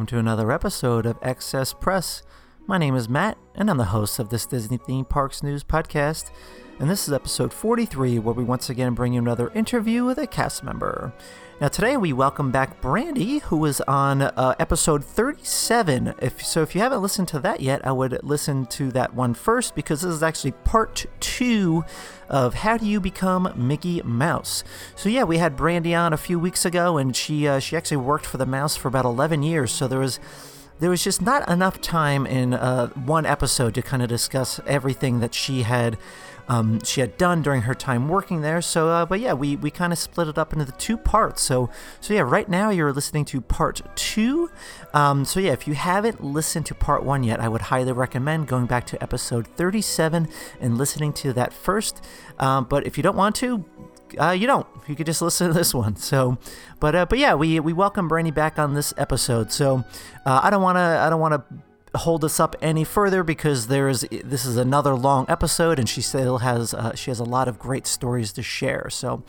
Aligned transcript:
Welcome 0.00 0.16
to 0.16 0.18
another 0.18 0.50
episode 0.50 1.04
of 1.04 1.18
Excess 1.20 1.74
Press. 1.74 2.22
My 2.66 2.78
name 2.78 2.96
is 2.96 3.06
Matt, 3.06 3.36
and 3.54 3.68
I'm 3.68 3.76
the 3.76 3.84
host 3.84 4.18
of 4.18 4.30
this 4.30 4.46
Disney 4.46 4.78
Theme 4.78 5.04
Parks 5.04 5.42
News 5.42 5.62
podcast. 5.62 6.30
And 6.78 6.88
this 6.88 7.06
is 7.06 7.12
episode 7.12 7.52
43, 7.52 8.18
where 8.18 8.32
we 8.34 8.42
once 8.42 8.70
again 8.70 8.94
bring 8.94 9.12
you 9.12 9.20
another 9.20 9.50
interview 9.50 10.06
with 10.06 10.16
a 10.16 10.26
cast 10.26 10.64
member. 10.64 11.12
Now, 11.60 11.68
today 11.68 11.98
we 11.98 12.14
welcome 12.14 12.50
back 12.50 12.80
Brandy, 12.80 13.40
who 13.40 13.58
was 13.58 13.82
on 13.82 14.22
uh, 14.22 14.54
episode 14.58 15.04
37. 15.04 16.14
If 16.22 16.42
so, 16.42 16.62
if 16.62 16.74
you 16.74 16.80
haven't 16.80 17.02
listened 17.02 17.28
to 17.28 17.38
that 17.40 17.60
yet, 17.60 17.86
I 17.86 17.92
would 17.92 18.18
listen 18.22 18.64
to 18.68 18.90
that 18.92 19.12
one 19.12 19.34
first 19.34 19.74
because 19.74 20.00
this 20.00 20.10
is 20.10 20.22
actually 20.22 20.52
part 20.52 21.04
two 21.20 21.84
of 22.30 22.54
How 22.54 22.78
Do 22.78 22.86
You 22.86 22.98
Become 22.98 23.52
Mickey 23.56 24.00
Mouse. 24.00 24.64
So 24.96 25.10
yeah, 25.10 25.24
we 25.24 25.36
had 25.36 25.54
Brandy 25.54 25.94
on 25.94 26.14
a 26.14 26.16
few 26.16 26.38
weeks 26.38 26.64
ago, 26.64 26.96
and 26.96 27.14
she 27.14 27.46
uh, 27.46 27.58
she 27.58 27.76
actually 27.76 27.98
worked 27.98 28.24
for 28.24 28.38
the 28.38 28.46
mouse 28.46 28.74
for 28.74 28.88
about 28.88 29.04
11 29.04 29.42
years. 29.42 29.70
So 29.70 29.86
there 29.86 29.98
was 29.98 30.18
there 30.78 30.88
was 30.88 31.04
just 31.04 31.20
not 31.20 31.46
enough 31.46 31.78
time 31.82 32.24
in 32.24 32.54
uh, 32.54 32.86
one 32.88 33.26
episode 33.26 33.74
to 33.74 33.82
kind 33.82 34.02
of 34.02 34.08
discuss 34.08 34.60
everything 34.66 35.20
that 35.20 35.34
she 35.34 35.64
had 35.64 35.98
um, 36.50 36.80
she 36.82 37.00
had 37.00 37.16
done 37.16 37.42
during 37.42 37.62
her 37.62 37.74
time 37.76 38.08
working 38.08 38.40
there. 38.40 38.60
So, 38.60 38.88
uh, 38.88 39.06
but 39.06 39.20
yeah, 39.20 39.34
we, 39.34 39.54
we 39.54 39.70
kind 39.70 39.92
of 39.92 40.00
split 40.00 40.26
it 40.26 40.36
up 40.36 40.52
into 40.52 40.64
the 40.64 40.72
two 40.72 40.96
parts. 40.96 41.42
So, 41.42 41.70
so 42.00 42.12
yeah, 42.12 42.22
right 42.22 42.48
now 42.48 42.70
you're 42.70 42.92
listening 42.92 43.24
to 43.26 43.40
part 43.40 43.80
two. 43.94 44.50
Um, 44.92 45.24
so 45.24 45.38
yeah, 45.38 45.52
if 45.52 45.68
you 45.68 45.74
haven't 45.74 46.24
listened 46.24 46.66
to 46.66 46.74
part 46.74 47.04
one 47.04 47.22
yet, 47.22 47.38
I 47.38 47.48
would 47.48 47.60
highly 47.62 47.92
recommend 47.92 48.48
going 48.48 48.66
back 48.66 48.84
to 48.86 49.00
episode 49.00 49.46
37 49.46 50.28
and 50.60 50.76
listening 50.76 51.12
to 51.14 51.32
that 51.34 51.52
first. 51.52 52.04
Um, 52.40 52.64
but 52.64 52.84
if 52.84 52.96
you 52.96 53.04
don't 53.04 53.16
want 53.16 53.36
to, 53.36 53.64
uh, 54.20 54.32
you 54.32 54.48
don't. 54.48 54.66
You 54.88 54.96
could 54.96 55.06
just 55.06 55.22
listen 55.22 55.46
to 55.46 55.54
this 55.54 55.72
one. 55.72 55.94
So, 55.94 56.36
but 56.80 56.96
uh, 56.96 57.06
but 57.06 57.20
yeah, 57.20 57.34
we 57.34 57.60
we 57.60 57.72
welcome 57.72 58.08
Brandy 58.08 58.32
back 58.32 58.58
on 58.58 58.74
this 58.74 58.92
episode. 58.96 59.52
So, 59.52 59.84
uh, 60.26 60.40
I 60.42 60.50
don't 60.50 60.62
want 60.62 60.74
to 60.78 60.80
I 60.80 61.08
don't 61.08 61.20
want 61.20 61.34
to 61.34 61.69
hold 61.94 62.24
us 62.24 62.38
up 62.38 62.56
any 62.62 62.84
further 62.84 63.22
because 63.22 63.66
there 63.66 63.88
is 63.88 64.06
this 64.24 64.44
is 64.44 64.56
another 64.56 64.94
long 64.94 65.26
episode 65.28 65.78
and 65.78 65.88
she 65.88 66.00
still 66.00 66.38
has 66.38 66.72
uh, 66.72 66.94
she 66.94 67.10
has 67.10 67.20
a 67.20 67.24
lot 67.24 67.48
of 67.48 67.58
great 67.58 67.86
stories 67.86 68.32
to 68.32 68.42
share. 68.42 68.88
So 68.90 69.22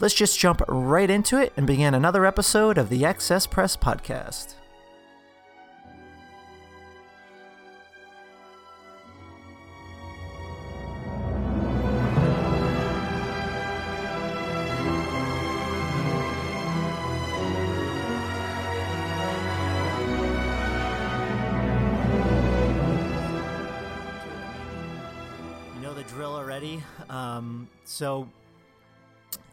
let's 0.00 0.14
just 0.14 0.38
jump 0.38 0.62
right 0.68 1.10
into 1.10 1.38
it 1.40 1.52
and 1.56 1.66
begin 1.66 1.94
another 1.94 2.24
episode 2.24 2.78
of 2.78 2.88
the 2.88 3.04
excess 3.04 3.46
press 3.46 3.76
podcast 3.76 4.54
Um, 27.66 27.70
so, 27.84 28.28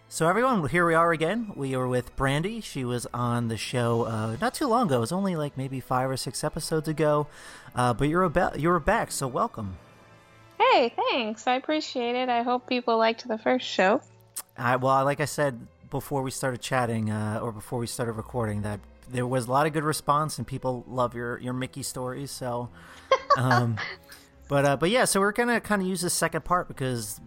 so 0.07 0.27
everyone, 0.27 0.67
here 0.69 0.85
we 0.85 0.93
are 0.93 1.11
again. 1.11 1.51
We 1.55 1.75
are 1.75 1.87
with 1.87 2.15
Brandy. 2.15 2.61
She 2.61 2.85
was 2.85 3.07
on 3.13 3.47
the 3.47 3.57
show 3.57 4.03
uh, 4.03 4.37
not 4.39 4.53
too 4.53 4.67
long 4.67 4.87
ago. 4.87 4.97
It 4.97 4.99
was 4.99 5.11
only 5.11 5.35
like 5.35 5.57
maybe 5.57 5.79
five 5.79 6.09
or 6.09 6.17
six 6.17 6.43
episodes 6.43 6.87
ago. 6.87 7.27
Uh, 7.75 7.93
but 7.93 8.09
you're 8.09 8.23
about 8.23 8.59
you're 8.59 8.79
back, 8.79 9.11
so 9.11 9.27
welcome. 9.27 9.77
Hey, 10.59 10.93
thanks. 10.95 11.47
I 11.47 11.55
appreciate 11.55 12.15
it. 12.15 12.29
I 12.29 12.43
hope 12.43 12.67
people 12.67 12.97
liked 12.97 13.27
the 13.27 13.37
first 13.37 13.65
show. 13.65 14.01
I, 14.57 14.75
well, 14.75 15.03
like 15.03 15.19
I 15.19 15.25
said 15.25 15.67
before 15.89 16.21
we 16.21 16.31
started 16.31 16.61
chatting, 16.61 17.09
uh, 17.09 17.39
or 17.41 17.51
before 17.51 17.79
we 17.79 17.87
started 17.87 18.13
recording, 18.13 18.61
that 18.61 18.79
there 19.09 19.27
was 19.27 19.47
a 19.47 19.51
lot 19.51 19.65
of 19.65 19.73
good 19.73 19.83
response 19.83 20.37
and 20.37 20.45
people 20.45 20.85
love 20.87 21.15
your 21.15 21.39
your 21.39 21.53
Mickey 21.53 21.83
stories. 21.83 22.29
So, 22.29 22.69
um, 23.37 23.77
but 24.47 24.65
uh, 24.65 24.77
but 24.77 24.91
yeah, 24.91 25.05
so 25.05 25.19
we're 25.19 25.31
gonna 25.31 25.59
kind 25.59 25.81
of 25.81 25.87
use 25.87 26.01
the 26.01 26.09
second 26.11 26.45
part 26.45 26.67
because 26.67 27.19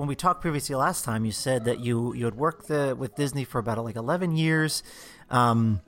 when 0.00 0.08
we 0.08 0.16
talked 0.16 0.40
previously 0.40 0.74
last 0.74 1.04
time, 1.04 1.24
you 1.24 1.30
said 1.32 1.66
that 1.66 1.80
you 1.80 2.14
you 2.14 2.24
had 2.24 2.34
worked 2.34 2.68
the, 2.68 2.96
with 2.98 3.14
Disney 3.14 3.44
for 3.44 3.58
about 3.58 3.78
like 3.84 3.96
eleven 3.96 4.34
years. 4.36 4.82
Um, 5.28 5.80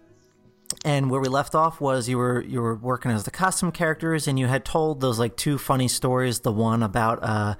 and 0.84 1.10
where 1.10 1.20
we 1.20 1.28
left 1.28 1.54
off 1.54 1.80
was 1.80 2.08
you 2.08 2.16
were 2.18 2.40
you 2.42 2.60
were 2.62 2.74
working 2.74 3.10
as 3.10 3.24
the 3.24 3.30
costume 3.30 3.72
characters, 3.72 4.28
and 4.28 4.38
you 4.38 4.46
had 4.46 4.64
told 4.64 5.00
those 5.00 5.18
like 5.18 5.36
two 5.36 5.58
funny 5.58 5.88
stories. 5.88 6.40
The 6.40 6.52
one 6.52 6.82
about 6.82 7.22
uh, 7.22 7.54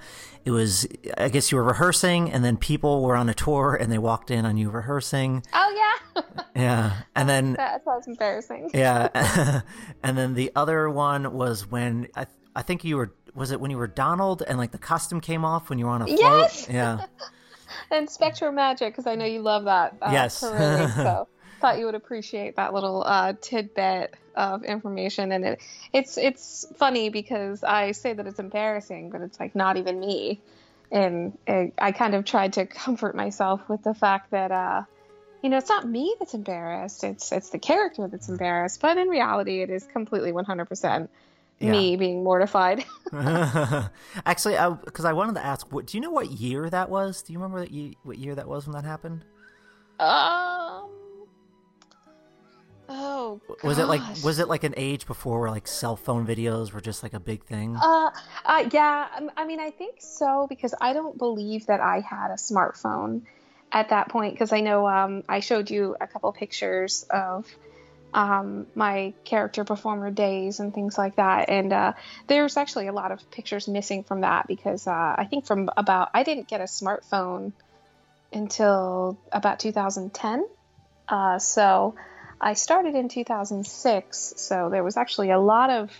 it 0.45 0.51
was 0.51 0.87
I 1.17 1.29
guess 1.29 1.51
you 1.51 1.57
were 1.57 1.63
rehearsing, 1.63 2.31
and 2.31 2.43
then 2.43 2.57
people 2.57 3.03
were 3.03 3.15
on 3.15 3.29
a 3.29 3.33
tour, 3.33 3.75
and 3.75 3.91
they 3.91 3.97
walked 3.99 4.31
in 4.31 4.45
on 4.45 4.57
you 4.57 4.69
rehearsing. 4.69 5.43
Oh 5.53 5.99
yeah, 6.15 6.21
Yeah, 6.55 6.93
and 7.15 7.27
then 7.29 7.53
that 7.57 7.83
sounds 7.83 8.07
embarrassing. 8.07 8.71
yeah, 8.73 9.61
and 10.03 10.17
then 10.17 10.33
the 10.33 10.51
other 10.55 10.89
one 10.89 11.33
was 11.33 11.69
when 11.69 12.07
I 12.15 12.25
I 12.55 12.61
think 12.61 12.83
you 12.83 12.97
were 12.97 13.11
was 13.35 13.51
it 13.51 13.59
when 13.59 13.71
you 13.71 13.77
were 13.77 13.87
Donald, 13.87 14.43
and 14.47 14.57
like 14.57 14.71
the 14.71 14.77
costume 14.77 15.21
came 15.21 15.43
off 15.45 15.69
when 15.69 15.79
you 15.79 15.85
were 15.85 15.91
on 15.91 16.01
a 16.01 16.07
float. 16.07 16.19
Yes! 16.19 16.67
Yeah. 16.69 17.01
And 17.89 18.07
SpectroMagic, 18.07 18.87
because 18.87 19.07
I 19.07 19.15
know 19.15 19.25
you 19.25 19.41
love 19.41 19.65
that. 19.65 19.97
Uh, 20.01 20.11
Yes. 20.11 20.39
parade, 20.39 20.89
so 20.95 21.27
thought 21.59 21.79
you 21.79 21.85
would 21.85 21.95
appreciate 21.95 22.55
that 22.57 22.73
little 22.73 23.03
uh, 23.03 23.33
tidbit 23.41 24.15
of 24.35 24.63
information. 24.63 25.31
And 25.31 25.45
it, 25.45 25.61
it's 25.91 26.17
it's 26.17 26.65
funny 26.77 27.09
because 27.09 27.63
I 27.63 27.93
say 27.93 28.13
that 28.13 28.27
it's 28.27 28.39
embarrassing, 28.39 29.09
but 29.09 29.21
it's 29.21 29.39
like 29.39 29.55
not 29.55 29.77
even 29.77 29.99
me. 29.99 30.41
And 30.91 31.37
it, 31.47 31.73
I 31.77 31.93
kind 31.93 32.15
of 32.15 32.25
tried 32.25 32.53
to 32.53 32.65
comfort 32.65 33.15
myself 33.15 33.67
with 33.69 33.83
the 33.83 33.93
fact 33.93 34.31
that. 34.31 34.51
Uh, 34.51 34.83
you 35.41 35.49
know, 35.49 35.57
it's 35.57 35.67
not 35.67 35.85
me 35.85 36.15
that's 36.19 36.33
embarrassed. 36.33 37.03
It's 37.03 37.33
it's 37.33 37.49
the 37.49 37.59
character 37.59 38.07
that's 38.07 38.29
embarrassed. 38.29 38.79
But 38.79 38.97
in 38.97 39.09
reality, 39.09 39.61
it 39.61 39.69
is 39.69 39.83
completely 39.83 40.31
100% 40.31 41.09
me 41.71 41.95
being 41.95 42.23
mortified. 42.23 42.85
Actually, 44.25 44.57
because 44.85 45.05
I, 45.05 45.13
wanted 45.13 45.35
to 45.35 45.45
ask, 45.45 45.71
what, 45.71 45.87
do 45.87 45.97
you 45.97 46.01
know 46.01 46.11
what 46.11 46.31
year 46.31 46.69
that 46.69 46.89
was? 46.89 47.21
Do 47.21 47.33
you 47.33 47.39
remember 47.39 47.59
that 47.59 47.71
ye- 47.71 47.97
what 48.03 48.17
year 48.17 48.35
that 48.35 48.47
was 48.47 48.67
when 48.67 48.73
that 48.75 48.85
happened? 48.85 49.23
Um. 49.99 50.89
Oh. 52.89 53.41
Was 53.63 53.79
it 53.79 53.85
like 53.85 54.01
was 54.23 54.39
it 54.39 54.47
like 54.47 54.63
an 54.63 54.73
age 54.75 55.07
before 55.07 55.39
where 55.39 55.49
like 55.49 55.67
cell 55.67 55.95
phone 55.95 56.27
videos 56.27 56.73
were 56.73 56.81
just 56.81 57.01
like 57.01 57.13
a 57.13 57.19
big 57.19 57.45
thing? 57.45 57.75
Uh, 57.75 58.11
uh, 58.45 58.69
yeah. 58.71 59.07
um, 59.17 59.31
I 59.37 59.45
mean, 59.45 59.59
I 59.59 59.71
think 59.71 59.95
so 59.99 60.47
because 60.49 60.75
I 60.81 60.93
don't 60.93 61.17
believe 61.17 61.67
that 61.67 61.79
I 61.79 62.01
had 62.01 62.29
a 62.29 62.35
smartphone 62.35 63.21
at 63.71 63.89
that 63.89 64.09
point 64.09 64.33
because 64.33 64.51
I 64.51 64.59
know 64.61 64.87
um, 64.87 65.23
I 65.27 65.39
showed 65.39 65.71
you 65.71 65.95
a 65.99 66.07
couple 66.07 66.31
pictures 66.33 67.05
of 67.09 67.47
um, 68.13 68.67
my 68.75 69.13
character 69.23 69.63
performer 69.63 70.11
days 70.11 70.59
and 70.59 70.73
things 70.73 70.97
like 70.97 71.15
that, 71.17 71.49
and 71.49 71.73
uh, 71.73 71.93
there's 72.27 72.57
actually 72.57 72.87
a 72.87 72.93
lot 72.93 73.11
of 73.11 73.31
pictures 73.31 73.67
missing 73.67 74.03
from 74.03 74.21
that 74.21 74.47
because 74.47 74.87
uh, 74.87 75.15
I 75.17 75.25
think 75.29 75.45
from 75.45 75.69
about 75.75 76.09
I 76.13 76.23
didn't 76.23 76.47
get 76.47 76.61
a 76.61 76.65
smartphone 76.65 77.53
until 78.31 79.17
about 79.31 79.59
2010. 79.59 80.45
Uh, 81.07 81.39
so 81.39 81.95
I 82.39 82.53
started 82.53 82.95
in 82.95 83.09
2006. 83.09 84.33
So 84.37 84.69
there 84.69 84.83
was 84.83 84.97
actually 84.97 85.31
a 85.31 85.39
lot 85.39 85.69
of 85.69 85.91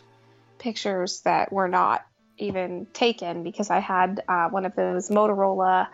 pictures 0.59 1.21
that 1.21 1.51
were 1.51 1.67
not 1.67 2.05
even 2.37 2.87
taken 2.93 3.43
because 3.43 3.69
I 3.69 3.79
had 3.79 4.23
uh, 4.27 4.49
one 4.49 4.65
of 4.65 4.75
those 4.75 5.09
Motorola 5.09 5.87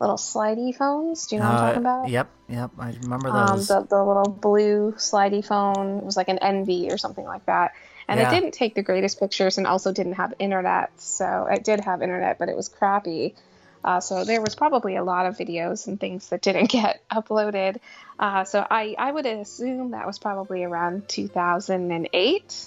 little 0.00 0.16
slidey 0.16 0.74
phones. 0.76 1.26
Do 1.26 1.36
you 1.36 1.42
know 1.42 1.48
what 1.48 1.54
I'm 1.54 1.64
Uh, 1.64 1.66
talking 1.68 1.82
about? 1.82 2.08
Yep, 2.10 2.28
yep. 2.48 2.70
I 2.78 2.90
remember 3.02 3.28
Um, 3.30 3.56
those. 3.56 3.68
the, 3.68 3.80
the 3.88 4.04
little 4.04 4.28
blue 4.28 4.92
slidey 4.96 5.44
phone. 5.44 5.98
It 5.98 6.04
was 6.04 6.16
like 6.16 6.28
an 6.28 6.38
Envy 6.38 6.90
or 6.90 6.98
something 6.98 7.24
like 7.24 7.46
that. 7.46 7.72
And 8.08 8.20
Yeah. 8.20 8.28
it 8.28 8.34
didn't 8.34 8.52
take 8.52 8.74
the 8.74 8.82
greatest 8.82 9.18
pictures 9.18 9.58
and 9.58 9.66
also 9.66 9.92
didn't 9.92 10.14
have 10.14 10.34
internet. 10.38 10.90
So 11.00 11.46
it 11.50 11.64
did 11.64 11.80
have 11.80 12.02
internet, 12.02 12.38
but 12.38 12.48
it 12.48 12.56
was 12.56 12.68
crappy. 12.68 13.34
Uh, 13.82 14.00
so 14.00 14.24
there 14.24 14.40
was 14.40 14.54
probably 14.54 14.96
a 14.96 15.02
lot 15.04 15.26
of 15.26 15.36
videos 15.36 15.86
and 15.86 15.98
things 15.98 16.28
that 16.28 16.42
didn't 16.42 16.70
get 16.70 17.00
uploaded. 17.10 17.78
Uh, 18.18 18.44
so 18.44 18.64
I, 18.68 18.94
I 18.98 19.10
would 19.12 19.26
assume 19.26 19.92
that 19.92 20.06
was 20.06 20.18
probably 20.18 20.62
around 20.64 21.08
2008. 21.08 22.64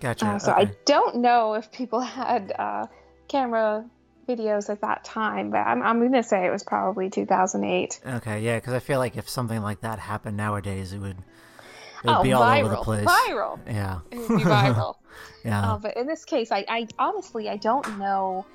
Gotcha. 0.00 0.26
Uh, 0.26 0.38
so 0.38 0.52
okay. 0.52 0.62
I 0.62 0.70
don't 0.84 1.16
know 1.16 1.54
if 1.54 1.72
people 1.72 2.00
had 2.20 2.52
uh, 2.58 2.86
camera 3.28 3.84
videos 4.26 4.70
at 4.70 4.80
that 4.80 5.04
time, 5.04 5.50
but 5.50 5.58
I'm, 5.58 5.82
I'm 5.82 5.98
going 6.00 6.12
to 6.12 6.22
say 6.22 6.46
it 6.46 6.50
was 6.50 6.62
probably 6.62 7.10
2008. 7.10 8.00
Okay, 8.06 8.40
yeah, 8.40 8.56
because 8.56 8.72
I 8.72 8.78
feel 8.80 8.98
like 8.98 9.16
if 9.16 9.28
something 9.28 9.62
like 9.62 9.80
that 9.80 9.98
happened 9.98 10.36
nowadays, 10.36 10.92
it 10.92 10.98
would, 10.98 11.18
it 11.18 12.06
would 12.06 12.16
oh, 12.16 12.22
be 12.22 12.32
all 12.32 12.42
viral. 12.42 12.60
over 12.60 12.68
the 12.70 12.76
place. 12.76 13.06
Viral. 13.06 13.58
Yeah. 13.66 14.00
It 14.10 14.18
would 14.18 14.38
be 14.38 14.44
viral. 14.44 14.96
Yeah. 15.44 15.74
Uh, 15.74 15.78
but 15.78 15.96
in 15.96 16.06
this 16.06 16.24
case, 16.24 16.50
I, 16.50 16.64
I 16.66 16.88
honestly 16.98 17.48
I 17.48 17.56
don't 17.56 17.98
know 17.98 18.46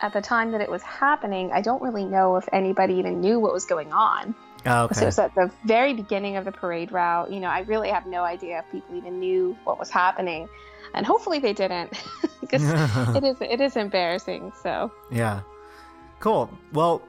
at 0.00 0.12
the 0.12 0.20
time 0.20 0.52
that 0.52 0.60
it 0.60 0.70
was 0.70 0.82
happening. 0.82 1.50
I 1.52 1.62
don't 1.62 1.82
really 1.82 2.04
know 2.04 2.36
if 2.36 2.48
anybody 2.52 2.94
even 2.94 3.20
knew 3.20 3.40
what 3.40 3.52
was 3.52 3.64
going 3.64 3.92
on. 3.92 4.34
oh, 4.66 4.88
So 4.88 4.98
okay. 4.98 5.02
it 5.02 5.06
was 5.06 5.18
at 5.18 5.34
the 5.34 5.50
very 5.64 5.94
beginning 5.94 6.36
of 6.36 6.44
the 6.44 6.52
parade 6.52 6.92
route. 6.92 7.32
You 7.32 7.40
know, 7.40 7.48
I 7.48 7.60
really 7.60 7.88
have 7.88 8.06
no 8.06 8.22
idea 8.22 8.58
if 8.58 8.70
people 8.70 8.96
even 8.96 9.20
knew 9.20 9.56
what 9.64 9.78
was 9.78 9.90
happening, 9.90 10.48
and 10.94 11.04
hopefully 11.04 11.38
they 11.38 11.52
didn't, 11.52 11.92
because 12.40 12.62
it 13.16 13.24
is 13.24 13.36
it 13.40 13.60
is 13.60 13.76
embarrassing. 13.76 14.52
So 14.62 14.90
Yeah. 15.10 15.42
Cool. 16.20 16.50
Well, 16.72 17.02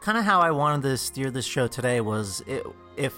kind 0.00 0.18
of 0.18 0.24
how 0.24 0.40
I 0.40 0.50
wanted 0.50 0.82
to 0.88 0.96
steer 0.96 1.30
this 1.30 1.44
show 1.44 1.68
today 1.68 2.00
was 2.00 2.42
it, 2.46 2.66
if 2.96 3.14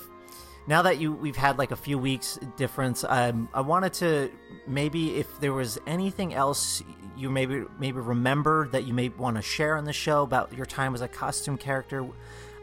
now 0.66 0.82
that 0.82 0.98
you 0.98 1.12
we've 1.12 1.36
had 1.36 1.58
like 1.58 1.70
a 1.70 1.76
few 1.76 1.98
weeks 1.98 2.38
difference, 2.56 3.04
um, 3.08 3.48
I 3.54 3.60
wanted 3.60 3.92
to 3.94 4.30
maybe 4.66 5.16
if 5.16 5.40
there 5.40 5.52
was 5.52 5.78
anything 5.86 6.34
else 6.34 6.82
you 7.16 7.30
maybe 7.30 7.64
maybe 7.78 8.00
remember 8.00 8.68
that 8.68 8.84
you 8.84 8.94
may 8.94 9.08
want 9.10 9.36
to 9.36 9.42
share 9.42 9.76
on 9.76 9.84
the 9.84 9.92
show 9.92 10.22
about 10.22 10.52
your 10.54 10.66
time 10.66 10.94
as 10.94 11.00
a 11.00 11.08
costume 11.08 11.58
character. 11.58 12.06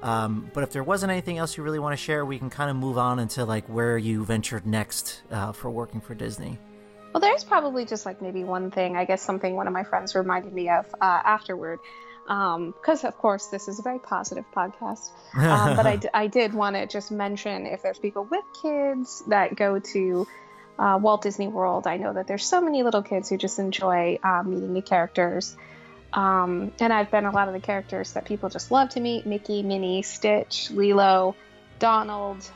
Um, 0.02 0.50
but 0.54 0.64
if 0.64 0.72
there 0.72 0.84
wasn't 0.84 1.12
anything 1.12 1.38
else 1.38 1.58
you 1.58 1.64
really 1.64 1.80
want 1.80 1.92
to 1.92 2.02
share, 2.02 2.26
we 2.26 2.40
can 2.40 2.50
kind 2.50 2.70
of 2.70 2.78
move 2.78 2.98
on 2.98 3.20
into 3.20 3.44
like 3.44 3.66
where 3.68 3.98
you 3.98 4.24
ventured 4.24 4.66
next 4.66 5.22
uh, 5.30 5.52
for 5.52 5.70
working 5.70 6.00
for 6.00 6.16
Disney. 6.16 6.58
Well, 7.14 7.22
there's 7.22 7.44
probably 7.44 7.86
just 7.86 8.06
like 8.06 8.22
maybe 8.22 8.44
one 8.44 8.70
thing, 8.72 8.96
I 8.96 9.06
guess 9.06 9.22
something 9.22 9.56
one 9.56 9.68
of 9.68 9.74
my 9.74 9.84
friends 9.84 10.16
reminded 10.16 10.54
me 10.54 10.70
of 10.70 10.86
uh, 11.02 11.22
afterward. 11.26 11.80
Because, 12.28 13.04
of 13.04 13.18
course, 13.18 13.48
this 13.48 13.68
is 13.68 13.80
a 13.80 13.82
very 13.82 13.98
positive 13.98 14.46
podcast. 14.56 15.10
Um, 15.36 15.76
but 15.76 15.88
I, 15.88 15.96
d- 15.96 16.10
I 16.14 16.28
did 16.28 16.54
want 16.54 16.76
to 16.76 16.86
just 16.86 17.10
mention 17.12 17.66
if 17.66 17.82
there's 17.82 17.98
people 17.98 18.28
with 18.30 18.44
kids 18.62 19.24
that 19.28 19.56
go 19.56 19.80
to 19.80 20.28
uh, 20.78 21.00
Walt 21.02 21.24
Disney 21.24 21.48
World, 21.48 21.88
I 21.88 21.98
know 21.98 22.14
that 22.14 22.28
there's 22.28 22.46
so 22.46 22.62
many 22.62 22.84
little 22.84 23.02
kids 23.02 23.30
who 23.30 23.38
just 23.38 23.58
enjoy 23.58 24.20
um, 24.24 24.52
meeting 24.52 24.76
the 24.76 24.84
characters. 24.84 25.58
Um, 26.14 26.72
and 26.80 26.94
I've 26.94 27.10
been 27.10 27.26
a 27.26 27.32
lot 27.32 27.48
of 27.48 27.56
the 27.56 27.60
characters 27.60 28.14
that 28.14 28.26
people 28.26 28.50
just 28.50 28.70
love 28.70 28.90
to 28.90 29.00
meet 29.00 29.26
Mickey, 29.26 29.64
Minnie, 29.64 30.04
Stitch, 30.04 30.70
Lilo, 30.70 31.36
Donald. 31.80 32.48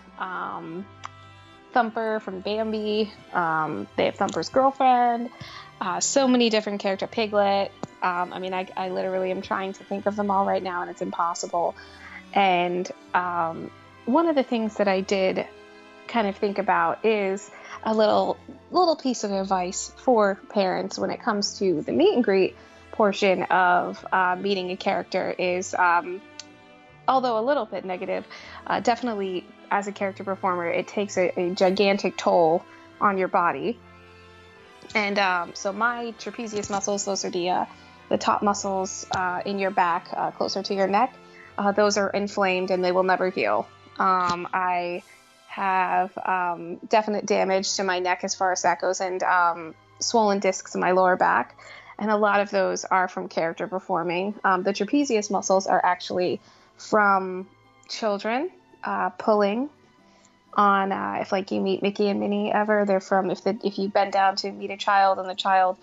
Um, 1.75 1.91
Thumper 1.91 2.19
from 2.19 2.39
Bambi. 2.41 3.11
Um, 3.33 3.87
they 3.95 4.05
have 4.05 4.15
Thumper's 4.15 4.49
girlfriend. 4.49 5.29
Uh, 5.81 5.99
so 5.99 6.27
many 6.27 6.49
different 6.49 6.81
character. 6.81 7.07
Piglet. 7.07 7.71
Um, 8.01 8.33
I 8.33 8.39
mean, 8.39 8.53
I, 8.53 8.67
I 8.75 8.89
literally 8.89 9.31
am 9.31 9.41
trying 9.41 9.73
to 9.73 9.83
think 9.83 10.05
of 10.05 10.15
them 10.15 10.29
all 10.29 10.45
right 10.45 10.61
now, 10.61 10.81
and 10.81 10.89
it's 10.89 11.01
impossible. 11.01 11.75
And 12.33 12.89
um, 13.13 13.71
one 14.05 14.27
of 14.27 14.35
the 14.35 14.43
things 14.43 14.75
that 14.75 14.87
I 14.87 15.01
did 15.01 15.45
kind 16.07 16.27
of 16.27 16.35
think 16.35 16.57
about 16.57 17.05
is 17.05 17.49
a 17.83 17.93
little 17.93 18.37
little 18.71 18.95
piece 18.95 19.23
of 19.23 19.31
advice 19.31 19.91
for 19.97 20.35
parents 20.49 20.99
when 20.99 21.09
it 21.09 21.21
comes 21.21 21.59
to 21.59 21.81
the 21.81 21.91
meet 21.91 22.13
and 22.13 22.23
greet 22.23 22.55
portion 22.91 23.43
of 23.43 24.05
uh, 24.11 24.35
meeting 24.35 24.69
a 24.71 24.75
character 24.75 25.33
is 25.37 25.73
um, 25.73 26.21
although 27.07 27.39
a 27.39 27.41
little 27.41 27.65
bit 27.65 27.85
negative 27.85 28.25
uh, 28.67 28.79
definitely 28.79 29.45
as 29.73 29.87
a 29.87 29.91
character 29.91 30.23
performer 30.23 30.67
it 30.67 30.87
takes 30.87 31.17
a, 31.17 31.37
a 31.39 31.53
gigantic 31.53 32.15
toll 32.15 32.63
on 33.01 33.17
your 33.17 33.27
body. 33.27 33.79
And 34.95 35.17
um, 35.17 35.55
so 35.55 35.73
my 35.73 36.13
trapezius 36.19 36.69
muscles 36.69 37.05
those 37.05 37.25
are 37.25 37.31
the 37.31 37.49
uh, 37.49 37.65
the 38.09 38.17
top 38.17 38.43
muscles 38.43 39.05
uh, 39.11 39.41
in 39.45 39.59
your 39.59 39.71
back 39.71 40.07
uh, 40.13 40.31
closer 40.31 40.61
to 40.61 40.73
your 40.73 40.87
neck 40.87 41.13
uh, 41.57 41.71
those 41.71 41.97
are 41.97 42.09
inflamed 42.09 42.71
and 42.71 42.83
they 42.83 42.91
will 42.91 43.03
never 43.03 43.29
heal. 43.29 43.67
Um, 43.99 44.47
i 44.53 45.03
have 45.47 46.17
um, 46.17 46.77
definite 46.89 47.27
damage 47.27 47.75
to 47.75 47.83
my 47.83 47.99
neck 47.99 48.21
as 48.23 48.33
far 48.33 48.51
as 48.51 48.63
that 48.63 48.81
goes 48.81 49.01
and 49.01 49.21
um, 49.21 49.75
swollen 49.99 50.39
discs 50.39 50.73
in 50.73 50.81
my 50.81 50.91
lower 50.91 51.15
back. 51.15 51.55
And 51.99 52.09
a 52.09 52.17
lot 52.17 52.41
of 52.41 52.49
those 52.49 52.85
are 52.85 53.07
from 53.07 53.29
character 53.29 53.67
performing. 53.67 54.33
Um, 54.43 54.63
the 54.63 54.73
trapezius 54.73 55.29
muscles 55.29 55.67
are 55.67 55.79
actually 55.83 56.41
from 56.77 57.47
children 57.87 58.49
uh, 58.83 59.09
pulling 59.09 59.69
on 60.53 60.91
uh, 60.91 61.17
if 61.21 61.31
like 61.31 61.51
you 61.51 61.59
meet 61.59 61.81
Mickey 61.81 62.09
and 62.09 62.19
Minnie 62.19 62.51
ever 62.51 62.85
they're 62.85 62.99
from 62.99 63.31
if 63.31 63.43
the 63.43 63.57
if 63.63 63.79
you 63.79 63.89
bend 63.89 64.13
down 64.13 64.35
to 64.37 64.51
meet 64.51 64.69
a 64.71 64.77
child 64.77 65.17
and 65.19 65.27
the 65.27 65.35
child 65.35 65.77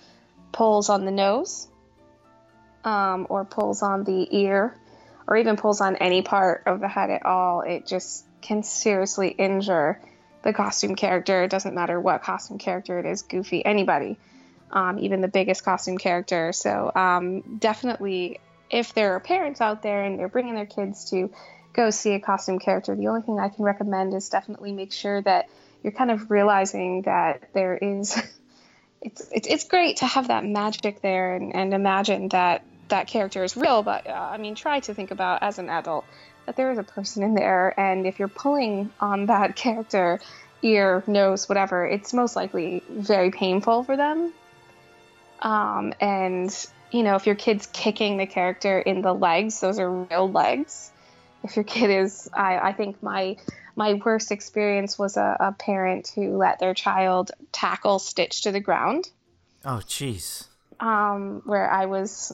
pulls 0.52 0.88
on 0.88 1.04
the 1.04 1.10
nose 1.10 1.68
um, 2.84 3.26
or 3.28 3.44
pulls 3.44 3.82
on 3.82 4.04
the 4.04 4.28
ear 4.30 4.76
or 5.26 5.36
even 5.36 5.56
pulls 5.56 5.80
on 5.80 5.96
any 5.96 6.22
part 6.22 6.62
of 6.66 6.80
the 6.80 6.88
head 6.88 7.10
at 7.10 7.26
all 7.26 7.62
it 7.62 7.86
just 7.86 8.24
can 8.40 8.62
seriously 8.62 9.28
injure 9.28 10.00
the 10.42 10.54
costume 10.54 10.94
character. 10.94 11.42
It 11.42 11.50
doesn't 11.50 11.74
matter 11.74 12.00
what 12.00 12.22
costume 12.22 12.56
character 12.56 12.98
it 12.98 13.04
is 13.04 13.22
goofy 13.22 13.62
anybody 13.64 14.16
um, 14.72 14.98
even 14.98 15.20
the 15.20 15.28
biggest 15.28 15.64
costume 15.64 15.98
character. 15.98 16.52
So 16.52 16.92
um, 16.94 17.58
definitely 17.58 18.40
if 18.70 18.94
there 18.94 19.14
are 19.14 19.20
parents 19.20 19.60
out 19.60 19.82
there 19.82 20.04
and 20.04 20.18
they're 20.18 20.28
bringing 20.28 20.54
their 20.54 20.66
kids 20.66 21.10
to 21.10 21.30
go 21.72 21.90
see 21.90 22.12
a 22.12 22.20
costume 22.20 22.58
character, 22.58 22.94
the 22.94 23.08
only 23.08 23.22
thing 23.22 23.38
I 23.38 23.48
can 23.48 23.64
recommend 23.64 24.14
is 24.14 24.28
definitely 24.28 24.72
make 24.72 24.92
sure 24.92 25.20
that 25.22 25.48
you're 25.82 25.92
kind 25.92 26.10
of 26.10 26.30
realizing 26.30 27.02
that 27.02 27.52
there 27.54 27.76
is. 27.76 28.20
It's 29.02 29.26
it's, 29.32 29.48
it's 29.48 29.64
great 29.64 29.96
to 29.98 30.06
have 30.06 30.28
that 30.28 30.44
magic 30.44 31.00
there 31.00 31.34
and, 31.34 31.54
and 31.54 31.72
imagine 31.72 32.28
that 32.28 32.62
that 32.90 33.06
character 33.06 33.42
is 33.42 33.56
real, 33.56 33.82
but 33.82 34.06
uh, 34.06 34.12
I 34.12 34.36
mean, 34.36 34.54
try 34.54 34.80
to 34.80 34.92
think 34.92 35.10
about 35.10 35.42
as 35.42 35.58
an 35.58 35.70
adult 35.70 36.04
that 36.44 36.56
there 36.56 36.70
is 36.70 36.78
a 36.78 36.82
person 36.82 37.22
in 37.22 37.34
there, 37.34 37.72
and 37.80 38.06
if 38.06 38.18
you're 38.18 38.28
pulling 38.28 38.92
on 39.00 39.26
that 39.26 39.56
character, 39.64 40.20
ear, 40.62 41.02
nose, 41.06 41.48
whatever, 41.48 41.86
it's 41.86 42.12
most 42.12 42.36
likely 42.36 42.82
very 42.90 43.30
painful 43.30 43.84
for 43.84 43.96
them. 43.96 44.32
Um, 45.40 45.94
and 46.00 46.54
you 46.90 47.02
know, 47.02 47.14
if 47.14 47.26
your 47.26 47.36
kid's 47.36 47.66
kicking 47.72 48.16
the 48.16 48.26
character 48.26 48.78
in 48.78 49.00
the 49.00 49.14
legs, 49.14 49.60
those 49.60 49.78
are 49.78 49.90
real 49.90 50.30
legs. 50.30 50.90
If 51.42 51.56
your 51.56 51.64
kid 51.64 51.90
is, 51.90 52.28
I, 52.32 52.58
I 52.58 52.72
think 52.72 53.02
my 53.02 53.36
my 53.76 53.94
worst 54.04 54.30
experience 54.30 54.98
was 54.98 55.16
a, 55.16 55.36
a 55.40 55.52
parent 55.52 56.12
who 56.14 56.36
let 56.36 56.58
their 56.58 56.74
child 56.74 57.30
tackle 57.52 57.98
Stitch 57.98 58.42
to 58.42 58.52
the 58.52 58.60
ground. 58.60 59.08
Oh, 59.64 59.80
jeez. 59.86 60.48
Um, 60.80 61.42
where 61.44 61.70
I 61.70 61.86
was 61.86 62.32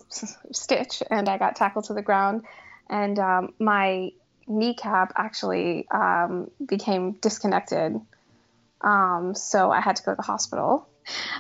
Stitch 0.53 1.03
and 1.11 1.29
I 1.29 1.39
got 1.39 1.57
tackled 1.57 1.85
to 1.87 1.95
the 1.95 2.03
ground, 2.03 2.43
and 2.89 3.19
um, 3.19 3.55
my 3.59 4.11
kneecap 4.47 5.13
actually 5.17 5.87
um, 5.91 6.51
became 6.65 7.13
disconnected. 7.13 8.01
Um, 8.81 9.35
so 9.35 9.71
I 9.71 9.81
had 9.81 9.97
to 9.97 10.03
go 10.03 10.13
to 10.13 10.17
the 10.17 10.23
hospital. 10.23 10.89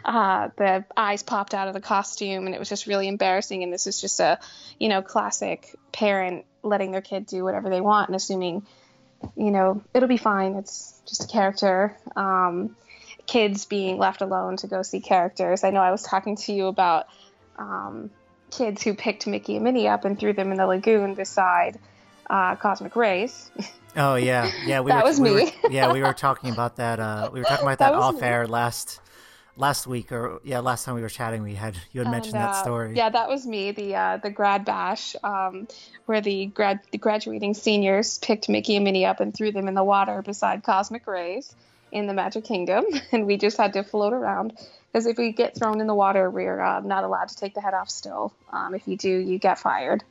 Uh, 0.04 0.48
the 0.56 0.84
eyes 0.96 1.22
popped 1.22 1.54
out 1.54 1.68
of 1.68 1.74
the 1.74 1.80
costume, 1.80 2.46
and 2.46 2.54
it 2.54 2.58
was 2.58 2.68
just 2.68 2.86
really 2.86 3.08
embarrassing. 3.08 3.62
And 3.62 3.72
this 3.72 3.86
is 3.86 4.00
just 4.00 4.20
a, 4.20 4.38
you 4.78 4.88
know, 4.88 5.02
classic 5.02 5.74
parent 5.92 6.44
letting 6.66 6.90
their 6.90 7.00
kid 7.00 7.26
do 7.26 7.44
whatever 7.44 7.70
they 7.70 7.80
want 7.80 8.08
and 8.08 8.16
assuming, 8.16 8.66
you 9.36 9.50
know, 9.50 9.82
it'll 9.94 10.08
be 10.08 10.16
fine. 10.16 10.54
It's 10.56 11.00
just 11.06 11.24
a 11.24 11.26
character. 11.26 11.96
Um, 12.14 12.76
kids 13.26 13.64
being 13.64 13.98
left 13.98 14.20
alone 14.22 14.56
to 14.58 14.66
go 14.66 14.82
see 14.82 15.00
characters. 15.00 15.64
I 15.64 15.70
know 15.70 15.80
I 15.80 15.90
was 15.90 16.02
talking 16.02 16.36
to 16.36 16.52
you 16.52 16.66
about 16.66 17.06
um, 17.58 18.10
kids 18.50 18.82
who 18.82 18.94
picked 18.94 19.26
Mickey 19.26 19.56
and 19.56 19.64
Minnie 19.64 19.88
up 19.88 20.04
and 20.04 20.18
threw 20.18 20.32
them 20.32 20.50
in 20.52 20.58
the 20.58 20.66
lagoon 20.66 21.14
beside 21.14 21.78
uh, 22.28 22.56
Cosmic 22.56 22.96
Rays. 22.96 23.50
Oh 23.96 24.16
yeah, 24.16 24.50
yeah. 24.66 24.80
We 24.80 24.90
That 24.92 25.04
were, 25.04 25.10
was 25.10 25.20
we 25.20 25.30
me. 25.30 25.52
Were, 25.62 25.70
yeah, 25.70 25.92
we 25.92 26.02
were 26.02 26.12
talking 26.12 26.50
about 26.50 26.76
that. 26.76 27.00
Uh, 27.00 27.30
we 27.32 27.40
were 27.40 27.44
talking 27.44 27.64
about 27.66 27.78
That 27.78 27.92
that, 27.92 27.98
off 27.98 28.16
me. 28.16 28.26
air 28.26 28.46
last 28.46 29.00
last 29.56 29.86
week, 29.86 30.12
or 30.12 30.40
yeah, 30.44 30.60
last 30.60 30.84
time 30.84 30.94
we 30.94 31.02
were 31.02 31.08
chatting, 31.08 31.42
we 31.42 31.54
had 31.54 31.76
you 31.92 32.02
had 32.02 32.10
mentioned 32.10 32.36
And, 32.36 32.44
that 32.44 32.54
uh, 32.56 32.62
story. 32.62 32.94
Yeah, 32.96 33.08
that 33.10 33.28
was 33.28 33.46
me. 33.46 33.72
The 33.72 33.94
uh, 33.94 34.16
the 34.18 34.30
grad 34.30 34.64
bash, 34.64 35.16
um, 35.24 35.68
where 36.06 36.20
the 36.20 36.46
grad 36.46 36.80
the 36.90 36.98
graduating 36.98 37.54
seniors 37.54 38.18
picked 38.18 38.48
Mickey 38.48 38.76
and 38.76 38.84
Minnie 38.84 39.06
up 39.06 39.20
and 39.20 39.34
threw 39.34 39.52
them 39.52 39.68
in 39.68 39.74
the 39.74 39.84
water 39.84 40.22
beside 40.22 40.62
Cosmic 40.62 41.06
Rays 41.06 41.54
in 41.92 42.06
the 42.06 42.14
Magic 42.14 42.44
Kingdom, 42.44 42.84
and 43.12 43.26
we 43.26 43.36
just 43.36 43.56
had 43.56 43.72
to 43.74 43.82
float 43.82 44.12
around 44.12 44.52
because 44.92 45.06
if 45.06 45.18
we 45.18 45.32
get 45.32 45.56
thrown 45.56 45.80
in 45.80 45.86
the 45.86 45.94
water, 45.94 46.30
we're 46.30 46.60
uh, 46.60 46.80
not 46.80 47.04
allowed 47.04 47.28
to 47.28 47.36
take 47.36 47.54
the 47.54 47.60
head 47.60 47.74
off. 47.74 47.90
Still, 47.90 48.32
um, 48.52 48.74
if 48.74 48.86
you 48.86 48.96
do, 48.96 49.10
you 49.10 49.38
get 49.38 49.58
fired. 49.58 50.02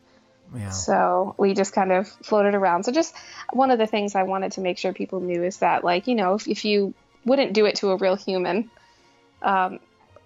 Yeah. 0.55 0.69
So 0.69 1.33
we 1.37 1.53
just 1.53 1.73
kind 1.73 1.91
of 1.91 2.07
floated 2.07 2.53
around. 2.53 2.83
So 2.83 2.91
just 2.91 3.15
one 3.51 3.71
of 3.71 3.79
the 3.79 3.87
things 3.87 4.13
I 4.13 4.23
wanted 4.23 4.53
to 4.53 4.61
make 4.61 4.77
sure 4.77 4.93
people 4.93 5.19
knew 5.19 5.43
is 5.43 5.57
that, 5.57 5.83
like, 5.83 6.05
you 6.05 6.13
know, 6.13 6.35
if, 6.35 6.47
if 6.47 6.65
you 6.65 6.93
wouldn't 7.25 7.53
do 7.53 7.65
it 7.65 7.77
to 7.77 7.89
a 7.89 7.97
real 7.97 8.15
human, 8.15 8.69
um, 9.45 9.79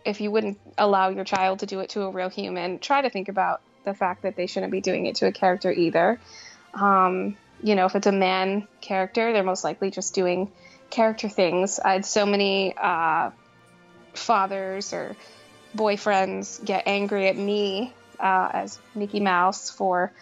if 0.06 0.22
you 0.22 0.32
wouldn't 0.32 0.60
allow 0.78 1.10
your 1.10 1.26
child 1.26 1.60
to 1.60 1.66
do 1.66 1.82
it 1.82 1.90
to 1.90 2.04
a 2.04 2.10
real 2.10 2.30
human, 2.30 2.80
try 2.80 3.02
to 3.02 3.10
think 3.10 3.28
about 3.28 3.62
the 3.84 3.94
fact 3.94 4.24
that 4.24 4.36
they 4.36 4.48
shouldn't 4.48 4.72
be 4.72 4.82
doing 4.82 5.06
it 5.06 5.16
to 5.16 5.28
a 5.28 5.32
character 5.32 5.72
either. 5.72 6.20
Um, 6.74 7.38
you 7.62 7.76
know, 7.76 7.86
if 7.86 7.96
it's 7.96 8.08
a 8.08 8.12
man 8.12 8.68
character, 8.82 9.34
they're 9.34 9.44
most 9.44 9.64
likely 9.64 9.92
just 9.92 10.16
doing 10.16 10.52
character 10.90 11.28
things. 11.28 11.80
I 11.80 11.94
had 11.94 12.06
so 12.06 12.26
many 12.26 12.74
uh, 12.78 13.32
fathers 14.14 14.94
or 14.94 15.16
boyfriends 15.76 16.64
get 16.64 16.84
angry 16.88 17.28
at 17.28 17.36
me 17.36 17.94
uh, 18.20 18.50
as 18.54 18.80
Mickey 18.96 19.20
Mouse 19.20 19.70
for 19.70 20.14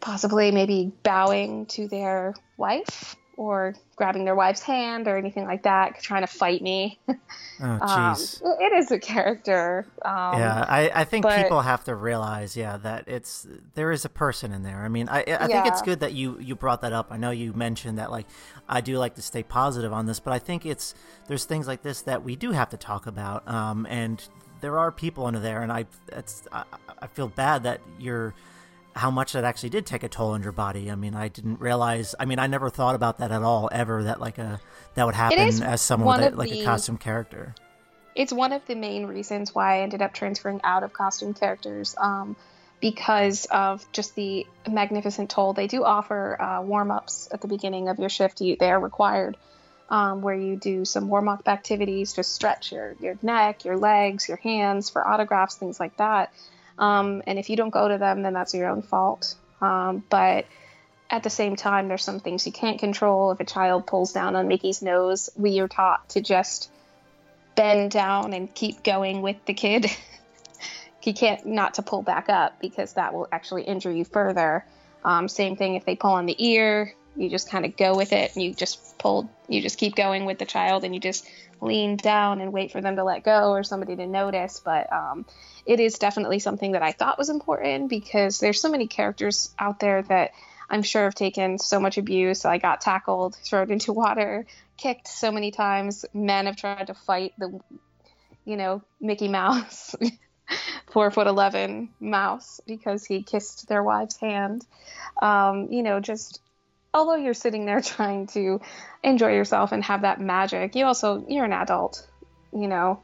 possibly 0.00 0.50
maybe 0.50 0.92
bowing 1.02 1.66
to 1.66 1.86
their 1.86 2.34
wife 2.56 3.16
or 3.40 3.74
grabbing 3.96 4.26
their 4.26 4.34
wife's 4.34 4.60
hand 4.60 5.08
or 5.08 5.16
anything 5.16 5.46
like 5.46 5.62
that, 5.62 5.98
trying 6.02 6.20
to 6.20 6.26
fight 6.26 6.60
me. 6.60 6.98
Oh, 7.62 7.66
Um, 7.66 7.80
jeez. 8.14 8.40
it 8.42 8.72
is 8.72 8.90
a 8.90 8.98
character. 8.98 9.86
Um, 10.02 10.38
yeah, 10.40 10.64
I, 10.66 10.90
I 10.94 11.04
think 11.04 11.24
but- 11.24 11.42
people 11.42 11.60
have 11.60 11.84
to 11.84 11.94
realize, 11.94 12.56
yeah, 12.56 12.78
that 12.78 13.04
it's 13.06 13.46
there 13.74 13.92
is 13.92 14.06
a 14.06 14.08
person 14.08 14.52
in 14.52 14.62
there. 14.62 14.78
I 14.82 14.88
mean, 14.88 15.10
I 15.10 15.20
I 15.28 15.46
think 15.46 15.66
it's 15.66 15.82
good 15.82 16.00
that 16.00 16.14
you 16.14 16.38
you 16.40 16.54
brought 16.56 16.80
that 16.80 16.94
up. 16.94 17.08
I 17.10 17.18
know 17.18 17.30
you 17.30 17.52
mentioned 17.52 17.98
that, 17.98 18.10
like, 18.10 18.26
I 18.66 18.80
do 18.80 18.96
like 18.96 19.14
to 19.16 19.22
stay 19.22 19.42
positive 19.42 19.92
on 19.92 20.06
this, 20.06 20.20
but 20.20 20.32
I 20.32 20.38
think 20.38 20.64
it's 20.64 20.94
there's 21.28 21.44
things 21.44 21.66
like 21.66 21.82
this 21.82 22.00
that 22.02 22.24
we 22.24 22.34
do 22.34 22.52
have 22.52 22.70
to 22.70 22.78
talk 22.78 23.06
about. 23.06 23.46
Um, 23.46 23.86
and 23.90 24.26
there 24.62 24.78
are 24.78 24.90
people 24.90 25.26
under 25.26 25.40
there, 25.40 25.60
and 25.62 25.70
I 25.70 25.84
it's 26.12 26.48
I, 26.52 26.64
I 26.98 27.08
feel 27.08 27.28
bad 27.28 27.64
that 27.64 27.82
you're 27.98 28.32
how 28.94 29.10
much 29.10 29.32
that 29.32 29.44
actually 29.44 29.70
did 29.70 29.86
take 29.86 30.02
a 30.02 30.08
toll 30.08 30.30
on 30.30 30.42
your 30.42 30.52
body. 30.52 30.90
I 30.90 30.94
mean, 30.94 31.14
I 31.14 31.28
didn't 31.28 31.60
realize. 31.60 32.14
I 32.18 32.24
mean, 32.24 32.38
I 32.38 32.46
never 32.46 32.70
thought 32.70 32.94
about 32.94 33.18
that 33.18 33.30
at 33.30 33.42
all 33.42 33.68
ever. 33.72 34.04
That 34.04 34.20
like 34.20 34.38
a 34.38 34.60
that 34.94 35.06
would 35.06 35.14
happen 35.14 35.62
as 35.62 35.80
someone 35.80 36.06
one 36.06 36.20
with 36.20 36.34
a, 36.34 36.36
like 36.36 36.50
a 36.50 36.64
costume 36.64 36.98
character. 36.98 37.54
it's 38.14 38.32
one 38.32 38.52
of 38.52 38.66
the 38.66 38.74
main 38.74 39.06
reasons 39.06 39.54
why 39.54 39.78
I 39.78 39.80
ended 39.82 40.02
up 40.02 40.12
transferring 40.12 40.60
out 40.64 40.82
of 40.82 40.92
costume 40.92 41.34
characters 41.34 41.94
um, 41.98 42.36
because 42.80 43.46
of 43.46 43.84
just 43.92 44.14
the 44.14 44.46
magnificent 44.68 45.30
toll. 45.30 45.52
They 45.52 45.66
do 45.66 45.84
offer 45.84 46.40
uh, 46.40 46.62
warm 46.62 46.90
ups 46.90 47.28
at 47.32 47.40
the 47.40 47.48
beginning 47.48 47.88
of 47.88 47.98
your 47.98 48.08
shift, 48.08 48.40
you, 48.40 48.56
they 48.58 48.70
are 48.70 48.80
required. 48.80 49.36
Um, 49.88 50.22
where 50.22 50.36
you 50.36 50.54
do 50.54 50.84
some 50.84 51.08
warm 51.08 51.28
up 51.28 51.48
activities 51.48 52.12
to 52.12 52.22
stretch 52.22 52.70
your, 52.70 52.94
your 53.00 53.18
neck, 53.22 53.64
your 53.64 53.76
legs, 53.76 54.28
your 54.28 54.36
hands 54.36 54.88
for 54.88 55.04
autographs, 55.04 55.56
things 55.56 55.80
like 55.80 55.96
that. 55.96 56.32
Um, 56.80 57.22
and 57.26 57.38
if 57.38 57.50
you 57.50 57.56
don't 57.56 57.70
go 57.70 57.86
to 57.86 57.98
them, 57.98 58.22
then 58.22 58.32
that's 58.32 58.54
your 58.54 58.68
own 58.68 58.82
fault. 58.82 59.36
Um, 59.60 60.02
but 60.08 60.46
at 61.10 61.22
the 61.22 61.30
same 61.30 61.54
time, 61.54 61.88
there's 61.88 62.02
some 62.02 62.20
things 62.20 62.46
you 62.46 62.52
can't 62.52 62.80
control. 62.80 63.30
If 63.32 63.40
a 63.40 63.44
child 63.44 63.86
pulls 63.86 64.12
down 64.12 64.34
on 64.34 64.48
Mickey's 64.48 64.80
nose, 64.80 65.28
we 65.36 65.60
are 65.60 65.68
taught 65.68 66.08
to 66.10 66.22
just 66.22 66.70
bend 67.54 67.90
down 67.90 68.32
and 68.32 68.52
keep 68.52 68.82
going 68.82 69.20
with 69.20 69.36
the 69.44 69.52
kid. 69.52 69.86
he 71.00 71.12
can't 71.12 71.44
not 71.44 71.74
to 71.74 71.82
pull 71.82 72.02
back 72.02 72.30
up 72.30 72.58
because 72.60 72.94
that 72.94 73.12
will 73.12 73.28
actually 73.30 73.64
injure 73.64 73.92
you 73.92 74.04
further. 74.04 74.64
Um, 75.04 75.28
same 75.28 75.56
thing 75.56 75.74
if 75.74 75.84
they 75.84 75.96
pull 75.96 76.12
on 76.12 76.24
the 76.24 76.36
ear, 76.38 76.94
you 77.16 77.28
just 77.28 77.50
kind 77.50 77.66
of 77.66 77.76
go 77.76 77.94
with 77.94 78.12
it 78.12 78.34
and 78.34 78.42
you 78.42 78.54
just 78.54 78.98
pull, 78.98 79.30
you 79.48 79.60
just 79.60 79.78
keep 79.78 79.94
going 79.94 80.24
with 80.24 80.38
the 80.38 80.44
child 80.46 80.84
and 80.84 80.94
you 80.94 81.00
just 81.00 81.26
lean 81.60 81.96
down 81.96 82.40
and 82.40 82.52
wait 82.52 82.72
for 82.72 82.80
them 82.80 82.96
to 82.96 83.04
let 83.04 83.24
go 83.24 83.50
or 83.50 83.62
somebody 83.62 83.96
to 83.96 84.06
notice. 84.06 84.60
But 84.64 84.90
um, 84.92 85.26
it 85.66 85.80
is 85.80 85.98
definitely 85.98 86.38
something 86.38 86.72
that 86.72 86.82
I 86.82 86.92
thought 86.92 87.18
was 87.18 87.28
important 87.28 87.88
because 87.88 88.40
there's 88.40 88.60
so 88.60 88.70
many 88.70 88.86
characters 88.86 89.54
out 89.58 89.80
there 89.80 90.02
that 90.02 90.32
I'm 90.70 90.82
sure 90.82 91.04
have 91.04 91.14
taken 91.14 91.58
so 91.58 91.80
much 91.80 91.98
abuse. 91.98 92.44
I 92.44 92.58
got 92.58 92.80
tackled, 92.80 93.34
thrown 93.34 93.72
into 93.72 93.92
water, 93.92 94.46
kicked 94.76 95.08
so 95.08 95.32
many 95.32 95.50
times. 95.50 96.04
Men 96.14 96.46
have 96.46 96.56
tried 96.56 96.86
to 96.86 96.94
fight 96.94 97.34
the, 97.38 97.60
you 98.44 98.56
know, 98.56 98.82
Mickey 99.00 99.28
Mouse, 99.28 99.96
four 100.90 101.10
foot 101.10 101.26
eleven 101.26 101.90
mouse 101.98 102.60
because 102.66 103.04
he 103.04 103.22
kissed 103.22 103.68
their 103.68 103.82
wife's 103.82 104.16
hand. 104.16 104.64
Um, 105.20 105.68
you 105.70 105.82
know, 105.82 105.98
just 105.98 106.40
although 106.94 107.16
you're 107.16 107.34
sitting 107.34 107.66
there 107.66 107.80
trying 107.82 108.28
to 108.28 108.60
enjoy 109.02 109.34
yourself 109.34 109.72
and 109.72 109.82
have 109.84 110.02
that 110.02 110.20
magic, 110.20 110.76
you 110.76 110.84
also 110.84 111.24
you're 111.28 111.44
an 111.44 111.52
adult. 111.52 112.06
You 112.52 112.68
know, 112.68 113.02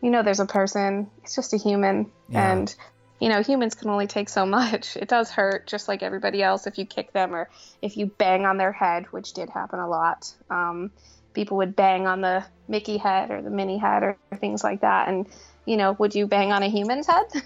you 0.00 0.10
know 0.10 0.22
there's 0.22 0.40
a 0.40 0.46
person. 0.46 1.10
It's 1.22 1.34
just 1.34 1.52
a 1.54 1.56
human, 1.56 2.10
Yeah. 2.28 2.52
and 2.52 2.74
you 3.20 3.28
know 3.28 3.42
humans 3.42 3.74
can 3.74 3.90
only 3.90 4.06
take 4.06 4.28
so 4.28 4.46
much. 4.58 4.96
It 4.96 5.08
does 5.08 5.30
hurt, 5.30 5.66
just 5.66 5.88
like 5.88 6.02
everybody 6.02 6.42
else, 6.42 6.66
if 6.66 6.78
you 6.78 6.86
kick 6.86 7.12
them 7.12 7.34
or 7.34 7.48
if 7.82 7.96
you 7.96 8.06
bang 8.06 8.46
on 8.46 8.56
their 8.58 8.72
head, 8.72 9.06
which 9.12 9.32
did 9.32 9.50
happen 9.50 9.78
a 9.80 9.88
lot. 9.88 10.32
Um, 10.50 10.90
people 11.34 11.58
would 11.58 11.76
bang 11.76 12.06
on 12.06 12.20
the 12.20 12.44
Mickey 12.68 12.96
head 12.96 13.30
or 13.30 13.42
the 13.42 13.50
Minnie 13.50 13.78
head 13.78 14.02
or 14.02 14.16
things 14.38 14.64
like 14.64 14.80
that, 14.82 15.08
and 15.08 15.26
you 15.66 15.76
know, 15.76 15.92
would 15.92 16.14
you 16.14 16.26
bang 16.26 16.52
on 16.52 16.62
a 16.62 16.68
human's 16.68 17.06
head? 17.06 17.26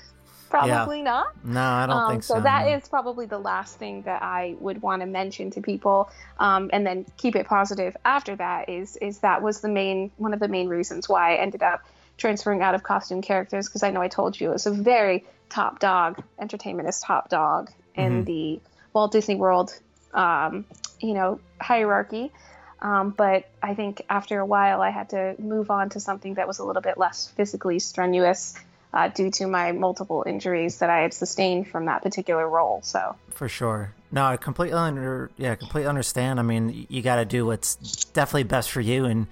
Probably 0.50 1.00
not. 1.00 1.28
No, 1.42 1.62
I 1.62 1.86
don't 1.86 1.96
Um, 1.96 2.10
think 2.10 2.22
so. 2.22 2.34
so 2.34 2.40
that 2.42 2.66
no. 2.66 2.76
is 2.76 2.86
probably 2.86 3.24
the 3.24 3.38
last 3.38 3.78
thing 3.78 4.02
that 4.02 4.22
I 4.22 4.54
would 4.60 4.82
want 4.82 5.00
to 5.00 5.06
mention 5.06 5.50
to 5.52 5.62
people, 5.62 6.10
um, 6.38 6.68
and 6.74 6.86
then 6.86 7.06
keep 7.16 7.36
it 7.36 7.46
positive 7.46 7.96
after 8.04 8.36
that. 8.36 8.68
Is 8.68 8.96
is 8.96 9.20
that 9.20 9.40
was 9.42 9.62
the 9.62 9.70
main 9.70 10.10
one 10.18 10.34
of 10.34 10.40
the 10.40 10.48
main 10.48 10.68
reasons 10.68 11.08
why 11.08 11.32
I 11.32 11.36
ended 11.38 11.62
up 11.62 11.80
transferring 12.18 12.62
out 12.62 12.74
of 12.74 12.82
costume 12.82 13.22
characters 13.22 13.68
because 13.68 13.82
I 13.82 13.90
know 13.90 14.00
I 14.00 14.08
told 14.08 14.38
you 14.40 14.50
it 14.50 14.52
was 14.52 14.66
a 14.66 14.72
very 14.72 15.24
top 15.48 15.80
dog. 15.80 16.22
Entertainment 16.38 16.88
is 16.88 17.00
top 17.00 17.28
dog 17.28 17.70
in 17.94 18.24
Mhm. 18.24 18.26
the 18.26 18.60
Walt 18.92 19.12
Disney 19.12 19.34
World, 19.34 19.78
um, 20.14 20.64
you 21.00 21.14
know, 21.14 21.40
hierarchy. 21.60 22.32
Um, 22.80 23.10
but 23.10 23.44
I 23.62 23.74
think 23.74 24.02
after 24.10 24.40
a 24.40 24.46
while, 24.46 24.82
I 24.82 24.90
had 24.90 25.10
to 25.10 25.36
move 25.38 25.70
on 25.70 25.90
to 25.90 26.00
something 26.00 26.34
that 26.34 26.48
was 26.48 26.58
a 26.58 26.64
little 26.64 26.82
bit 26.82 26.98
less 26.98 27.28
physically 27.28 27.78
strenuous 27.78 28.54
uh, 28.92 29.08
due 29.08 29.30
to 29.30 29.46
my 29.46 29.72
multiple 29.72 30.24
injuries 30.26 30.78
that 30.80 30.90
I 30.90 30.98
had 30.98 31.14
sustained 31.14 31.68
from 31.68 31.86
that 31.86 32.02
particular 32.02 32.46
role. 32.46 32.80
So, 32.82 33.16
For 33.30 33.48
sure. 33.48 33.94
No, 34.10 34.24
I 34.24 34.36
completely 34.36 34.76
under 34.76 35.30
yeah, 35.38 35.54
completely 35.54 35.88
understand. 35.88 36.38
I 36.38 36.42
mean, 36.42 36.86
you 36.90 37.00
got 37.00 37.16
to 37.16 37.24
do 37.24 37.46
what's 37.46 37.76
definitely 38.12 38.42
best 38.44 38.70
for 38.70 38.82
you, 38.82 39.06
and 39.06 39.28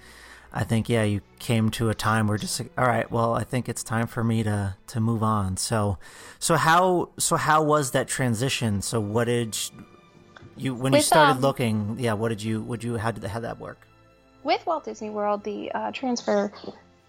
I 0.53 0.63
think 0.63 0.89
yeah, 0.89 1.03
you 1.03 1.21
came 1.39 1.69
to 1.71 1.89
a 1.89 1.93
time 1.93 2.27
where 2.27 2.37
just 2.37 2.59
like, 2.59 2.71
all 2.77 2.85
right, 2.85 3.09
well, 3.09 3.33
I 3.33 3.43
think 3.43 3.69
it's 3.69 3.83
time 3.83 4.07
for 4.07 4.23
me 4.23 4.43
to 4.43 4.75
to 4.87 4.99
move 4.99 5.23
on. 5.23 5.57
So, 5.57 5.97
so 6.39 6.55
how 6.55 7.09
so 7.17 7.37
how 7.37 7.63
was 7.63 7.91
that 7.91 8.07
transition? 8.07 8.81
So, 8.81 8.99
what 8.99 9.25
did 9.25 9.57
you 10.57 10.75
when 10.75 10.93
you 10.93 11.01
started 11.01 11.37
um, 11.37 11.41
looking? 11.41 11.95
Yeah, 11.99 12.13
what 12.13 12.29
did 12.29 12.43
you 12.43 12.61
would 12.61 12.83
you 12.83 12.97
how 12.97 13.11
did 13.11 13.23
how 13.23 13.39
did 13.39 13.45
that 13.45 13.59
work? 13.59 13.87
with 14.43 14.65
Walt 14.65 14.85
Disney 14.85 15.09
World, 15.09 15.43
the 15.43 15.71
uh, 15.71 15.91
transfer 15.91 16.51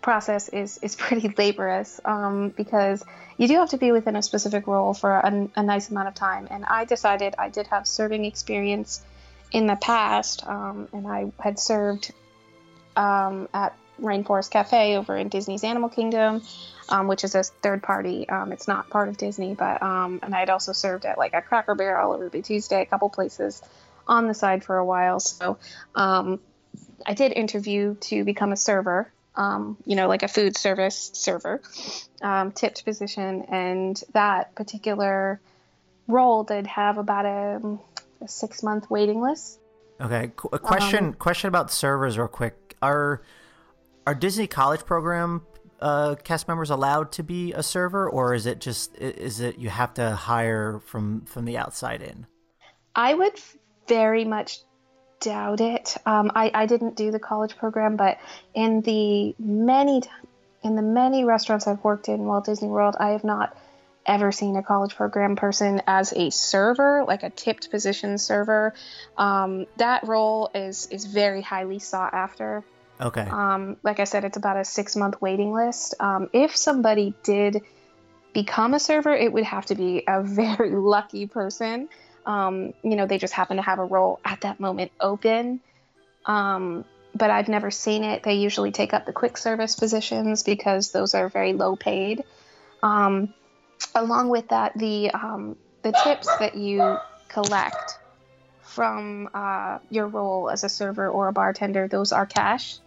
process 0.01 0.49
is 0.49 0.79
is 0.79 0.97
pretty 1.03 1.33
laborious 1.37 2.01
um, 2.05 2.51
because 2.51 3.05
you 3.37 3.49
do 3.49 3.55
have 3.55 3.71
to 3.71 3.79
be 3.79 3.93
within 3.93 4.17
a 4.17 4.23
specific 4.23 4.67
role 4.67 4.95
for 4.95 5.13
a, 5.13 5.49
a 5.57 5.63
nice 5.63 5.91
amount 5.91 6.09
of 6.09 6.15
time. 6.15 6.49
And 6.51 6.65
I 6.65 6.85
decided 6.85 7.35
I 7.39 7.49
did 7.49 7.67
have 7.69 7.87
serving 7.87 8.25
experience 8.25 9.03
in 9.51 9.67
the 9.67 9.77
past, 9.77 10.47
um, 10.47 10.89
and 10.93 11.07
I 11.07 11.33
had 11.39 11.59
served 11.59 12.13
um, 12.97 13.49
at 13.53 13.77
Rainforest 14.01 14.51
Cafe 14.51 14.97
over 14.97 15.17
in 15.17 15.29
Disney's 15.29 15.65
Animal 15.65 15.89
Kingdom, 15.89 16.43
um, 16.89 17.09
which 17.09 17.25
is 17.25 17.35
a 17.35 17.43
third 17.43 17.83
party. 17.83 18.29
Um, 18.29 18.53
it's 18.53 18.67
not 18.67 18.91
part 18.91 19.09
of 19.09 19.17
Disney, 19.17 19.55
but 19.55 19.83
um, 19.83 20.21
and 20.23 20.35
I'd 20.35 20.51
also 20.51 20.73
served 20.73 21.05
at 21.05 21.19
like 21.19 21.35
a 21.35 21.43
Cracker 21.43 21.75
Barrel 21.75 22.15
or 22.15 22.19
Ruby 22.19 22.43
Tuesday, 22.43 22.83
a 22.83 22.87
couple 22.87 23.09
places 23.11 23.63
on 24.07 24.27
the 24.27 24.35
side 24.35 24.65
for 24.65 24.77
a 24.77 24.85
while. 24.85 25.21
So 25.21 25.59
um, 25.95 26.41
I 27.07 27.15
did 27.15 27.33
interview 27.33 27.95
to 28.03 28.25
become 28.25 28.53
a 28.53 28.57
server, 28.57 29.13
um, 29.37 29.77
you 29.87 29.97
know, 29.97 30.09
like 30.09 30.23
a 30.23 30.29
food 30.29 30.57
service 30.57 31.11
server, 31.15 31.63
um, 32.21 32.53
tipped 32.53 32.85
position, 32.85 33.43
and 33.49 34.03
that 34.13 34.55
particular 34.55 35.41
role 36.09 36.45
did 36.45 36.67
have 36.67 36.99
about 36.99 37.27
a, 37.27 37.79
a 38.23 38.29
six 38.29 38.63
month 38.63 38.91
waiting 38.91 39.21
list. 39.21 39.59
Okay, 40.01 40.33
a 40.53 40.59
question 40.59 41.15
question 41.15 41.49
about 41.49 41.71
servers, 41.71 42.19
real 42.19 42.27
quick. 42.27 42.57
Are 42.83 43.23
are 44.07 44.15
Disney 44.15 44.47
College 44.47 44.85
Program 44.85 45.43
uh, 45.81 46.15
cast 46.23 46.49
members 46.49 46.71
allowed 46.71 47.13
to 47.13 47.23
be 47.23 47.53
a 47.53 47.63
server, 47.63 48.09
or 48.09 48.35
is 48.35 48.47
it 48.47 48.61
just 48.61 48.97
is 48.97 49.41
it 49.41 49.59
you 49.59 49.69
have 49.69 49.95
to 49.95 50.11
hire 50.13 50.81
from 50.87 51.23
from 51.23 51.45
the 51.45 51.59
outside 51.59 52.03
in? 52.03 52.27
I 52.95 53.15
would 53.15 53.41
very 53.89 54.25
much 54.25 54.61
doubt 55.21 55.61
it. 55.61 55.97
Um, 56.05 56.31
I, 56.35 56.51
I 56.55 56.67
didn't 56.67 56.97
do 56.97 57.11
the 57.11 57.19
college 57.19 57.57
program, 57.57 57.97
but 57.97 58.19
in 58.55 58.81
the 58.83 59.35
many 59.39 60.03
in 60.63 60.77
the 60.77 60.83
many 60.83 61.25
restaurants 61.25 61.67
I've 61.67 61.83
worked 61.83 62.09
in 62.09 62.25
Walt 62.25 62.45
Disney 62.45 62.69
World, 62.69 62.97
I 62.99 63.11
have 63.11 63.25
not 63.25 63.57
ever 64.05 64.33
seen 64.33 64.57
a 64.57 64.63
college 64.63 64.95
program 64.95 65.37
person 65.37 65.81
as 65.87 66.13
a 66.13 66.31
server, 66.31 67.05
like 67.07 67.23
a 67.23 67.31
tipped 67.31 67.71
position 67.71 68.19
server. 68.19 68.75
Um, 69.17 69.67
that 69.77 70.07
role 70.07 70.51
is 70.55 70.87
is 70.89 71.07
very 71.07 71.41
highly 71.43 71.79
sought 71.79 72.15
after. 72.15 72.65
Okay, 73.03 73.29
Um, 73.29 73.77
like 73.83 73.99
I 74.01 74.05
said, 74.05 74.25
it's 74.25 74.37
about 74.37 74.57
a 74.57 74.65
six 74.65 74.95
month 74.97 75.21
waiting 75.21 75.53
list. 75.53 75.95
Um, 75.99 76.31
if 76.33 76.57
somebody 76.57 77.15
did 77.25 77.63
become 78.33 78.75
a 78.75 78.79
server, 78.79 79.13
it 79.13 79.33
would 79.33 79.45
have 79.45 79.67
to 79.67 79.75
be 79.75 80.05
a 80.07 80.23
very 80.23 80.71
lucky 80.71 81.27
person. 81.27 81.89
Um, 82.25 82.73
you 82.83 82.95
know, 82.95 83.07
they 83.07 83.19
just 83.19 83.35
happen 83.35 83.57
to 83.57 83.63
have 83.63 83.81
a 83.81 83.85
role 83.85 84.21
at 84.25 84.43
that 84.43 84.61
moment 84.61 84.93
open. 85.01 85.61
Um, 86.25 86.85
but 87.15 87.31
I've 87.31 87.49
never 87.49 87.71
seen 87.71 88.05
it. 88.05 88.23
They 88.23 88.35
usually 88.35 88.71
take 88.71 88.95
up 88.95 89.05
the 89.05 89.13
quick 89.13 89.37
service 89.37 89.75
positions 89.75 90.45
because 90.45 90.93
those 90.93 91.15
are 91.15 91.29
very 91.29 91.53
low 91.53 91.77
paid. 91.77 92.25
Um, 92.83 93.35
along 93.95 94.29
with 94.29 94.49
that, 94.49 94.77
the 94.79 95.11
um, 95.11 95.57
the 95.83 95.93
tips 95.93 96.29
that 96.39 96.55
you 96.55 96.97
collect 97.29 97.99
from 98.63 99.29
uh, 99.35 99.79
your 99.91 100.07
role 100.07 100.49
as 100.49 100.65
a 100.65 100.69
server 100.69 101.09
or 101.09 101.29
a 101.29 101.33
bartender, 101.33 101.89
those 101.89 102.13
are 102.13 102.25
cash, 102.25 102.79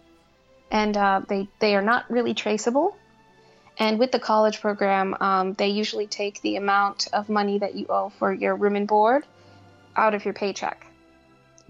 and 0.76 0.96
uh, 0.96 1.22
they 1.26 1.48
they 1.58 1.74
are 1.74 1.82
not 1.82 2.10
really 2.10 2.34
traceable. 2.34 2.96
And 3.78 3.98
with 3.98 4.10
the 4.12 4.18
college 4.18 4.60
program, 4.60 5.16
um, 5.20 5.52
they 5.54 5.68
usually 5.68 6.06
take 6.06 6.40
the 6.42 6.56
amount 6.56 7.08
of 7.12 7.28
money 7.28 7.58
that 7.58 7.74
you 7.74 7.86
owe 7.88 8.10
for 8.18 8.32
your 8.32 8.54
room 8.56 8.74
and 8.76 8.88
board 8.88 9.26
out 9.94 10.14
of 10.14 10.24
your 10.24 10.34
paycheck. 10.34 10.86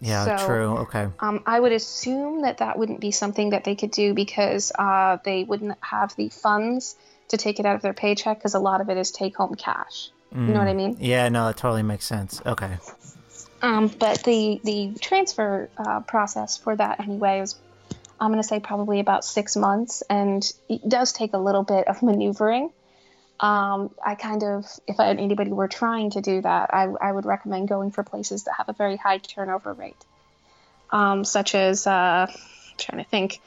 Yeah, 0.00 0.36
So, 0.36 0.46
true. 0.46 0.76
Okay. 0.84 1.08
Um, 1.18 1.42
I 1.46 1.58
would 1.58 1.72
assume 1.72 2.42
that 2.42 2.58
that 2.58 2.78
wouldn't 2.78 3.00
be 3.00 3.10
something 3.10 3.50
that 3.50 3.64
they 3.64 3.74
could 3.74 3.90
do 3.90 4.14
because 4.14 4.70
uh, 4.78 5.18
they 5.24 5.42
wouldn't 5.42 5.78
have 5.80 6.14
the 6.16 6.28
funds 6.28 6.96
to 7.28 7.36
take 7.36 7.58
it 7.58 7.66
out 7.66 7.74
of 7.76 7.82
their 7.82 7.94
paycheck 7.94 8.38
because 8.38 8.54
a 8.54 8.60
lot 8.60 8.80
of 8.80 8.88
it 8.88 8.96
is 8.96 9.10
take 9.10 9.36
home 9.36 9.54
cash. 9.54 10.10
You 10.32 10.52
know 10.52 10.58
what 10.58 10.68
I 10.68 10.74
mean? 10.74 10.98
Yeah, 11.00 11.28
no, 11.30 11.46
that 11.46 11.56
totally 11.56 11.82
makes 11.82 12.04
sense. 12.04 12.42
Okay. 12.44 12.76
Um, 13.62 13.88
but 13.88 14.22
the 14.24 14.60
the 14.64 14.92
transfer 15.00 15.70
uh, 15.78 16.00
process 16.00 16.58
for 16.58 16.76
that 16.76 17.00
anyway 17.00 17.40
is, 17.40 17.54
I'm 18.20 18.30
going 18.30 18.42
to 18.42 18.48
say 18.48 18.60
probably 18.60 19.00
about 19.00 19.24
six 19.24 19.56
months, 19.56 20.02
and 20.08 20.42
it 20.68 20.88
does 20.88 21.12
take 21.12 21.32
a 21.34 21.38
little 21.38 21.62
bit 21.62 21.88
of 21.88 22.02
maneuvering. 22.02 22.70
Um, 23.38 23.90
I 24.04 24.14
kind 24.14 24.42
of, 24.42 24.64
if 24.86 24.98
I, 24.98 25.10
anybody 25.10 25.52
were 25.52 25.68
trying 25.68 26.10
to 26.10 26.22
do 26.22 26.40
that, 26.40 26.72
I, 26.72 26.84
I 26.84 27.12
would 27.12 27.26
recommend 27.26 27.68
going 27.68 27.90
for 27.90 28.02
places 28.02 28.44
that 28.44 28.54
have 28.56 28.68
a 28.70 28.72
very 28.72 28.96
high 28.96 29.18
turnover 29.18 29.74
rate, 29.74 30.02
um, 30.90 31.24
such 31.24 31.54
as 31.54 31.86
uh, 31.86 32.26
I'm 32.30 32.76
trying 32.78 33.04
to 33.04 33.08
think. 33.10 33.40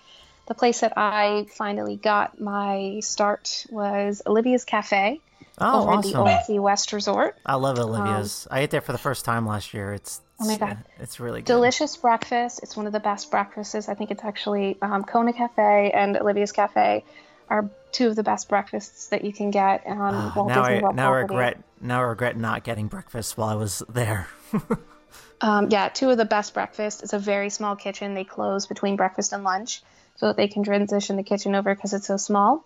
The 0.45 0.53
place 0.55 0.79
that 0.81 0.93
I 0.97 1.45
finally 1.55 1.95
got 1.95 2.39
my 2.39 2.99
start 3.01 3.65
was 3.69 4.21
Olivia's 4.25 4.65
Cafe 4.65 5.21
Oh, 5.61 5.81
over 5.81 5.91
at 5.93 6.03
the 6.03 6.09
awesome. 6.09 6.27
Old 6.27 6.39
Key 6.47 6.59
West 6.59 6.93
Resort. 6.93 7.37
I 7.45 7.55
love 7.55 7.77
Olivia's. 7.79 8.47
I 8.49 8.61
ate 8.61 8.71
there 8.71 8.81
for 8.81 8.91
the 8.91 8.97
first 8.97 9.25
time 9.25 9.45
last 9.45 9.73
year. 9.73 9.93
It's 9.93 10.19
Um, 10.19 10.28
Oh 10.41 10.45
my 10.45 10.57
God. 10.57 10.77
it's 10.99 11.19
really 11.19 11.41
good. 11.41 11.47
delicious 11.47 11.97
breakfast. 11.97 12.61
It's 12.63 12.77
one 12.77 12.87
of 12.87 12.93
the 12.93 12.99
best 12.99 13.29
breakfasts. 13.31 13.89
I 13.89 13.93
think 13.93 14.11
it's 14.11 14.23
actually 14.23 14.77
um, 14.81 15.03
Kona 15.03 15.33
Cafe 15.33 15.91
and 15.93 16.17
Olivia's 16.17 16.51
Cafe 16.51 17.03
are 17.49 17.69
two 17.91 18.07
of 18.07 18.15
the 18.15 18.23
best 18.23 18.47
breakfasts 18.47 19.07
that 19.07 19.25
you 19.25 19.33
can 19.33 19.51
get 19.51 19.85
on 19.85 20.13
Ah, 20.15 20.33
Walt 20.35 20.47
now 20.47 20.61
Disney 20.61 20.77
I 20.77 20.81
World 20.81 20.95
now 20.95 21.11
property. 21.11 21.33
regret 21.33 21.63
now 21.81 21.99
I 21.99 22.03
regret 22.03 22.37
not 22.37 22.63
getting 22.63 22.87
breakfast 22.87 23.37
while 23.37 23.49
I 23.49 23.55
was 23.55 23.83
there. 23.89 24.27
Um, 25.41 25.69
yeah, 25.69 25.87
two 25.87 26.09
of 26.09 26.17
the 26.17 26.25
best 26.25 26.53
breakfasts. 26.53 27.01
It's 27.01 27.13
a 27.13 27.19
very 27.19 27.49
small 27.49 27.75
kitchen. 27.77 28.13
They 28.13 28.25
close 28.25 28.67
between 28.67 28.97
breakfast 28.97 29.31
and 29.31 29.43
lunch 29.45 29.81
so 30.17 30.27
that 30.27 30.35
they 30.35 30.49
can 30.49 30.63
transition 30.63 31.15
the 31.15 31.23
kitchen 31.23 31.55
over 31.55 31.73
because 31.73 31.93
it's 31.93 32.07
so 32.07 32.17
small. 32.17 32.65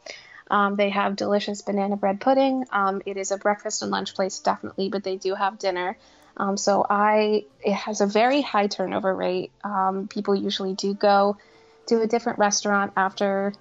Um, 0.50 0.76
they 0.76 0.90
have 0.90 1.16
delicious 1.16 1.62
banana 1.62 1.98
bread 1.98 2.20
pudding. 2.20 2.66
Um, 2.72 3.02
it 3.06 3.16
is 3.16 3.32
a 3.32 3.38
breakfast 3.38 3.84
and 3.84 3.92
lunch 3.92 4.16
place, 4.16 4.40
definitely, 4.40 4.90
but 4.90 5.04
they 5.04 5.18
do 5.18 5.36
have 5.36 5.60
dinner. 5.60 5.98
Um, 6.36 6.58
so 6.58 6.86
I, 6.90 7.46
it 7.64 7.74
has 7.74 8.02
a 8.02 8.08
very 8.08 8.42
high 8.42 8.68
turnover 8.68 9.14
rate. 9.16 9.52
Um, 9.64 10.08
people 10.08 10.36
usually 10.36 10.74
do 10.74 10.94
go 10.94 11.38
to 11.88 12.02
a 12.02 12.08
different 12.08 12.40
restaurant 12.40 12.94
after 12.96 13.54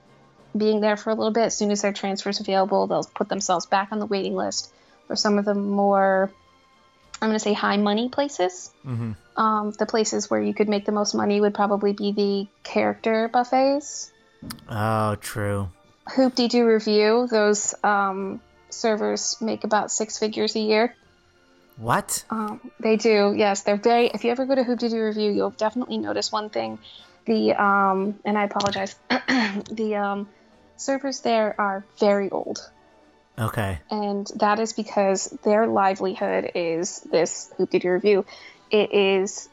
being 0.56 0.80
there 0.80 0.96
for 0.96 1.10
a 1.10 1.14
little 1.14 1.32
bit. 1.32 1.44
As 1.44 1.56
soon 1.56 1.70
as 1.70 1.82
their 1.82 1.92
transfer 1.92 2.30
is 2.30 2.40
available, 2.40 2.86
they'll 2.86 3.04
put 3.04 3.28
themselves 3.28 3.66
back 3.66 3.88
on 3.92 3.98
the 3.98 4.06
waiting 4.06 4.34
list 4.34 4.72
for 5.06 5.16
some 5.16 5.38
of 5.38 5.44
the 5.44 5.54
more, 5.54 6.30
I'm 7.20 7.28
going 7.28 7.34
to 7.34 7.40
say, 7.40 7.52
high 7.52 7.76
money 7.76 8.08
places. 8.08 8.70
hmm 8.82 9.12
Um, 9.36 9.72
the 9.78 9.86
places 9.86 10.30
where 10.30 10.40
you 10.40 10.54
could 10.54 10.68
make 10.68 10.84
the 10.86 10.92
most 10.92 11.14
money 11.14 11.40
would 11.40 11.54
probably 11.54 11.92
be 11.92 12.12
the 12.12 12.46
character 12.62 13.28
buffets. 13.28 14.10
Oh, 14.68 15.14
true. 15.16 15.68
Hoop-Dee-Doo 16.16 16.64
Revue, 16.64 17.28
those 17.30 17.74
um, 17.84 18.40
servers 18.70 19.36
make 19.40 19.64
about 19.64 19.90
six 19.90 20.18
figures 20.18 20.56
a 20.56 20.60
year. 20.60 20.96
What? 21.76 22.24
Um, 22.30 22.70
they 22.80 22.96
do, 22.96 23.34
yes. 23.36 23.62
They're 23.62 23.76
very. 23.76 24.06
If 24.08 24.24
you 24.24 24.30
ever 24.30 24.46
go 24.46 24.54
to 24.54 24.62
Hoop 24.64 24.78
Doo 24.78 24.94
Revue, 24.94 25.32
you'll 25.32 25.50
definitely 25.50 25.98
notice 25.98 26.30
one 26.30 26.50
thing. 26.50 26.78
The 27.24 27.54
um, 27.54 28.18
and 28.24 28.36
I 28.36 28.44
apologize. 28.44 28.94
the 29.08 29.96
um, 29.96 30.28
servers 30.76 31.20
there 31.20 31.54
are 31.58 31.84
very 31.98 32.30
old, 32.30 32.58
Okay. 33.38 33.80
and 33.90 34.30
that 34.36 34.58
is 34.58 34.72
because 34.72 35.26
their 35.42 35.66
livelihood 35.66 36.52
is 36.54 37.00
this 37.00 37.52
Hoop 37.56 37.70
Doo 37.70 37.80
Revue. 37.84 38.24
It 38.70 38.92
is 38.92 39.48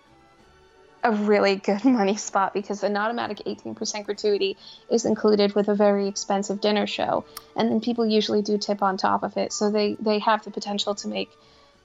a 1.03 1.11
really 1.11 1.55
good 1.55 1.85
money 1.99 2.17
spot 2.17 2.53
because 2.53 2.83
an 2.83 2.97
automatic 2.97 3.37
18% 3.45 4.05
gratuity 4.05 4.57
is 4.89 5.05
included 5.05 5.55
with 5.55 5.69
a 5.69 5.75
very 5.75 6.07
expensive 6.07 6.59
dinner 6.59 6.87
show, 6.87 7.23
and 7.55 7.71
then 7.71 7.81
people 7.81 8.05
usually 8.05 8.41
do 8.41 8.57
tip 8.57 8.81
on 8.81 8.97
top 8.97 9.23
of 9.23 9.37
it, 9.37 9.53
so 9.53 9.71
they 9.71 9.95
they 9.99 10.19
have 10.19 10.43
the 10.43 10.51
potential 10.51 10.95
to 10.95 11.07
make 11.07 11.29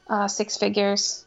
uh, 0.08 0.28
six 0.28 0.56
figures. 0.56 1.24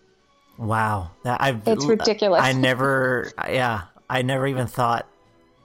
Wow. 0.58 1.12
That 1.24 1.42
I 1.42 1.60
It's 1.66 1.86
ridiculous. 1.86 2.42
I 2.42 2.54
never 2.54 3.32
yeah, 3.50 3.84
I 4.10 4.22
never 4.22 4.48
even 4.48 4.68
thought 4.68 5.08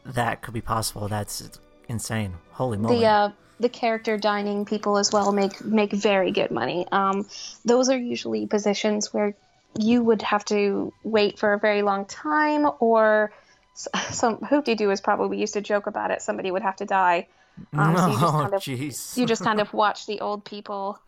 that 0.05 0.43
could 0.43 0.55
be 0.55 0.61
possible. 0.61 1.09
That's 1.09 1.59
insane. 1.89 2.35
Holy 2.53 2.79
moly. 2.79 3.01
The 3.01 3.07
uh, 3.07 3.33
the 3.61 3.69
character 3.69 4.19
dining 4.19 4.65
people 4.65 4.99
as 4.99 5.13
well 5.13 5.33
make 5.33 5.65
make 5.65 5.93
very 5.93 6.33
good 6.33 6.51
money. 6.51 6.87
Um, 6.93 7.27
those 7.65 7.89
are 7.89 7.97
usually 7.97 8.47
positions 8.47 9.13
where 9.13 9.35
you 9.79 10.03
would 10.03 10.23
have 10.23 10.45
to 10.47 10.93
wait 11.03 11.39
for 11.39 11.55
a 11.55 11.59
very 11.59 11.83
long 11.83 12.05
time, 12.05 12.69
or 12.81 13.33
some 13.75 14.39
Hoop-Dee-Doo 14.39 14.91
is 14.91 15.01
probably 15.01 15.29
we 15.29 15.39
used 15.39 15.55
to 15.55 15.63
joke 15.63 15.87
about 15.87 16.11
it. 16.11 16.21
Somebody 16.21 16.51
would 16.51 16.63
have 16.63 16.77
to 16.77 16.85
die. 16.85 17.29
Um, 17.73 17.97
so 17.97 18.07
you 18.07 18.13
just 18.13 18.25
oh, 18.35 18.41
kind 18.43 18.55
of 18.55 18.63
jeez. 18.63 19.17
you 19.17 19.27
just 19.27 19.43
kind 19.43 19.61
of 19.61 19.73
watch 19.73 20.07
the 20.07 20.21
old 20.21 20.45
people 20.45 20.99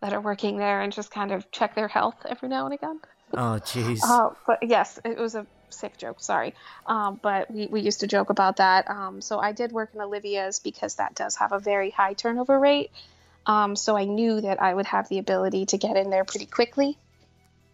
that 0.00 0.12
are 0.12 0.20
working 0.20 0.58
there 0.58 0.80
and 0.80 0.92
just 0.92 1.10
kind 1.10 1.32
of 1.32 1.50
check 1.50 1.74
their 1.74 1.88
health 1.88 2.16
every 2.28 2.48
now 2.48 2.66
and 2.66 2.74
again. 2.74 3.00
oh, 3.34 3.58
jeez. 3.64 4.00
Uh, 4.04 4.30
but 4.46 4.62
yes, 4.62 4.98
it 5.04 5.18
was 5.18 5.34
a 5.34 5.46
sick 5.70 5.96
joke. 5.98 6.20
Sorry, 6.20 6.54
um, 6.86 7.18
but 7.22 7.50
we, 7.50 7.66
we 7.66 7.80
used 7.80 8.00
to 8.00 8.06
joke 8.06 8.30
about 8.30 8.56
that. 8.56 8.88
Um, 8.90 9.20
so 9.20 9.38
I 9.38 9.52
did 9.52 9.72
work 9.72 9.90
in 9.94 10.00
Olivia's 10.00 10.58
because 10.60 10.96
that 10.96 11.14
does 11.14 11.36
have 11.36 11.52
a 11.52 11.58
very 11.58 11.90
high 11.90 12.14
turnover 12.14 12.58
rate. 12.58 12.90
Um, 13.46 13.76
so 13.76 13.96
I 13.96 14.04
knew 14.04 14.40
that 14.40 14.60
I 14.60 14.74
would 14.74 14.86
have 14.86 15.08
the 15.08 15.18
ability 15.18 15.66
to 15.66 15.78
get 15.78 15.96
in 15.96 16.10
there 16.10 16.24
pretty 16.24 16.46
quickly. 16.46 16.98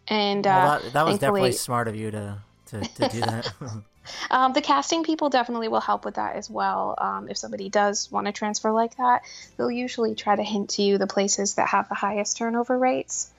And 0.07 0.47
uh, 0.47 0.51
Well, 0.51 0.81
that, 0.81 0.93
that 0.93 1.07
was 1.07 1.19
definitely 1.19 1.53
smart 1.53 1.89
of 1.89 1.97
you 1.97 2.11
to 2.11 2.39
to, 2.67 2.81
to 2.81 3.09
do 3.09 3.21
that. 3.21 3.53
um, 4.31 4.53
the 4.53 4.61
casting 4.61 5.05
people 5.05 5.31
definitely 5.31 5.69
will 5.69 5.81
help 5.81 6.05
with 6.05 6.15
that 6.15 6.37
as 6.37 6.51
well. 6.51 6.95
Um, 6.99 7.29
if 7.29 7.37
somebody 7.37 7.69
does 7.69 8.11
want 8.11 8.27
to 8.27 8.33
transfer 8.33 8.71
like 8.73 8.97
that, 8.97 9.23
they'll 9.57 9.71
usually 9.71 10.15
try 10.15 10.37
to 10.37 10.43
hint 10.43 10.71
to 10.71 10.83
you 10.83 10.99
the 10.99 11.07
places 11.07 11.55
that 11.55 11.69
have 11.69 11.89
the 11.89 11.95
highest 11.95 12.37
turnover 12.37 12.79
rates, 12.79 13.31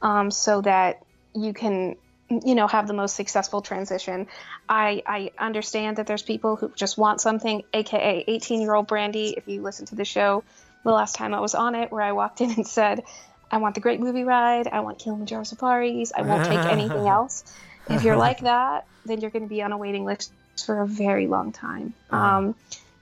um, 0.00 0.30
so 0.30 0.60
that 0.62 1.02
you 1.34 1.52
can, 1.52 1.96
you 2.28 2.54
know, 2.54 2.66
have 2.66 2.86
the 2.86 2.94
most 2.94 3.16
successful 3.16 3.62
transition. 3.62 4.26
I 4.68 5.02
I 5.06 5.32
understand 5.38 5.96
that 5.96 6.06
there's 6.06 6.22
people 6.22 6.56
who 6.56 6.72
just 6.74 6.98
want 6.98 7.20
something, 7.20 7.62
aka 7.72 8.24
18 8.26 8.60
year 8.60 8.74
old 8.74 8.86
Brandy. 8.86 9.34
If 9.36 9.48
you 9.48 9.62
listen 9.62 9.86
to 9.86 9.94
the 9.94 10.04
show, 10.04 10.44
the 10.84 10.90
last 10.90 11.14
time 11.14 11.34
I 11.34 11.40
was 11.40 11.54
on 11.54 11.74
it, 11.74 11.90
where 11.90 12.02
I 12.02 12.12
walked 12.12 12.40
in 12.40 12.50
and 12.50 12.66
said, 12.66 13.02
I 13.50 13.58
want 13.58 13.74
the 13.74 13.80
great 13.80 14.00
movie 14.00 14.24
ride, 14.24 14.66
I 14.66 14.80
want 14.80 14.98
Kilimanjaro 14.98 15.44
safaris, 15.44 16.12
I 16.14 16.22
won't 16.22 16.44
take 16.46 16.58
anything 16.58 17.06
else. 17.06 17.44
If 17.90 18.02
you're 18.02 18.16
like 18.16 18.40
that, 18.40 18.86
then 19.04 19.20
you're 19.20 19.30
going 19.30 19.44
to 19.44 19.48
be 19.48 19.62
on 19.62 19.72
a 19.72 19.76
waiting 19.76 20.04
list 20.04 20.32
for 20.64 20.80
a 20.80 20.86
very 20.86 21.26
long 21.26 21.52
time 21.52 21.94
um, 22.10 22.54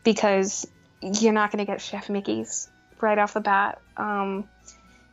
because 0.04 0.66
you're 1.02 1.32
not 1.32 1.50
going 1.50 1.64
to 1.64 1.70
get 1.70 1.80
Chef 1.80 2.08
Mickey's 2.08 2.68
right 3.00 3.18
off 3.18 3.34
the 3.34 3.40
bat. 3.40 3.80
Um, 3.96 4.48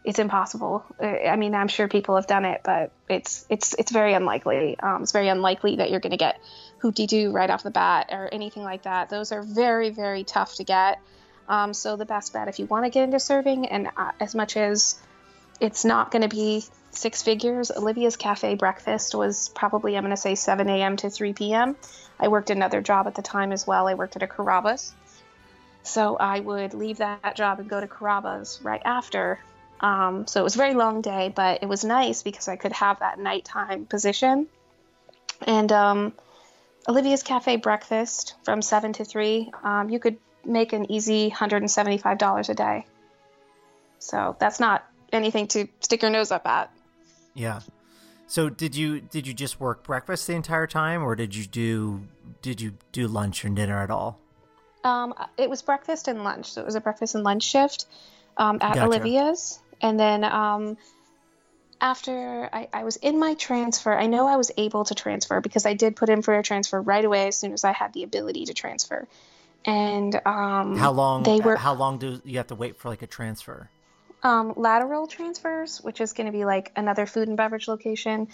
it's 0.04 0.20
impossible. 0.20 0.86
I 1.02 1.36
mean, 1.36 1.54
I'm 1.54 1.68
sure 1.68 1.90
people 1.90 2.16
have 2.16 2.28
done 2.28 2.46
it, 2.46 2.62
but 2.64 2.92
it's 3.10 3.46
it's 3.50 3.74
it's 3.74 3.92
very 3.92 4.14
unlikely. 4.14 4.80
Um, 4.80 5.04
it's 5.04 5.12
very 5.12 5.28
unlikely 5.28 5.78
that 5.78 5.92
you're 5.92 6.00
going 6.00 6.12
to 6.12 6.18
get 6.18 6.40
Hoop-Dee-Doo 6.80 7.32
right 7.32 7.50
off 7.50 7.64
the 7.64 7.72
bat 7.72 8.08
or 8.12 8.30
anything 8.32 8.64
like 8.64 8.84
that. 8.84 9.10
Those 9.10 9.34
are 9.34 9.42
very 9.42 9.90
very 9.90 10.24
tough 10.24 10.56
to 10.56 10.64
get. 10.64 11.00
Um, 11.50 11.74
so 11.74 11.98
the 11.98 12.06
best 12.06 12.32
bet 12.32 12.48
if 12.48 12.60
you 12.60 12.66
want 12.66 12.86
to 12.86 12.90
get 12.90 13.04
into 13.04 13.20
serving, 13.20 13.68
and 13.68 13.90
uh, 13.98 14.12
as 14.20 14.34
much 14.34 14.56
as 14.56 14.98
it's 15.60 15.86
not 15.86 16.12
going 16.12 16.22
to 16.22 16.28
be 16.28 16.64
six 16.92 17.22
figures. 17.22 17.72
Olivia's 17.72 18.16
Cafe 18.16 18.56
breakfast 18.56 19.16
was 19.16 19.50
probably, 19.50 19.96
I'm 19.96 20.04
going 20.04 20.16
to 20.16 20.22
say, 20.22 20.36
7 20.36 20.68
a.m. 20.70 20.98
to 20.98 21.10
3 21.10 21.34
p.m. 21.34 21.76
I 22.20 22.28
worked 22.28 22.50
another 22.50 22.82
job 22.82 23.08
at 23.08 23.16
the 23.16 23.22
time 23.22 23.52
as 23.52 23.66
well. 23.66 23.88
I 23.88 23.94
worked 23.94 24.16
at 24.16 24.24
a 24.24 24.28
Carrabba's. 24.28 24.94
So 25.84 26.18
I 26.18 26.40
would 26.40 26.74
leave 26.74 26.98
that 26.98 27.36
job 27.36 27.60
and 27.60 27.70
go 27.70 27.80
to 27.80 27.88
Carrabba's 27.88 28.60
right 28.62 28.82
after. 28.84 29.40
Um, 29.80 30.28
so 30.28 30.42
it 30.42 30.44
was 30.44 30.56
a 30.56 30.58
very 30.58 30.74
long 30.74 31.02
day, 31.02 31.32
but 31.34 31.62
it 31.62 31.70
was 31.70 31.84
nice 31.84 32.24
because 32.24 32.48
I 32.48 32.56
could 32.56 32.74
have 32.74 33.00
that 33.00 33.20
nighttime 33.20 33.86
position. 33.86 34.48
And 35.46 35.72
um, 35.72 36.14
Olivia's 36.90 37.24
Cafe 37.24 37.58
breakfast 37.58 38.36
from 38.44 38.62
7 38.62 38.94
to 38.94 39.06
3, 39.06 39.52
um, 39.64 39.90
you 39.90 40.00
could 40.00 40.18
make 40.44 40.74
an 40.74 40.92
easy 40.92 41.30
$175 41.30 42.50
a 42.50 42.54
day. 42.54 42.86
So 44.00 44.36
that's 44.40 44.60
not 44.60 44.86
anything 45.14 45.48
to 45.48 45.68
stick 45.80 46.02
your 46.02 46.12
nose 46.12 46.32
up 46.32 46.46
at. 46.46 46.72
yeah. 47.34 47.62
So 48.30 48.50
did 48.50 48.76
you 48.76 49.00
did 49.00 49.26
you 49.26 49.34
just 49.34 49.58
work 49.60 49.84
breakfast 49.84 50.28
the 50.28 50.34
entire 50.34 50.68
time, 50.68 51.02
or 51.02 51.16
did 51.16 51.34
you 51.34 51.46
do 51.46 52.02
did 52.42 52.60
you 52.60 52.74
do 52.92 53.08
lunch 53.08 53.46
and 53.46 53.56
dinner 53.56 53.82
at 53.82 53.90
all? 53.90 54.20
Um, 54.84 55.14
it 55.38 55.50
was 55.50 55.62
breakfast 55.62 56.10
and 56.10 56.24
lunch, 56.26 56.52
so 56.52 56.62
it 56.62 56.66
was 56.66 56.76
a 56.76 56.82
breakfast 56.82 57.16
and 57.16 57.24
lunch 57.24 57.44
shift 57.44 57.86
um, 58.36 58.58
at 58.62 58.76
Gotcha. 58.76 58.86
Olivia's. 58.86 59.60
and 59.82 59.98
then 59.98 60.26
um, 60.26 60.78
after 61.80 62.50
I, 62.52 62.68
I 62.74 62.84
was 62.84 62.96
in 62.98 63.20
my 63.20 63.36
transfer, 63.36 63.94
I 63.94 64.08
know 64.08 64.28
I 64.28 64.36
was 64.36 64.52
able 64.58 64.84
to 64.86 64.96
transfer 64.96 65.40
because 65.42 65.66
I 65.66 65.74
did 65.74 65.96
put 65.96 66.10
in 66.10 66.22
for 66.22 66.38
a 66.38 66.44
transfer 66.44 66.82
right 66.82 67.06
away 67.06 67.28
as 67.28 67.38
soon 67.38 67.54
as 67.54 67.64
I 67.64 67.72
had 67.72 67.94
the 67.94 68.04
ability 68.04 68.46
to 68.46 68.54
transfer. 68.54 69.08
And 69.64 70.16
um, 70.26 70.76
How 70.78 70.92
long? 70.92 71.24
they 71.24 71.40
were 71.40 71.56
How 71.56 71.74
long 71.74 71.98
do 71.98 72.22
you 72.26 72.38
have 72.38 72.48
to 72.48 72.56
wait 72.56 72.78
for 72.78 72.90
like 72.90 73.02
a 73.04 73.08
transfer? 73.08 73.70
Um, 74.28 74.54
lateral 74.58 75.08
transfers, 75.08 75.80
which 75.82 76.02
is 76.02 76.14
going 76.14 76.28
to 76.28 76.34
be 76.34 76.44
like 76.46 76.72
another 76.76 77.06
food 77.06 77.28
and 77.28 77.38
beverage 77.38 77.68
location. 77.68 78.28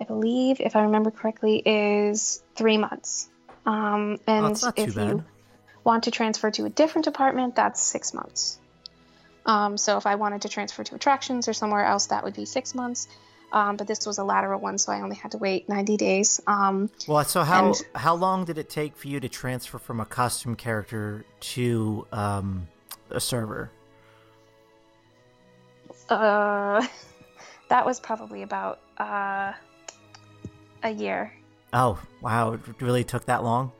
I 0.00 0.04
believe, 0.04 0.60
if 0.60 0.74
I 0.76 0.82
remember 0.82 1.10
correctly, 1.10 1.56
is 1.64 2.42
three 2.54 2.78
months. 2.78 3.28
Um, 3.66 4.18
and 4.26 4.44
Oh, 4.44 4.48
that's 4.48 4.62
not 4.62 4.76
too 4.76 4.82
if 4.84 4.94
bad. 4.94 5.08
you 5.08 5.24
want 5.84 6.04
to 6.04 6.10
transfer 6.10 6.50
to 6.52 6.64
a 6.64 6.70
different 6.70 7.04
department, 7.04 7.56
that's 7.56 7.80
six 7.82 8.14
months. 8.14 8.58
Um, 9.44 9.76
so 9.76 9.96
if 9.96 10.06
I 10.06 10.14
wanted 10.14 10.42
to 10.42 10.48
transfer 10.48 10.84
to 10.84 10.94
attractions 10.94 11.48
or 11.48 11.52
somewhere 11.52 11.84
else, 11.84 12.06
that 12.06 12.22
would 12.24 12.34
be 12.34 12.44
six 12.44 12.74
months. 12.74 13.08
Um, 13.52 13.76
but 13.76 13.86
this 13.86 14.06
was 14.06 14.18
a 14.18 14.24
lateral 14.24 14.60
one, 14.60 14.78
so 14.78 14.92
I 14.92 15.02
only 15.02 15.16
had 15.16 15.32
to 15.32 15.38
wait 15.38 15.68
90 15.68 15.96
days. 15.98 16.40
Um, 16.46 16.88
Well, 17.06 17.22
so 17.24 17.42
how 17.42 17.66
And- 17.66 17.82
how 17.94 18.14
long 18.14 18.44
did 18.46 18.56
it 18.56 18.70
take 18.70 18.96
for 18.96 19.08
you 19.08 19.20
to 19.20 19.28
transfer 19.28 19.78
from 19.78 20.00
a 20.00 20.06
costume 20.06 20.54
character 20.56 21.24
to 21.52 22.06
um, 22.12 22.68
a 23.10 23.20
server? 23.20 23.70
Uh, 26.08 26.86
that 27.68 27.86
was 27.86 28.00
probably 28.00 28.42
about 28.42 28.80
uh, 28.98 29.52
a 30.82 30.90
year. 30.90 31.32
Oh, 31.72 31.98
wow! 32.20 32.52
It 32.52 32.60
really 32.80 33.04
took 33.04 33.26
that 33.26 33.42
long. 33.42 33.72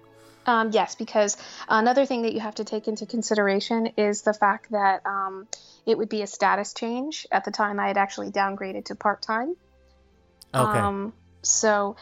Um, 0.46 0.70
yes, 0.72 0.94
because 0.94 1.36
another 1.68 2.04
thing 2.06 2.22
that 2.22 2.32
you 2.32 2.40
have 2.40 2.56
to 2.56 2.64
take 2.64 2.88
into 2.88 3.06
consideration 3.06 3.92
is 3.96 4.22
the 4.22 4.34
fact 4.34 4.70
that 4.72 5.06
um, 5.06 5.46
it 5.86 5.96
would 5.96 6.08
be 6.08 6.22
a 6.22 6.26
status 6.26 6.72
change. 6.72 7.26
At 7.30 7.44
the 7.44 7.50
time, 7.50 7.78
I 7.78 7.88
had 7.88 7.96
actually 7.96 8.30
downgraded 8.30 8.86
to 8.86 8.94
part 8.94 9.22
time. 9.22 9.54
Okay. 10.54 10.78
Um, 10.78 11.12
so 11.42 11.96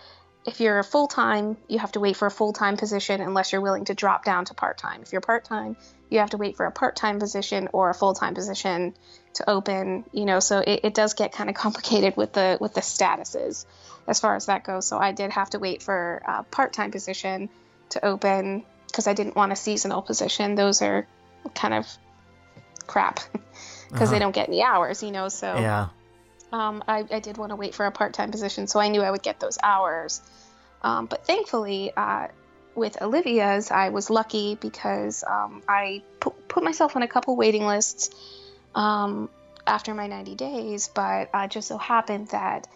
if 0.47 0.61
you're 0.61 0.79
a 0.79 0.85
full 0.85 1.07
time, 1.07 1.57
you 1.69 1.79
have 1.79 1.93
to 1.93 2.01
wait 2.01 2.17
for 2.17 2.27
a 2.27 2.31
full 2.31 2.53
time 2.53 2.77
position 2.77 3.21
unless 3.21 3.53
you're 3.53 3.61
willing 3.61 3.85
to 3.87 3.95
drop 3.95 4.25
down 4.25 4.47
to 4.47 4.55
part 4.55 4.79
time. 4.79 5.03
If 5.03 5.13
you're 5.13 5.21
part 5.21 5.45
time, 5.45 5.77
you 6.09 6.19
have 6.21 6.31
to 6.31 6.37
wait 6.37 6.57
for 6.57 6.67
a 6.67 6.73
part 6.73 6.97
time 6.97 7.19
position 7.19 7.69
or 7.73 7.91
a 7.91 7.95
full 7.95 8.15
time 8.15 8.35
position 8.35 8.95
to 9.35 9.49
open. 9.49 10.05
You 10.13 10.25
know, 10.25 10.41
so 10.41 10.59
it, 10.59 10.81
it 10.85 10.95
does 10.95 11.15
get 11.15 11.33
kind 11.33 11.49
of 11.51 11.57
complicated 11.57 12.17
with 12.17 12.33
the 12.33 12.59
with 12.61 12.75
the 12.75 12.81
statuses 12.81 13.65
as 14.07 14.21
far 14.21 14.37
as 14.37 14.47
that 14.47 14.65
goes. 14.65 14.87
So 14.87 14.99
I 14.99 15.13
did 15.13 15.31
have 15.33 15.51
to 15.51 15.59
wait 15.59 15.83
for 15.83 16.23
a 16.27 16.43
part 16.45 16.73
time 16.73 16.91
position 16.91 17.49
to 17.91 18.05
open 18.05 18.65
because 18.87 19.07
I 19.07 19.13
didn't 19.15 19.37
want 19.37 19.53
a 19.53 19.57
seasonal 19.57 20.03
position. 20.03 20.55
Those 20.55 20.83
are 20.83 21.07
kind 21.55 21.75
of 21.75 21.87
crap 22.87 23.21
because 23.33 24.03
Uh-huh. 24.03 24.11
they 24.13 24.19
don't 24.19 24.35
get 24.35 24.49
any 24.49 24.63
hours. 24.63 25.03
You 25.03 25.11
know, 25.13 25.29
so 25.29 25.47
yeah. 25.55 25.89
um, 26.53 26.83
I, 26.89 27.05
I 27.11 27.21
did 27.21 27.39
want 27.39 27.51
to 27.51 27.57
wait 27.57 27.75
for 27.75 27.87
a 27.87 27.91
part-time 27.93 28.31
position, 28.31 28.67
so 28.67 28.81
I 28.81 28.89
knew 28.89 29.03
I 29.03 29.11
would 29.11 29.23
get 29.23 29.39
those 29.41 29.59
hours. 29.63 30.21
Um, 30.83 31.07
but 31.07 31.27
thankfully, 31.27 31.93
uh, 31.97 32.29
with 32.75 33.01
Olivia's, 33.03 33.71
I 33.71 33.91
was 33.91 34.09
lucky 34.11 34.55
because 34.55 35.23
um, 35.27 35.63
I 35.69 36.03
pu- 36.21 36.35
put 36.49 36.65
myself 36.65 36.97
on 36.97 37.03
a 37.03 37.09
couple 37.09 37.37
waiting 37.37 37.67
lists 37.67 38.11
um, 38.75 39.29
after 39.67 39.95
my 39.95 40.07
90 40.07 40.35
days. 40.35 40.89
But 40.89 41.31
uh, 41.33 41.49
just 41.49 41.69
so 41.69 41.79
happened 41.79 42.29
that 42.29 42.67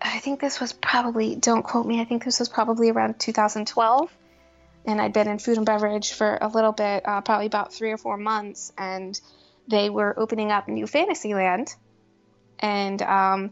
I 0.00 0.18
think 0.18 0.40
this 0.40 0.60
was 0.60 0.72
probably 0.72 1.36
don't 1.36 1.62
quote 1.62 1.86
me. 1.86 2.00
I 2.00 2.04
think 2.04 2.24
this 2.24 2.38
was 2.38 2.48
probably 2.48 2.90
around 2.90 3.18
2012, 3.18 4.16
and 4.84 5.00
I'd 5.00 5.12
been 5.12 5.28
in 5.28 5.38
food 5.38 5.56
and 5.56 5.66
beverage 5.66 6.12
for 6.12 6.38
a 6.40 6.48
little 6.48 6.72
bit, 6.72 7.06
uh, 7.06 7.20
probably 7.22 7.46
about 7.46 7.72
three 7.72 7.92
or 7.92 7.96
four 7.96 8.16
months, 8.16 8.72
and 8.76 9.18
they 9.68 9.90
were 9.90 10.14
opening 10.18 10.52
up 10.52 10.68
New 10.68 10.86
Fantasyland 10.86 11.74
and 12.58 13.02
um, 13.02 13.50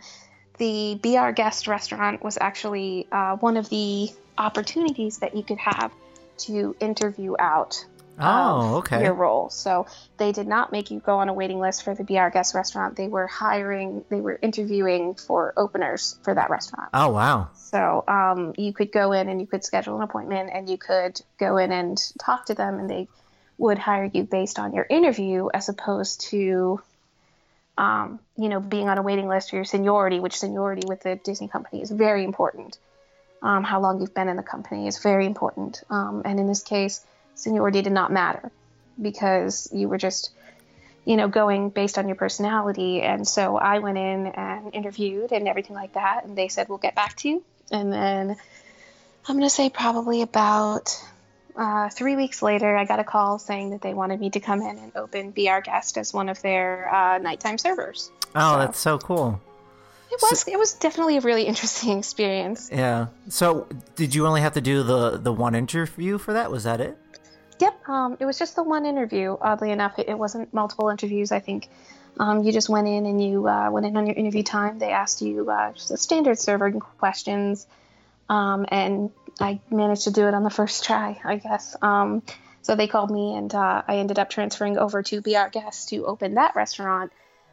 the 0.59 0.99
Be 1.01 1.17
Our 1.17 1.33
Guest 1.33 1.67
restaurant 1.67 2.23
was 2.23 2.39
actually 2.41 3.07
uh, 3.11 3.37
one 3.37 3.57
of 3.57 3.69
the 3.69 4.11
opportunities 4.39 5.19
that 5.19 5.37
you 5.37 5.43
could 5.43 5.59
have 5.59 5.93
to 6.37 6.75
interview 6.81 7.35
out 7.39 7.85
Oh, 8.19 8.25
of 8.25 8.75
okay. 8.79 9.03
your 9.03 9.15
role. 9.15 9.51
So 9.51 9.87
they 10.19 10.33
did 10.33 10.47
not 10.47 10.73
make 10.73 10.91
you 10.91 11.01
go 11.01 11.19
on 11.19 11.29
a 11.29 11.33
waiting 11.33 11.59
list 11.59 11.83
for 11.83 11.95
the 11.95 12.05
Be 12.05 12.19
Our 12.19 12.31
Guest 12.31 12.55
restaurant. 12.55 12.97
They 12.97 13.09
were 13.09 13.27
hiring, 13.27 14.05
they 14.09 14.21
were 14.21 14.39
interviewing 14.41 15.15
for 15.15 15.53
openers 15.57 16.19
for 16.23 16.35
that 16.35 16.51
restaurant. 16.51 16.91
Oh, 16.95 17.11
wow. 17.11 17.49
So 17.55 18.05
um, 18.07 18.55
you 18.57 18.73
could 18.73 18.93
go 18.93 19.13
in 19.13 19.29
and 19.29 19.41
you 19.41 19.47
could 19.47 19.65
schedule 19.65 19.97
an 19.97 20.03
appointment 20.03 20.51
and 20.53 20.69
you 20.69 20.79
could 20.79 21.21
go 21.39 21.57
in 21.57 21.73
and 21.73 22.01
talk 22.19 22.47
to 22.47 22.55
them 22.55 22.79
and 22.79 22.89
they 22.89 23.09
would 23.59 23.79
hire 23.79 24.11
you 24.13 24.25
based 24.25 24.59
on 24.59 24.75
your 24.75 24.87
interview 24.89 25.49
as 25.53 25.69
opposed 25.69 26.21
to, 26.31 26.81
um, 27.79 28.21
you 28.37 28.49
know, 28.49 28.61
being 28.61 28.89
on 28.89 28.99
a 28.99 29.03
waiting 29.03 29.29
list 29.29 29.53
or 29.53 29.57
your 29.57 29.65
seniority, 29.65 30.21
which 30.21 30.39
seniority 30.39 30.87
with 30.87 31.03
the 31.03 31.17
Disney 31.17 31.49
company 31.49 31.83
is 31.83 31.91
very 31.91 32.25
important. 32.25 32.79
Um, 33.43 33.63
how 33.63 33.81
long 33.81 34.01
you've 34.01 34.15
been 34.15 34.29
in 34.29 34.37
the 34.37 34.43
company 34.43 34.87
is 34.87 34.99
very 34.99 35.27
important. 35.27 35.83
Um, 35.91 36.23
and 36.25 36.41
in 36.41 36.47
this 36.47 36.63
case, 36.63 37.05
seniority 37.35 37.83
did 37.83 37.93
not 37.93 38.13
matter 38.13 38.51
because 39.01 39.69
you 39.73 39.89
were 39.89 39.99
just, 39.99 40.31
you 41.05 41.17
know, 41.17 41.29
going 41.29 41.71
based 41.71 41.99
on 41.99 42.07
your 42.09 42.17
personality. 42.17 43.03
And 43.03 43.27
so 43.27 43.57
I 43.57 43.79
went 43.81 43.99
in 43.99 44.27
and 44.27 44.75
interviewed 44.75 45.33
and 45.33 45.49
everything 45.49 45.75
like 45.77 45.95
that. 45.95 46.25
And 46.25 46.37
they 46.37 46.49
said, 46.49 46.69
we'll 46.69 46.79
get 46.79 46.95
back 46.95 47.17
to 47.19 47.29
you. 47.29 47.43
And 47.71 47.93
then 47.93 48.37
I'm 49.27 49.37
going 49.37 49.47
to 49.47 49.51
say 49.51 49.71
probably 49.71 50.23
about 50.23 50.97
uh, 51.57 51.89
three 51.89 52.17
weeks 52.17 52.43
later, 52.43 52.77
I 52.77 52.85
got 52.85 52.99
a 53.01 53.05
call 53.05 53.39
saying 53.39 53.71
that 53.71 53.81
they 53.81 53.95
wanted 53.95 54.21
me 54.21 54.31
to 54.31 54.41
come 54.41 54.61
in 54.63 54.77
and 54.79 54.93
open 54.97 55.31
Be 55.31 55.49
Our 55.49 55.61
Guest 55.61 55.99
as 55.99 56.13
one 56.13 56.29
of 56.29 56.41
their 56.43 56.93
uh, 56.95 57.19
nighttime 57.19 57.59
servers. 57.59 58.11
Oh, 58.35 58.53
So- 58.55 58.59
that's 58.59 58.79
so 58.79 58.99
cool. 58.99 59.41
It 60.13 60.23
was 60.23 60.47
it 60.47 60.57
was 60.57 60.75
definitely 60.75 61.17
a 61.17 61.21
really 61.23 61.43
interesting 61.47 61.99
experience. 61.99 62.71
Yeah. 62.71 63.07
So, 63.29 63.67
did 63.97 64.15
you 64.15 64.29
only 64.29 64.43
have 64.43 64.53
to 64.55 64.61
do 64.61 64.85
the 64.85 65.17
the 65.17 65.33
one 65.33 65.57
interview 65.57 66.19
for 66.19 66.33
that? 66.35 66.53
Was 66.53 66.63
that 66.65 66.81
it? 66.81 66.97
Yep, 67.61 67.89
um, 67.89 68.17
it 68.21 68.27
was 68.27 68.39
just 68.39 68.57
the 68.57 68.63
one 68.63 68.85
interview. 68.85 69.37
Oddly 69.41 69.71
enough, 69.71 69.99
it, 69.99 70.09
it 70.09 70.19
wasn't 70.19 70.53
multiple 70.53 70.89
interviews. 70.89 71.31
I 71.33 71.41
think 71.41 71.69
um, 72.19 72.43
you 72.43 72.53
just 72.53 72.69
went 72.69 72.89
in 72.89 73.07
and 73.07 73.23
you 73.23 73.49
uh, 73.49 73.71
went 73.71 73.87
in 73.87 73.97
on 73.97 74.07
your 74.07 74.17
interview 74.17 74.43
time. 74.43 74.79
They 74.79 74.91
asked 74.91 75.23
you 75.23 75.51
uh, 75.51 75.73
just 75.73 75.91
a 75.91 75.97
standard 75.97 76.39
server 76.39 76.73
questions, 76.73 77.67
um, 78.29 78.67
and 78.69 79.11
I 79.41 79.61
managed 79.71 80.05
to 80.05 80.11
do 80.11 80.27
it 80.27 80.35
on 80.35 80.43
the 80.43 80.51
first 80.51 80.85
try, 80.85 81.21
I 81.25 81.37
guess. 81.37 81.77
Um, 81.81 82.23
so 82.63 82.77
they 82.77 82.87
called 82.87 83.11
me, 83.11 83.37
and 83.37 83.55
uh, 83.55 83.83
I 83.87 83.97
ended 83.97 84.19
up 84.19 84.31
transferring 84.31 84.79
over 84.79 85.03
to 85.03 85.21
Be 85.21 85.37
Our 85.37 85.51
Guest 85.51 85.91
to 85.91 86.07
open 86.07 86.35
that 86.35 86.57
restaurant 86.57 87.13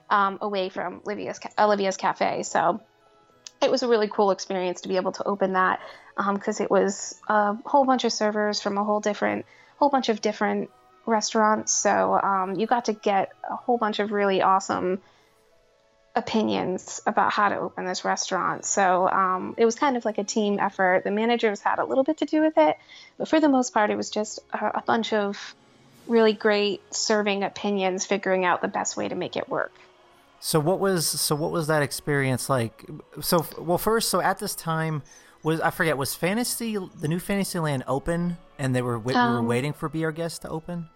um, 0.09 0.37
away 0.41 0.69
from 0.69 1.01
Olivia's 1.05 1.39
Olivia's 1.59 1.97
Cafe. 1.97 2.43
So 2.43 2.81
it 3.61 3.69
was 3.69 3.83
a 3.83 3.87
really 3.87 4.07
cool 4.07 4.31
experience 4.31 4.81
to 4.81 4.89
be 4.89 4.95
able 4.95 5.11
to 5.13 5.23
open 5.23 5.53
that 5.53 5.79
because 6.33 6.59
it 6.59 6.69
was 6.69 7.19
a 7.27 7.55
whole 7.65 7.85
bunch 7.85 8.03
of 8.03 8.13
servers 8.13 8.61
from 8.61 8.77
a 8.77 8.83
whole 8.83 8.99
different 8.99 9.45
whole 9.81 9.89
bunch 9.89 10.09
of 10.09 10.21
different 10.21 10.69
restaurants 11.07 11.73
so 11.73 12.19
um, 12.21 12.55
you 12.55 12.67
got 12.67 12.85
to 12.85 12.93
get 12.93 13.31
a 13.49 13.55
whole 13.55 13.77
bunch 13.77 13.99
of 13.99 14.11
really 14.11 14.41
awesome 14.41 15.01
opinions 16.15 17.01
about 17.07 17.31
how 17.31 17.47
to 17.47 17.57
open 17.57 17.85
this 17.85 18.03
restaurant. 18.03 18.65
So 18.65 19.07
um, 19.07 19.55
it 19.57 19.63
was 19.63 19.75
kind 19.75 19.95
of 19.95 20.03
like 20.03 20.17
a 20.17 20.25
team 20.25 20.59
effort. 20.59 21.05
The 21.05 21.11
managers 21.11 21.61
had 21.61 21.79
a 21.79 21.85
little 21.85 22.03
bit 22.03 22.17
to 22.17 22.25
do 22.25 22.41
with 22.41 22.57
it 22.57 22.75
but 23.17 23.27
for 23.27 23.39
the 23.39 23.47
most 23.49 23.71
part 23.71 23.91
it 23.91 23.95
was 23.95 24.09
just 24.09 24.39
a, 24.51 24.79
a 24.79 24.83
bunch 24.85 25.13
of 25.13 25.53
really 26.07 26.33
great 26.33 26.81
serving 26.91 27.43
opinions 27.43 28.03
figuring 28.03 28.45
out 28.45 28.61
the 28.63 28.67
best 28.67 28.97
way 28.97 29.07
to 29.07 29.13
make 29.13 29.37
it 29.37 29.47
work. 29.47 29.71
So 30.39 30.59
what 30.59 30.79
was 30.79 31.07
so 31.07 31.35
what 31.35 31.51
was 31.51 31.67
that 31.67 31.83
experience 31.83 32.49
like? 32.49 32.83
So 33.21 33.45
well, 33.59 33.77
first, 33.77 34.09
so 34.09 34.21
at 34.21 34.39
this 34.39 34.55
time 34.55 35.03
was 35.43 35.59
I 35.61 35.69
forget 35.71 35.97
was 35.97 36.13
Fantasy 36.15 36.77
the 36.77 37.07
new 37.07 37.19
Fantasyland 37.19 37.83
open 37.87 38.37
and 38.59 38.75
they 38.75 38.81
were 38.81 38.97
we 38.99 39.13
were 39.13 39.19
Um, 39.19 39.47
waiting 39.47 39.73
for 39.73 39.89
Be 39.89 40.05
Our 40.05 40.11
Guest 40.11 40.43
to 40.43 40.49
open. 40.49 40.87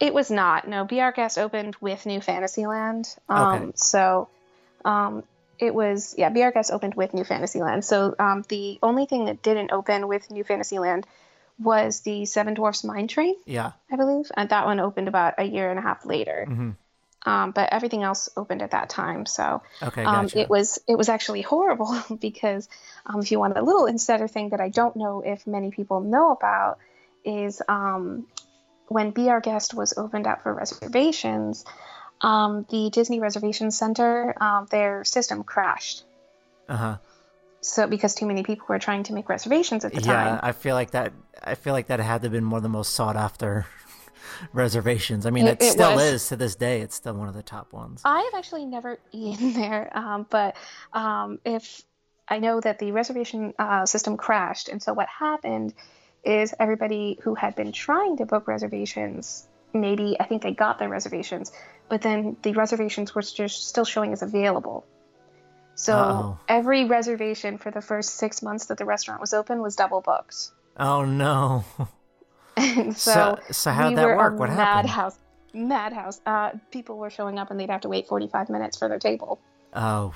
It 0.00 0.14
was 0.14 0.30
not. 0.30 0.68
No, 0.68 0.84
Be 0.84 1.00
Our 1.00 1.12
Guest 1.12 1.38
opened 1.38 1.76
with 1.80 2.06
New 2.06 2.20
Fantasyland. 2.20 3.14
Um, 3.28 3.54
Okay. 3.62 3.72
So 3.74 4.28
um, 4.84 5.24
it 5.58 5.74
was, 5.74 6.14
yeah, 6.16 6.28
Be 6.28 6.42
Our 6.44 6.52
Guest 6.52 6.70
opened 6.70 6.94
with 6.94 7.14
New 7.14 7.24
Fantasyland. 7.24 7.84
So 7.84 8.14
um, 8.18 8.44
the 8.48 8.78
only 8.82 9.06
thing 9.06 9.24
that 9.24 9.42
didn't 9.42 9.72
open 9.72 10.06
with 10.06 10.30
New 10.30 10.44
Fantasyland 10.44 11.04
was 11.58 12.00
the 12.02 12.24
Seven 12.26 12.54
Dwarfs 12.54 12.84
Mine 12.84 13.08
Train, 13.08 13.34
Yeah. 13.44 13.72
I 13.90 13.96
believe. 13.96 14.30
And 14.36 14.48
that 14.50 14.66
one 14.66 14.78
opened 14.78 15.08
about 15.08 15.34
a 15.38 15.42
year 15.44 15.68
and 15.70 15.78
a 15.78 15.82
half 15.82 16.06
later. 16.06 16.44
hmm 16.46 16.70
Um, 17.26 17.50
but 17.50 17.72
everything 17.72 18.02
else 18.04 18.28
opened 18.36 18.62
at 18.62 18.70
that 18.70 18.88
time. 18.88 19.26
So 19.26 19.62
Okay, 19.82 20.04
um, 20.04 20.28
it 20.34 20.48
was 20.48 20.78
it 20.86 20.96
was 20.96 21.08
actually 21.08 21.42
horrible 21.42 22.00
because 22.20 22.68
um, 23.06 23.20
if 23.20 23.30
you 23.32 23.38
want 23.38 23.56
a 23.58 23.62
little 23.62 23.86
insider 23.86 24.28
thing 24.28 24.50
that 24.50 24.60
I 24.60 24.68
don't 24.68 24.96
know 24.96 25.22
if 25.24 25.46
many 25.46 25.70
people 25.70 26.00
know 26.00 26.30
about 26.30 26.78
is 27.24 27.60
um, 27.68 28.26
when 28.86 29.10
Be 29.10 29.28
Our 29.28 29.40
Guest 29.40 29.74
was 29.74 29.94
opened 29.96 30.26
up 30.26 30.42
for 30.42 30.54
reservations, 30.54 31.64
um, 32.20 32.66
the 32.70 32.90
Disney 32.90 33.20
Reservation 33.20 33.70
Center 33.70 34.34
um, 34.40 34.66
their 34.70 35.04
system 35.04 35.44
crashed. 35.44 36.04
Uh 36.68 36.76
huh. 36.76 36.96
So 37.60 37.86
because 37.86 38.14
too 38.14 38.26
many 38.26 38.44
people 38.44 38.66
were 38.68 38.78
trying 38.78 39.02
to 39.04 39.12
make 39.12 39.28
reservations 39.28 39.84
at 39.84 39.92
the 39.92 40.00
Yeah, 40.00 40.06
time. 40.06 40.34
Yeah, 40.34 40.40
I 40.42 40.52
feel 40.52 40.74
like 40.74 40.92
that. 40.92 41.12
I 41.42 41.54
feel 41.54 41.72
like 41.72 41.88
that 41.88 42.00
had 42.00 42.22
to 42.22 42.26
have 42.26 42.32
been 42.32 42.50
one 42.50 42.58
of 42.58 42.62
the 42.62 42.68
most 42.68 42.94
sought 42.94 43.16
after 43.16 43.66
reservations. 44.52 45.26
I 45.26 45.30
mean, 45.30 45.46
it, 45.46 45.60
It- 45.62 45.72
still 45.72 45.94
was. 45.94 46.02
is 46.02 46.28
to 46.28 46.36
this 46.36 46.54
day. 46.54 46.80
It's 46.80 46.94
still 46.94 47.14
one 47.14 47.28
of 47.28 47.34
the 47.34 47.42
top 47.42 47.72
ones. 47.72 48.02
I 48.04 48.20
have 48.22 48.38
actually 48.38 48.66
never 48.66 48.98
eaten 49.12 49.52
there, 49.54 49.90
um, 49.96 50.26
but 50.28 50.56
um, 50.92 51.38
if 51.44 51.82
I 52.28 52.38
know 52.38 52.60
that 52.60 52.78
the 52.78 52.92
reservation 52.92 53.54
uh, 53.58 53.86
system 53.86 54.16
crashed, 54.16 54.68
and 54.68 54.82
so 54.82 54.92
what 54.92 55.08
happened 55.08 55.74
is 56.24 56.52
everybody 56.58 57.18
who 57.22 57.34
had 57.34 57.54
been 57.54 57.72
trying 57.72 58.16
to 58.18 58.26
book 58.26 58.48
reservations, 58.48 59.46
maybe 59.72 60.16
I 60.20 60.24
think 60.24 60.42
they 60.42 60.52
got 60.52 60.78
their 60.78 60.88
reservations, 60.88 61.52
but 61.88 62.02
then 62.02 62.36
the 62.42 62.52
reservations 62.52 63.14
were 63.14 63.22
just 63.22 63.68
still 63.68 63.84
showing 63.84 64.12
as 64.12 64.20
available. 64.22 64.84
So 65.74 65.94
Uh-oh. 65.94 66.38
every 66.48 66.84
reservation 66.86 67.56
for 67.56 67.70
the 67.70 67.80
first 67.80 68.16
six 68.16 68.42
months 68.42 68.66
that 68.66 68.78
the 68.78 68.84
restaurant 68.84 69.20
was 69.20 69.32
open 69.32 69.62
was 69.62 69.76
double 69.76 70.00
booked. 70.00 70.48
Oh 70.76 71.04
no. 71.04 71.64
And 72.58 72.96
so, 72.96 73.12
So- 73.12 73.38
so 73.52 73.70
how'd 73.70 73.90
we 73.90 73.94
that 73.96 74.16
work? 74.16 74.38
What 74.38 74.48
happened? 74.50 74.88
Madhouse. 74.88 75.18
Madhouse. 75.54 76.20
Uh, 76.26 76.50
people 76.70 76.98
were 76.98 77.10
showing 77.10 77.38
up 77.38 77.50
and 77.50 77.58
they'd 77.58 77.70
have 77.70 77.80
to 77.82 77.88
wait 77.88 78.06
45 78.08 78.48
minutes 78.50 78.76
for 78.76 78.88
their 78.88 78.98
table. 78.98 79.40
Oh. 79.74 80.14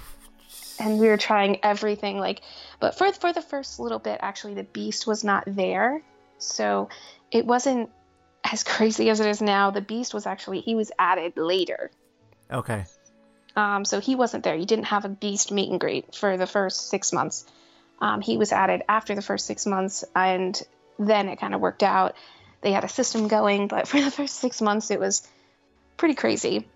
and 0.78 0.98
we 0.98 1.06
were 1.08 1.16
trying 1.18 1.58
everything 1.62 2.18
like 2.18 2.40
but 2.80 2.96
for 2.96 3.12
for 3.12 3.32
the 3.34 3.42
first 3.42 3.78
little 3.78 3.98
bit 3.98 4.18
actually 4.22 4.54
the 4.54 4.64
beast 4.64 5.06
was 5.06 5.22
not 5.24 5.44
there 5.46 6.02
so 6.38 6.88
it 7.30 7.44
wasn't 7.46 7.90
as 8.50 8.64
crazy 8.72 9.10
as 9.10 9.20
it 9.20 9.26
is 9.26 9.42
now 9.42 9.70
the 9.70 9.82
beast 9.82 10.14
was 10.14 10.26
actually 10.26 10.60
he 10.60 10.74
was 10.74 10.90
added 10.98 11.36
later 11.36 11.90
Okay. 12.50 12.84
um, 13.56 13.84
so 13.84 14.00
he 14.00 14.14
wasn't 14.14 14.42
there 14.44 14.54
you 14.56 14.64
didn't 14.66 14.86
have 14.86 15.04
a 15.04 15.08
beast 15.10 15.52
meet 15.52 15.70
and 15.70 15.78
greet 15.80 16.14
for 16.14 16.36
the 16.38 16.46
first 16.46 16.88
six 16.88 17.12
months 17.12 17.44
um, 18.00 18.20
he 18.22 18.36
was 18.38 18.52
added 18.52 18.82
after 18.88 19.14
the 19.14 19.22
first 19.22 19.44
six 19.46 19.66
months 19.66 20.02
and 20.16 20.60
then 21.08 21.28
it 21.28 21.36
kind 21.36 21.54
of 21.54 21.60
worked 21.60 21.82
out. 21.82 22.14
They 22.60 22.72
had 22.72 22.84
a 22.84 22.88
system 22.88 23.28
going 23.28 23.68
but 23.68 23.88
for 23.88 24.00
the 24.00 24.10
first 24.10 24.36
six 24.36 24.60
months 24.60 24.90
it 24.90 25.00
was 25.00 25.26
pretty 25.96 26.14
crazy. 26.14 26.66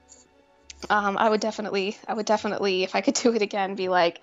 Um, 0.90 1.16
i 1.16 1.28
would 1.28 1.40
definitely 1.40 1.96
i 2.06 2.12
would 2.12 2.26
definitely 2.26 2.82
if 2.82 2.94
i 2.94 3.00
could 3.00 3.14
do 3.14 3.34
it 3.34 3.40
again 3.40 3.76
be 3.76 3.88
like 3.88 4.20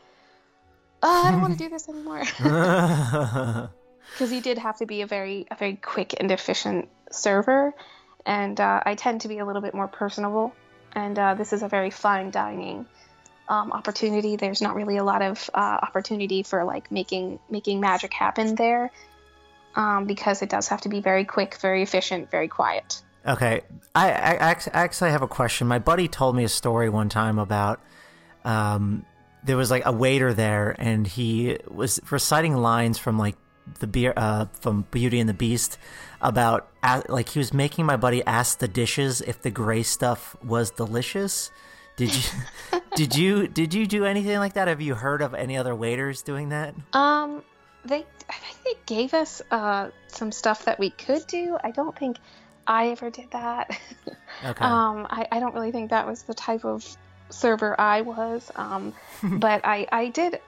oh, 1.01 1.23
i 1.25 1.31
don't 1.31 1.41
want 1.41 1.57
to 1.57 1.63
do 1.63 1.69
this 1.69 1.89
anymore. 1.89 2.23
Because 4.11 4.29
he 4.29 4.41
did 4.41 4.59
have 4.59 4.77
to 4.77 4.85
be 4.85 5.01
a 5.01 5.07
very 5.07 5.47
a 5.49 5.55
very 5.55 5.75
quick 5.75 6.13
and 6.19 6.29
efficient 6.29 6.89
server 7.09 7.73
and 8.25 8.59
uh, 8.59 8.81
i 8.85 8.93
tend 8.93 9.21
to 9.21 9.27
be 9.27 9.39
a 9.39 9.45
little 9.45 9.63
bit 9.63 9.73
more 9.73 9.87
personable 9.87 10.53
and 10.93 11.17
uh, 11.17 11.33
this 11.33 11.53
is 11.53 11.63
a 11.63 11.67
very 11.67 11.89
fine 11.89 12.29
dining 12.29 12.85
um, 13.49 13.71
opportunity. 13.71 14.35
There's 14.35 14.61
not 14.61 14.75
really 14.75 14.97
a 14.97 15.03
lot 15.03 15.21
of 15.21 15.49
uh, 15.53 15.79
opportunity 15.81 16.43
for 16.43 16.63
like 16.63 16.91
making 16.91 17.39
making 17.49 17.79
magic 17.79 18.13
happen 18.13 18.55
there 18.55 18.91
um, 19.75 20.05
because 20.05 20.41
it 20.41 20.49
does 20.49 20.67
have 20.67 20.81
to 20.81 20.89
be 20.89 21.01
very 21.01 21.25
quick 21.25 21.55
very 21.55 21.81
efficient 21.83 22.29
very 22.31 22.47
quiet 22.47 23.01
Okay, 23.25 23.61
I, 23.95 24.11
I, 24.11 24.49
I 24.49 24.55
actually 24.73 25.11
have 25.11 25.21
a 25.21 25.27
question. 25.27 25.67
My 25.67 25.79
buddy 25.79 26.07
told 26.09 26.35
me 26.35 26.43
a 26.43 26.49
story 26.49 26.89
one 26.89 27.07
time 27.07 27.39
about 27.39 27.79
um, 28.43 29.05
there 29.45 29.55
was 29.55 29.71
like 29.71 29.83
a 29.85 29.93
waiter 29.93 30.33
there, 30.33 30.75
and 30.77 31.07
he 31.07 31.57
was 31.69 32.01
reciting 32.11 32.55
lines 32.55 32.97
from 32.97 33.17
like 33.17 33.37
the 33.79 33.87
beer 33.87 34.13
uh, 34.17 34.47
from 34.59 34.85
Beauty 34.91 35.21
and 35.21 35.29
the 35.29 35.33
Beast 35.33 35.77
about 36.21 36.69
like 37.07 37.29
he 37.29 37.39
was 37.39 37.53
making 37.53 37.85
my 37.85 37.95
buddy 37.95 38.23
ask 38.25 38.59
the 38.59 38.67
dishes 38.67 39.21
if 39.21 39.41
the 39.41 39.51
gray 39.51 39.83
stuff 39.83 40.35
was 40.43 40.71
delicious. 40.71 41.49
Did 41.95 42.13
you 42.13 42.21
did 42.95 43.15
you 43.15 43.47
did 43.47 43.73
you 43.73 43.87
do 43.87 44.03
anything 44.03 44.37
like 44.39 44.53
that? 44.53 44.67
Have 44.67 44.81
you 44.81 44.95
heard 44.95 45.21
of 45.21 45.33
any 45.33 45.55
other 45.55 45.73
waiters 45.73 46.23
doing 46.23 46.49
that? 46.49 46.75
Um, 46.91 47.41
they 47.85 48.05
I 48.29 48.33
think 48.33 48.57
they 48.63 48.95
gave 48.95 49.13
us 49.13 49.41
uh 49.51 49.89
some 50.07 50.31
stuff 50.31 50.65
that 50.65 50.79
we 50.79 50.89
could 50.89 51.25
do. 51.27 51.57
I 51.63 51.71
don't 51.71 51.97
think 51.97 52.17
I 52.65 52.89
ever 52.89 53.09
did 53.09 53.31
that. 53.31 53.77
Okay. 54.45 54.65
um, 54.65 55.07
I, 55.09 55.27
I 55.31 55.39
don't 55.39 55.53
really 55.53 55.71
think 55.71 55.91
that 55.91 56.05
was 56.05 56.23
the 56.23 56.33
type 56.33 56.65
of 56.65 56.85
server 57.29 57.79
I 57.79 58.01
was. 58.01 58.51
Um, 58.55 58.93
but 59.23 59.61
I 59.63 59.87
I 59.91 60.09
did. 60.09 60.39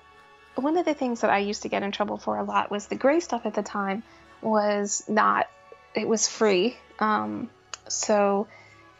One 0.56 0.76
of 0.78 0.86
the 0.86 0.94
things 0.94 1.22
that 1.22 1.30
I 1.30 1.40
used 1.40 1.64
to 1.64 1.70
get 1.70 1.84
in 1.84 1.92
trouble 1.92 2.18
for 2.18 2.38
a 2.38 2.44
lot 2.44 2.72
was 2.72 2.88
the 2.88 2.96
gray 2.96 3.20
stuff 3.20 3.46
at 3.46 3.54
the 3.54 3.64
time 3.64 4.04
was 4.42 5.04
not. 5.08 5.48
It 5.94 6.08
was 6.08 6.28
free. 6.28 6.78
Um, 7.00 7.50
so 7.88 8.48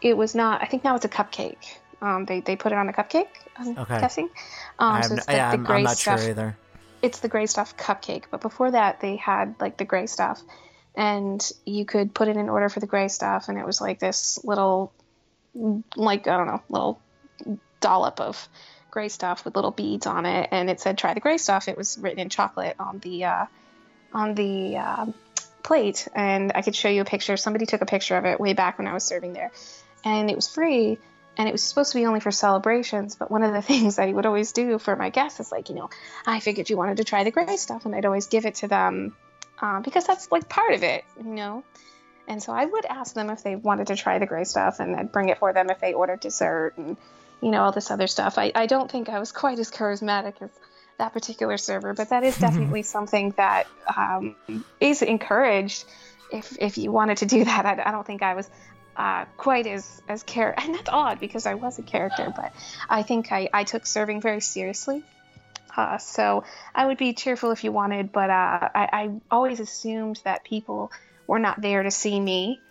it 0.02 0.16
was 0.16 0.36
not. 0.36 0.62
I 0.62 0.66
think 0.66 0.84
now 0.84 0.96
it's 0.96 1.06
a 1.06 1.10
cupcake. 1.10 1.66
Um, 2.02 2.26
they 2.26 2.42
they 2.42 2.56
put 2.56 2.72
it 2.72 2.78
on 2.78 2.88
a 2.88 2.94
cupcake. 2.94 3.28
I'm 3.58 3.78
Okay. 3.78 4.00
guessing. 4.00 4.30
Um, 4.80 4.96
I'm, 4.96 5.04
so 5.04 5.16
it's 5.16 5.26
the, 5.26 5.34
yeah, 5.34 5.52
the 5.52 5.58
I'm, 5.58 5.64
gray 5.64 5.78
I'm 5.78 5.84
not 5.84 5.98
stuff 5.98 6.20
sure 6.22 6.30
either. 6.30 6.58
It's 7.06 7.20
the 7.20 7.28
gray 7.30 7.46
stuff 7.46 7.78
cupcake 7.78 8.26
but 8.32 8.42
before 8.42 8.72
that 8.72 9.00
they 9.00 9.16
had 9.16 9.56
like 9.60 9.78
the 9.78 9.86
gray 9.86 10.08
stuff. 10.08 10.42
And 10.98 11.46
you 11.66 11.86
could 11.86 12.14
put 12.14 12.30
in 12.30 12.40
an 12.40 12.48
order 12.50 12.70
for 12.70 12.80
the 12.80 12.88
gray 12.88 13.10
stuff 13.10 13.48
and 13.48 13.58
it 13.58 13.66
was 13.66 13.80
like 13.80 14.00
this 14.00 14.44
little 14.44 14.92
like 15.96 16.28
i 16.28 16.36
don't 16.36 16.48
know 16.48 16.62
little 16.70 17.02
dollop 17.80 18.20
of 18.20 18.50
gray 18.90 19.10
stuff 19.10 19.46
with 19.46 19.56
little 19.56 19.72
beads 19.72 20.08
on 20.08 20.26
it 20.26 20.50
and 20.52 20.70
it 20.70 20.80
said 20.80 20.98
try 20.98 21.14
the 21.14 21.20
gray 21.20 21.38
stuff. 21.38 21.68
It 21.68 21.78
was 21.78 21.98
written 21.98 22.20
in 22.20 22.30
chocolate 22.30 22.76
on 22.80 23.00
the 23.00 23.26
uh, 23.26 23.46
on 24.14 24.34
the 24.36 24.78
uh, 24.78 25.06
plate 25.64 26.08
and 26.16 26.52
i 26.56 26.62
could 26.62 26.76
show 26.76 26.90
you 26.90 27.02
a 27.02 27.06
picture. 27.06 27.38
Somebody 27.38 27.66
took 27.66 27.82
a 27.82 27.86
picture 27.86 28.18
of 28.18 28.26
it 28.26 28.40
way 28.40 28.54
back 28.54 28.78
when 28.78 28.88
i 28.88 28.94
was 28.94 29.04
serving 29.04 29.34
there. 29.34 29.52
And 30.04 30.30
it 30.32 30.36
was 30.36 30.48
free 30.48 30.98
and 31.38 31.48
it 31.48 31.52
was 31.52 31.64
supposed 31.64 31.92
to 31.92 31.98
be 31.98 32.06
only 32.06 32.20
for 32.20 32.32
celebrations 32.32 33.16
but 33.16 33.30
one 33.30 33.44
of 33.44 33.54
the 33.54 33.62
things 33.70 33.98
he 33.98 34.14
would 34.14 34.26
always 34.26 34.52
do 34.52 34.80
for 34.80 34.96
my 34.96 35.10
guests 35.10 35.40
is 35.40 35.52
like 35.52 35.70
you 35.70 35.76
know 35.76 35.90
i 36.26 36.40
figured 36.40 36.70
you 36.70 36.78
wanted 36.78 36.98
to 36.98 37.04
try 37.04 37.24
the 37.24 37.32
gray 37.32 37.58
stuff 37.58 37.86
and 37.86 37.96
i'd 37.96 38.06
always 38.06 38.28
give 38.28 38.46
it 38.46 38.56
to 38.56 38.68
them 38.68 39.16
uh, 39.62 39.80
because 39.80 40.06
that's 40.06 40.32
like 40.32 40.50
part 40.50 40.74
of 40.74 40.84
it 40.84 41.04
you 41.18 41.32
know? 41.32 41.64
And 42.28 42.42
so 42.42 42.54
i 42.54 42.66
would 42.66 42.86
ask 42.86 43.14
them 43.14 43.30
if 43.30 43.44
they 43.44 43.56
wanted 43.56 43.88
to 43.88 43.96
try 43.96 44.20
the 44.20 44.26
gray 44.26 44.44
stuff 44.44 44.80
and 44.80 44.96
i'd 44.96 45.12
bring 45.12 45.30
it 45.30 45.38
for 45.38 45.54
them 45.54 45.70
if 45.70 45.80
they 45.80 45.94
ordered 45.94 46.20
dessert 46.20 46.74
and 46.78 46.98
you 47.42 47.52
know 47.52 47.64
all 47.64 47.72
this 47.72 47.92
other 47.92 48.08
stuff. 48.08 48.38
I, 48.38 48.52
I 48.56 48.66
don't 48.66 48.90
think 48.90 49.10
i 49.10 49.20
was 49.20 49.32
quite 49.44 49.60
as 49.60 49.72
charismatic 49.72 50.42
as 50.42 50.50
that 50.98 51.12
particular 51.14 51.58
server 51.58 51.94
but 51.94 52.10
that 52.10 52.24
is 52.24 52.38
definitely 52.40 52.82
something 52.82 53.34
that 53.38 53.68
um, 53.96 54.36
is 54.80 55.02
encouraged 55.02 55.86
if 56.32 56.58
if 56.60 56.78
you 56.78 56.92
wanted 56.92 57.18
to 57.18 57.26
do 57.26 57.44
that. 57.44 57.66
I, 57.66 57.84
I 57.86 57.92
don't 57.92 58.06
think 58.06 58.24
i 58.24 58.34
was 58.34 58.50
uh, 58.96 59.26
quite 59.38 59.68
as 59.68 60.02
as 60.08 60.24
care 60.24 60.54
and 60.58 60.76
that's 60.76 60.90
odd 60.92 61.20
because 61.20 61.46
I 61.46 61.56
was 61.56 61.80
a 61.80 61.84
character, 61.84 62.32
but 62.36 62.54
I 62.90 63.04
think 63.04 63.32
I, 63.32 63.50
I 63.54 63.64
took 63.64 63.86
serving 63.86 64.22
very 64.22 64.42
seriously. 64.42 65.04
Uh, 65.76 65.98
so 65.98 66.44
I 66.74 66.86
would 66.86 66.98
be 66.98 67.14
cheerful 67.14 67.52
if 67.52 67.64
you 67.64 67.72
wanted, 67.72 68.12
but 68.12 68.30
uh, 68.30 68.70
I, 68.74 68.90
I 68.94 69.10
always 69.30 69.60
assumed 69.60 70.22
that 70.24 70.46
people 70.46 70.92
were 71.28 71.40
not 71.40 71.62
there 71.62 71.84
to 71.84 71.92
see 71.92 72.18
me. 72.20 72.62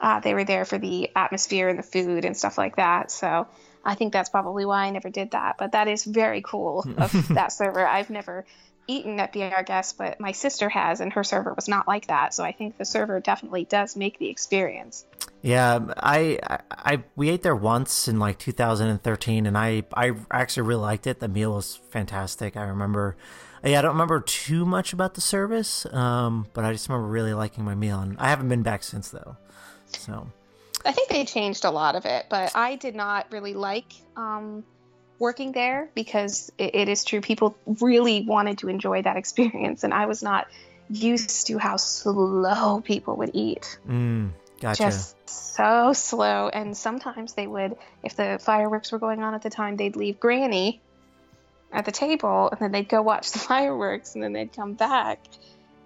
Uh, 0.00 0.20
they 0.20 0.32
were 0.32 0.44
there 0.44 0.64
for 0.64 0.78
the 0.78 1.10
atmosphere 1.14 1.68
and 1.68 1.78
the 1.78 1.82
food 1.82 2.24
and 2.24 2.36
stuff 2.36 2.56
like 2.56 2.76
that. 2.76 3.10
So 3.10 3.48
I 3.84 3.96
think 3.96 4.12
that's 4.12 4.30
probably 4.30 4.64
why 4.64 4.86
I 4.86 4.90
never 4.90 5.10
did 5.10 5.32
that. 5.32 5.56
But 5.58 5.72
that 5.72 5.88
is 5.88 6.04
very 6.04 6.40
cool 6.40 6.86
of 6.96 7.28
that 7.34 7.52
server. 7.52 7.86
I've 7.86 8.08
never 8.08 8.46
eaten 8.88 9.20
at 9.20 9.32
Be 9.32 9.44
Our 9.44 9.62
Guest, 9.62 9.98
but 9.98 10.18
my 10.18 10.32
sister 10.32 10.68
has, 10.68 11.00
and 11.00 11.12
her 11.12 11.22
server 11.22 11.52
was 11.52 11.68
not 11.68 11.86
like 11.86 12.08
that. 12.08 12.34
So 12.34 12.42
I 12.42 12.52
think 12.52 12.78
the 12.78 12.84
server 12.84 13.20
definitely 13.20 13.64
does 13.64 13.94
make 13.94 14.18
the 14.18 14.28
experience. 14.28 15.04
Yeah, 15.42 15.78
I, 15.96 16.38
I, 16.42 16.58
I 16.70 17.04
we 17.14 17.28
ate 17.28 17.42
there 17.42 17.54
once 17.54 18.08
in 18.08 18.18
like 18.18 18.38
2013, 18.38 19.46
and 19.46 19.56
I, 19.56 19.84
I 19.94 20.12
actually 20.30 20.66
really 20.66 20.82
liked 20.82 21.06
it. 21.06 21.20
The 21.20 21.28
meal 21.28 21.54
was 21.54 21.76
fantastic. 21.90 22.56
I 22.56 22.64
remember, 22.64 23.16
yeah, 23.62 23.78
I 23.78 23.82
don't 23.82 23.92
remember 23.92 24.20
too 24.20 24.64
much 24.64 24.92
about 24.92 25.14
the 25.14 25.20
service, 25.20 25.86
um, 25.92 26.46
but 26.54 26.64
I 26.64 26.72
just 26.72 26.88
remember 26.88 27.06
really 27.06 27.34
liking 27.34 27.64
my 27.64 27.76
meal, 27.76 28.00
and 28.00 28.18
I 28.18 28.30
haven't 28.30 28.48
been 28.48 28.62
back 28.62 28.82
since 28.82 29.10
though. 29.10 29.36
So, 29.86 30.28
I 30.84 30.92
think 30.92 31.08
they 31.08 31.24
changed 31.24 31.64
a 31.64 31.70
lot 31.70 31.94
of 31.94 32.04
it, 32.04 32.26
but 32.28 32.52
I 32.56 32.76
did 32.76 32.94
not 32.94 33.26
really 33.30 33.54
like 33.54 33.92
um, 34.16 34.64
working 35.18 35.52
there 35.52 35.88
because 35.94 36.52
it, 36.58 36.74
it 36.74 36.88
is 36.88 37.04
true 37.04 37.20
people 37.20 37.56
really 37.80 38.22
wanted 38.22 38.58
to 38.58 38.68
enjoy 38.68 39.02
that 39.02 39.16
experience, 39.16 39.84
and 39.84 39.92
I 39.92 40.06
was 40.06 40.22
not 40.22 40.48
used 40.90 41.46
to 41.48 41.58
how 41.58 41.76
slow 41.76 42.80
people 42.80 43.16
would 43.16 43.30
eat. 43.34 43.78
mm, 43.86 44.30
gotcha. 44.60 44.84
Just 44.84 45.16
so 45.28 45.92
slow, 45.92 46.48
and 46.48 46.76
sometimes 46.76 47.34
they 47.34 47.46
would, 47.46 47.76
if 48.02 48.16
the 48.16 48.38
fireworks 48.40 48.92
were 48.92 48.98
going 48.98 49.22
on 49.22 49.34
at 49.34 49.42
the 49.42 49.50
time, 49.50 49.76
they'd 49.76 49.96
leave 49.96 50.20
Granny 50.20 50.80
at 51.72 51.84
the 51.84 51.92
table, 51.92 52.48
and 52.50 52.60
then 52.60 52.72
they'd 52.72 52.88
go 52.88 53.02
watch 53.02 53.32
the 53.32 53.38
fireworks, 53.38 54.14
and 54.14 54.22
then 54.22 54.32
they'd 54.32 54.52
come 54.52 54.74
back, 54.74 55.20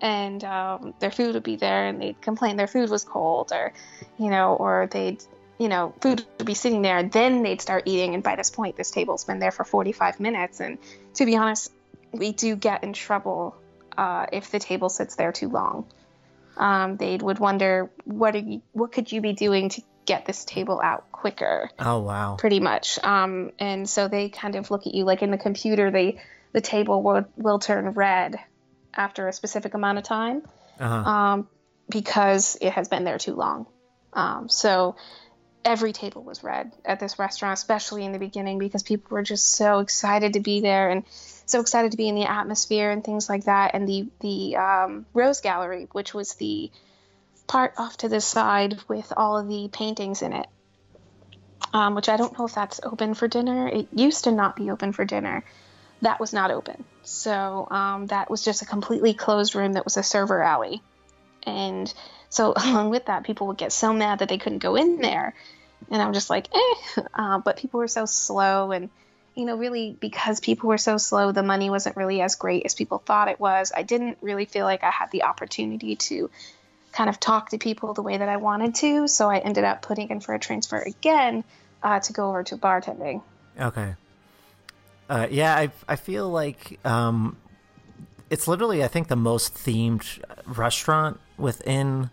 and 0.01 0.43
um, 0.45 0.95
their 0.99 1.11
food 1.11 1.35
would 1.35 1.43
be 1.43 1.57
there, 1.57 1.87
and 1.87 2.01
they'd 2.01 2.21
complain 2.21 2.57
their 2.57 2.67
food 2.67 2.91
was 2.91 3.05
cold, 3.05 3.53
or 3.53 3.73
you 4.19 4.31
know, 4.31 4.55
or 4.55 4.89
they'd 4.91 5.23
you 5.63 5.69
know, 5.69 5.95
food 6.01 6.25
would 6.39 6.47
be 6.47 6.55
sitting 6.55 6.83
there, 6.83 6.99
and 6.99 7.13
then 7.13 7.45
they'd 7.45 7.61
start 7.61 7.85
eating, 7.87 8.15
and 8.15 8.23
by 8.23 8.35
this 8.35 8.51
point, 8.51 8.77
this 8.77 8.91
table's 8.91 9.23
been 9.23 9.39
there 9.39 9.53
for 9.53 9.63
45 9.63 10.19
minutes, 10.19 10.59
and 10.59 10.77
to 11.15 11.25
be 11.25 11.37
honest, 11.37 11.71
we 12.11 12.33
do 12.33 12.57
get 12.57 12.83
in 12.83 12.93
trouble 12.93 13.55
uh, 13.97 14.27
if 14.33 14.51
the 14.51 14.59
table 14.59 14.89
sits 14.89 15.15
there 15.15 15.31
too 15.31 15.49
long. 15.49 15.87
Um, 16.57 16.97
they 16.97 17.17
would 17.17 17.39
wonder 17.39 17.91
what 18.05 18.35
are 18.35 18.41
you, 18.41 18.63
what 18.73 18.91
could 18.91 19.13
you 19.13 19.21
be 19.21 19.35
doing 19.35 19.69
to 19.71 19.83
get 20.05 20.27
this 20.27 20.45
table 20.45 20.81
out 20.83 21.13
quicker? 21.13 21.71
oh 21.79 22.01
wow. 22.01 22.35
Pretty 22.37 22.59
much. 22.59 22.99
Um, 23.05 23.53
and 23.61 23.89
so 23.89 24.09
they 24.09 24.31
kind 24.31 24.57
of 24.57 24.71
look 24.73 24.89
at 24.89 24.95
you 24.95 25.05
like 25.05 25.23
in 25.23 25.31
the 25.31 25.39
computer, 25.39 25.93
they 25.93 26.21
the 26.53 26.61
table 26.61 27.03
will 27.05 27.25
will 27.37 27.61
turn 27.61 27.89
red 27.93 28.37
after 28.93 29.29
a 29.29 29.33
specific 29.33 29.75
amount 29.75 29.99
of 29.99 30.05
time. 30.05 30.43
Uh-huh. 30.81 31.11
Um, 31.11 31.49
because 31.89 32.59
it 32.61 32.73
has 32.73 32.89
been 32.89 33.05
there 33.05 33.19
too 33.19 33.35
long. 33.35 33.67
Um, 34.13 34.49
so 34.49 34.97
every 35.65 35.93
table 35.93 36.23
was 36.23 36.43
red 36.43 36.73
at 36.85 37.01
this 37.01 37.19
restaurant, 37.19 37.59
especially 37.59 38.05
in 38.05 38.13
the 38.13 38.19
beginning, 38.19 38.59
because 38.59 38.83
people 38.83 39.15
were 39.15 39.23
just 39.23 39.55
so 39.55 39.79
excited 39.79 40.35
to 40.35 40.41
be 40.41 40.61
there 40.61 40.91
and 40.91 41.05
so 41.47 41.61
excited 41.61 41.91
to 41.93 41.97
be 41.97 42.09
in 42.09 42.15
the 42.15 42.25
atmosphere 42.25 42.91
and 42.91 43.05
things 43.05 43.29
like 43.29 43.45
that. 43.45 43.75
And 43.75 43.89
the 43.89 44.09
the 44.21 44.57
um, 44.57 45.07
Rose 45.15 45.41
Gallery, 45.41 45.89
which 45.93 46.15
was 46.15 46.35
the 46.35 46.71
part 47.47 47.75
off 47.79 47.97
to 47.99 48.09
the 48.09 48.21
side 48.21 48.79
with 48.89 49.13
all 49.17 49.39
of 49.39 49.49
the 49.49 49.69
paintings 49.73 50.23
in 50.23 50.33
it, 50.33 50.47
um, 51.73 51.95
which 51.95 52.09
I 52.09 52.17
don't 52.17 52.37
know 52.39 52.47
if 52.47 52.55
that's 52.55 52.81
open 52.83 53.15
for 53.15 53.29
dinner. 53.29 53.69
It 53.69 53.89
used 53.95 54.25
to 54.25 54.33
not 54.33 54.57
be 54.57 54.71
open 54.71 54.93
for 54.93 55.05
dinner. 55.05 55.45
That 56.03 56.19
was 56.19 56.33
not 56.33 56.51
open. 56.51 56.85
So 57.03 57.69
um, 57.71 58.07
that 58.09 58.31
was 58.31 58.45
just 58.45 58.63
a 58.63 58.67
completely 58.67 59.15
closed 59.15 59.55
room 59.55 59.75
that 59.75 59.85
was 59.85 59.97
a 59.97 60.03
server 60.03 60.43
alley. 60.43 60.83
And 61.45 61.93
so 62.33 62.55
along 62.57 62.89
with 62.89 63.07
that, 63.07 63.25
people 63.25 63.47
would 63.49 63.59
get 63.59 63.73
so 63.73 63.93
mad 63.93 64.19
that 64.21 64.29
they 64.29 64.39
couldn't 64.39 64.59
go 64.61 64.75
in 64.75 64.97
there. 64.97 65.35
And 65.91 66.01
I'm 66.01 66.15
just 66.15 66.31
like, 66.31 66.49
eh. 66.53 67.03
Uh, 67.15 67.39
but 67.39 67.59
people 67.59 67.79
were 67.79 67.89
so 67.89 68.07
slow. 68.07 68.73
And, 68.73 68.89
you 69.35 69.45
know, 69.45 69.57
really 69.57 69.97
because 70.01 70.41
people 70.41 70.69
were 70.69 70.79
so 70.79 70.97
slow, 70.97 71.33
the 71.33 71.43
money 71.43 71.69
wasn't 71.69 71.97
really 71.97 72.23
as 72.23 72.37
great 72.37 72.65
as 72.65 72.75
people 72.75 72.99
thought 72.99 73.29
it 73.29 73.39
was. 73.39 73.71
I 73.75 73.83
didn't 73.83 74.19
really 74.23 74.47
feel 74.47 74.65
like 74.65 74.83
I 74.83 74.91
had 74.91 75.11
the 75.11 75.25
opportunity 75.25 75.97
to 75.97 76.31
kind 76.93 77.11
of 77.11 77.21
talk 77.21 77.51
to 77.51 77.59
people 77.59 77.93
the 77.93 78.03
way 78.03 78.17
that 78.17 78.29
I 78.29 78.39
wanted 78.39 78.75
to. 78.77 79.09
So 79.09 79.29
I 79.29 79.39
ended 79.39 79.65
up 79.65 79.83
putting 79.83 80.09
in 80.09 80.21
for 80.21 80.35
a 80.35 80.39
transfer 80.39 80.79
again 80.79 81.45
uh, 81.83 82.01
to 82.01 82.13
go 82.13 82.31
over 82.31 82.43
to 82.45 82.57
bartending. 82.57 83.23
Okay. 83.61 83.95
Uh, 85.09 85.27
yeah, 85.31 85.55
I 85.55 85.71
I 85.87 85.97
feel 85.97 86.31
like 86.31 86.79
um, 86.87 87.37
it's 88.31 88.49
literally 88.49 88.83
I 88.83 88.89
think 88.89 89.09
the 89.09 89.17
most 89.17 89.55
themed 89.55 90.23
restaurant 90.47 91.21
within 91.37 92.11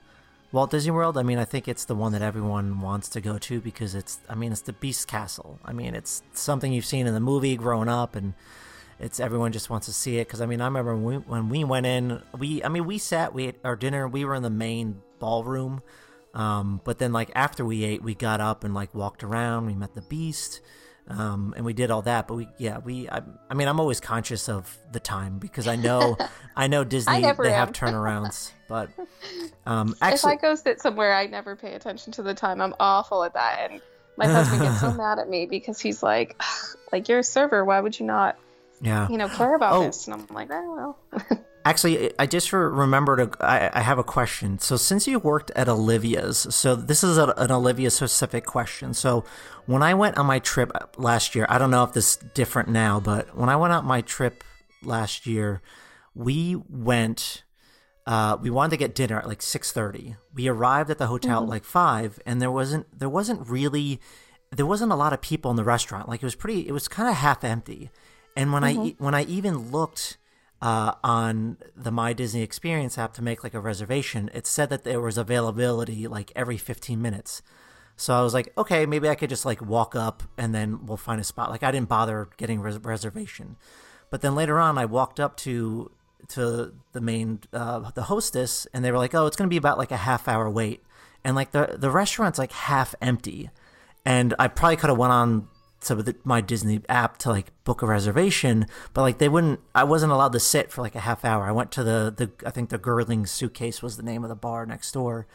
Walt 0.51 0.71
Disney 0.71 0.91
World. 0.91 1.17
I 1.17 1.23
mean, 1.23 1.37
I 1.37 1.45
think 1.45 1.67
it's 1.67 1.85
the 1.85 1.95
one 1.95 2.11
that 2.13 2.23
everyone 2.23 2.81
wants 2.81 3.07
to 3.09 3.21
go 3.21 3.37
to 3.37 3.59
because 3.59 3.93
it's 3.93 4.19
I 4.27 4.35
mean 4.35 4.51
it's 4.51 4.61
the 4.61 4.73
Beast 4.73 5.07
Castle. 5.07 5.59
I 5.63 5.73
mean 5.73 5.93
it's 5.95 6.23
something 6.33 6.73
you've 6.73 6.85
seen 6.85 7.05
in 7.05 7.13
the 7.13 7.19
movie 7.19 7.55
growing 7.55 7.89
up 7.89 8.15
and 8.15 8.33
it's 8.99 9.19
everyone 9.19 9.51
just 9.51 9.69
wants 9.69 9.85
to 9.85 9.93
see 9.93 10.17
it 10.17 10.27
because 10.27 10.41
I 10.41 10.45
mean 10.45 10.59
I 10.59 10.65
remember 10.65 10.95
when 10.95 11.03
we, 11.03 11.15
when 11.17 11.49
we 11.49 11.63
went 11.63 11.85
in 11.85 12.21
we 12.37 12.63
I 12.63 12.67
mean 12.69 12.85
we 12.85 12.97
sat 12.97 13.33
we 13.33 13.47
ate 13.47 13.59
our 13.63 13.75
dinner 13.75 14.07
we 14.07 14.25
were 14.25 14.35
in 14.35 14.43
the 14.43 14.49
main 14.49 15.01
ballroom 15.19 15.81
um, 16.33 16.81
but 16.83 16.99
then 16.99 17.13
like 17.13 17.31
after 17.35 17.63
we 17.63 17.83
ate 17.83 18.03
we 18.03 18.15
got 18.15 18.41
up 18.41 18.63
and 18.63 18.73
like 18.73 18.93
walked 18.93 19.23
around 19.23 19.67
we 19.67 19.73
met 19.73 19.93
the 19.93 20.01
beast 20.01 20.61
um, 21.09 21.53
and 21.57 21.65
we 21.65 21.73
did 21.73 21.89
all 21.91 22.01
that 22.03 22.27
but 22.27 22.35
we 22.35 22.47
yeah 22.57 22.77
we 22.79 23.09
I, 23.09 23.21
I 23.49 23.53
mean 23.55 23.67
I'm 23.67 23.79
always 23.79 23.99
conscious 23.99 24.47
of 24.49 24.77
the 24.91 24.99
time 24.99 25.39
because 25.39 25.67
I 25.67 25.75
know 25.75 26.17
I 26.55 26.67
know 26.67 26.83
Disney 26.83 27.13
I 27.13 27.21
they 27.21 27.27
am. 27.27 27.35
have 27.67 27.71
turnarounds 27.73 28.51
but 28.67 28.89
um 29.65 29.95
if 30.01 30.23
I 30.25 30.35
go 30.35 30.55
sit 30.55 30.79
somewhere, 30.81 31.13
I 31.15 31.25
never 31.25 31.55
pay 31.55 31.73
attention 31.73 32.13
to 32.13 32.23
the 32.23 32.33
time. 32.33 32.61
I'm 32.61 32.75
awful 32.79 33.23
at 33.23 33.33
that. 33.33 33.71
And 33.71 33.81
my 34.17 34.27
husband 34.27 34.61
gets 34.61 34.81
so 34.81 34.93
mad 35.03 35.17
at 35.19 35.27
me 35.29 35.45
because 35.47 35.79
he's 35.79 36.03
like, 36.03 36.39
like 36.91 37.07
you're 37.09 37.19
a 37.19 37.23
server. 37.23 37.63
Why 37.65 37.79
would 37.79 37.99
you 37.99 38.05
not, 38.05 38.37
yeah 38.81 39.07
you 39.09 39.17
know, 39.17 39.27
care 39.29 39.55
about 39.55 39.73
Oh. 39.73 39.83
this? 39.83 40.07
And 40.07 40.13
I'm 40.13 40.27
like, 40.35 40.49
oh 40.51 40.95
well. 41.11 41.39
Actually, 41.65 42.11
I 42.17 42.25
just 42.25 42.53
remembered. 42.53 43.19
A, 43.19 43.29
I, 43.41 43.79
I 43.79 43.81
have 43.81 43.99
a 43.99 44.03
question. 44.03 44.59
So, 44.59 44.77
since 44.77 45.07
you 45.07 45.19
worked 45.19 45.51
at 45.55 45.67
Olivia's, 45.67 46.47
so 46.49 46.75
this 46.75 47.03
is 47.03 47.17
a, 47.17 47.33
an 47.37 47.51
Olivia 47.51 47.89
specific 47.89 48.45
question. 48.45 48.93
So, 48.93 49.25
when 49.65 49.83
I 49.83 49.93
went 49.93 50.17
on 50.17 50.25
my 50.25 50.39
trip 50.39 50.71
last 50.97 51.35
year, 51.35 51.45
I 51.49 51.57
don't 51.57 51.69
know 51.69 51.83
if 51.83 51.93
this 51.93 52.11
is 52.11 52.17
different 52.33 52.69
now, 52.69 52.99
but 52.99 53.35
when 53.35 53.49
I 53.49 53.57
went 53.57 53.73
on 53.73 53.85
my 53.85 54.01
trip 54.01 54.43
last 54.83 55.27
year, 55.27 55.61
we 56.15 56.55
went. 56.69 57.43
Uh, 58.07 58.37
we 58.41 58.49
wanted 58.49 58.71
to 58.71 58.77
get 58.77 58.95
dinner 58.95 59.19
at 59.19 59.27
like 59.27 59.41
six 59.41 59.71
thirty. 59.71 60.15
We 60.33 60.47
arrived 60.47 60.89
at 60.89 60.97
the 60.97 61.07
hotel 61.07 61.43
at 61.43 61.49
like 61.49 61.65
five, 61.65 62.19
and 62.25 62.41
there 62.41 62.51
wasn't 62.51 62.97
there 62.97 63.09
wasn't 63.09 63.47
really 63.47 63.99
there 64.51 64.65
wasn't 64.65 64.91
a 64.91 64.95
lot 64.95 65.13
of 65.13 65.21
people 65.21 65.51
in 65.51 65.57
the 65.57 65.63
restaurant. 65.63 66.09
Like 66.09 66.23
it 66.23 66.25
was 66.25 66.35
pretty. 66.35 66.67
It 66.67 66.71
was 66.71 66.87
kind 66.87 67.09
of 67.09 67.15
half 67.15 67.43
empty. 67.43 67.91
And 68.35 68.53
when 68.53 68.63
I 68.63 68.95
when 68.97 69.13
I 69.13 69.23
even 69.23 69.71
looked 69.71 70.17
uh, 70.61 70.93
on 71.03 71.57
the 71.75 71.91
My 71.91 72.13
Disney 72.13 72.41
Experience 72.41 72.97
app 72.97 73.13
to 73.13 73.21
make 73.21 73.43
like 73.43 73.53
a 73.53 73.59
reservation, 73.59 74.29
it 74.33 74.45
said 74.45 74.69
that 74.69 74.83
there 74.83 75.01
was 75.01 75.17
availability 75.17 76.07
like 76.07 76.31
every 76.35 76.57
15 76.57 77.01
minutes. 77.01 77.41
So 77.95 78.13
I 78.13 78.21
was 78.21 78.33
like, 78.33 78.53
okay, 78.57 78.85
maybe 78.85 79.09
I 79.09 79.15
could 79.15 79.29
just 79.29 79.45
like 79.45 79.61
walk 79.61 79.95
up 79.95 80.23
and 80.37 80.55
then 80.55 80.85
we'll 80.85 80.97
find 80.97 81.19
a 81.19 81.23
spot. 81.23 81.49
Like 81.49 81.63
I 81.63 81.71
didn't 81.71 81.89
bother 81.89 82.29
getting 82.37 82.61
res- 82.61 82.79
reservation, 82.79 83.57
but 84.09 84.21
then 84.21 84.35
later 84.35 84.59
on, 84.59 84.77
I 84.77 84.85
walked 84.85 85.19
up 85.19 85.37
to 85.37 85.91
to 86.29 86.73
the 86.91 87.01
main 87.01 87.39
uh, 87.53 87.91
the 87.91 88.03
hostess, 88.03 88.67
and 88.73 88.83
they 88.83 88.91
were 88.91 88.97
like, 88.97 89.15
oh, 89.15 89.25
it's 89.25 89.35
gonna 89.35 89.49
be 89.49 89.57
about 89.57 89.77
like 89.77 89.91
a 89.91 89.97
half 89.97 90.27
hour 90.27 90.49
wait, 90.49 90.83
and 91.23 91.35
like 91.35 91.51
the 91.51 91.75
the 91.77 91.91
restaurant's 91.91 92.39
like 92.39 92.51
half 92.51 92.95
empty, 93.01 93.49
and 94.05 94.33
I 94.39 94.47
probably 94.47 94.77
could 94.77 94.89
have 94.89 94.97
went 94.97 95.13
on 95.13 95.47
to 95.81 95.95
the, 95.95 96.15
my 96.23 96.41
Disney 96.41 96.81
app 96.89 97.17
to 97.19 97.29
like 97.29 97.51
book 97.63 97.81
a 97.81 97.85
reservation, 97.85 98.65
but 98.93 99.01
like 99.01 99.17
they 99.17 99.29
wouldn't. 99.29 99.59
I 99.73 99.83
wasn't 99.83 100.11
allowed 100.11 100.33
to 100.33 100.39
sit 100.39 100.71
for 100.71 100.81
like 100.81 100.95
a 100.95 100.99
half 101.01 101.23
hour. 101.23 101.45
I 101.45 101.51
went 101.51 101.71
to 101.73 101.83
the 101.83 102.13
the 102.15 102.31
I 102.45 102.51
think 102.51 102.69
the 102.69 102.77
Gurgling 102.77 103.25
Suitcase 103.25 103.81
was 103.81 103.97
the 103.97 104.03
name 104.03 104.23
of 104.23 104.29
the 104.29 104.35
bar 104.35 104.65
next 104.65 104.91
door. 104.91 105.27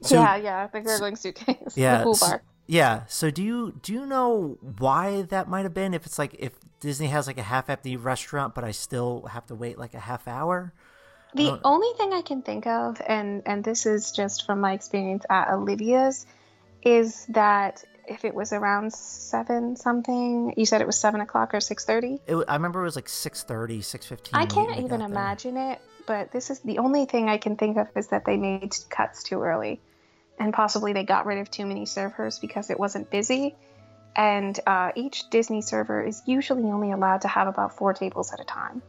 So- 0.00 0.16
yeah, 0.22 0.36
yeah, 0.36 0.66
the 0.68 0.80
gurgling 0.80 1.16
suitcase. 1.16 1.56
Yeah, 1.76 1.98
the 2.04 2.16
bar. 2.20 2.42
yeah. 2.66 3.02
So 3.08 3.30
do 3.30 3.42
you 3.42 3.78
do 3.82 3.92
you 3.92 4.06
know 4.06 4.58
why 4.78 5.22
that 5.22 5.48
might 5.48 5.62
have 5.64 5.74
been? 5.74 5.94
If 5.94 6.06
it's 6.06 6.18
like 6.18 6.36
if 6.38 6.52
Disney 6.80 7.08
has 7.08 7.26
like 7.26 7.38
a 7.38 7.42
half 7.42 7.68
empty 7.68 7.96
restaurant, 7.96 8.54
but 8.54 8.62
I 8.62 8.70
still 8.70 9.22
have 9.32 9.46
to 9.46 9.54
wait 9.56 9.78
like 9.78 9.94
a 9.94 10.00
half 10.00 10.28
hour. 10.28 10.72
The 11.34 11.60
only 11.62 11.88
thing 11.98 12.12
I 12.14 12.22
can 12.22 12.40
think 12.42 12.66
of, 12.66 13.00
and 13.06 13.42
and 13.44 13.62
this 13.62 13.84
is 13.86 14.12
just 14.12 14.46
from 14.46 14.60
my 14.60 14.72
experience 14.72 15.24
at 15.28 15.50
Olivia's, 15.50 16.24
is 16.82 17.26
that 17.30 17.84
if 18.08 18.24
it 18.24 18.34
was 18.34 18.52
around 18.52 18.92
seven 18.92 19.76
something, 19.76 20.54
you 20.56 20.66
said 20.66 20.80
it 20.80 20.86
was 20.86 20.98
seven 20.98 21.20
o'clock 21.20 21.54
or 21.54 21.60
six 21.60 21.84
thirty. 21.84 22.20
I 22.28 22.54
remember 22.54 22.80
it 22.80 22.84
was 22.84 22.96
like 22.96 23.08
six 23.08 23.42
thirty, 23.42 23.80
six 23.80 24.06
fifteen. 24.06 24.34
I 24.34 24.46
can't 24.46 24.78
even 24.78 25.00
there. 25.00 25.08
imagine 25.08 25.56
it, 25.56 25.80
but 26.06 26.32
this 26.32 26.50
is 26.50 26.60
the 26.60 26.78
only 26.78 27.04
thing 27.04 27.28
I 27.28 27.38
can 27.38 27.56
think 27.56 27.76
of 27.76 27.88
is 27.96 28.08
that 28.08 28.24
they 28.24 28.36
made 28.36 28.74
cuts 28.88 29.22
too 29.22 29.42
early, 29.42 29.80
and 30.38 30.52
possibly 30.52 30.92
they 30.92 31.04
got 31.04 31.26
rid 31.26 31.38
of 31.38 31.50
too 31.50 31.66
many 31.66 31.86
servers 31.86 32.38
because 32.38 32.70
it 32.70 32.78
wasn't 32.78 33.10
busy. 33.10 33.54
And 34.16 34.58
uh, 34.66 34.90
each 34.96 35.30
Disney 35.30 35.62
server 35.62 36.04
is 36.04 36.22
usually 36.26 36.64
only 36.64 36.90
allowed 36.90 37.20
to 37.20 37.28
have 37.28 37.46
about 37.46 37.76
four 37.76 37.94
tables 37.94 38.32
at 38.32 38.40
a 38.40 38.44
time. 38.44 38.82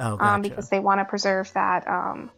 Oh, 0.00 0.16
gotcha. 0.16 0.34
um, 0.34 0.42
because 0.42 0.68
they 0.68 0.80
want 0.80 1.00
to 1.00 1.04
preserve 1.04 1.52
that 1.52 1.86
um, 1.86 2.30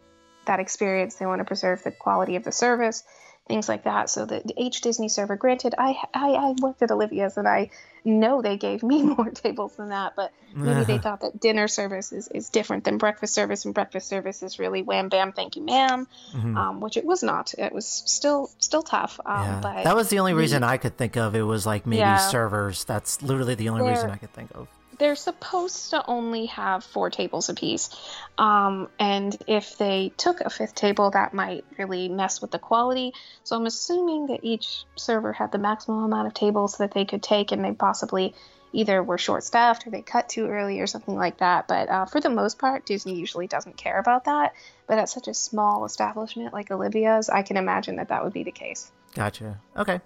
that 0.47 0.61
experience. 0.61 1.15
They 1.15 1.27
want 1.27 1.41
to 1.41 1.45
preserve 1.45 1.83
the 1.83 1.93
quality 1.93 2.37
of 2.37 2.45
the 2.45 2.53
service, 2.53 3.03
things 3.49 3.69
like 3.69 3.85
that. 3.85 4.11
So 4.11 4.27
the, 4.27 4.43
the 4.45 4.55
H 4.57 4.81
Disney 4.81 5.09
server, 5.09 5.37
granted, 5.37 5.75
I, 5.79 5.97
I 6.13 6.31
I 6.31 6.55
worked 6.61 6.83
at 6.83 6.91
Olivia's 6.91 7.37
and 7.37 7.47
I 7.47 7.71
know 8.05 8.43
they 8.43 8.57
gave 8.57 8.83
me 8.83 9.03
more 9.17 9.31
tables 9.31 9.77
than 9.77 9.91
that, 9.91 10.15
but 10.17 10.33
maybe 10.55 10.85
they 10.85 10.99
thought 11.05 11.21
that 11.21 11.41
dinner 11.41 11.69
service 11.69 12.13
is, 12.13 12.29
is 12.29 12.49
different 12.51 12.85
than 12.85 12.99
breakfast 12.99 13.35
service, 13.35 13.65
and 13.65 13.75
breakfast 13.75 14.09
service 14.09 14.43
is 14.43 14.59
really 14.59 14.83
wham 14.83 15.09
bam, 15.09 15.33
thank 15.33 15.57
you, 15.57 15.63
ma'am, 15.63 16.07
Mhm. 16.35 16.57
um, 16.57 16.81
which 16.81 16.97
it 16.97 17.05
was 17.05 17.23
not. 17.23 17.55
It 17.57 17.73
was 17.73 17.87
still 17.87 18.51
still 18.59 18.83
tough. 18.83 19.21
Um, 19.25 19.43
yeah. 19.45 19.61
but 19.63 19.85
that 19.85 19.97
was 19.97 20.09
the 20.09 20.19
only 20.19 20.35
reason 20.35 20.63
I 20.65 20.77
could 20.77 20.97
think 20.97 21.17
of. 21.17 21.35
It 21.35 21.43
was 21.43 21.67
like 21.67 21.87
maybe 21.87 22.01
Yeah. 22.01 22.17
servers. 22.17 22.85
That's 22.85 23.23
literally 23.23 23.55
the 23.55 23.69
only 23.69 23.89
reason 23.89 24.11
I 24.11 24.17
could 24.17 24.33
think 24.33 24.51
of. 24.55 24.69
They're 24.99 25.17
supposed 25.17 25.91
to 25.91 26.05
only 26.07 26.47
have 26.47 26.85
four 26.85 27.11
tables 27.11 27.49
apiece. 27.49 27.91
Um, 28.39 28.89
and 28.99 29.37
if 29.47 29.77
they 29.79 30.13
took 30.17 30.41
a 30.41 30.51
fifth 30.51 30.75
table, 30.75 31.11
that 31.11 31.35
might 31.35 31.65
really 31.79 32.09
mess 32.09 32.40
with 32.40 32.51
the 32.51 32.59
quality. 32.59 33.13
So 33.44 33.57
I'm 33.57 33.67
assuming 33.67 34.27
that 34.27 34.40
each 34.42 34.85
server 34.97 35.33
had 35.33 35.53
the 35.53 35.59
maximum 35.59 36.05
amount 36.05 36.27
of 36.27 36.35
tables 36.35 36.79
that 36.79 36.92
they 36.92 37.05
could 37.05 37.23
take, 37.23 37.53
and 37.53 37.65
they 37.65 37.73
possibly 37.73 38.35
either 38.73 39.03
were 39.03 39.17
short 39.17 39.42
staffed 39.42 39.87
or 39.87 39.90
they 39.90 40.03
cut 40.03 40.29
too 40.29 40.47
early 40.49 40.81
or 40.81 40.87
something 40.87 41.15
like 41.15 41.38
that. 41.38 41.67
But 41.67 41.88
uh, 41.88 42.05
for 42.07 42.21
the 42.21 42.29
most 42.29 42.59
part, 42.59 42.85
Disney 42.85 43.15
usually 43.15 43.47
doesn't 43.47 43.77
care 43.77 43.99
about 43.99 44.25
that. 44.25 44.55
But 44.87 44.99
at 44.99 45.09
such 45.09 45.29
a 45.29 45.35
small 45.35 45.85
establishment 45.85 46.53
like 46.53 46.71
Olivia's, 46.71 47.31
I 47.31 47.42
can 47.42 47.57
imagine 47.57 47.97
that 47.97 48.09
that 48.09 48.23
would 48.23 48.33
be 48.33 48.42
the 48.42 48.53
case. 48.53 48.90
Gotcha. 49.15 49.61
Okay. 49.77 50.01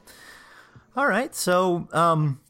All 0.96 1.06
right. 1.06 1.34
So, 1.34 1.88
um, 1.92 2.40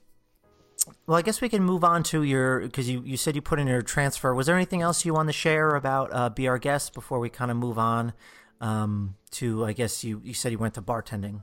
well, 1.07 1.19
I 1.19 1.23
guess 1.23 1.41
we 1.41 1.49
can 1.49 1.63
move 1.63 1.85
on 1.85 2.03
to 2.05 2.23
your 2.23 2.61
because 2.61 2.89
you, 2.89 3.03
you 3.05 3.17
said 3.17 3.35
you 3.35 3.43
put 3.43 3.59
in 3.59 3.67
your 3.67 3.83
transfer. 3.83 4.35
Was 4.35 4.47
there 4.47 4.57
anything 4.57 4.83
else 4.83 5.05
you 5.05 5.15
want 5.15 5.29
to 5.29 5.33
share 5.33 5.75
about 5.77 6.11
uh, 6.13 6.31
Be 6.31 6.49
Our 6.49 6.59
Guest 6.59 6.95
before 6.95 7.19
we 7.19 7.29
kind 7.29 7.51
of 7.51 7.57
move 7.57 7.79
on 7.79 8.13
um, 8.61 9.17
to? 9.33 9.65
I 9.65 9.73
guess 9.73 10.05
you, 10.05 10.21
you 10.25 10.35
said 10.35 10.53
you 10.53 10.59
went 10.59 10.75
to 10.75 10.83
bartending. 10.83 11.43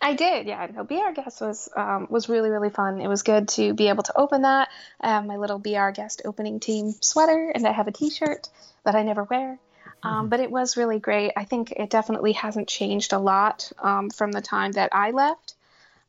I 0.00 0.14
did, 0.14 0.46
yeah. 0.46 0.66
No, 0.74 0.84
Be 0.84 1.00
Our 1.00 1.12
Guest 1.12 1.40
was 1.40 1.68
um, 1.74 2.06
was 2.10 2.28
really 2.28 2.50
really 2.50 2.70
fun. 2.70 3.00
It 3.00 3.08
was 3.08 3.22
good 3.22 3.48
to 3.48 3.72
be 3.74 3.88
able 3.88 4.02
to 4.04 4.16
open 4.16 4.42
that. 4.42 4.68
I 5.00 5.08
have 5.08 5.24
my 5.24 5.36
little 5.36 5.58
Be 5.58 5.76
Our 5.76 5.90
Guest 5.92 6.22
opening 6.24 6.60
team 6.60 6.92
sweater, 7.00 7.50
and 7.54 7.66
I 7.66 7.72
have 7.72 7.88
a 7.88 7.92
T-shirt 7.92 8.48
that 8.84 8.94
I 8.94 9.02
never 9.02 9.24
wear. 9.24 9.58
Um, 10.02 10.28
But 10.28 10.40
it 10.40 10.50
was 10.50 10.76
really 10.76 10.98
great. 10.98 11.32
I 11.36 11.44
think 11.44 11.72
it 11.72 11.90
definitely 11.90 12.32
hasn't 12.32 12.68
changed 12.68 13.12
a 13.12 13.18
lot 13.18 13.72
um, 13.82 14.10
from 14.10 14.30
the 14.30 14.42
time 14.42 14.72
that 14.72 14.90
I 14.92 15.10
left. 15.10 15.54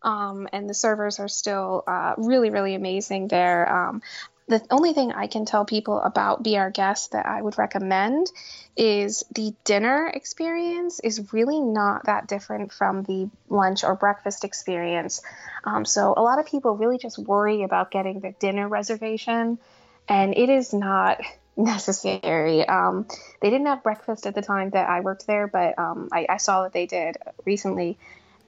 Um, 0.01 0.47
and 0.53 0.69
the 0.69 0.73
servers 0.73 1.19
are 1.19 1.27
still 1.27 1.83
uh, 1.87 2.13
really, 2.17 2.49
really 2.49 2.75
amazing 2.75 3.27
there. 3.27 3.71
Um, 3.71 4.01
the 4.47 4.65
only 4.71 4.93
thing 4.93 5.11
I 5.11 5.27
can 5.27 5.45
tell 5.45 5.65
people 5.65 5.99
about 5.99 6.41
Be 6.41 6.57
Our 6.57 6.69
Guest 6.69 7.11
that 7.11 7.25
I 7.25 7.41
would 7.41 7.57
recommend 7.57 8.31
is 8.77 9.25
the 9.35 9.53
dinner 9.65 10.07
experience 10.07 11.01
is 11.01 11.33
really 11.33 11.59
not 11.59 12.05
that 12.05 12.27
different 12.27 12.71
from 12.71 13.03
the 13.03 13.29
lunch 13.49 13.83
or 13.83 13.95
breakfast 13.95 14.45
experience. 14.45 15.21
Um, 15.65 15.83
so 15.83 16.13
a 16.15 16.21
lot 16.21 16.39
of 16.39 16.45
people 16.45 16.77
really 16.77 16.97
just 16.97 17.19
worry 17.19 17.63
about 17.63 17.91
getting 17.91 18.21
the 18.21 18.31
dinner 18.39 18.69
reservation, 18.69 19.59
and 20.07 20.37
it 20.37 20.49
is 20.49 20.73
not 20.73 21.19
necessary. 21.57 22.65
Um, 22.65 23.05
they 23.41 23.49
didn't 23.49 23.67
have 23.67 23.83
breakfast 23.83 24.25
at 24.27 24.35
the 24.35 24.41
time 24.41 24.69
that 24.69 24.87
I 24.87 25.01
worked 25.01 25.27
there, 25.27 25.47
but 25.47 25.77
um, 25.77 26.07
I, 26.13 26.25
I, 26.29 26.37
saw 26.37 26.63
that 26.63 26.71
they 26.71 26.85
did 26.85 27.17
recently, 27.45 27.97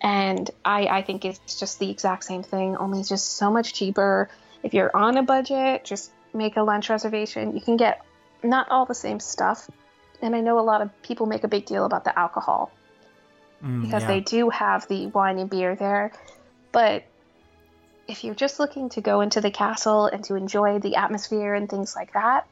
and 0.01 0.49
I, 0.63 0.87
I 0.87 1.01
think 1.01 1.25
it's 1.25 1.59
just 1.59 1.79
the 1.79 1.89
exact 1.89 2.23
same 2.23 2.43
thing, 2.43 2.77
only 2.77 2.99
it's 2.99 3.09
just 3.09 3.37
so 3.37 3.51
much 3.51 3.73
cheaper 3.73 4.29
if 4.63 4.73
you're 4.73 4.95
on 4.95 5.17
a 5.17 5.23
budget, 5.23 5.85
just 5.85 6.11
make 6.33 6.57
a 6.57 6.63
lunch 6.63 6.89
reservation. 6.89 7.53
You 7.53 7.61
can 7.61 7.77
get 7.77 8.05
not 8.43 8.69
all 8.69 8.85
the 8.85 8.95
same 8.95 9.19
stuff. 9.19 9.69
And 10.21 10.35
I 10.35 10.41
know 10.41 10.59
a 10.59 10.61
lot 10.61 10.81
of 10.81 11.01
people 11.01 11.25
make 11.25 11.43
a 11.43 11.47
big 11.47 11.65
deal 11.65 11.85
about 11.85 12.03
the 12.03 12.17
alcohol 12.17 12.71
mm, 13.63 13.81
because 13.81 14.03
yeah. 14.03 14.07
they 14.07 14.19
do 14.19 14.49
have 14.49 14.87
the 14.87 15.07
wine 15.07 15.39
and 15.39 15.49
beer 15.49 15.75
there. 15.75 16.11
But 16.71 17.05
if 18.07 18.23
you're 18.23 18.35
just 18.35 18.59
looking 18.59 18.89
to 18.89 19.01
go 19.01 19.21
into 19.21 19.39
the 19.39 19.51
castle 19.51 20.07
and 20.07 20.23
to 20.25 20.35
enjoy 20.35 20.79
the 20.79 20.95
atmosphere 20.95 21.53
and 21.53 21.69
things 21.69 21.95
like 21.95 22.13
that, 22.13 22.47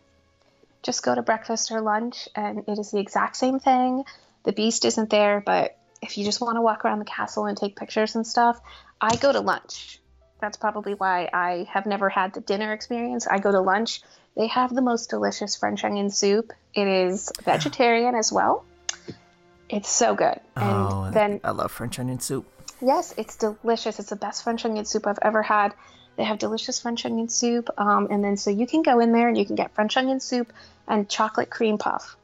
just 0.82 1.04
go 1.04 1.14
to 1.14 1.22
breakfast 1.22 1.72
or 1.72 1.82
lunch 1.82 2.30
and 2.36 2.60
it 2.68 2.80
is 2.80 2.92
the 2.92 3.00
exact 3.00 3.36
same 3.36 3.60
thing. 3.60 4.06
The 4.44 4.54
beast 4.54 4.86
isn't 4.86 5.10
there, 5.10 5.42
but 5.46 5.78
if 6.02 6.18
you 6.18 6.26
just 6.26 6.42
want 6.42 6.56
to 6.58 6.62
walk 6.62 6.86
around 6.86 7.00
the 7.00 7.06
castle 7.06 7.46
and 7.46 7.58
take 7.58 7.76
pictures 7.76 8.16
and 8.16 8.26
stuff, 8.26 8.60
I 9.02 9.16
go 9.16 9.32
to 9.32 9.40
lunch 9.40 10.00
that's 10.40 10.58
probably 10.58 10.94
why 10.94 11.30
I 11.34 11.68
have 11.72 11.86
never 11.86 12.10
had 12.10 12.34
the 12.34 12.42
dinner 12.42 12.74
experience. 12.74 13.28
I 13.28 13.40
go 13.40 13.52
to 13.52 13.62
lunch. 13.62 14.02
They 14.36 14.48
have 14.48 14.74
the 14.74 14.82
most 14.82 15.10
delicious 15.10 15.56
French 15.56 15.84
onion 15.84 16.10
soup. 16.10 16.54
It 16.74 16.88
is 16.88 17.32
vegetarian 17.44 18.16
as 18.16 18.32
well. 18.32 18.64
It's 19.70 19.90
so 19.90 20.16
good. 20.16 20.40
And 20.56 20.76
oh, 20.76 21.10
then 21.12 21.42
I 21.44 21.52
love 21.52 21.72
French 21.72 22.00
onion 22.00 22.20
soup. 22.20 22.46
Yes, 22.82 23.14
it's 23.18 23.36
delicious. 23.36 24.00
It's 24.00 24.10
the 24.10 24.16
best 24.16 24.44
French 24.44 24.64
onion 24.66 24.86
soup 24.86 25.08
I've 25.08 25.20
ever 25.22 25.42
had. 25.42 25.74
They 26.16 26.24
have 26.24 26.40
delicious 26.40 26.80
French 26.80 27.06
onion 27.06 27.30
soup, 27.30 27.70
um, 27.78 28.08
and 28.10 28.24
then 28.24 28.38
so 28.38 28.50
you 28.50 28.66
can 28.66 28.82
go 28.82 29.00
in 29.00 29.12
there 29.12 29.28
and 29.28 29.38
you 29.38 29.46
can 29.46 29.56
get 29.56 29.76
French 29.76 29.98
onion 29.98 30.20
soup 30.20 30.52
and 30.88 31.08
chocolate 31.08 31.52
cream 31.52 31.78
puff, 31.78 32.16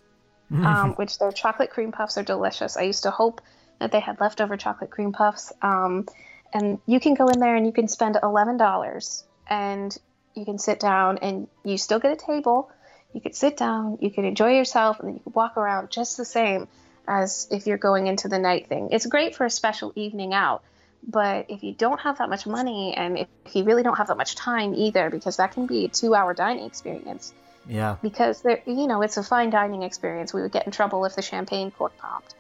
um, 0.52 0.94
which 0.96 1.20
their 1.20 1.32
chocolate 1.32 1.70
cream 1.70 1.92
puffs 1.92 2.18
are 2.18 2.24
delicious. 2.24 2.76
I 2.76 2.84
used 2.84 3.04
to 3.04 3.12
hope 3.12 3.42
that 3.80 3.92
they 3.92 4.00
had 4.00 4.20
leftover 4.20 4.58
chocolate 4.58 4.90
cream 4.90 5.12
puffs. 5.12 5.52
Um, 5.62 6.08
and 6.54 6.80
you 6.86 7.00
can 7.00 7.16
go 7.16 7.28
in 7.28 7.40
there 7.40 7.56
and 7.56 7.66
you 7.66 7.72
can 7.72 7.88
spend 7.88 8.16
$11 8.16 9.24
and 9.48 9.98
you 10.36 10.46
can 10.46 10.60
sit 10.60 10.80
down 10.80 11.18
and 11.20 11.48
you 11.64 11.78
still 11.78 12.00
get 12.00 12.12
a 12.12 12.16
table. 12.16 12.70
You 13.14 13.22
could 13.22 13.36
sit 13.36 13.58
down, 13.58 14.00
you 14.02 14.10
could 14.10 14.26
enjoy 14.26 14.56
yourself, 14.56 15.00
and 15.00 15.08
then 15.08 15.16
you 15.16 15.22
can 15.22 15.34
walk 15.34 15.58
around 15.58 15.92
just 15.92 16.18
the 16.18 16.26
same 16.26 16.68
as 17.08 17.48
if 17.52 17.68
you're 17.68 17.78
going 17.78 18.08
into 18.08 18.28
the 18.28 18.40
night 18.40 18.68
thing. 18.68 18.90
It's 18.92 19.06
great 19.06 19.36
for 19.36 19.46
a 19.46 19.50
special 19.50 19.94
evening 19.96 20.34
out, 20.34 20.64
but 21.08 21.46
if 21.50 21.64
you 21.64 21.74
don't 21.74 22.00
have 22.00 22.18
that 22.20 22.30
much 22.30 22.48
money 22.48 22.96
and 22.96 23.20
if 23.20 23.56
you 23.56 23.66
really 23.66 23.84
don't 23.84 23.98
have 23.98 24.08
that 24.08 24.18
much 24.18 24.36
time 24.36 24.74
either, 24.74 25.10
because 25.10 25.38
that 25.38 25.52
can 25.52 25.68
be 25.68 25.86
a 25.86 25.88
two 25.90 26.16
hour 26.16 26.34
dining 26.34 26.66
experience. 26.66 27.34
Yeah. 27.68 27.98
Because 28.02 28.42
there, 28.42 28.62
you 28.66 28.88
know, 28.88 29.02
it's 29.02 29.18
a 29.18 29.24
fine 29.24 29.50
dining 29.50 29.84
experience. 29.84 30.34
We 30.34 30.42
would 30.42 30.52
get 30.52 30.66
in 30.66 30.72
trouble 30.72 31.06
if 31.06 31.16
the 31.16 31.22
champagne 31.22 31.72
cork 31.72 31.98
popped, 31.98 32.36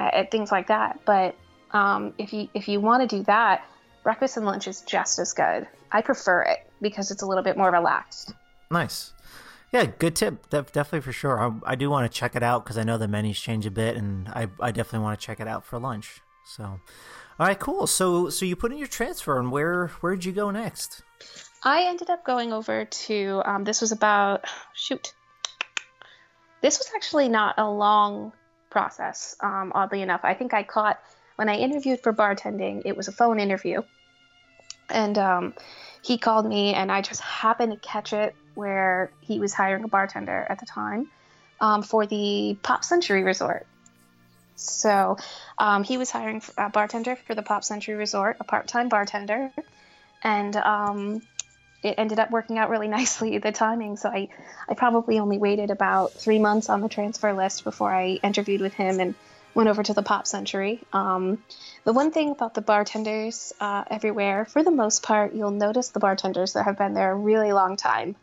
uh, 0.00 0.24
things 0.30 0.50
like 0.50 0.68
that. 0.68 1.00
But 1.04 1.36
um, 1.72 2.14
if 2.18 2.32
you 2.32 2.48
if 2.54 2.68
you 2.68 2.80
want 2.80 3.08
to 3.08 3.16
do 3.16 3.22
that, 3.24 3.64
breakfast 4.02 4.36
and 4.36 4.46
lunch 4.46 4.68
is 4.68 4.82
just 4.82 5.18
as 5.18 5.32
good. 5.32 5.66
I 5.92 6.02
prefer 6.02 6.42
it 6.42 6.58
because 6.80 7.10
it's 7.10 7.22
a 7.22 7.26
little 7.26 7.44
bit 7.44 7.56
more 7.56 7.70
relaxed. 7.70 8.34
Nice. 8.70 9.12
Yeah, 9.72 9.86
good 9.86 10.16
tip. 10.16 10.48
De- 10.50 10.62
definitely 10.62 11.02
for 11.02 11.12
sure. 11.12 11.40
I, 11.40 11.72
I 11.72 11.74
do 11.76 11.90
want 11.90 12.10
to 12.10 12.18
check 12.18 12.34
it 12.34 12.42
out 12.42 12.64
because 12.64 12.76
I 12.76 12.82
know 12.82 12.98
the 12.98 13.06
menus 13.06 13.38
change 13.38 13.66
a 13.66 13.70
bit, 13.70 13.96
and 13.96 14.28
I, 14.28 14.48
I 14.58 14.72
definitely 14.72 15.04
want 15.04 15.20
to 15.20 15.24
check 15.24 15.38
it 15.38 15.46
out 15.46 15.64
for 15.64 15.78
lunch. 15.78 16.20
So, 16.44 16.64
all 16.64 17.46
right, 17.46 17.58
cool. 17.58 17.86
So 17.86 18.30
so 18.30 18.44
you 18.44 18.56
put 18.56 18.72
in 18.72 18.78
your 18.78 18.88
transfer, 18.88 19.38
and 19.38 19.52
where 19.52 19.88
where 20.00 20.14
did 20.14 20.24
you 20.24 20.32
go 20.32 20.50
next? 20.50 21.02
I 21.62 21.84
ended 21.84 22.10
up 22.10 22.24
going 22.24 22.52
over 22.52 22.84
to. 22.84 23.42
Um, 23.44 23.64
this 23.64 23.80
was 23.80 23.92
about 23.92 24.44
shoot. 24.74 25.12
This 26.62 26.78
was 26.78 26.90
actually 26.94 27.28
not 27.28 27.54
a 27.58 27.70
long 27.70 28.32
process. 28.70 29.36
Um, 29.40 29.72
oddly 29.74 30.02
enough, 30.02 30.20
I 30.22 30.34
think 30.34 30.54
I 30.54 30.62
caught 30.62 30.98
when 31.36 31.48
I 31.48 31.56
interviewed 31.56 32.00
for 32.02 32.12
bartending, 32.12 32.82
it 32.84 32.96
was 32.96 33.08
a 33.08 33.12
phone 33.12 33.40
interview. 33.40 33.82
And 34.90 35.16
um, 35.16 35.54
he 36.02 36.18
called 36.18 36.46
me, 36.46 36.74
and 36.74 36.90
I 36.90 37.00
just 37.00 37.20
happened 37.20 37.72
to 37.72 37.78
catch 37.78 38.12
it 38.12 38.34
where 38.54 39.10
he 39.20 39.38
was 39.38 39.54
hiring 39.54 39.84
a 39.84 39.88
bartender 39.88 40.46
at 40.48 40.58
the 40.58 40.66
time 40.66 41.10
um, 41.60 41.82
for 41.82 42.06
the 42.06 42.58
Pop 42.62 42.84
Century 42.84 43.22
Resort. 43.22 43.66
So 44.56 45.16
um, 45.56 45.84
he 45.84 45.96
was 45.96 46.10
hiring 46.10 46.42
a 46.58 46.68
bartender 46.68 47.16
for 47.16 47.34
the 47.34 47.42
Pop 47.42 47.64
Century 47.64 47.94
Resort, 47.94 48.36
a 48.40 48.44
part 48.44 48.68
time 48.68 48.88
bartender. 48.88 49.50
And 50.22 50.54
um, 50.56 51.22
it 51.82 51.94
ended 51.98 52.18
up 52.18 52.30
working 52.30 52.58
out 52.58 52.70
really 52.70 52.88
nicely, 52.98 53.38
the 53.38 53.52
timing. 53.52 53.96
So 53.96 54.08
I, 54.08 54.28
I 54.68 54.74
probably 54.74 55.18
only 55.18 55.38
waited 55.38 55.70
about 55.70 56.12
three 56.12 56.38
months 56.38 56.68
on 56.68 56.80
the 56.80 56.88
transfer 56.88 57.32
list 57.32 57.64
before 57.64 57.92
I 57.92 58.18
interviewed 58.22 58.60
with 58.60 58.74
him. 58.74 59.00
And 59.00 59.14
went 59.54 59.68
over 59.68 59.82
to 59.82 59.94
the 59.94 60.02
Pop 60.02 60.26
Century. 60.26 60.80
Um, 60.92 61.42
the 61.84 61.92
one 61.92 62.10
thing 62.10 62.30
about 62.30 62.54
the 62.54 62.60
bartenders 62.60 63.52
uh, 63.60 63.84
everywhere, 63.90 64.44
for 64.44 64.62
the 64.62 64.70
most 64.70 65.02
part, 65.02 65.34
you'll 65.34 65.50
notice 65.50 65.88
the 65.88 66.00
bartenders 66.00 66.52
that 66.52 66.64
have 66.64 66.78
been 66.78 66.94
there 66.94 67.12
a 67.12 67.16
really 67.16 67.52
long 67.52 67.76
time. 67.76 68.16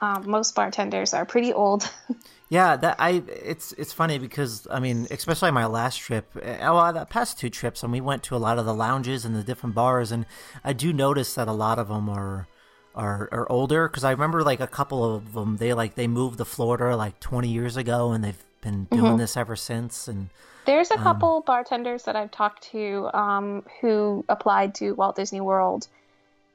Um, 0.00 0.28
most 0.28 0.54
bartenders 0.54 1.14
are 1.14 1.24
pretty 1.24 1.52
old. 1.52 1.90
yeah, 2.48 2.76
that 2.76 2.96
I 2.98 3.22
it's 3.28 3.72
it's 3.72 3.92
funny 3.92 4.18
because 4.18 4.66
I 4.70 4.80
mean, 4.80 5.06
especially 5.10 5.50
my 5.50 5.66
last 5.66 5.98
trip, 5.98 6.26
eh, 6.42 6.58
well, 6.60 6.92
the 6.92 7.06
past 7.06 7.38
two 7.38 7.50
trips, 7.50 7.82
and 7.82 7.92
we 7.92 8.00
went 8.00 8.22
to 8.24 8.36
a 8.36 8.38
lot 8.38 8.58
of 8.58 8.66
the 8.66 8.74
lounges 8.74 9.24
and 9.24 9.34
the 9.34 9.42
different 9.42 9.74
bars, 9.74 10.12
and 10.12 10.26
I 10.62 10.72
do 10.72 10.92
notice 10.92 11.34
that 11.34 11.48
a 11.48 11.52
lot 11.52 11.78
of 11.78 11.88
them 11.88 12.08
are 12.08 12.46
are, 12.96 13.28
are 13.30 13.50
older 13.52 13.88
because 13.88 14.04
I 14.04 14.10
remember 14.10 14.42
like 14.42 14.60
a 14.60 14.66
couple 14.66 15.14
of 15.14 15.34
them 15.34 15.58
they 15.58 15.74
like 15.74 15.94
they 15.94 16.06
moved 16.06 16.38
to 16.38 16.44
Florida 16.44 16.96
like 16.96 17.20
20 17.20 17.48
years 17.48 17.76
ago 17.76 18.12
and 18.12 18.24
they've 18.24 18.44
been 18.62 18.84
doing 18.90 19.04
mm-hmm. 19.04 19.16
this 19.18 19.36
ever 19.36 19.54
since. 19.54 20.08
And 20.08 20.30
there's 20.64 20.90
a 20.90 20.96
um, 20.96 21.02
couple 21.02 21.42
bartenders 21.42 22.04
that 22.04 22.16
I've 22.16 22.30
talked 22.30 22.62
to 22.72 23.10
um, 23.12 23.64
who 23.80 24.24
applied 24.28 24.74
to 24.76 24.92
Walt 24.92 25.16
Disney 25.16 25.40
World, 25.40 25.88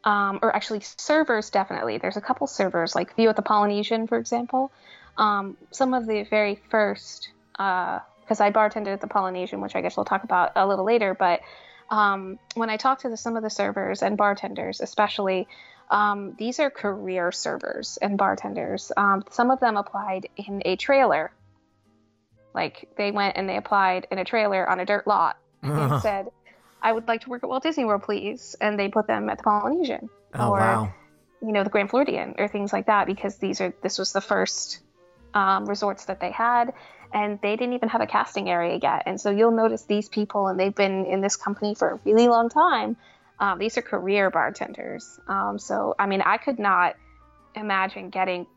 um, 0.03 0.39
or 0.41 0.55
actually 0.55 0.81
servers 0.81 1.49
definitely. 1.49 1.97
There's 1.97 2.17
a 2.17 2.21
couple 2.21 2.47
servers 2.47 2.95
like 2.95 3.15
View 3.15 3.29
at 3.29 3.35
the 3.35 3.41
Polynesian, 3.41 4.07
for 4.07 4.17
example. 4.17 4.71
Um, 5.17 5.57
some 5.71 5.93
of 5.93 6.07
the 6.07 6.23
very 6.23 6.55
first, 6.69 7.29
because 7.51 8.41
uh, 8.41 8.43
I 8.43 8.51
bartended 8.51 8.87
at 8.87 9.01
the 9.01 9.07
Polynesian, 9.07 9.61
which 9.61 9.75
I 9.75 9.81
guess 9.81 9.97
we'll 9.97 10.05
talk 10.05 10.23
about 10.23 10.53
a 10.55 10.67
little 10.67 10.85
later, 10.85 11.13
but. 11.13 11.41
Um, 11.89 12.39
when 12.53 12.69
I 12.69 12.77
talk 12.77 12.99
to 12.99 13.09
the, 13.09 13.17
some 13.17 13.35
of 13.35 13.43
the 13.43 13.49
servers 13.49 14.01
and 14.01 14.15
bartenders, 14.15 14.79
especially, 14.79 15.49
um, 15.89 16.35
these 16.37 16.61
are 16.61 16.69
career 16.69 17.33
servers 17.33 17.97
and 18.01 18.17
bartenders. 18.17 18.93
Um, 18.95 19.25
some 19.29 19.51
of 19.51 19.59
them 19.59 19.75
applied 19.75 20.29
in 20.37 20.61
a 20.63 20.77
trailer 20.77 21.33
like 22.53 22.89
they 22.97 23.11
went 23.11 23.37
and 23.37 23.47
they 23.47 23.57
applied 23.57 24.07
in 24.11 24.17
a 24.17 24.25
trailer 24.25 24.67
on 24.69 24.79
a 24.79 24.85
dirt 24.85 25.07
lot 25.07 25.37
and 25.61 26.01
said, 26.01 26.31
"I 26.81 26.91
would 26.91 27.07
like 27.07 27.21
to 27.21 27.29
work 27.29 27.43
at 27.43 27.49
Walt 27.49 27.63
Disney 27.63 27.85
World, 27.85 28.03
please," 28.03 28.55
and 28.59 28.79
they 28.79 28.89
put 28.89 29.07
them 29.07 29.29
at 29.29 29.37
the 29.37 29.43
Polynesian 29.43 30.09
oh, 30.35 30.51
or 30.51 30.59
wow. 30.59 30.93
you 31.41 31.51
know 31.51 31.63
the 31.63 31.69
Grand 31.69 31.89
Floridian 31.89 32.35
or 32.37 32.47
things 32.47 32.73
like 32.73 32.87
that 32.87 33.07
because 33.07 33.37
these 33.37 33.61
are 33.61 33.73
this 33.81 33.97
was 33.97 34.13
the 34.13 34.21
first 34.21 34.79
um, 35.33 35.65
resorts 35.65 36.05
that 36.05 36.19
they 36.19 36.31
had 36.31 36.73
and 37.13 37.39
they 37.41 37.55
didn't 37.55 37.73
even 37.73 37.89
have 37.89 38.01
a 38.01 38.07
casting 38.07 38.49
area 38.49 38.79
yet. 38.81 39.03
And 39.05 39.19
so 39.19 39.31
you'll 39.31 39.51
notice 39.51 39.83
these 39.83 40.07
people, 40.07 40.47
and 40.47 40.59
they've 40.59 40.73
been 40.73 41.05
in 41.05 41.21
this 41.21 41.35
company 41.35 41.75
for 41.75 41.91
a 41.91 41.99
really 42.05 42.27
long 42.27 42.49
time. 42.49 42.95
Um, 43.39 43.59
these 43.59 43.77
are 43.77 43.81
career 43.81 44.29
bartenders. 44.29 45.19
Um, 45.27 45.57
so, 45.59 45.95
I 45.99 46.05
mean, 46.05 46.21
I 46.21 46.37
could 46.37 46.59
not 46.59 46.95
imagine 47.55 48.09
getting 48.09 48.47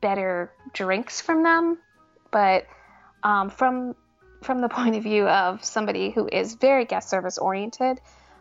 better 0.00 0.52
drinks 0.72 1.20
from 1.20 1.42
them, 1.42 1.78
but 2.30 2.66
um, 3.22 3.50
from 3.50 3.94
from 4.42 4.60
the 4.60 4.68
point 4.78 4.96
of 4.96 5.02
view 5.02 5.28
of 5.28 5.64
somebody 5.64 6.10
who 6.10 6.28
is 6.30 6.54
very 6.54 6.84
guest 6.84 7.08
service 7.08 7.38
oriented, 7.38 8.00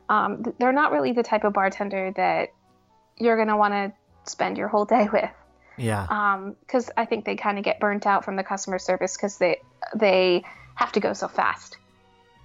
um, 0.09 0.43
they're 0.59 0.73
not 0.73 0.91
really 0.91 1.13
the 1.13 1.23
type 1.23 1.43
of 1.43 1.53
bartender 1.53 2.11
that 2.15 2.49
you're 3.17 3.35
going 3.35 3.47
to 3.47 3.57
want 3.57 3.73
to 3.73 3.93
spend 4.29 4.57
your 4.57 4.67
whole 4.67 4.85
day 4.95 5.07
with. 5.11 5.29
Yeah. 5.77 6.53
Because 6.59 6.89
um, 6.89 6.93
I 6.97 7.05
think 7.05 7.25
they 7.25 7.35
kind 7.35 7.57
of 7.57 7.63
get 7.63 7.79
burnt 7.79 8.05
out 8.05 8.25
from 8.25 8.35
the 8.35 8.43
customer 8.43 8.77
service 8.77 9.15
because 9.15 9.37
they 9.37 9.61
they 9.95 10.43
have 10.75 10.91
to 10.91 10.99
go 10.99 11.13
so 11.13 11.27
fast. 11.27 11.77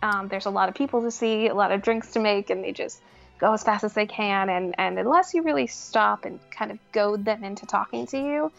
Um, 0.02 0.28
there's 0.28 0.46
a 0.46 0.50
lot 0.50 0.68
of 0.68 0.74
people 0.74 1.02
to 1.02 1.11
see, 1.11 1.48
a 1.48 1.54
lot 1.54 1.72
of 1.72 1.82
drinks 1.82 2.12
to 2.12 2.20
make, 2.20 2.50
and 2.50 2.62
they 2.62 2.72
just 2.72 3.00
go 3.38 3.52
as 3.52 3.62
fast 3.62 3.84
as 3.84 3.92
they 3.94 4.07
can. 4.07 4.48
And, 4.48 4.74
and 4.78 4.98
unless 4.98 5.34
you 5.34 5.42
really 5.42 5.66
stop 5.66 6.24
and 6.24 6.38
kind 6.50 6.70
of 6.70 6.78
goad 6.92 7.24
them 7.24 7.44
into 7.44 7.66
talking 7.66 8.07
to 8.09 8.18
you, 8.18 8.52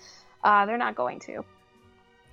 uh, 0.43 0.65
they're 0.65 0.77
not 0.77 0.95
going 0.95 1.19
to. 1.21 1.43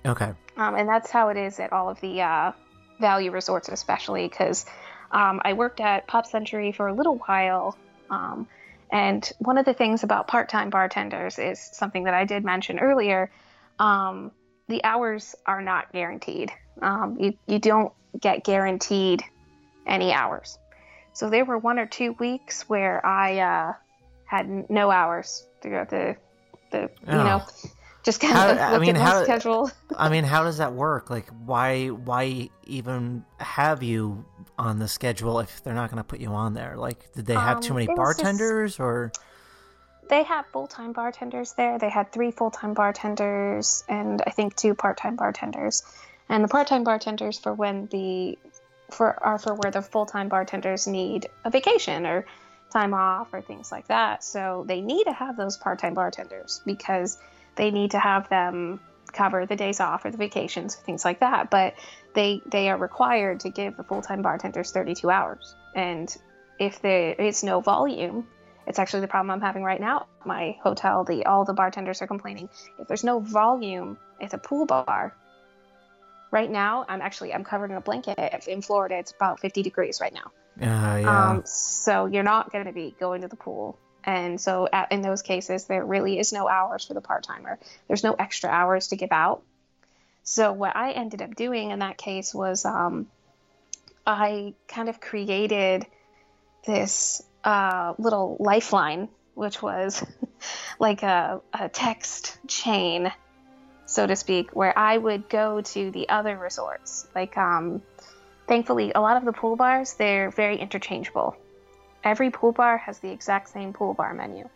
Okay. 0.05 0.31
Um, 0.57 0.75
and 0.75 0.87
that's 0.87 1.09
how 1.09 1.29
it 1.29 1.37
is 1.37 1.59
at 1.59 1.73
all 1.73 1.89
of 1.89 1.99
the 2.01 2.21
uh, 2.21 2.51
value 2.99 3.31
resorts, 3.31 3.69
especially 3.69 4.27
because 4.27 4.65
um, 5.11 5.41
I 5.43 5.53
worked 5.53 5.79
at 5.79 6.07
Pop 6.07 6.25
Century 6.25 6.71
for 6.71 6.87
a 6.87 6.93
little 6.93 7.17
while. 7.17 7.77
Um, 8.09 8.47
And 8.91 9.29
one 9.39 9.57
of 9.57 9.65
the 9.65 9.73
things 9.73 10.03
about 10.03 10.27
part 10.27 10.47
time 10.49 10.69
bartenders 10.69 11.39
is 11.39 11.59
something 11.59 12.03
that 12.05 12.13
I 12.13 12.25
did 12.25 12.45
mention 12.45 12.79
earlier. 12.79 13.31
Um, 13.79 14.31
the 14.67 14.83
hours 14.83 15.35
are 15.45 15.61
not 15.61 15.91
guaranteed. 15.91 16.51
Um, 16.81 17.17
you, 17.19 17.33
you 17.47 17.59
don't 17.59 17.91
get 18.19 18.43
guaranteed 18.43 19.23
any 19.87 20.13
hours. 20.13 20.57
So 21.13 21.29
there 21.29 21.45
were 21.45 21.57
one 21.57 21.79
or 21.79 21.85
two 21.87 22.13
weeks 22.19 22.69
where 22.69 23.03
I 23.05 23.39
uh, 23.39 23.73
had 24.25 24.69
no 24.69 24.91
hours 24.91 25.45
throughout 25.61 25.89
the, 25.89 26.15
the 26.71 26.89
Oh. 27.07 27.17
you 27.17 27.23
know, 27.23 27.43
just 28.05 28.21
kind 28.21 28.33
How- 28.33 28.51
of 28.51 28.57
I 28.59 28.77
mean, 28.77 28.95
at 28.95 28.99
my 29.01 29.05
how- 29.09 29.23
schedule. 29.23 29.69
I 29.97 30.07
mean, 30.09 30.23
how 30.23 30.43
does 30.43 30.57
that 30.59 30.73
work? 30.73 31.09
Like, 31.09 31.27
why 31.45 31.87
why 31.87 32.49
even 32.65 33.25
have 33.39 33.83
you 33.83 34.23
on 34.57 34.79
the 34.79 34.87
schedule 34.87 35.39
if 35.39 35.63
they're 35.63 35.73
not 35.73 35.89
going 35.91 35.97
to 36.01 36.07
put 36.07 36.19
you 36.21 36.29
on 36.29 36.53
there? 36.53 36.75
Like, 36.77 37.11
did 37.13 37.25
they 37.25 37.33
have 37.33 37.59
too 37.59 37.71
Um, 37.73 37.75
many 37.77 37.85
it 37.91 37.97
was 37.97 38.15
just- 38.15 38.23
bartenders, 38.23 38.79
or 38.79 39.11
they 40.07 40.21
have 40.23 40.45
full-time 40.53 40.93
bartenders 40.93 41.53
there 41.53 41.79
they 41.79 41.89
had 41.89 42.11
three 42.11 42.29
full-time 42.29 42.75
bartenders 42.75 43.83
and 43.89 44.21
i 44.27 44.29
think 44.29 44.55
two 44.55 44.75
part-time 44.75 45.15
bartenders 45.15 45.81
and 46.29 46.43
the 46.43 46.47
part-time 46.47 46.83
bartenders 46.83 47.39
for 47.39 47.51
when 47.55 47.87
the 47.87 48.37
for 48.91 49.17
are 49.23 49.39
for 49.39 49.55
where 49.55 49.71
the 49.71 49.81
full-time 49.81 50.29
bartenders 50.29 50.85
need 50.85 51.27
a 51.43 51.49
vacation 51.49 52.05
or 52.05 52.23
time 52.71 52.93
off 52.93 53.33
or 53.33 53.41
things 53.41 53.71
like 53.71 53.87
that 53.87 54.23
so 54.23 54.63
they 54.67 54.79
need 54.79 55.05
to 55.05 55.11
have 55.11 55.35
those 55.37 55.57
part-time 55.57 55.95
bartenders 55.95 56.61
because 56.67 57.17
they 57.55 57.71
need 57.71 57.91
to 57.91 57.99
have 57.99 58.29
them 58.29 58.79
cover 59.13 59.45
the 59.45 59.55
days 59.55 59.79
off 59.79 60.03
or 60.03 60.11
the 60.11 60.17
vacations 60.17 60.75
things 60.75 61.05
like 61.05 61.19
that 61.21 61.49
but 61.49 61.73
they 62.13 62.41
they 62.51 62.69
are 62.69 62.77
required 62.77 63.39
to 63.39 63.49
give 63.49 63.77
the 63.77 63.83
full-time 63.83 64.21
bartenders 64.21 64.71
32 64.71 65.09
hours 65.09 65.55
and 65.73 66.17
if 66.59 66.81
there 66.81 67.13
is 67.13 67.43
no 67.43 67.61
volume 67.61 68.27
it's 68.67 68.79
actually 68.79 69.01
the 69.01 69.07
problem 69.07 69.31
I'm 69.31 69.41
having 69.41 69.63
right 69.63 69.79
now 69.79 70.07
my 70.25 70.57
hotel. 70.61 71.03
The 71.03 71.25
all 71.25 71.45
the 71.45 71.53
bartenders 71.53 72.01
are 72.01 72.07
complaining. 72.07 72.49
If 72.79 72.87
there's 72.87 73.03
no 73.03 73.19
volume, 73.19 73.97
it's 74.19 74.33
a 74.33 74.37
pool 74.37 74.65
bar. 74.65 75.15
Right 76.31 76.49
now, 76.49 76.85
I'm 76.87 77.01
actually 77.01 77.33
I'm 77.33 77.43
covered 77.43 77.71
in 77.71 77.77
a 77.77 77.81
blanket. 77.81 78.17
In 78.47 78.61
Florida, 78.61 78.97
it's 78.97 79.13
about 79.13 79.39
50 79.39 79.63
degrees 79.63 79.99
right 80.01 80.13
now. 80.13 80.31
uh, 80.61 80.97
yeah, 80.97 81.31
Um, 81.31 81.43
so 81.45 82.07
you're 82.07 82.23
not 82.23 82.51
going 82.51 82.65
to 82.65 82.73
be 82.73 82.95
going 82.99 83.21
to 83.21 83.27
the 83.27 83.35
pool. 83.35 83.79
And 84.05 84.39
so 84.39 84.69
at, 84.71 84.91
in 84.91 85.01
those 85.01 85.23
cases, 85.23 85.65
there 85.65 85.83
really 85.83 86.19
is 86.19 86.31
no 86.31 86.47
hours 86.47 86.85
for 86.85 86.93
the 86.93 87.01
part 87.01 87.23
timer. 87.23 87.57
There's 87.87 88.03
no 88.03 88.13
extra 88.13 88.49
hours 88.49 88.89
to 88.89 88.95
give 88.95 89.11
out. 89.11 89.41
So 90.23 90.53
what 90.53 90.75
I 90.75 90.91
ended 90.91 91.21
up 91.21 91.35
doing 91.35 91.71
in 91.71 91.79
that 91.79 91.97
case 91.97 92.33
was 92.33 92.65
um, 92.65 93.07
I 94.05 94.53
kind 94.67 94.89
of 94.89 95.01
created 95.01 95.85
this 96.65 97.23
uh, 97.43 97.93
little 97.97 98.37
lifeline, 98.39 99.09
which 99.33 99.61
was 99.61 100.03
like 100.79 101.03
a, 101.03 101.41
a 101.53 101.69
text 101.69 102.37
chain, 102.47 103.11
so 103.85 104.05
to 104.05 104.15
speak, 104.15 104.55
where 104.55 104.77
I 104.77 104.97
would 104.97 105.29
go 105.29 105.61
to 105.61 105.91
the 105.91 106.09
other 106.09 106.37
resorts. 106.37 107.07
Like, 107.15 107.37
um, 107.37 107.81
thankfully, 108.47 108.91
a 108.93 109.01
lot 109.01 109.17
of 109.17 109.25
the 109.25 109.33
pool 109.33 109.55
bars 109.55 109.93
they're 109.93 110.29
very 110.31 110.57
interchangeable. 110.57 111.37
Every 112.05 112.29
pool 112.29 112.51
bar 112.51 112.77
has 112.77 112.99
the 112.99 113.09
exact 113.09 113.49
same 113.49 113.73
pool 113.73 113.95
bar 113.95 114.13
menu. 114.13 114.47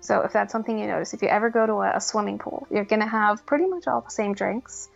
So 0.00 0.22
if 0.22 0.32
that's 0.32 0.52
something 0.52 0.78
you 0.78 0.86
notice, 0.86 1.12
if 1.12 1.20
you 1.20 1.28
ever 1.28 1.50
go 1.50 1.66
to 1.66 1.72
a, 1.74 1.96
a 1.96 2.00
swimming 2.00 2.38
pool, 2.38 2.66
you're 2.70 2.84
gonna 2.84 3.08
have 3.08 3.44
pretty 3.44 3.66
much 3.66 3.86
all 3.86 4.00
the 4.00 4.10
same 4.10 4.32
drinks, 4.34 4.88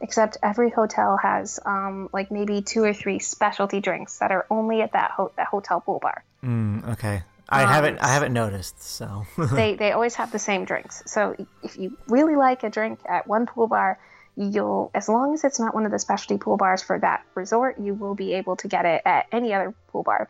except 0.00 0.38
every 0.42 0.70
hotel 0.70 1.16
has 1.16 1.60
um, 1.64 2.08
like 2.12 2.30
maybe 2.30 2.62
two 2.62 2.82
or 2.82 2.94
three 2.94 3.18
specialty 3.18 3.80
drinks 3.80 4.18
that 4.18 4.32
are 4.32 4.46
only 4.50 4.80
at 4.80 4.92
that, 4.92 5.10
ho- 5.12 5.32
that 5.36 5.46
hotel 5.46 5.80
pool 5.80 6.00
bar. 6.00 6.24
mm, 6.42 6.88
okay. 6.94 7.22
I 7.48 7.62
um, 7.62 7.68
haven't 7.68 7.98
I 7.98 8.08
haven't 8.08 8.32
noticed. 8.32 8.82
So 8.82 9.26
they 9.52 9.74
they 9.74 9.92
always 9.92 10.14
have 10.16 10.32
the 10.32 10.38
same 10.38 10.64
drinks. 10.64 11.02
So 11.06 11.34
if 11.62 11.78
you 11.78 11.96
really 12.08 12.36
like 12.36 12.62
a 12.62 12.70
drink 12.70 13.00
at 13.08 13.26
one 13.26 13.46
pool 13.46 13.66
bar, 13.68 13.98
you'll 14.36 14.90
as 14.94 15.08
long 15.08 15.34
as 15.34 15.44
it's 15.44 15.58
not 15.58 15.74
one 15.74 15.86
of 15.86 15.92
the 15.92 15.98
specialty 15.98 16.38
pool 16.38 16.56
bars 16.56 16.82
for 16.82 16.98
that 16.98 17.24
resort, 17.34 17.78
you 17.78 17.94
will 17.94 18.14
be 18.14 18.34
able 18.34 18.56
to 18.56 18.68
get 18.68 18.84
it 18.84 19.02
at 19.04 19.26
any 19.32 19.54
other 19.54 19.74
pool 19.88 20.02
bar. 20.02 20.28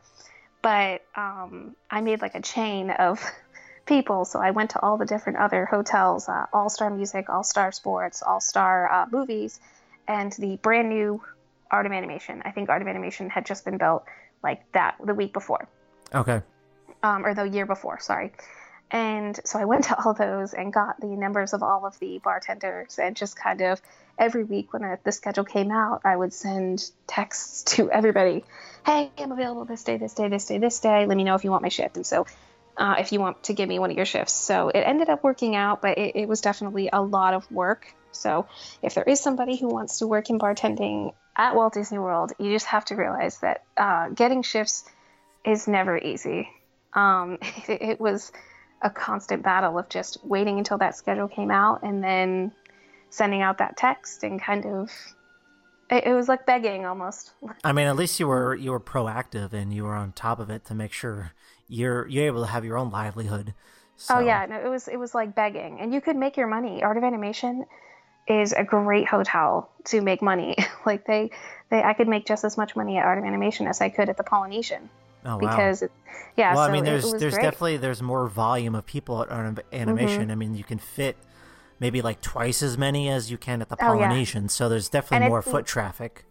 But 0.63 1.03
um, 1.15 1.77
I 1.91 2.01
made 2.01 2.21
like 2.21 2.35
a 2.35 2.43
chain 2.43 2.91
of 2.91 3.21
people, 3.87 4.25
so 4.25 4.41
I 4.41 4.51
went 4.51 4.71
to 4.71 4.81
all 4.81 4.97
the 4.97 5.07
different 5.07 5.39
other 5.39 5.65
hotels, 5.67 6.29
uh, 6.29 6.47
All 6.53 6.69
Star 6.69 6.91
Music, 6.91 7.29
All 7.29 7.45
Star 7.45 7.73
Sports, 7.73 8.23
All 8.23 8.41
Star 8.41 8.91
uh, 8.93 9.07
Movies, 9.11 9.61
and 10.07 10.33
the 10.33 10.57
brand 10.57 10.89
new 10.89 11.23
Art 11.71 11.87
of 11.87 11.93
Animation. 11.93 12.43
I 12.45 12.51
think 12.51 12.69
Art 12.69 12.83
of 12.83 12.89
Animation 12.89 13.31
had 13.31 13.47
just 13.47 13.65
been 13.65 13.79
built 13.79 14.05
like 14.43 14.71
that 14.73 14.97
the 15.05 15.15
week 15.15 15.33
before 15.33 15.69
okay. 16.15 16.43
um, 17.03 17.25
or 17.25 17.35
the 17.35 17.45
year 17.45 17.67
before, 17.67 17.99
sorry. 18.01 18.33
And 18.91 19.39
so 19.45 19.59
I 19.59 19.67
went 19.67 19.85
to 19.85 20.03
all 20.05 20.15
those 20.15 20.55
and 20.55 20.73
got 20.73 21.01
the 21.01 21.09
numbers 21.09 21.53
of 21.53 21.63
all 21.63 21.85
of 21.87 21.99
the 21.99 22.19
bartenders 22.23 22.99
and 22.99 23.17
just 23.17 23.37
kind 23.37 23.61
of 23.61 23.83
every 24.19 24.45
week 24.45 24.73
when 24.73 24.83
the- 24.83 24.99
the 25.05 25.13
schedule 25.13 25.45
came 25.45 25.71
out, 25.71 26.01
I 26.05 26.17
would 26.17 26.33
send 26.33 26.91
texts 27.07 27.77
to 27.77 27.91
everybody. 27.91 28.45
Hey, 28.85 29.13
I'm 29.19 29.33
available 29.33 29.65
this 29.65 29.85
day, 29.85 29.99
this 29.99 30.15
day, 30.15 30.29
this 30.29 30.47
day, 30.47 30.59
this 30.59 30.81
day. 30.81 31.07
Let 31.07 31.17
me 31.17 31.25
know 31.25 31.35
if 31.35 31.45
you 31.45 31.51
want 31.51 31.63
my 31.63 31.69
shift. 31.69 31.97
And 31.97 32.07
so 32.07 32.27
uh, 32.79 32.95
if 32.99 33.13
you 33.13 33.21
want 33.21 33.43
to 33.45 33.53
give 33.53 33.69
me 33.69 33.79
one 33.79 33.91
of 33.91 33.97
your 33.97 34.07
shifts. 34.07 34.33
So 34.33 34.69
it 34.69 34.81
ended 34.81 35.09
up 35.09 35.25
working 35.25 35.57
out, 35.57 35.83
but 35.83 35.99
it, 35.99 36.15
it 36.15 36.29
was 36.29 36.41
definitely 36.41 36.89
a 36.93 37.03
lot 37.03 37.35
of 37.35 37.51
work. 37.51 37.93
So 38.13 38.47
if 38.83 38.95
there 38.95 39.05
is 39.05 39.21
somebody 39.21 39.57
who 39.57 39.69
wants 39.69 39.99
to 39.99 40.07
work 40.07 40.31
in 40.31 40.39
bartending 40.39 41.13
at 41.37 41.55
Walt 41.55 41.75
Disney 41.75 41.99
World, 41.99 42.33
you 42.39 42.53
just 42.53 42.67
have 42.67 42.85
to 42.87 42.97
realize 42.97 43.39
that 43.41 43.65
uh, 43.77 44.09
getting 44.11 44.43
shifts 44.43 44.85
is 45.45 45.67
never 45.69 45.99
easy. 45.99 46.49
Um, 46.95 47.39
it, 47.69 47.83
it 47.83 48.01
was 48.01 48.33
a 48.83 48.91
constant 48.91 49.43
battle 49.43 49.79
of 49.79 49.89
just 49.89 50.25
waiting 50.25 50.59
until 50.59 50.79
that 50.79 50.97
schedule 50.97 51.29
came 51.29 51.51
out 51.51 51.83
and 51.83 52.03
then 52.03 52.53
sending 53.11 53.43
out 53.43 53.59
that 53.59 53.77
text 53.77 54.23
and 54.23 54.41
kind 54.41 54.67
of 54.67 54.91
it, 55.91 56.05
it 56.05 56.15
was 56.15 56.29
like 56.29 56.47
begging 56.47 56.87
almost. 56.87 57.33
I 57.65 57.73
mean, 57.73 57.87
at 57.87 57.97
least 57.97 58.21
you 58.21 58.29
were 58.29 58.55
you 58.55 58.71
were 58.71 58.81
proactive 58.81 59.53
and 59.53 59.73
you 59.73 59.85
were 59.85 59.95
on 59.95 60.13
top 60.13 60.39
of 60.39 60.51
it 60.51 60.65
to 60.67 60.75
make 60.75 60.93
sure 60.93 61.33
you're 61.67 62.07
you're 62.07 62.27
able 62.27 62.43
to 62.43 62.51
have 62.51 62.65
your 62.65 62.77
own 62.77 62.91
livelihood. 62.91 63.55
So, 63.97 64.17
Oh 64.17 64.21
yeah, 64.21 64.47
no, 64.47 64.61
it 64.61 64.69
was 64.69 64.89
it 64.89 64.97
was 64.97 65.15
like 65.15 65.35
begging, 65.35 65.81
and 65.81 65.93
you 65.93 66.01
could 66.01 66.17
make 66.17 66.37
your 66.37 66.47
money. 66.47 66.83
Art 66.83 66.97
of 66.97 67.05
Animation 67.05 67.65
is 68.29 68.53
a 68.53 68.63
great 68.63 69.09
hotel 69.09 69.71
to 69.85 70.01
make 70.01 70.23
money. 70.23 70.55
like 70.87 71.07
they, 71.07 71.31
they, 71.71 71.83
I 71.83 71.95
could 71.95 72.09
make 72.09 72.27
just 72.27 72.45
as 72.45 72.57
much 72.57 72.77
money 72.77 72.99
at 72.99 73.05
Art 73.05 73.19
of 73.19 73.25
Animation 73.25 73.67
as 73.67 73.81
I 73.81 73.89
could 73.89 74.09
at 74.09 74.17
the 74.17 74.23
Polynesian 74.23 74.89
Oh, 75.25 75.37
wow. 75.37 75.39
because, 75.39 75.83
it, 75.83 75.93
yeah. 76.37 76.55
well, 76.55 76.65
so 76.67 76.71
I 76.71 76.73
mean, 76.73 76.85
there's 76.85 77.11
there's 77.13 77.19
great. 77.21 77.33
Mm-hmm. 77.33 77.43
definitely 77.43 77.77
there's 77.79 78.03
more 78.03 78.29
volume 78.29 78.75
of 78.75 78.87
people 78.87 79.23
at 79.23 79.29
of 79.31 79.61
animation. 79.73 80.31
I 80.31 80.35
mean, 80.35 80.55
you 80.55 80.65
can 80.65 80.79
fit 80.79 81.17
maybe 81.81 82.03
like 82.03 82.21
twice 82.21 82.63
as 82.63 82.79
many 82.79 83.09
as 83.09 83.31
you 83.31 83.39
can 83.39 83.61
at 83.63 83.69
the 83.69 83.77
Oh, 83.81 83.95
yeah. 83.95 84.07
Polynesian. 84.07 84.49
So 84.49 84.69
there's 84.69 84.89
definitely 84.89 85.27
And 85.27 85.31
more 85.31 85.43
foot 85.43 85.67
traffic. 85.67 86.25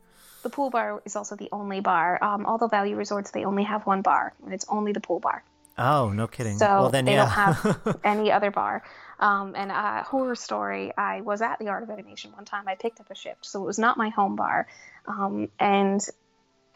the 0.43 0.49
pool 0.49 0.69
bar 0.69 1.01
is 1.05 1.15
also 1.15 1.35
the 1.35 1.49
only 1.51 1.79
bar. 1.81 2.21
Um, 2.23 2.45
all 2.45 2.57
the 2.57 2.67
value 2.69 2.95
resorts 2.95 3.31
they 3.31 3.45
only 3.45 3.63
have 3.63 3.85
one 3.85 4.01
bar, 4.01 4.33
and 4.43 4.53
it's 4.53 4.65
only 4.69 4.91
the 4.93 5.01
pool 5.01 5.19
bar. 5.19 5.43
Oh, 5.77 6.09
no 6.09 6.25
kidding. 6.25 6.57
So 6.57 6.65
well, 6.65 6.89
then 6.89 7.05
they 7.05 7.13
yeah. 7.13 7.23
don't 7.23 7.29
have 7.29 7.99
any 8.03 8.31
other 8.31 8.49
bar. 8.49 8.83
Um, 9.19 9.53
and 9.55 9.71
uh, 9.71 10.03
horror 10.03 10.35
story, 10.35 10.91
I 10.97 11.21
was 11.21 11.41
at 11.41 11.59
the 11.59 11.67
Art 11.67 11.83
of 11.83 11.89
Animation 11.89 12.31
one 12.31 12.45
time. 12.45 12.67
I 12.67 12.75
picked 12.75 12.99
up 12.99 13.09
a 13.11 13.15
shift, 13.15 13.45
so 13.45 13.61
it 13.61 13.65
was 13.65 13.77
not 13.77 13.97
my 13.97 14.09
home 14.09 14.35
bar. 14.35 14.67
Um, 15.07 15.49
and 15.59 16.01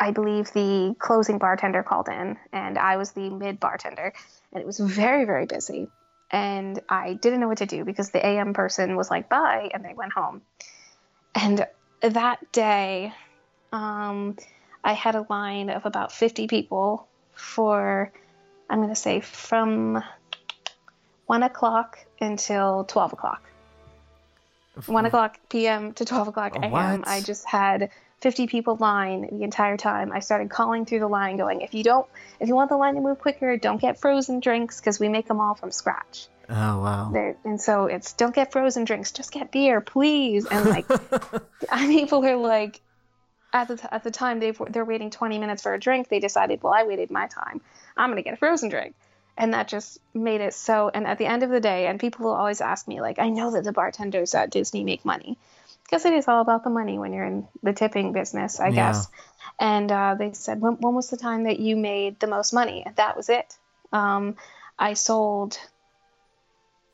I 0.02 0.10
believe 0.10 0.52
the 0.52 0.96
closing 0.98 1.38
bartender 1.38 1.84
called 1.84 2.10
in, 2.10 2.36
and 2.52 2.80
I 2.80 2.98
was 2.98 3.12
the 3.12 3.30
mid 3.30 3.60
bartender, 3.60 4.12
and 4.52 4.60
it 4.60 4.66
was 4.66 4.80
very, 4.80 5.26
very 5.26 5.46
busy. 5.46 5.90
And 6.32 6.82
I 6.90 7.14
didn't 7.14 7.40
know 7.40 7.48
what 7.48 7.60
to 7.60 7.68
do 7.68 7.86
because 7.86 8.10
the 8.10 8.26
AM 8.26 8.56
person 8.56 8.96
was 8.96 9.12
like, 9.12 9.30
bye, 9.30 9.70
and 9.72 9.86
they 9.86 9.94
went 9.94 10.14
home. 10.14 10.42
And 11.36 11.68
that 12.02 12.52
day, 12.52 13.14
um, 13.72 14.38
I 14.84 14.94
had 14.94 15.14
a 15.14 15.24
line 15.30 15.70
of 15.70 15.86
about 15.86 16.12
50 16.12 16.48
people 16.48 17.08
for, 17.36 18.12
I'm 18.72 18.80
going 18.80 18.90
to 18.90 18.96
say, 18.96 19.20
from 19.20 20.04
1 21.28 21.44
o'clock 21.44 22.00
until 22.20 22.86
12 22.86 23.14
o'clock. 23.14 23.48
1 24.88 25.06
o'clock 25.06 25.38
p.m. 25.50 25.94
to 25.94 26.06
12 26.06 26.30
o'clock 26.30 26.56
a.m. 26.56 27.04
I 27.06 27.22
just 27.22 27.46
had 27.46 27.92
50 28.22 28.48
people 28.48 28.76
line 28.76 29.28
the 29.32 29.44
entire 29.44 29.78
time. 29.78 30.12
I 30.12 30.20
started 30.20 30.50
calling 30.50 30.86
through 30.86 31.00
the 31.00 31.08
line 31.08 31.38
going, 31.38 31.62
if 31.62 31.74
you 31.74 31.84
don't, 31.84 32.08
if 32.40 32.48
you 32.48 32.56
want 32.56 32.70
the 32.70 32.78
line 32.78 32.96
to 32.96 33.02
move 33.02 33.20
quicker, 33.20 33.58
don't 33.58 33.82
get 33.82 34.00
frozen 34.00 34.40
drinks 34.40 34.80
because 34.80 35.00
we 35.00 35.10
make 35.10 35.28
them 35.28 35.40
all 35.40 35.56
from 35.56 35.72
scratch. 35.72 36.28
Oh 36.48 36.82
wow. 36.82 37.10
There, 37.12 37.38
and 37.44 37.60
so 37.60 37.86
it's 37.86 38.14
don't 38.14 38.36
get 38.36 38.52
frozen 38.52 38.84
drinks, 38.84 39.12
just 39.12 39.32
get 39.32 39.52
beer, 39.52 39.82
please. 39.82 40.46
And 40.46 40.70
like, 40.70 40.86
I 41.72 41.88
people 41.88 42.26
are 42.26 42.36
like, 42.36 42.82
at 43.54 43.68
the 43.68 43.78
t- 43.78 43.88
at 43.92 44.04
the 44.04 44.12
time 44.12 44.40
they 44.40 44.52
they're 44.70 44.86
waiting 44.86 45.10
20 45.10 45.40
minutes 45.40 45.64
for 45.64 45.74
a 45.74 45.80
drink. 45.80 46.10
They 46.10 46.20
decided, 46.20 46.62
well, 46.62 46.74
I 46.74 46.84
waited 46.84 47.10
my 47.10 47.28
time. 47.28 47.62
I'm 47.98 48.10
gonna 48.10 48.22
get 48.22 48.34
a 48.34 48.38
frozen 48.38 48.70
drink, 48.70 48.96
and 49.38 49.54
that 49.54 49.68
just 49.68 50.00
made 50.14 50.42
it 50.42 50.54
so. 50.54 50.92
And 50.94 51.08
at 51.08 51.18
the 51.18 51.26
end 51.26 51.44
of 51.44 51.50
the 51.50 51.60
day, 51.60 51.88
and 51.88 52.00
people 52.00 52.26
will 52.26 52.36
always 52.36 52.62
ask 52.62 52.88
me 52.88 53.02
like, 53.02 53.18
I 53.18 53.30
know 53.30 53.52
that 53.52 53.64
the 53.64 53.72
bartenders 53.72 54.36
at 54.36 54.52
Disney 54.52 54.84
make 54.84 55.06
money, 55.06 55.38
because 55.92 56.06
it 56.06 56.14
is 56.14 56.30
all 56.30 56.40
about 56.40 56.64
the 56.64 56.70
money 56.70 56.98
when 56.98 57.12
you're 57.12 57.26
in 57.26 57.46
the 57.64 57.74
tipping 57.74 58.14
business, 58.14 58.62
I 58.62 58.68
yeah. 58.68 58.94
guess. 58.94 59.08
And 59.60 59.92
uh, 59.92 60.16
they 60.18 60.32
said, 60.32 60.62
when, 60.62 60.76
when, 60.76 60.96
was 60.96 61.10
the 61.10 61.18
time 61.18 61.44
that 61.44 61.60
you 61.60 61.76
made 61.76 62.18
the 62.18 62.28
most 62.28 62.54
money? 62.54 62.84
And 62.86 62.96
that 62.96 63.18
was 63.18 63.28
it. 63.28 63.58
Um, 63.92 64.38
I 64.80 64.94
sold 64.94 65.60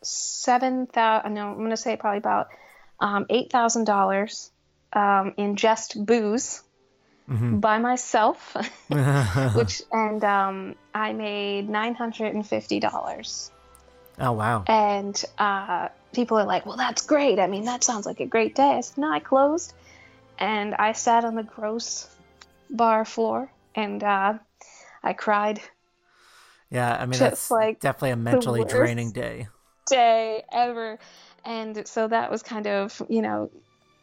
7,000, 0.01 0.97
uh, 0.97 1.29
no, 1.29 1.49
I'm 1.49 1.57
going 1.57 1.69
to 1.69 1.77
say 1.77 1.95
probably 1.95 2.17
about 2.17 2.47
um, 2.99 3.25
$8,000 3.25 4.49
um, 4.93 5.33
in 5.37 5.57
just 5.57 6.03
booze 6.03 6.63
mm-hmm. 7.29 7.59
by 7.59 7.77
myself, 7.77 8.55
which, 9.53 9.83
and 9.91 10.23
um, 10.23 10.75
I 10.91 11.13
made 11.13 11.69
$950 11.69 13.51
oh 14.19 14.31
wow. 14.33 14.67
And 14.67 15.21
uh, 15.37 15.89
people 16.13 16.37
are 16.37 16.45
like, 16.45 16.65
"Well, 16.65 16.77
that's 16.77 17.05
great. 17.05 17.39
I 17.39 17.47
mean, 17.47 17.65
that 17.65 17.83
sounds 17.83 18.05
like 18.05 18.19
a 18.19 18.25
great 18.25 18.55
day." 18.55 18.75
I 18.77 18.81
said, 18.81 18.97
"No, 18.97 19.11
I 19.11 19.19
closed, 19.19 19.73
and 20.39 20.75
I 20.75 20.93
sat 20.93 21.25
on 21.25 21.35
the 21.35 21.43
gross 21.43 22.07
bar 22.69 23.05
floor, 23.05 23.51
and 23.75 24.03
uh, 24.03 24.39
I 25.03 25.13
cried 25.13 25.61
Yeah, 26.69 26.97
I 26.99 27.05
mean 27.05 27.19
just 27.19 27.19
that's 27.19 27.51
like 27.51 27.79
definitely 27.79 28.11
a 28.11 28.15
mentally 28.17 28.63
draining 28.63 29.11
day. 29.11 29.47
day 29.87 30.43
ever. 30.51 30.99
And 31.45 31.87
so 31.87 32.07
that 32.07 32.31
was 32.31 32.43
kind 32.43 32.67
of, 32.67 33.01
you 33.09 33.21
know, 33.21 33.51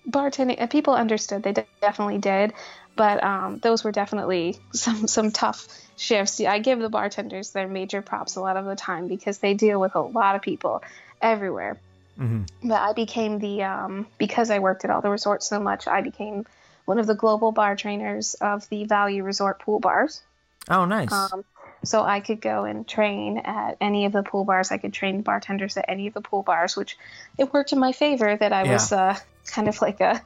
bartending. 0.08 0.56
And 0.58 0.70
people 0.70 0.94
understood, 0.94 1.42
they 1.42 1.52
de- 1.52 1.66
definitely 1.80 2.18
did. 2.18 2.52
But 2.96 3.22
um, 3.24 3.58
those 3.58 3.82
were 3.82 3.92
definitely 3.92 4.58
some 4.72 5.06
some 5.08 5.30
tough 5.32 5.66
shifts. 5.96 6.40
I 6.40 6.58
give 6.58 6.78
the 6.78 6.88
bartenders 6.88 7.50
their 7.50 7.68
major 7.68 8.02
props 8.02 8.36
a 8.36 8.40
lot 8.40 8.56
of 8.56 8.64
the 8.64 8.76
time 8.76 9.08
because 9.08 9.38
they 9.38 9.54
deal 9.54 9.80
with 9.80 9.94
a 9.94 10.00
lot 10.00 10.36
of 10.36 10.42
people 10.42 10.82
everywhere. 11.20 11.80
hmm 12.16 12.42
But 12.62 12.80
I 12.80 12.92
became 12.92 13.38
the 13.38 13.62
um, 13.64 14.06
because 14.18 14.50
I 14.50 14.58
worked 14.60 14.84
at 14.84 14.90
all 14.90 15.00
the 15.00 15.10
resorts 15.10 15.48
so 15.48 15.60
much. 15.60 15.86
I 15.88 16.00
became 16.02 16.44
one 16.84 16.98
of 16.98 17.06
the 17.06 17.14
global 17.14 17.52
bar 17.52 17.76
trainers 17.76 18.34
of 18.34 18.68
the 18.68 18.84
Value 18.84 19.22
Resort 19.22 19.60
pool 19.60 19.80
bars. 19.80 20.22
Oh, 20.68 20.84
nice. 20.84 21.12
Um, 21.12 21.44
so 21.84 22.02
I 22.02 22.20
could 22.20 22.40
go 22.40 22.64
and 22.64 22.86
train 22.86 23.38
at 23.38 23.76
any 23.80 24.06
of 24.06 24.12
the 24.12 24.22
pool 24.22 24.44
bars. 24.44 24.70
I 24.70 24.78
could 24.78 24.92
train 24.92 25.22
bartenders 25.22 25.76
at 25.76 25.86
any 25.88 26.06
of 26.06 26.14
the 26.14 26.20
pool 26.20 26.42
bars, 26.42 26.76
which 26.76 26.96
it 27.38 27.52
worked 27.52 27.72
in 27.72 27.78
my 27.78 27.92
favor 27.92 28.36
that 28.36 28.52
I 28.52 28.64
was 28.64 28.92
uh, 28.92 29.18
kind 29.46 29.68
of 29.68 29.80
like 29.80 30.00
a 30.00 30.22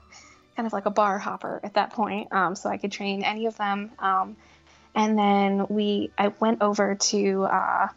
kind 0.56 0.66
of 0.66 0.72
like 0.72 0.86
a 0.86 0.90
bar 0.90 1.18
hopper 1.18 1.60
at 1.62 1.74
that 1.74 1.92
point. 1.92 2.32
Um, 2.32 2.56
so 2.56 2.68
I 2.68 2.78
could 2.78 2.92
train 2.92 3.22
any 3.22 3.46
of 3.46 3.56
them. 3.56 3.92
Um, 3.98 4.36
and 4.94 5.18
then 5.18 5.66
we 5.68 6.10
I 6.18 6.28
went 6.28 6.62
over 6.62 6.96
to 6.96 7.44
uh, 7.44 7.88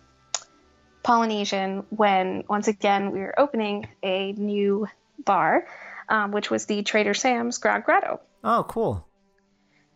Polynesian 1.03 1.85
when 1.89 2.43
once 2.47 2.67
again 2.67 3.11
we 3.11 3.19
were 3.19 3.39
opening 3.39 3.87
a 4.03 4.33
new 4.33 4.87
bar, 5.23 5.67
um, 6.09 6.31
which 6.31 6.51
was 6.51 6.65
the 6.65 6.83
Trader 6.83 7.13
Sam's 7.13 7.57
Grog 7.57 7.85
Grotto. 7.85 8.19
oh, 8.43 8.65
cool. 8.67 9.07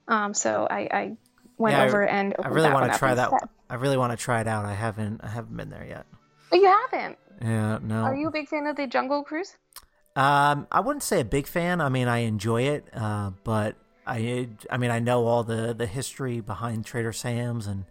Um, 0.08 0.34
so 0.34 0.68
I, 0.70 0.80
I 0.92 1.18
went 1.58 1.76
Yeah, 1.76 1.84
I- 1.84 1.88
over 1.88 2.06
and 2.08 2.36
I 2.44 2.48
really 2.50 2.72
want 2.72 2.92
to 2.92 2.98
try 2.98 3.14
that. 3.16 3.32
instead. 3.32 3.50
I 3.70 3.76
really 3.76 3.98
want 3.98 4.12
to 4.12 4.18
try 4.18 4.42
it 4.42 4.48
out. 4.48 4.66
I 4.66 4.74
haven't. 4.74 5.22
I 5.24 5.28
haven't 5.30 5.56
been 5.58 5.70
there 5.70 5.86
yet. 5.86 6.06
But 6.52 6.60
you 6.60 6.68
haven't. 6.68 7.18
Yeah, 7.42 7.80
no. 7.82 8.04
Are 8.04 8.16
you 8.16 8.28
a 8.28 8.32
big 8.32 8.48
fan 8.48 8.68
of 8.68 8.76
the 8.76 8.88
Jungle 8.88 9.24
Cruise? 9.24 9.58
Um, 10.16 10.68
I 10.72 10.80
wouldn't 10.80 11.04
say 11.04 11.20
a 11.20 11.26
big 11.26 11.48
fan. 11.48 11.82
I 11.82 11.90
mean, 11.90 12.08
I 12.08 12.20
enjoy 12.20 12.62
it, 12.64 12.86
uh, 12.94 13.32
but 13.44 13.76
I, 14.08 14.48
I 14.70 14.78
mean, 14.78 14.92
I 14.92 15.00
know 15.00 15.26
all 15.26 15.44
the 15.44 15.74
the 15.74 15.86
history 15.88 16.40
behind 16.40 16.86
Trader 16.86 17.12
Sam's 17.12 17.68
and 17.68 17.84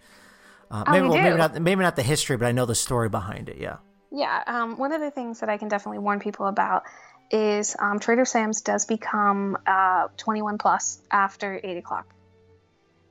uh, 0.70 0.84
Oh, 0.86 0.90
maybe 0.92 1.04
you 1.06 1.10
well, 1.12 1.22
maybe 1.22 1.36
not 1.36 1.60
maybe 1.60 1.82
not 1.82 1.96
the 1.96 2.02
history, 2.02 2.36
but 2.38 2.46
I 2.46 2.52
know 2.52 2.64
the 2.66 2.74
story 2.74 3.08
behind 3.10 3.48
it. 3.50 3.58
Yeah. 3.58 3.76
Yeah. 4.10 4.42
Um, 4.46 4.78
one 4.78 4.92
of 4.92 5.00
the 5.00 5.10
things 5.10 5.40
that 5.40 5.48
I 5.50 5.58
can 5.58 5.68
definitely 5.68 5.98
warn 5.98 6.20
people 6.20 6.46
about 6.46 6.84
is 7.30 7.74
um, 7.78 7.98
Trader 7.98 8.24
Sam's 8.24 8.60
does 8.62 8.86
become 8.86 9.58
uh, 9.66 10.08
21 10.16 10.56
plus 10.58 11.00
after 11.10 11.60
8 11.62 11.76
o'clock, 11.78 12.06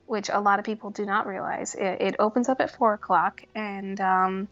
which 0.06 0.28
a 0.32 0.40
lot 0.40 0.58
of 0.58 0.64
people 0.64 0.90
do 0.90 1.04
not 1.04 1.26
realize. 1.26 1.74
It, 1.74 2.00
it 2.00 2.16
opens 2.18 2.48
up 2.48 2.60
at 2.60 2.76
4 2.76 2.94
o'clock, 2.94 3.42
and 3.54 4.00
um, 4.00 4.48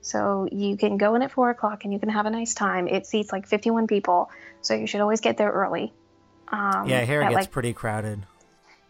so 0.00 0.48
you 0.50 0.76
can 0.76 0.96
go 0.96 1.14
in 1.14 1.22
at 1.22 1.32
4 1.32 1.50
o'clock 1.50 1.84
and 1.84 1.92
you 1.92 1.98
can 1.98 2.08
have 2.08 2.26
a 2.26 2.30
nice 2.30 2.54
time. 2.54 2.88
It 2.88 3.06
seats 3.06 3.32
like 3.32 3.46
51 3.46 3.86
people, 3.86 4.30
so 4.62 4.74
you 4.74 4.86
should 4.86 5.00
always 5.00 5.20
get 5.20 5.36
there 5.36 5.50
early. 5.50 5.92
Um, 6.48 6.88
yeah, 6.88 7.04
here 7.04 7.22
it 7.22 7.24
gets 7.24 7.34
like, 7.34 7.50
pretty 7.50 7.72
crowded. 7.72 8.22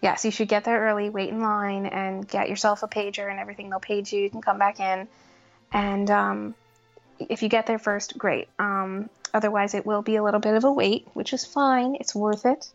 yes, 0.03 0.25
you 0.25 0.31
should 0.31 0.49
get 0.49 0.65
there 0.65 0.81
early, 0.81 1.09
wait 1.09 1.31
in 1.31 1.41
line, 1.41 1.87
and 1.87 2.29
get 2.29 2.49
yourself 2.49 2.83
a 2.83 2.89
pager 2.89 3.31
and 3.31 3.41
everything. 3.41 3.71
They'll 3.71 3.81
page 3.81 4.13
you. 4.13 4.23
You 4.23 4.31
can 4.31 4.43
come 4.43 4.59
back 4.59 4.79
in, 4.79 5.09
and 5.73 6.11
um, 6.11 6.55
if 7.19 7.43
you 7.43 7.49
get 7.49 7.67
there 7.67 7.79
first, 7.79 8.19
great. 8.19 8.49
Um, 8.59 9.09
otherwise, 9.35 9.75
it 9.75 9.87
will 9.87 10.03
be 10.03 10.17
a 10.17 10.23
little 10.23 10.41
bit 10.41 10.55
of 10.55 10.65
a 10.65 10.73
wait, 10.73 11.07
which 11.15 11.33
is 11.33 11.45
fine. 11.45 11.97
It's 12.01 12.15
worth 12.15 12.47
it. 12.47 12.69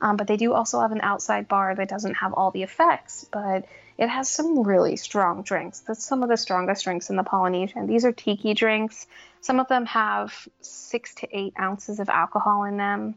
Um, 0.00 0.16
but 0.16 0.26
they 0.26 0.36
do 0.36 0.52
also 0.52 0.80
have 0.80 0.92
an 0.92 1.00
outside 1.02 1.48
bar 1.48 1.74
that 1.74 1.88
doesn't 1.88 2.14
have 2.14 2.32
all 2.32 2.50
the 2.50 2.62
effects, 2.62 3.26
but 3.30 3.66
it 3.98 4.08
has 4.08 4.28
some 4.28 4.62
really 4.62 4.96
strong 4.96 5.42
drinks. 5.42 5.80
That's 5.80 6.04
some 6.04 6.22
of 6.22 6.28
the 6.28 6.36
strongest 6.36 6.84
drinks 6.84 7.10
in 7.10 7.16
the 7.16 7.22
Polynesian. 7.22 7.86
These 7.86 8.04
are 8.04 8.12
tiki 8.12 8.54
drinks. 8.54 9.06
Some 9.40 9.60
of 9.60 9.68
them 9.68 9.86
have 9.86 10.48
six 10.60 11.14
to 11.16 11.28
eight 11.36 11.54
ounces 11.58 12.00
of 12.00 12.08
alcohol 12.08 12.64
in 12.64 12.76
them. 12.76 13.14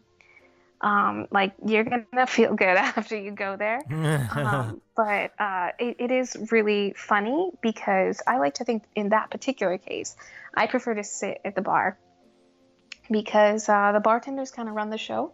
Um, 0.81 1.27
like 1.29 1.53
you're 1.65 1.83
gonna 1.83 2.27
feel 2.27 2.55
good 2.55 2.67
after 2.77 3.17
you 3.17 3.31
go 3.31 3.57
there 3.57 3.81
um, 4.31 4.79
but 4.95 5.33
uh, 5.37 5.71
it, 5.77 5.97
it 5.99 6.09
is 6.09 6.37
really 6.51 6.93
funny 6.95 7.51
because 7.61 8.21
I 8.25 8.37
like 8.37 8.53
to 8.55 8.63
think 8.63 8.83
in 8.95 9.09
that 9.09 9.29
particular 9.29 9.77
case, 9.77 10.15
I 10.53 10.67
prefer 10.67 10.93
to 10.93 11.03
sit 11.03 11.41
at 11.43 11.55
the 11.55 11.61
bar 11.61 11.97
because 13.09 13.67
uh, 13.67 13.91
the 13.91 13.99
bartenders 13.99 14.51
kind 14.51 14.69
of 14.69 14.75
run 14.75 14.89
the 14.89 14.97
show. 14.97 15.33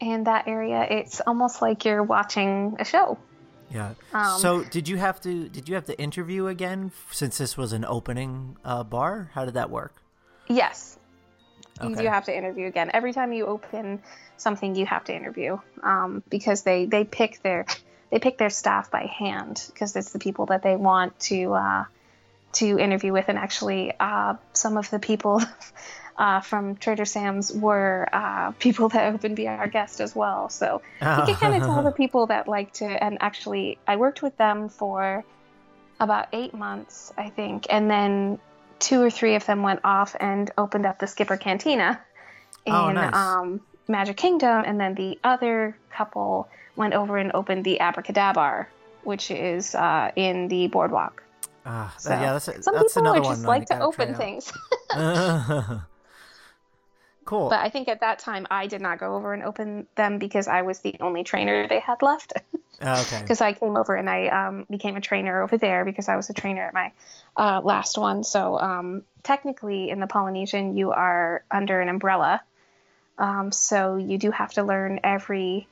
And 0.00 0.26
that 0.26 0.46
area, 0.46 0.86
it's 0.88 1.20
almost 1.26 1.62
like 1.62 1.84
you're 1.84 2.02
watching 2.02 2.76
a 2.78 2.84
show. 2.84 3.18
yeah. 3.70 3.94
um, 4.12 4.38
so, 4.38 4.62
did 4.62 4.88
you 4.88 4.98
have 4.98 5.20
to 5.22 5.48
did 5.48 5.68
you 5.68 5.74
have 5.74 5.86
to 5.86 5.98
interview 5.98 6.48
again 6.48 6.92
since 7.10 7.38
this 7.38 7.56
was 7.56 7.72
an 7.72 7.84
opening 7.84 8.58
uh, 8.64 8.84
bar? 8.84 9.30
How 9.32 9.46
did 9.46 9.54
that 9.54 9.70
work? 9.70 9.94
Yes, 10.48 10.98
you 11.82 11.96
do 11.96 12.04
have 12.04 12.24
to 12.24 12.36
interview 12.36 12.66
again. 12.66 12.90
Every 12.92 13.12
time 13.12 13.32
you 13.32 13.46
open 13.46 14.02
something, 14.36 14.74
you 14.74 14.86
have 14.86 15.04
to 15.04 15.14
interview 15.14 15.58
um, 15.82 16.22
because 16.28 16.62
they 16.62 16.86
they 16.86 17.04
pick 17.04 17.42
their 17.42 17.66
they 18.10 18.18
pick 18.18 18.38
their 18.38 18.50
staff 18.50 18.90
by 18.90 19.06
hand 19.06 19.64
because 19.72 19.96
it's 19.96 20.10
the 20.10 20.18
people 20.18 20.46
that 20.46 20.62
they 20.62 20.76
want 20.76 21.18
to 21.20 21.54
uh, 21.54 21.84
to 22.54 22.78
interview 22.78 23.12
with. 23.12 23.26
And 23.28 23.38
actually, 23.38 23.92
uh, 23.98 24.34
some 24.52 24.76
of 24.76 24.90
the 24.90 24.98
people 24.98 25.42
uh, 26.18 26.40
from 26.40 26.76
Trader 26.76 27.04
Sam's 27.04 27.52
were 27.52 28.08
uh, 28.12 28.52
people 28.52 28.88
that 28.90 29.12
have 29.12 29.20
been 29.20 29.34
be 29.34 29.48
our 29.48 29.66
guest 29.68 30.00
as 30.00 30.14
well. 30.16 30.48
So 30.48 30.82
you 31.00 31.06
can 31.26 31.34
kind 31.34 31.54
of 31.54 31.62
tell 31.62 31.82
the 31.82 31.92
people 31.96 32.26
that 32.28 32.48
like 32.48 32.72
to. 32.74 32.86
And 32.86 33.18
actually, 33.20 33.78
I 33.86 33.96
worked 33.96 34.22
with 34.22 34.36
them 34.36 34.68
for 34.68 35.24
about 36.00 36.28
eight 36.32 36.54
months, 36.54 37.12
I 37.16 37.28
think, 37.30 37.66
and 37.70 37.90
then 37.90 38.38
two 38.78 39.00
or 39.02 39.10
three 39.10 39.34
of 39.34 39.46
them 39.46 39.62
went 39.62 39.80
off 39.84 40.14
and 40.18 40.50
opened 40.58 40.84
up 40.86 40.98
the 40.98 41.06
Skipper 41.06 41.36
Canteen 41.36 41.80
in 41.80 41.96
Oh, 42.74 42.92
nice. 42.92 43.14
um, 43.14 43.60
Magic 43.88 44.16
Kingdom, 44.16 44.64
and 44.66 44.78
then 44.80 44.94
the 44.94 45.18
other 45.24 45.76
couple 45.90 46.48
went 46.76 46.92
over 46.92 47.16
and 47.16 47.30
opened 47.32 47.64
the 47.64 47.78
AbracadaBar, 47.80 48.66
which 49.04 49.30
is 49.30 49.74
uh, 49.74 50.10
in 50.16 50.48
the 50.48 50.66
Boardwalk. 50.66 51.22
Ah, 51.64 51.94
So 51.98 52.10
yeah, 52.10 52.32
that's 52.34 52.48
a, 52.48 52.62
some 52.62 52.74
that's 52.74 52.94
people 52.94 53.02
another 53.02 53.20
would 53.20 53.28
just 53.28 53.44
like 53.44 53.66
to 53.66 53.80
open 53.80 54.14
things. 54.14 54.52
cool. 57.26 57.50
But 57.50 57.60
I 57.60 57.68
think 57.68 57.88
at 57.88 58.00
that 58.00 58.18
time 58.20 58.46
I 58.50 58.66
did 58.66 58.80
not 58.80 58.98
go 58.98 59.16
over 59.16 59.34
and 59.34 59.42
open 59.42 59.86
them 59.96 60.18
because 60.18 60.48
I 60.48 60.62
was 60.62 60.78
the 60.78 60.96
only 61.00 61.24
trainer 61.24 61.68
they 61.68 61.80
had 61.80 62.00
left. 62.00 62.32
Ah, 62.80 63.02
okay. 63.02 63.18
because 63.22 63.40
I 63.42 63.52
came 63.52 63.76
over 63.76 63.94
and 63.94 64.08
I 64.08 64.28
um, 64.28 64.66
became 64.70 64.96
a 64.96 65.00
trainer 65.00 65.42
over 65.42 65.58
there 65.58 65.84
because 65.84 66.08
I 66.08 66.16
was 66.16 66.30
a 66.30 66.32
trainer 66.32 66.62
at 66.62 66.72
my 66.72 66.92
uh, 67.36 67.60
last 67.62 67.98
one. 67.98 68.24
So 68.24 68.58
um, 68.58 69.02
technically, 69.22 69.90
in 69.90 70.00
the 70.00 70.06
Polynesian, 70.06 70.76
you 70.76 70.92
are 70.92 71.44
under 71.50 71.80
an 71.80 71.88
umbrella. 71.88 72.40
Um, 73.18 73.52
so 73.52 73.96
you 73.96 74.18
do 74.18 74.30
have 74.30 74.52
to 74.54 74.62
learn 74.62 75.00
every 75.04 75.68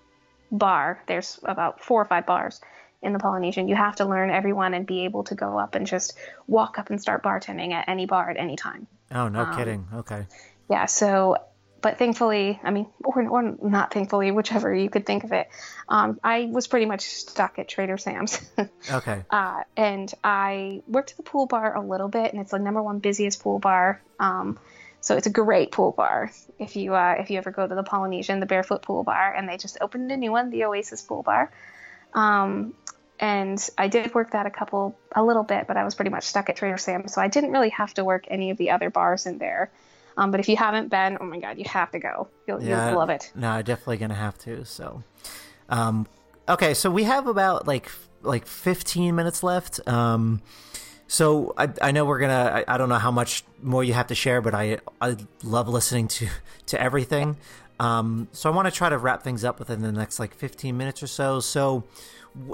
bar. 0.51 1.03
There's 1.07 1.39
about 1.43 1.83
four 1.83 2.03
or 2.03 2.05
five 2.05 2.27
bars 2.27 2.61
in 3.03 3.13
the 3.13 3.19
Polynesian. 3.19 3.69
You 3.69 3.77
have 3.77 3.97
to 3.97 4.07
learn 4.07 4.31
everyone 4.31 4.75
and 4.75 4.87
be 4.87 5.05
able 5.05 5.25
to 5.25 5.35
go 5.35 5.59
up 5.59 5.75
and 5.75 5.87
just 5.87 6.15
walk 6.47 6.79
up 6.79 6.91
and 6.91 7.01
start 7.01 7.23
bartending 7.23 7.73
at 7.73 7.89
any 7.89 8.07
bar 8.07 8.31
at 8.31 8.39
any 8.39 8.57
time. 8.57 8.87
Oh, 9.13 9.29
no 9.29 9.41
um, 9.41 9.57
kidding. 9.57 9.87
Okay. 9.95 10.27
Yeah, 10.71 10.87
so, 10.87 11.37
but 11.81 11.99
thankfully, 11.99 12.59
I 12.63 12.71
mean, 12.71 12.87
or, 13.05 13.23
or 13.29 13.57
not 13.63 13.93
thankfully, 13.93 14.31
whichever 14.31 14.75
you 14.75 14.89
could 14.89 15.05
think 15.05 15.25
of 15.25 15.33
it, 15.33 15.49
um, 15.89 16.19
I 16.25 16.47
was 16.51 16.67
pretty 16.67 16.87
much 16.87 17.03
stuck 17.03 17.59
at 17.59 17.69
Trader 17.69 17.99
Sam's. 17.99 18.41
Okay. 18.91 19.25
uh, 19.31 19.63
and 19.77 20.13
I 20.23 20.83
worked 20.87 21.13
at 21.13 21.17
the 21.17 21.23
pool 21.23 21.47
bar 21.47 21.75
a 21.75 21.81
little 21.81 22.09
bit, 22.09 22.33
and 22.33 22.41
it's 22.41 22.51
the 22.51 22.59
number 22.59 22.83
one 22.83 22.99
busiest 22.99 23.43
pool 23.43 23.59
bar. 23.59 24.01
Um, 24.19 24.59
so 25.05 25.17
it's 25.17 25.27
a 25.27 25.31
great 25.31 25.71
pool 25.71 25.93
bar. 25.93 26.31
If 26.59 26.77
you 26.77 26.95
uh, 26.95 27.17
if 27.19 27.31
you 27.31 27.37
ever 27.37 27.51
go 27.51 27.67
to 27.67 27.75
the 27.75 27.83
Polynesian, 27.83 28.41
the 28.41 28.47
Barefoot 28.47 28.81
Pool 28.81 29.05
Bar, 29.05 29.35
and 29.35 29.47
they 29.47 29.59
just 29.59 29.77
opened 29.83 30.11
a 30.11 30.17
new 30.17 30.33
one, 30.33 30.49
the 30.49 30.65
Oasis 30.65 31.03
Pool 31.03 31.23
Bar. 31.23 31.53
Um, 32.15 32.73
and 33.21 33.59
I 33.77 33.89
did 33.89 34.15
work 34.15 34.31
that 34.31 34.47
a 34.47 34.51
couple, 34.51 34.97
a 35.13 35.23
little 35.23 35.43
bit, 35.43 35.67
but 35.67 35.77
I 35.77 35.85
was 35.85 35.95
pretty 35.95 36.11
much 36.11 36.25
stuck 36.25 36.49
at 36.49 36.57
Trader 36.57 36.79
Sam's, 36.79 37.13
so 37.13 37.21
I 37.21 37.29
didn't 37.29 37.53
really 37.53 37.69
have 37.71 37.93
to 37.95 38.05
work 38.05 38.25
any 38.29 38.51
of 38.51 38.57
the 38.57 38.71
other 38.71 38.89
bars 38.89 39.27
in 39.27 39.37
there. 39.39 39.71
Um, 40.17 40.31
but 40.31 40.41
if 40.41 40.49
you 40.49 40.57
haven't 40.57 40.89
been, 40.91 41.19
oh 41.21 41.25
my 41.25 41.41
god, 41.41 41.59
you 41.59 41.65
have 41.67 41.91
to 41.93 41.99
go. 41.99 42.29
You'll, 42.47 42.63
Yeah. 42.63 42.91
you'll 42.91 42.99
love 42.99 43.11
it. 43.11 43.33
No, 43.35 43.49
I'm 43.51 43.65
definitely 43.65 43.97
gonna 43.97 44.15
have 44.15 44.39
to. 44.39 44.65
So, 44.65 45.03
um, 45.69 46.07
okay, 46.49 46.75
so 46.75 46.91
we 46.91 47.05
have 47.05 47.27
about 47.27 47.67
like 47.67 47.91
like 48.23 48.47
15 48.47 49.15
minutes 49.15 49.43
left. 49.43 49.87
Um, 49.89 50.41
So 51.07 51.53
I, 51.59 51.69
I 51.83 51.91
know 51.93 52.07
we're 52.07 52.19
gonna. 52.19 52.65
I, 52.67 52.75
I, 52.75 52.79
don't 52.79 52.89
know 52.89 52.99
how 52.99 53.11
much 53.11 53.45
more 53.63 53.85
you 53.85 53.93
have 53.93 54.07
to 54.07 54.15
share, 54.15 54.41
but 54.41 54.55
I 54.55 54.79
I 55.03 55.17
love 55.43 55.69
listening 55.69 56.09
to 56.09 56.29
to 56.67 56.81
everything. 56.81 57.37
Um, 57.79 58.29
so 58.33 58.51
I 58.51 58.55
want 58.55 58.67
to 58.67 58.73
try 58.73 58.89
to 58.89 58.97
wrap 58.97 59.23
things 59.23 59.45
up 59.45 59.59
within 59.59 59.83
the 59.83 59.93
next 59.93 60.19
like 60.19 60.35
15 60.35 60.77
minutes 60.77 61.03
or 61.03 61.07
so. 61.09 61.41
So 61.41 61.85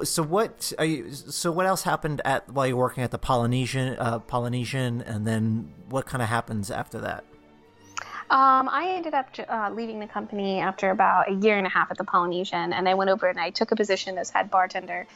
so 0.03 0.23
what 0.23 0.73
are 0.79 0.85
you, 0.85 1.13
so 1.13 1.53
what 1.53 1.67
else 1.67 1.83
happened 1.83 2.21
at 2.25 2.49
while 2.51 2.67
you're 2.67 2.77
working 2.77 3.03
at 3.05 3.11
the 3.13 3.19
Polynesian 3.19 3.97
uh, 3.99 4.19
Polynesian, 4.19 5.01
and 5.03 5.27
then 5.27 5.73
what 5.89 6.07
kind 6.07 6.21
of 6.23 6.29
happens 6.29 6.71
after 6.71 6.99
that? 7.01 7.25
Um, 8.31 8.69
I 8.69 8.93
ended 8.95 9.13
up 9.13 9.29
uh, 9.49 9.71
leaving 9.75 9.99
the 9.99 10.07
company 10.07 10.61
after 10.61 10.91
about 10.91 11.29
a 11.29 11.35
year 11.35 11.59
and 11.59 11.67
a 11.67 11.71
half 11.71 11.91
at 11.91 11.99
the 11.99 12.05
Polynesian, 12.05 12.73
and 12.73 12.89
I 12.89 12.95
went 12.95 13.11
over 13.11 13.29
and 13.29 13.41
I 13.41 13.51
took 13.51 13.73
a 13.73 13.77
position 13.77 14.19
as 14.19 14.31
head 14.31 14.53
bartender 14.53 15.09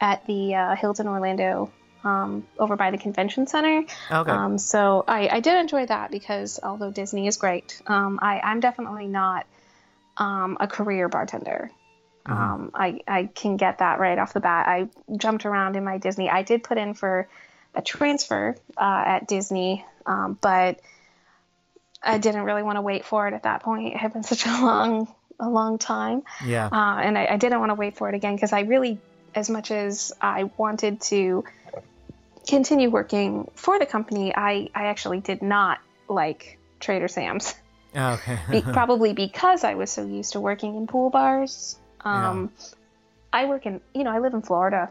at 0.00 0.24
the 0.26 0.54
uh, 0.54 0.76
Hilton 0.76 1.08
Orlando 1.08 1.72
um, 2.04 2.46
over 2.58 2.76
by 2.76 2.92
the 2.92 2.98
convention 2.98 3.48
center. 3.48 3.84
Okay. 4.10 4.30
Um, 4.30 4.56
so 4.56 5.04
I, 5.06 5.28
I, 5.28 5.40
did 5.40 5.58
enjoy 5.58 5.86
that 5.86 6.10
because 6.10 6.60
although 6.62 6.90
Disney 6.90 7.26
is 7.26 7.36
great, 7.36 7.82
um, 7.86 8.18
I, 8.22 8.40
am 8.42 8.60
definitely 8.60 9.06
not 9.06 9.46
um, 10.16 10.56
a 10.60 10.66
career 10.66 11.08
bartender. 11.08 11.70
Mm-hmm. 12.26 12.42
Um, 12.42 12.70
I, 12.72 13.00
I 13.06 13.24
can 13.24 13.56
get 13.56 13.78
that 13.78 13.98
right 13.98 14.18
off 14.18 14.32
the 14.32 14.40
bat. 14.40 14.68
I 14.68 14.88
jumped 15.16 15.44
around 15.44 15.76
in 15.76 15.84
my 15.84 15.98
Disney. 15.98 16.30
I 16.30 16.42
did 16.42 16.62
put 16.62 16.78
in 16.78 16.94
for 16.94 17.28
a 17.74 17.82
transfer 17.82 18.56
uh, 18.76 19.02
at 19.06 19.28
Disney, 19.28 19.84
um, 20.06 20.38
but 20.40 20.80
I 22.02 22.18
didn't 22.18 22.42
really 22.42 22.62
want 22.62 22.76
to 22.76 22.82
wait 22.82 23.04
for 23.04 23.28
it 23.28 23.34
at 23.34 23.42
that 23.44 23.62
point. 23.62 23.94
It 23.94 23.96
had 23.96 24.12
been 24.12 24.22
such 24.34 24.46
a 24.46 24.50
long, 24.50 25.12
a 25.38 25.48
long 25.48 25.78
time. 25.78 26.22
Yeah. 26.44 26.66
Uh, 26.66 27.00
and 27.00 27.18
I, 27.18 27.26
I, 27.26 27.36
didn't 27.36 27.60
want 27.60 27.70
to 27.70 27.74
wait 27.74 27.96
for 27.96 28.08
it 28.08 28.14
again 28.14 28.34
because 28.34 28.52
I 28.52 28.60
really, 28.60 28.98
as 29.34 29.50
much 29.50 29.70
as 29.70 30.12
I 30.20 30.44
wanted 30.56 31.00
to 31.02 31.44
continue 32.48 32.90
working 32.90 33.50
for 33.54 33.78
the 33.78 33.86
company, 33.86 34.34
I, 34.34 34.70
I 34.74 34.86
actually 34.86 35.20
did 35.20 35.42
not 35.42 35.78
like 36.08 36.58
Trader 36.80 37.08
Sam's. 37.08 37.54
Oh, 37.94 38.14
okay. 38.14 38.38
Be- 38.50 38.62
probably 38.72 39.12
because 39.12 39.64
I 39.64 39.74
was 39.74 39.90
so 39.90 40.04
used 40.06 40.32
to 40.32 40.40
working 40.40 40.76
in 40.76 40.86
pool 40.86 41.10
bars 41.10 41.76
um, 42.04 42.50
yeah. 42.58 42.66
I 43.32 43.44
work 43.46 43.66
in, 43.66 43.80
you 43.94 44.04
know, 44.04 44.10
I 44.10 44.18
live 44.18 44.34
in 44.34 44.42
Florida. 44.42 44.90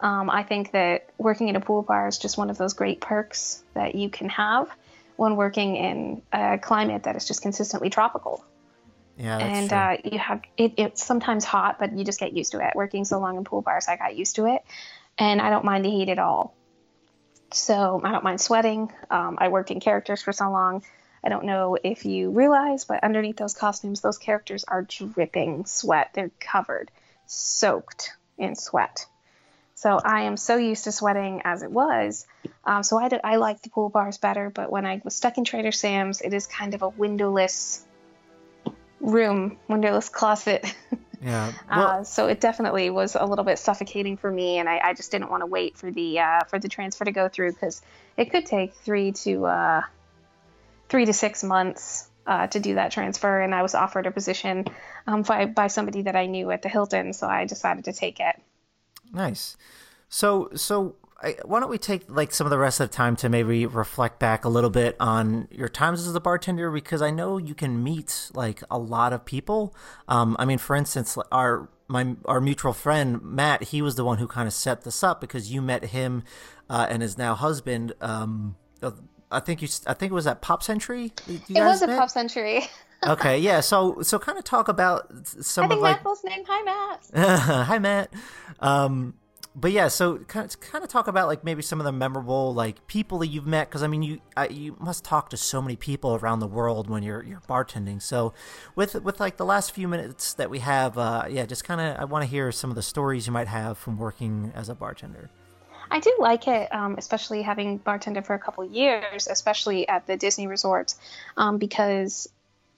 Um, 0.00 0.28
I 0.28 0.42
think 0.42 0.72
that 0.72 1.08
working 1.18 1.48
in 1.48 1.56
a 1.56 1.60
pool 1.60 1.82
bar 1.82 2.08
is 2.08 2.18
just 2.18 2.36
one 2.36 2.50
of 2.50 2.58
those 2.58 2.74
great 2.74 3.00
perks 3.00 3.62
that 3.74 3.94
you 3.94 4.08
can 4.08 4.28
have 4.30 4.68
when 5.16 5.36
working 5.36 5.76
in 5.76 6.22
a 6.32 6.58
climate 6.58 7.04
that 7.04 7.16
is 7.16 7.26
just 7.26 7.42
consistently 7.42 7.90
tropical. 7.90 8.44
Yeah, 9.16 9.38
and 9.38 9.72
uh, 9.72 9.96
you 10.04 10.18
have 10.18 10.42
it, 10.56 10.74
it's 10.76 11.04
sometimes 11.04 11.44
hot, 11.44 11.78
but 11.78 11.96
you 11.96 12.04
just 12.04 12.18
get 12.18 12.32
used 12.32 12.52
to 12.52 12.66
it. 12.66 12.74
Working 12.74 13.04
so 13.04 13.20
long 13.20 13.36
in 13.36 13.44
pool 13.44 13.62
bars, 13.62 13.86
I 13.88 13.96
got 13.96 14.16
used 14.16 14.36
to 14.36 14.46
it, 14.46 14.62
and 15.18 15.40
I 15.40 15.50
don't 15.50 15.64
mind 15.64 15.84
the 15.84 15.90
heat 15.90 16.08
at 16.08 16.18
all. 16.18 16.56
So 17.52 18.00
I 18.02 18.10
don't 18.10 18.24
mind 18.24 18.40
sweating. 18.40 18.92
Um, 19.10 19.38
I 19.40 19.48
worked 19.48 19.70
in 19.70 19.78
characters 19.78 20.22
for 20.22 20.32
so 20.32 20.50
long 20.50 20.82
I 21.24 21.30
don't 21.30 21.46
know 21.46 21.78
if 21.82 22.04
you 22.04 22.30
realize, 22.30 22.84
but 22.84 23.02
underneath 23.02 23.38
those 23.38 23.54
costumes, 23.54 24.02
those 24.02 24.18
characters 24.18 24.64
are 24.64 24.82
dripping 24.82 25.64
sweat. 25.64 26.10
They're 26.12 26.30
covered, 26.38 26.90
soaked 27.26 28.12
in 28.36 28.54
sweat. 28.54 29.06
So 29.84 30.00
I 30.02 30.22
am 30.22 30.38
so 30.38 30.56
used 30.56 30.84
to 30.84 30.92
sweating 30.92 31.42
as 31.44 31.62
it 31.62 31.70
was. 31.70 32.26
Um, 32.64 32.82
so 32.82 32.96
I, 32.96 33.10
did, 33.10 33.20
I 33.22 33.36
like 33.36 33.60
the 33.60 33.68
pool 33.68 33.90
bars 33.90 34.16
better, 34.16 34.48
but 34.48 34.72
when 34.72 34.86
I 34.86 35.02
was 35.04 35.14
stuck 35.14 35.36
in 35.36 35.44
Trader 35.44 35.72
Sam's, 35.72 36.22
it 36.22 36.32
is 36.32 36.46
kind 36.46 36.72
of 36.72 36.80
a 36.80 36.88
windowless 36.88 37.84
room, 38.98 39.58
windowless 39.68 40.08
closet. 40.08 40.64
Yeah. 41.22 41.52
Uh, 41.70 41.76
well, 41.76 41.88
uh, 41.88 42.04
so 42.04 42.28
it 42.28 42.40
definitely 42.40 42.90
was 42.90 43.14
a 43.14 43.24
little 43.24 43.44
bit 43.44 43.58
suffocating 43.58 44.18
for 44.18 44.30
me, 44.30 44.58
and 44.58 44.68
I, 44.68 44.78
I 44.84 44.92
just 44.92 45.10
didn't 45.10 45.30
want 45.30 45.40
to 45.40 45.46
wait 45.46 45.78
for 45.78 45.90
the 45.90 46.18
uh, 46.18 46.44
for 46.48 46.58
the 46.58 46.68
transfer 46.68 47.04
to 47.06 47.12
go 47.12 47.30
through 47.30 47.52
because 47.52 47.80
it 48.18 48.30
could 48.30 48.44
take 48.44 48.74
three 48.74 49.12
to 49.12 49.46
uh, 49.46 49.80
three 50.90 51.06
to 51.06 51.14
six 51.14 51.42
months 51.42 52.10
uh, 52.26 52.46
to 52.48 52.60
do 52.60 52.74
that 52.74 52.92
transfer, 52.92 53.40
and 53.40 53.54
I 53.54 53.62
was 53.62 53.74
offered 53.74 54.06
a 54.06 54.10
position 54.10 54.66
um, 55.06 55.22
by, 55.22 55.46
by 55.46 55.68
somebody 55.68 56.02
that 56.02 56.14
I 56.14 56.26
knew 56.26 56.50
at 56.50 56.60
the 56.60 56.68
Hilton, 56.68 57.14
so 57.14 57.26
I 57.26 57.46
decided 57.46 57.84
to 57.86 57.94
take 57.94 58.20
it. 58.20 58.38
Nice. 59.12 59.56
So, 60.08 60.50
so 60.54 60.96
I, 61.22 61.36
why 61.44 61.60
don't 61.60 61.70
we 61.70 61.78
take 61.78 62.04
like 62.08 62.32
some 62.32 62.46
of 62.46 62.50
the 62.50 62.58
rest 62.58 62.80
of 62.80 62.90
the 62.90 62.94
time 62.94 63.16
to 63.16 63.28
maybe 63.28 63.66
reflect 63.66 64.18
back 64.18 64.44
a 64.44 64.48
little 64.48 64.70
bit 64.70 64.96
on 65.00 65.48
your 65.50 65.68
times 65.68 66.06
as 66.06 66.14
a 66.14 66.20
bartender 66.20 66.70
because 66.70 67.00
I 67.00 67.10
know 67.10 67.38
you 67.38 67.54
can 67.54 67.82
meet 67.82 68.30
like 68.34 68.62
a 68.70 68.78
lot 68.78 69.12
of 69.12 69.24
people. 69.24 69.74
Um, 70.08 70.36
I 70.38 70.44
mean, 70.44 70.58
for 70.58 70.76
instance, 70.76 71.16
our 71.32 71.68
my 71.88 72.16
our 72.26 72.40
mutual 72.40 72.72
friend 72.72 73.22
Matt, 73.22 73.64
he 73.64 73.80
was 73.80 73.94
the 73.94 74.04
one 74.04 74.18
who 74.18 74.26
kind 74.26 74.46
of 74.46 74.54
set 74.54 74.82
this 74.82 75.02
up 75.02 75.20
because 75.20 75.50
you 75.50 75.62
met 75.62 75.86
him 75.86 76.24
uh, 76.68 76.86
and 76.90 77.02
his 77.02 77.16
now 77.16 77.34
husband. 77.34 77.94
Um, 78.00 78.56
I 79.30 79.40
think 79.40 79.62
you. 79.62 79.68
I 79.86 79.94
think 79.94 80.12
it 80.12 80.14
was 80.14 80.26
at 80.26 80.42
Pop 80.42 80.62
Century. 80.62 81.12
it 81.26 81.42
was 81.48 81.82
at 81.82 81.88
Pop 81.88 82.10
Century. 82.10 82.62
okay, 83.02 83.38
yeah. 83.38 83.60
So, 83.60 84.02
so 84.02 84.18
kind 84.18 84.38
of 84.38 84.44
talk 84.44 84.68
about 84.68 85.26
some 85.26 85.64
I 85.64 85.68
think 85.68 85.78
of 85.78 85.82
like. 85.82 86.04
Matt's 86.04 86.24
name. 86.24 86.44
Hi, 86.46 86.62
Matt. 86.62 87.38
Hi, 87.66 87.78
Matt. 87.78 88.12
Um, 88.60 89.14
but 89.56 89.70
yeah, 89.70 89.88
so 89.88 90.18
kind 90.18 90.46
of, 90.46 90.60
kind 90.60 90.82
of 90.82 90.90
talk 90.90 91.06
about 91.06 91.28
like 91.28 91.44
maybe 91.44 91.62
some 91.62 91.80
of 91.80 91.84
the 91.84 91.92
memorable 91.92 92.52
like 92.52 92.86
people 92.88 93.18
that 93.18 93.28
you've 93.28 93.46
met 93.46 93.68
because 93.68 93.82
I 93.82 93.86
mean 93.86 94.02
you 94.02 94.20
I, 94.36 94.48
you 94.48 94.76
must 94.80 95.04
talk 95.04 95.30
to 95.30 95.36
so 95.36 95.62
many 95.62 95.76
people 95.76 96.16
around 96.16 96.40
the 96.40 96.48
world 96.48 96.90
when 96.90 97.02
you're 97.02 97.22
you're 97.22 97.42
bartending. 97.48 98.02
So 98.02 98.34
with 98.74 98.94
with 99.02 99.20
like 99.20 99.36
the 99.36 99.44
last 99.44 99.72
few 99.72 99.86
minutes 99.86 100.34
that 100.34 100.50
we 100.50 100.58
have, 100.58 100.98
uh, 100.98 101.26
yeah, 101.30 101.46
just 101.46 101.64
kind 101.64 101.80
of 101.80 102.00
I 102.00 102.04
want 102.04 102.24
to 102.24 102.28
hear 102.28 102.50
some 102.50 102.70
of 102.70 102.76
the 102.76 102.82
stories 102.82 103.26
you 103.26 103.32
might 103.32 103.48
have 103.48 103.78
from 103.78 103.96
working 103.96 104.52
as 104.56 104.68
a 104.68 104.74
bartender. 104.74 105.30
I 105.90 106.00
do 106.00 106.16
like 106.18 106.48
it, 106.48 106.74
um, 106.74 106.96
especially 106.98 107.42
having 107.42 107.78
bartended 107.78 108.26
for 108.26 108.34
a 108.34 108.38
couple 108.38 108.64
years, 108.64 109.28
especially 109.28 109.86
at 109.86 110.06
the 110.06 110.16
Disney 110.16 110.46
resorts, 110.46 110.98
um, 111.36 111.58
because 111.58 112.28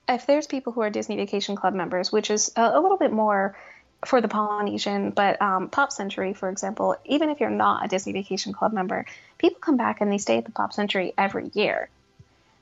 if 0.07 0.25
there's 0.25 0.47
people 0.47 0.73
who 0.73 0.81
are 0.81 0.89
Disney 0.89 1.15
Vacation 1.15 1.55
Club 1.55 1.73
members, 1.73 2.11
which 2.11 2.29
is 2.29 2.51
a, 2.55 2.61
a 2.61 2.79
little 2.79 2.97
bit 2.97 3.11
more 3.11 3.57
for 4.05 4.21
the 4.21 4.27
Polynesian, 4.27 5.11
but 5.11 5.41
um, 5.41 5.69
Pop 5.69 5.91
Century, 5.91 6.33
for 6.33 6.49
example, 6.49 6.95
even 7.05 7.29
if 7.29 7.39
you're 7.39 7.49
not 7.49 7.85
a 7.85 7.87
Disney 7.87 8.13
Vacation 8.13 8.53
Club 8.53 8.73
member, 8.73 9.05
people 9.37 9.59
come 9.59 9.77
back 9.77 10.01
and 10.01 10.11
they 10.11 10.17
stay 10.17 10.37
at 10.37 10.45
the 10.45 10.51
Pop 10.51 10.73
Century 10.73 11.13
every 11.17 11.49
year. 11.53 11.89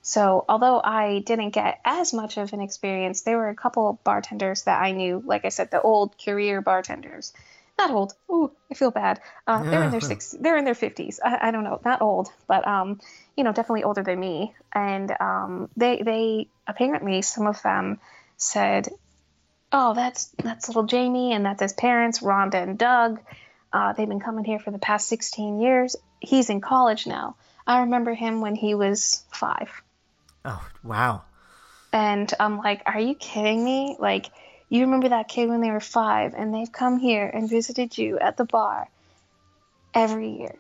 So, 0.02 0.46
although 0.48 0.80
I 0.84 1.20
didn't 1.20 1.50
get 1.50 1.80
as 1.84 2.14
much 2.14 2.38
of 2.38 2.54
an 2.54 2.62
experience, 2.62 3.22
there 3.22 3.38
were 3.38 3.50
a 3.50 3.56
couple 3.56 4.00
bartenders 4.04 4.64
that 4.64 4.80
I 4.82 4.92
knew, 4.92 5.22
like 5.26 5.46
I 5.46 5.50
said, 5.50 5.72
the 5.72 5.82
old 5.82 6.16
career 6.24 6.62
bartenders 6.62 7.34
not 7.78 7.92
old. 7.92 8.14
Ooh, 8.32 8.52
I 8.72 8.74
feel 8.74 8.92
bad. 8.92 9.20
Uh, 9.46 9.64
they're 9.64 9.84
in 9.84 9.92
their 9.92 10.02
six. 10.02 10.36
They're 10.40 10.58
in 10.58 10.66
their 10.66 10.76
fifties. 10.76 11.20
I, 11.24 11.50
I, 11.50 11.52
don't 11.52 11.64
know, 11.64 11.80
not 11.84 12.02
old, 12.02 12.30
but 12.48 12.68
um, 12.68 13.00
you 13.36 13.44
know, 13.44 13.52
definitely 13.52 13.84
older 13.84 14.04
than 14.04 14.20
me. 14.20 14.54
And 14.74 15.12
um, 15.20 15.70
they 15.76 16.02
they 16.02 16.48
apparently 16.68 17.22
some 17.22 17.48
of 17.48 17.62
them 17.62 18.00
said, 18.38 18.88
"Oh, 19.72 19.94
that's 19.94 20.32
that's 20.42 20.70
little 20.70 20.84
Jamie, 20.84 21.34
and 21.34 21.46
that's 21.46 21.62
his 21.62 21.74
parents, 21.74 22.20
Rhonda 22.20 22.62
and 22.62 22.78
Doug. 22.78 23.20
Uh, 23.76 23.92
they've 23.92 24.08
been 24.08 24.22
coming 24.22 24.46
here 24.46 24.60
for 24.60 24.72
the 24.72 24.80
past 24.80 25.10
16 25.10 25.60
years. 25.60 25.98
He's 26.22 26.50
in 26.50 26.62
college 26.62 27.06
now. 27.06 27.36
I 27.68 27.82
remember 27.82 28.14
him 28.14 28.40
when 28.40 28.56
he 28.56 28.74
was 28.74 29.26
five. 29.34 29.70
Oh, 30.46 30.66
wow. 30.82 31.24
And 31.92 32.32
I'm 32.40 32.58
like, 32.58 32.84
are 32.86 33.00
you 33.00 33.16
kidding 33.16 33.64
me? 33.64 33.98
Like 34.00 34.28
you 34.70 34.82
remember 34.82 35.10
that 35.10 35.28
kid 35.28 35.50
when 35.50 35.62
they 35.62 35.72
were 35.72 35.80
five, 35.80 36.34
and 36.36 36.54
they've 36.54 36.72
come 36.72 36.98
here 36.98 37.28
and 37.28 37.50
visited 37.50 37.98
you 37.98 38.20
at 38.20 38.38
the 38.38 38.46
bar 38.46 38.88
every 39.94 40.30
year. 40.30 40.56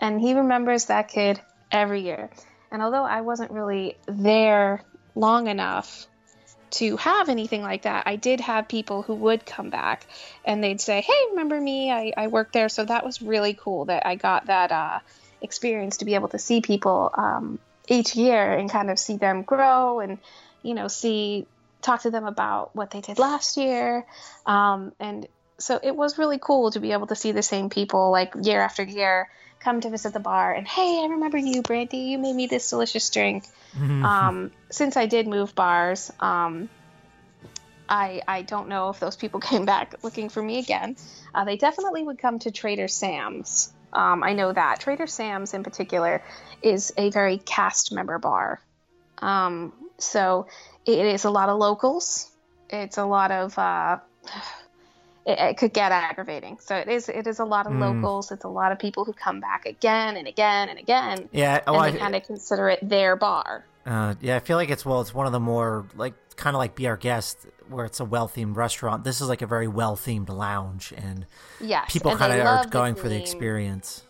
And 0.00 0.20
he 0.20 0.34
remembers 0.34 0.86
that 0.86 1.08
kid 1.08 1.40
every 1.70 2.02
year. 2.02 2.30
And 2.70 2.82
although 2.82 3.04
I 3.04 3.22
wasn't 3.22 3.50
really 3.50 3.96
there 4.06 4.82
long 5.14 5.46
enough 5.46 6.06
to 6.72 6.96
have 6.98 7.28
anything 7.28 7.62
like 7.62 7.82
that, 7.82 8.04
I 8.06 8.16
did 8.16 8.40
have 8.40 8.68
people 8.68 9.02
who 9.02 9.14
would 9.14 9.46
come 9.46 9.70
back 9.70 10.06
and 10.44 10.62
they'd 10.62 10.80
say, 10.80 11.00
Hey, 11.00 11.26
remember 11.30 11.58
me? 11.58 11.90
I, 11.90 12.12
I 12.16 12.26
worked 12.26 12.52
there. 12.52 12.68
So 12.68 12.84
that 12.84 13.04
was 13.04 13.22
really 13.22 13.54
cool 13.54 13.86
that 13.86 14.06
I 14.06 14.16
got 14.16 14.46
that 14.46 14.72
uh, 14.72 14.98
experience 15.40 15.98
to 15.98 16.04
be 16.04 16.14
able 16.14 16.28
to 16.28 16.38
see 16.38 16.60
people 16.60 17.10
um, 17.14 17.58
each 17.88 18.16
year 18.16 18.52
and 18.52 18.68
kind 18.68 18.90
of 18.90 18.98
see 18.98 19.16
them 19.16 19.42
grow 19.42 20.00
and, 20.00 20.18
you 20.62 20.74
know, 20.74 20.88
see 20.88 21.46
talk 21.86 22.02
to 22.02 22.10
them 22.10 22.26
about 22.26 22.74
what 22.74 22.90
they 22.90 23.00
did 23.00 23.18
last 23.18 23.56
year. 23.56 24.04
Um, 24.44 24.92
and 24.98 25.26
so 25.58 25.78
it 25.82 25.94
was 25.94 26.18
really 26.18 26.38
cool 26.38 26.70
to 26.72 26.80
be 26.80 26.92
able 26.92 27.06
to 27.06 27.14
see 27.14 27.32
the 27.32 27.42
same 27.42 27.70
people 27.70 28.10
like 28.10 28.34
year 28.42 28.60
after 28.60 28.82
year 28.82 29.30
come 29.60 29.80
to 29.80 29.88
visit 29.88 30.12
the 30.12 30.20
bar 30.20 30.52
and 30.52 30.68
hey, 30.68 31.02
I 31.02 31.06
remember 31.10 31.38
you, 31.38 31.62
Brandy. 31.62 31.98
You 31.98 32.18
made 32.18 32.34
me 32.34 32.46
this 32.46 32.68
delicious 32.68 33.08
drink. 33.08 33.44
Mm-hmm. 33.74 34.04
Um, 34.04 34.50
since 34.70 34.96
I 34.96 35.06
did 35.06 35.26
move 35.26 35.54
bars, 35.54 36.12
um, 36.20 36.68
I 37.88 38.20
I 38.26 38.42
don't 38.42 38.68
know 38.68 38.90
if 38.90 39.00
those 39.00 39.16
people 39.16 39.40
came 39.50 39.64
back 39.64 39.94
looking 40.02 40.28
for 40.28 40.42
me 40.42 40.58
again. 40.58 40.96
Uh, 41.34 41.44
they 41.44 41.56
definitely 41.56 42.02
would 42.02 42.18
come 42.18 42.38
to 42.40 42.50
Trader 42.50 42.88
Sam's. 42.88 43.72
Um, 43.92 44.22
I 44.22 44.34
know 44.34 44.52
that 44.52 44.80
Trader 44.80 45.06
Sam's 45.06 45.54
in 45.54 45.62
particular 45.62 46.22
is 46.60 46.92
a 46.96 47.10
very 47.10 47.38
cast 47.38 47.92
member 47.92 48.18
bar. 48.18 48.60
Um, 49.18 49.72
so 49.98 50.46
it 50.86 51.06
is 51.06 51.24
a 51.24 51.30
lot 51.30 51.48
of 51.48 51.58
locals. 51.58 52.30
It's 52.70 52.98
a 52.98 53.04
lot 53.04 53.30
of 53.30 53.58
uh, 53.58 53.98
it, 55.26 55.38
it 55.38 55.56
could 55.56 55.72
get 55.72 55.92
aggravating. 55.92 56.58
So 56.60 56.76
it 56.76 56.88
is 56.88 57.08
it 57.08 57.26
is 57.26 57.38
a 57.38 57.44
lot 57.44 57.66
of 57.66 57.72
Mm. 57.72 57.80
locals. 57.80 58.30
It's 58.32 58.44
a 58.44 58.48
lot 58.48 58.72
of 58.72 58.78
people 58.78 59.04
who 59.04 59.12
come 59.12 59.40
back 59.40 59.66
again 59.66 60.16
and 60.16 60.26
again 60.28 60.68
and 60.68 60.78
again, 60.78 61.28
Yeah, 61.32 61.60
oh, 61.66 61.74
and 61.74 61.82
I, 61.82 61.90
they 61.90 61.98
kind 61.98 62.14
of 62.14 62.24
consider 62.24 62.68
it 62.70 62.80
their 62.88 63.16
bar. 63.16 63.64
uh, 63.84 64.14
yeah, 64.20 64.36
I 64.36 64.40
feel 64.40 64.56
like 64.56 64.70
it's 64.70 64.84
well, 64.84 65.00
it's 65.00 65.14
one 65.14 65.26
of 65.26 65.32
the 65.32 65.40
more 65.40 65.86
like 65.94 66.14
kind 66.36 66.54
of 66.54 66.58
like 66.58 66.74
Be 66.74 66.86
Our 66.86 66.96
Guest, 66.96 67.46
where 67.68 67.84
it's 67.86 68.00
a 68.00 68.04
well 68.04 68.28
themed 68.28 68.56
restaurant. 68.56 69.04
This 69.04 69.20
is 69.20 69.28
like 69.28 69.42
a 69.42 69.46
very 69.46 69.68
well 69.68 69.96
themed 69.96 70.28
lounge, 70.28 70.92
and 70.96 71.26
Yes, 71.60 71.90
people 71.92 72.14
kind 72.16 72.32
of 72.32 72.46
are 72.46 72.66
going 72.66 72.94
for 72.94 73.08
the 73.08 73.16
experience. 73.16 74.02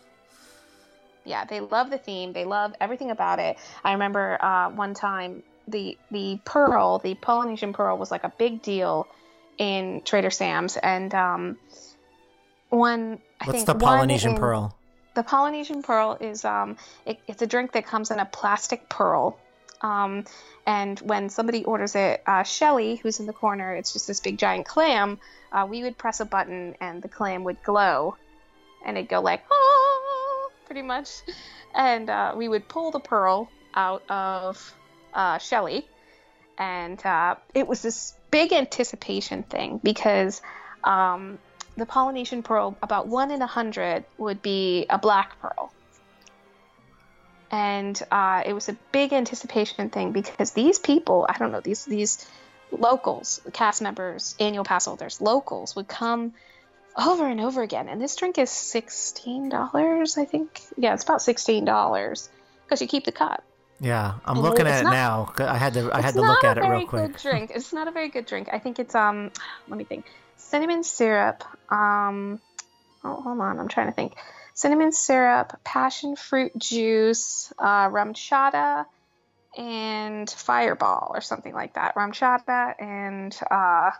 yeah 1.25 1.43
they 1.45 1.59
love 1.59 1.89
the 1.89 1.97
theme 1.97 2.31
they 2.33 2.45
love 2.45 2.73
everything 2.79 3.11
about 3.11 3.37
it 3.39 3.57
i 3.83 3.91
remember 3.91 4.37
uh, 4.41 4.69
one 4.69 4.93
time 4.93 5.43
the 5.67 5.97
the 6.11 6.39
pearl 6.45 6.99
the 6.99 7.15
polynesian 7.15 7.73
pearl 7.73 7.97
was 7.97 8.09
like 8.11 8.23
a 8.23 8.31
big 8.37 8.61
deal 8.61 9.07
in 9.57 10.01
trader 10.05 10.29
sam's 10.29 10.77
and 10.77 11.13
um, 11.13 11.57
one 12.69 13.19
I 13.39 13.45
What's 13.45 13.63
think 13.63 13.67
the 13.67 13.75
Polynesian 13.75 14.31
in- 14.33 14.37
pearl? 14.37 14.75
the 15.15 15.23
polynesian 15.23 15.81
pearl 15.83 16.17
is 16.19 16.45
um, 16.45 16.77
it, 17.05 17.19
it's 17.27 17.41
a 17.41 17.47
drink 17.47 17.71
that 17.73 17.85
comes 17.85 18.11
in 18.11 18.19
a 18.19 18.25
plastic 18.25 18.87
pearl. 18.87 19.39
Um, 19.81 20.25
and 20.65 20.99
when 20.99 21.29
somebody 21.29 21.63
orders 21.63 21.95
it 21.95 22.23
uh, 22.25 22.43
shelly 22.43 22.95
who's 22.95 23.19
in 23.19 23.27
the 23.27 23.33
corner 23.33 23.75
it's 23.75 23.93
just 23.93 24.07
this 24.07 24.19
big 24.19 24.37
giant 24.39 24.65
clam 24.65 25.19
uh, 25.51 25.67
we 25.69 25.83
would 25.83 25.97
press 25.99 26.19
a 26.19 26.25
button 26.25 26.75
and 26.81 27.01
the 27.01 27.07
clam 27.07 27.43
would 27.43 27.61
glow. 27.63 28.15
And 28.85 28.97
it'd 28.97 29.09
go 29.09 29.21
like 29.21 29.43
oh 29.51 30.51
pretty 30.65 30.81
much. 30.81 31.09
And 31.75 32.09
uh, 32.09 32.33
we 32.35 32.47
would 32.47 32.67
pull 32.67 32.91
the 32.91 32.99
pearl 32.99 33.49
out 33.75 34.03
of 34.09 34.73
uh, 35.17 35.37
shelly 35.39 35.85
and 36.57 37.03
uh, 37.05 37.35
it 37.53 37.67
was 37.67 37.81
this 37.81 38.13
big 38.31 38.53
anticipation 38.53 39.43
thing 39.43 39.79
because 39.83 40.41
um, 40.83 41.37
the 41.75 41.85
polynesian 41.85 42.43
pearl 42.43 42.77
about 42.81 43.07
one 43.07 43.31
in 43.31 43.41
a 43.41 43.47
hundred 43.47 44.05
would 44.17 44.41
be 44.41 44.85
a 44.89 44.97
black 44.97 45.39
pearl. 45.41 45.71
And 47.49 47.99
uh, 48.11 48.43
it 48.45 48.51
was 48.51 48.67
a 48.67 48.73
big 48.91 49.13
anticipation 49.13 49.89
thing 49.89 50.11
because 50.11 50.51
these 50.51 50.79
people 50.79 51.25
i 51.29 51.37
don't 51.37 51.51
know 51.51 51.61
these 51.61 51.85
these 51.85 52.27
locals 52.71 53.39
cast 53.53 53.81
members 53.81 54.35
annual 54.39 54.65
pass 54.65 54.85
holders 54.85 55.21
locals 55.21 55.75
would 55.75 55.87
come 55.87 56.33
over 56.97 57.27
and 57.27 57.39
over 57.39 57.61
again. 57.61 57.87
And 57.87 58.01
this 58.01 58.15
drink 58.15 58.37
is 58.37 58.49
$16 58.49 60.17
i 60.17 60.25
think. 60.25 60.61
Yeah 60.77 60.93
it's 60.93 61.03
about 61.03 61.19
$16 61.19 62.29
because 62.65 62.81
you 62.81 62.87
keep 62.87 63.05
the 63.05 63.11
cup 63.11 63.43
Yeah, 63.79 64.15
I'm 64.25 64.39
looking 64.39 64.65
at 64.67 64.81
it 64.81 64.83
not- 64.85 64.91
now. 65.37 65.45
I 65.45 65.57
had 65.57 65.73
to 65.75 65.89
I 65.93 66.01
had 66.01 66.15
to 66.15 66.21
look 66.21 66.43
at 66.43 66.57
it 66.57 66.61
real 66.61 66.87
quick. 66.87 67.13
good 67.13 67.21
drink. 67.21 67.51
It's 67.53 67.73
not 67.73 67.87
a 67.87 67.91
very 67.91 68.09
good 68.09 68.25
drink. 68.25 68.49
I 68.51 68.59
think 68.59 68.79
it's 68.79 68.95
um 68.95 69.31
let 69.67 69.77
me 69.77 69.83
think. 69.83 70.05
Cinnamon 70.37 70.83
syrup 70.83 71.43
um 71.71 72.39
oh 73.03 73.21
hold 73.21 73.39
on 73.39 73.59
i'm 73.59 73.67
trying 73.67 73.87
to 73.87 73.93
think. 73.93 74.15
Cinnamon 74.53 74.91
syrup 74.91 75.59
passion 75.63 76.15
fruit 76.15 76.57
juice 76.57 77.53
uh, 77.59 77.89
RumChata 77.89 78.85
and 79.55 80.29
fireball 80.29 81.11
or 81.13 81.21
something 81.21 81.53
like 81.53 81.73
that. 81.75 81.95
RumChata 81.95 82.81
and 82.81 83.37
uh 83.51 83.91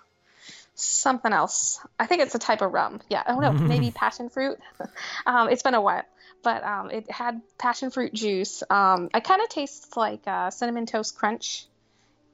something 0.74 1.34
else. 1.34 1.80
I 2.00 2.06
think 2.06 2.22
it's 2.22 2.34
a 2.34 2.40
type 2.40 2.62
of 2.62 2.72
rum. 2.72 3.02
Yeah 3.10 3.24
oh 3.28 3.40
no 3.40 3.52
maybe 3.52 3.92
passion 3.96 4.30
fruit. 4.30 4.58
Um, 5.26 5.50
it's 5.50 5.62
been 5.62 5.74
a 5.74 5.82
while 5.82 6.04
but 6.44 6.64
um, 6.64 6.90
it 6.92 7.10
had 7.12 7.42
passion 7.58 7.92
fruit 7.92 8.14
juice. 8.14 8.64
Um, 8.70 9.10
it 9.14 9.24
kind 9.24 9.42
of 9.42 9.50
tastes 9.50 9.96
like 9.98 10.22
uh, 10.28 10.50
cinnamon 10.50 10.86
toast 10.86 11.18
crunch 11.18 11.66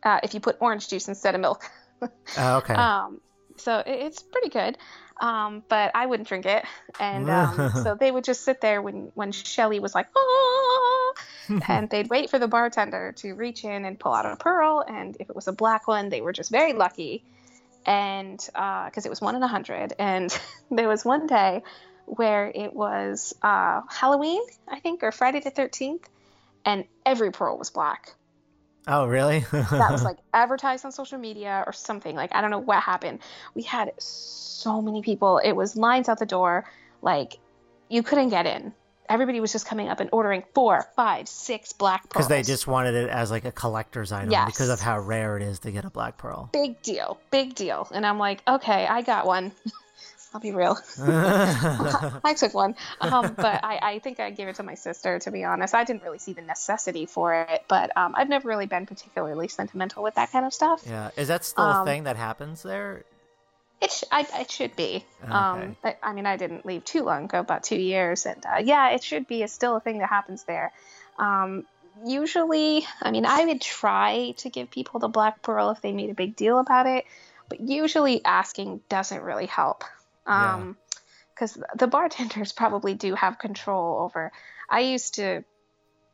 uh, 0.04 0.20
if 0.24 0.34
you 0.34 0.40
put 0.40 0.58
orange 0.60 0.88
juice 0.90 1.08
instead 1.08 1.36
of 1.36 1.42
milk. 1.42 1.64
Oh, 2.38 2.58
okay. 2.58 2.74
um, 2.74 3.22
so 3.56 3.78
it, 3.78 3.88
it's 3.88 4.22
pretty 4.22 4.50
good. 4.50 4.78
Um, 5.22 5.64
but 5.70 5.92
I 5.96 6.06
wouldn't 6.06 6.28
drink 6.28 6.46
it, 6.46 6.66
and 7.00 7.30
um, 7.30 7.72
so 7.84 7.96
they 7.98 8.12
would 8.12 8.26
just 8.26 8.44
sit 8.44 8.60
there 8.60 8.82
when 8.82 9.12
when 9.14 9.32
Shelly 9.32 9.80
was 9.80 9.96
like, 9.96 10.08
oh, 10.14 11.14
and 11.70 11.90
they'd 11.90 12.10
wait 12.10 12.30
for 12.30 12.40
the 12.40 12.48
bartender 12.50 13.14
to 13.18 13.34
reach 13.36 13.64
in 13.64 13.86
and 13.86 13.98
pull 13.98 14.14
out 14.14 14.26
a 14.26 14.36
pearl, 14.36 14.84
and 14.86 15.16
if 15.18 15.30
it 15.30 15.36
was 15.36 15.48
a 15.48 15.54
black 15.54 15.88
one, 15.88 16.10
they 16.10 16.20
were 16.20 16.34
just 16.34 16.52
very 16.52 16.74
lucky, 16.74 17.24
and 17.86 18.38
because 18.38 19.06
it 19.06 19.10
was 19.10 19.22
one 19.22 19.36
in 19.36 19.44
a 19.44 19.48
hundred, 19.48 19.94
and 19.98 20.38
there 20.72 20.90
was 20.90 21.06
one 21.06 21.26
day 21.28 21.64
where 22.06 22.52
it 22.54 22.74
was 22.74 23.34
uh, 23.42 23.82
Halloween, 23.90 24.42
I 24.68 24.80
think, 24.80 25.04
or 25.04 25.12
Friday 25.12 25.40
the 25.40 25.52
thirteenth, 25.52 26.08
and 26.66 26.86
every 27.06 27.32
pearl 27.32 27.58
was 27.58 27.70
black 27.70 28.16
oh, 28.88 29.06
really? 29.06 29.40
that 29.52 29.90
was 29.92 30.04
like 30.10 30.18
advertised 30.34 30.86
on 30.86 30.92
social 30.92 31.18
media 31.18 31.64
or 31.66 31.74
something. 31.74 32.16
Like 32.16 32.34
I 32.36 32.42
don't 32.42 32.52
know 32.52 32.60
what 32.60 32.82
happened. 32.82 33.20
We 33.54 33.64
had 33.64 33.92
so 33.98 34.82
many 34.82 35.02
people. 35.02 35.40
It 35.44 35.54
was 35.54 35.76
lines 35.76 36.10
out 36.10 36.20
the 36.20 36.26
door. 36.26 36.66
Like 37.02 37.38
you 37.90 38.04
couldn't 38.04 38.30
get 38.30 38.46
in. 38.46 38.74
Everybody 39.10 39.42
was 39.42 39.52
just 39.52 39.66
coming 39.66 39.90
up 39.90 40.00
and 40.00 40.10
ordering 40.14 40.44
four, 40.56 40.88
five, 40.96 41.28
six 41.28 41.74
black 41.74 42.04
pearls. 42.04 42.10
because 42.10 42.28
they 42.30 42.42
just 42.42 42.68
wanted 42.68 42.96
it 42.96 43.10
as 43.10 43.30
like 43.30 43.44
a 43.44 43.52
collector's 43.52 44.14
item 44.14 44.32
Yes. 44.32 44.46
because 44.46 44.70
of 44.70 44.80
how 44.80 44.98
rare 44.98 45.36
it 45.36 45.44
is 45.44 45.60
to 45.60 45.72
get 45.72 45.84
a 45.84 45.90
black 45.90 46.18
pearl. 46.18 46.50
big 46.54 46.82
deal, 46.82 47.20
big 47.30 47.54
deal. 47.54 47.88
And 47.92 48.06
I'm 48.06 48.18
like, 48.18 48.42
okay, 48.48 48.88
I 48.88 49.02
got 49.02 49.26
one. 49.26 49.52
I'll 50.34 50.42
be 50.42 50.52
real. 50.52 50.78
I 51.00 52.34
took 52.38 52.54
one, 52.54 52.76
um, 53.02 53.34
but 53.36 53.64
I, 53.64 53.80
I 53.82 54.00
think 54.00 54.20
I 54.20 54.32
gave 54.32 54.48
it 54.48 54.56
to 54.56 54.64
my 54.64 54.76
sister. 54.76 55.20
To 55.20 55.32
be 55.32 55.44
honest, 55.44 55.74
I 55.76 55.84
didn't 55.84 56.04
really 56.04 56.20
see 56.20 56.34
the 56.34 56.42
necessity 56.42 57.06
for 57.06 57.34
it, 57.50 57.64
but 57.68 57.96
um, 57.96 58.14
I've 58.18 58.30
never 58.30 58.48
really 58.48 58.66
been 58.66 58.86
particularly 58.86 59.48
sentimental 59.48 60.02
with 60.04 60.16
that 60.16 60.32
kind 60.32 60.46
of 60.46 60.54
stuff. 60.54 60.84
yeah, 60.88 61.12
is 61.18 61.28
that 61.28 61.46
still 61.46 61.66
a 61.66 61.80
Um, 61.82 61.86
thing 61.86 62.04
that 62.06 62.16
happens 62.18 62.64
there? 62.64 63.04
It, 63.82 63.92
sh- 63.92 64.04
I, 64.12 64.26
it 64.40 64.50
should 64.50 64.76
be. 64.76 65.06
Okay. 65.24 65.32
Um, 65.34 65.76
I, 65.84 65.98
I 66.02 66.14
mean, 66.14 66.26
I 66.26 66.38
didn't 66.38 66.66
leave 66.66 66.86
too 66.86 67.04
long 67.04 67.26
ago, 67.26 67.40
about 67.40 67.64
two 67.64 67.76
years, 67.80 68.26
and 68.26 68.44
uh, 68.46 68.62
yeah, 68.64 68.92
it 68.92 69.04
should 69.04 69.28
be. 69.28 69.44
It's 69.44 69.54
still 69.54 69.76
a 69.76 69.80
thing 69.82 69.98
that 70.00 70.10
happens 70.10 70.44
there. 70.46 70.72
Um, 71.20 71.66
usually, 72.06 72.86
I 73.02 73.12
mean, 73.12 73.26
I 73.26 73.46
would 73.46 73.62
try 73.62 74.34
to 74.38 74.50
give 74.50 74.72
people 74.72 75.00
the 75.00 75.10
black 75.10 75.42
pearl 75.42 75.70
if 75.72 75.82
they 75.82 75.92
made 75.92 76.10
a 76.10 76.14
big 76.14 76.36
deal 76.36 76.60
about 76.60 76.86
it, 76.88 77.06
but 77.50 77.60
usually 77.60 78.24
asking 78.24 78.82
doesn't 78.90 79.22
really 79.22 79.46
help. 79.48 79.84
Yeah. 80.28 80.56
Um, 80.56 80.78
because 81.34 81.58
the 81.76 81.88
bartenders 81.88 82.52
probably 82.52 82.94
do 82.94 83.16
have 83.16 83.40
control 83.40 84.02
over. 84.02 84.32
I 84.70 84.82
used 84.82 85.16
to 85.16 85.44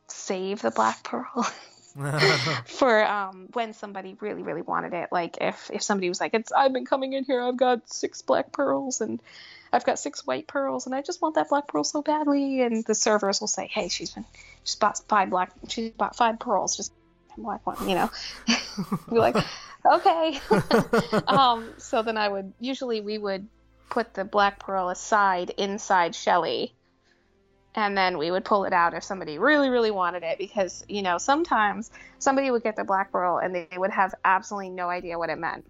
save 0.07 0.61
the 0.61 0.71
black 0.71 1.03
pearl 1.03 1.45
for 2.65 3.05
um, 3.05 3.49
when 3.53 3.73
somebody 3.73 4.15
really 4.21 4.43
really 4.43 4.61
wanted 4.61 4.93
it 4.93 5.09
like 5.11 5.37
if 5.41 5.69
if 5.73 5.81
somebody 5.81 6.07
was 6.07 6.21
like 6.21 6.33
it's 6.33 6.51
i've 6.51 6.71
been 6.71 6.85
coming 6.85 7.13
in 7.13 7.23
here 7.23 7.41
i've 7.41 7.57
got 7.57 7.91
six 7.91 8.21
black 8.21 8.51
pearls 8.51 9.01
and 9.01 9.21
i've 9.73 9.85
got 9.85 9.97
six 9.97 10.25
white 10.25 10.47
pearls 10.47 10.85
and 10.85 10.93
i 10.93 11.01
just 11.01 11.21
want 11.21 11.35
that 11.35 11.49
black 11.49 11.67
pearl 11.67 11.83
so 11.83 12.01
badly 12.01 12.61
and 12.61 12.85
the 12.85 12.95
servers 12.95 13.41
will 13.41 13.47
say 13.47 13.67
hey 13.67 13.87
she's 13.89 14.11
been 14.11 14.25
she's 14.63 14.75
bought 14.75 14.99
five 15.07 15.29
black 15.29 15.51
she's 15.67 15.91
bought 15.91 16.15
five 16.15 16.39
pearls 16.39 16.77
just 16.77 16.93
black 17.37 17.65
one 17.65 17.89
you 17.89 17.95
know 17.95 18.09
be 19.09 19.17
like 19.17 19.35
okay 19.85 20.39
um 21.27 21.69
so 21.77 22.03
then 22.03 22.17
i 22.17 22.27
would 22.27 22.53
usually 22.59 23.01
we 23.01 23.17
would 23.17 23.47
put 23.89 24.13
the 24.13 24.25
black 24.25 24.59
pearl 24.59 24.89
aside 24.89 25.51
inside 25.51 26.15
shelly. 26.15 26.73
And 27.75 27.97
then 27.97 28.17
we 28.17 28.31
would 28.31 28.45
pull 28.45 28.65
it 28.65 28.73
out 28.73 28.93
if 28.93 29.03
somebody 29.03 29.37
really 29.37 29.69
really 29.69 29.91
wanted 29.91 30.23
it 30.23 30.37
because 30.37 30.83
you 30.89 31.01
know 31.01 31.17
sometimes 31.17 31.91
somebody 32.17 32.49
would 32.49 32.63
get 32.63 32.75
the 32.75 32.83
black 32.83 33.11
pearl 33.11 33.37
and 33.37 33.53
they 33.53 33.67
would 33.77 33.91
have 33.91 34.15
absolutely 34.25 34.69
no 34.69 34.89
idea 34.89 35.17
what 35.17 35.29
it 35.29 35.37
meant. 35.37 35.65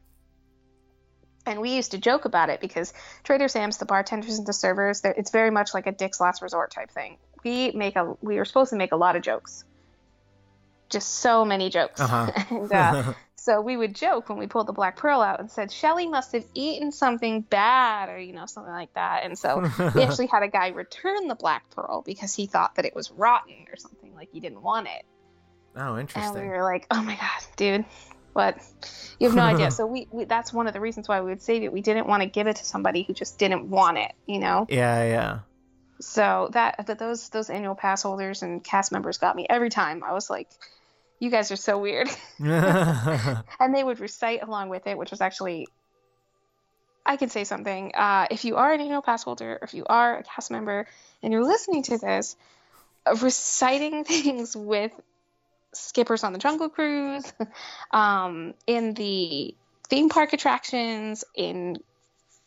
And 1.45 1.61
we 1.61 1.76
used 1.76 1.91
to 1.91 1.97
joke 1.97 2.26
about 2.26 2.49
it 2.49 2.61
because 2.61 2.93
trader 3.24 3.47
sam's 3.47 3.78
the 3.78 3.86
bartenders 3.86 4.38
and 4.38 4.47
the 4.47 4.53
servers 4.53 5.01
it's 5.03 5.32
very 5.32 5.51
much 5.51 5.74
like 5.74 5.88
a 5.88 5.91
dick's 5.91 6.22
last 6.22 6.41
resort 6.41 6.72
type 6.72 6.91
thing. 6.91 7.17
We 7.43 7.72
make 7.72 7.95
a 7.95 8.15
we 8.22 8.38
were 8.38 8.45
supposed 8.45 8.72
to 8.72 8.78
make 8.78 8.93
a 8.93 8.97
lot 8.97 9.15
of 9.15 9.22
jokes 9.22 9.65
just 10.89 11.15
so 11.19 11.45
many 11.45 11.69
jokes 11.69 11.99
Uh-huh. 12.01 12.31
and 12.49 12.71
uh, 12.71 13.13
so 13.35 13.61
we 13.61 13.77
would 13.77 13.95
joke 13.95 14.29
when 14.29 14.37
we 14.37 14.47
pulled 14.47 14.67
the 14.67 14.73
black 14.73 14.97
pearl 14.97 15.21
out 15.21 15.39
and 15.39 15.49
said 15.49 15.71
Shelly 15.71 16.07
must 16.07 16.31
have 16.33 16.45
eaten 16.53 16.91
something 16.91 17.41
bad 17.41 18.09
or 18.09 18.19
you 18.19 18.33
know 18.33 18.45
something 18.45 18.73
like 18.73 18.93
that. 18.95 19.23
And 19.23 19.37
so 19.37 19.61
we 19.95 20.03
actually 20.03 20.27
had 20.27 20.43
a 20.43 20.47
guy 20.47 20.69
return 20.69 21.27
the 21.27 21.35
black 21.35 21.69
pearl 21.71 22.01
because 22.05 22.33
he 22.35 22.47
thought 22.47 22.75
that 22.75 22.85
it 22.85 22.95
was 22.95 23.11
rotten 23.11 23.65
or 23.71 23.77
something 23.77 24.13
like 24.15 24.29
he 24.31 24.39
didn't 24.39 24.61
want 24.61 24.87
it. 24.87 25.05
oh, 25.75 25.97
interesting. 25.97 26.35
And 26.35 26.43
we 26.43 26.49
were 26.49 26.63
like, 26.63 26.85
"Oh 26.91 27.01
my 27.01 27.15
god, 27.15 27.41
dude, 27.55 27.85
what? 28.33 28.57
You 29.19 29.27
have 29.27 29.35
no 29.35 29.43
idea." 29.43 29.71
So 29.71 29.85
we, 29.87 30.07
we 30.11 30.25
that's 30.25 30.51
one 30.51 30.67
of 30.67 30.73
the 30.73 30.79
reasons 30.81 31.07
why 31.07 31.21
we 31.21 31.29
would 31.29 31.41
save 31.41 31.63
it. 31.63 31.71
We 31.71 31.81
didn't 31.81 32.07
want 32.07 32.23
to 32.23 32.29
give 32.29 32.47
it 32.47 32.57
to 32.57 32.65
somebody 32.65 33.03
who 33.03 33.13
just 33.13 33.37
didn't 33.39 33.69
want 33.69 33.97
it, 33.97 34.11
you 34.25 34.39
know. 34.39 34.65
Yeah, 34.69 35.03
yeah. 35.03 35.39
So 36.01 36.49
that 36.53 36.85
but 36.85 36.97
those 36.97 37.29
those 37.29 37.49
annual 37.49 37.75
pass 37.75 38.03
holders 38.03 38.41
and 38.41 38.63
cast 38.63 38.91
members 38.91 39.17
got 39.17 39.35
me 39.35 39.45
every 39.49 39.69
time. 39.69 40.03
I 40.03 40.13
was 40.13 40.29
like, 40.29 40.49
"You 41.19 41.29
guys 41.29 41.51
are 41.51 41.57
so 41.57 41.77
weird." 41.77 42.09
and 42.39 43.43
they 43.73 43.83
would 43.83 43.99
recite 43.99 44.41
along 44.41 44.69
with 44.69 44.87
it, 44.87 44.97
which 44.97 45.11
was 45.11 45.21
actually. 45.21 45.67
I 47.05 47.17
can 47.17 47.29
say 47.29 47.43
something. 47.43 47.93
Uh, 47.95 48.27
if 48.29 48.45
you 48.45 48.57
are 48.57 48.71
an 48.71 48.81
annual 48.81 49.01
pass 49.01 49.23
holder, 49.23 49.53
or 49.53 49.59
if 49.63 49.73
you 49.73 49.83
are 49.87 50.19
a 50.19 50.23
cast 50.23 50.51
member, 50.51 50.85
and 51.23 51.33
you're 51.33 51.45
listening 51.45 51.81
to 51.83 51.97
this, 51.97 52.35
reciting 53.21 54.03
things 54.05 54.55
with 54.55 54.91
skippers 55.73 56.23
on 56.23 56.33
the 56.33 56.39
Jungle 56.39 56.69
Cruise, 56.69 57.31
um, 57.91 58.53
in 58.67 58.93
the 58.93 59.55
theme 59.89 60.09
park 60.09 60.33
attractions, 60.33 61.23
in 61.35 61.77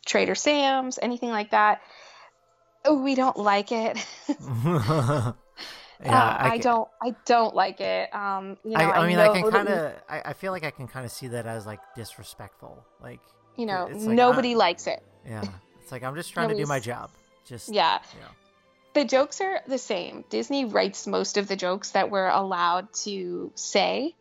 Trader 0.05 0.35
Sam's, 0.35 0.97
anything 1.01 1.29
like 1.29 1.51
that. 1.51 1.81
We 2.91 3.15
don't 3.15 3.37
like 3.37 3.71
it. 3.71 3.97
yeah, 4.27 5.33
Uh, 6.03 6.37
I, 6.39 6.57
don't. 6.57 6.89
I 7.01 7.15
don't 7.25 7.55
like 7.55 7.79
it. 7.79 8.13
Um, 8.13 8.57
you 8.65 8.71
know, 8.71 8.77
I, 8.77 9.03
I 9.03 9.07
mean, 9.07 9.19
I 9.19 9.27
know 9.27 9.33
can 9.33 9.51
kind 9.51 9.69
of. 9.69 9.93
I, 10.09 10.21
I 10.25 10.33
feel 10.33 10.51
like 10.51 10.63
I 10.65 10.71
can 10.71 10.87
kind 10.87 11.05
of 11.05 11.11
see 11.11 11.27
that 11.29 11.45
as 11.45 11.65
like 11.65 11.79
disrespectful. 11.95 12.83
Like, 13.01 13.21
you 13.55 13.65
know, 13.65 13.87
like, 13.89 14.01
nobody 14.01 14.53
I- 14.53 14.57
likes 14.57 14.87
it. 14.87 15.01
yeah, 15.25 15.43
it's 15.81 15.91
like 15.91 16.03
I'm 16.03 16.15
just 16.15 16.33
trying 16.33 16.49
to 16.49 16.55
do 16.55 16.65
my 16.65 16.79
job. 16.79 17.09
Just 17.45 17.69
Yeah. 17.73 17.99
yeah. 18.19 18.27
The 18.93 19.05
jokes 19.05 19.41
are 19.41 19.59
the 19.67 19.77
same. 19.79 20.23
Disney 20.29 20.65
writes 20.65 21.07
most 21.07 21.37
of 21.37 21.47
the 21.47 21.55
jokes 21.55 21.91
that 21.91 22.11
we're 22.11 22.29
allowed 22.29 22.93
to 23.03 23.51
say. 23.55 24.13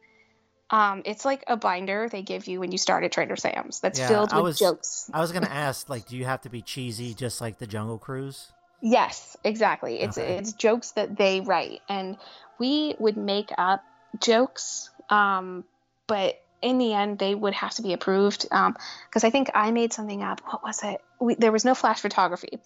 Um, 0.73 1.03
it's 1.05 1.25
like 1.25 1.45
a 1.47 1.57
binder 1.57 2.09
they 2.09 2.23
give 2.23 2.47
you 2.47 2.59
when 2.59 2.73
you 2.73 2.79
start 2.79 3.05
at 3.05 3.13
Trader 3.13 3.37
Sam's 3.37 3.81
that's 3.81 3.99
Yeah, 4.01 4.09
filled 4.09 4.33
I 4.33 4.37
with 4.37 4.45
was- 4.45 4.59
jokes. 4.59 5.11
I 5.13 5.21
was 5.21 5.31
gonna 5.31 5.47
ask, 5.51 5.89
like, 5.89 6.07
do 6.07 6.17
you 6.17 6.25
have 6.25 6.41
to 6.43 6.49
be 6.49 6.63
cheesy 6.63 7.13
just 7.15 7.41
like 7.43 7.59
the 7.59 7.67
Jungle 7.67 7.99
Cruise? 7.99 8.51
Yes, 8.81 9.37
exactly. 9.45 10.01
It's 10.01 10.19
Okay. 10.19 10.39
it's 10.39 10.55
jokes 10.55 10.93
that 10.93 11.17
they 11.17 11.41
write, 11.41 11.83
and 11.89 12.17
we 12.59 12.97
would 12.99 13.17
make 13.17 13.51
up 13.57 13.85
jokes, 14.19 14.91
um, 15.11 15.65
but 16.09 16.41
in 16.63 16.79
the 16.79 16.93
end, 16.95 17.19
they 17.19 17.35
would 17.35 17.55
have 17.55 17.73
to 17.75 17.83
be 17.83 17.93
approved. 17.93 18.43
Because 18.43 19.25
I 19.25 19.31
think 19.31 19.51
I 19.55 19.71
made 19.73 19.93
something 19.93 20.23
up. 20.23 20.41
What 20.47 20.63
was 20.65 20.83
it? 20.83 21.01
We, 21.21 21.35
there 21.37 21.53
was 21.53 21.65
no 21.65 21.75
flash 21.75 22.01
photography, 22.01 22.59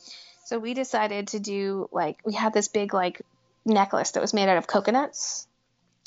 so 0.44 0.58
we 0.58 0.72
decided 0.74 1.28
to 1.28 1.40
do 1.40 1.88
like 1.92 2.18
we 2.24 2.32
had 2.32 2.52
this 2.54 2.68
big 2.68 2.94
like 2.94 3.20
necklace 3.66 4.12
that 4.12 4.20
was 4.20 4.32
made 4.32 4.48
out 4.48 4.56
of 4.58 4.66
coconuts, 4.66 5.46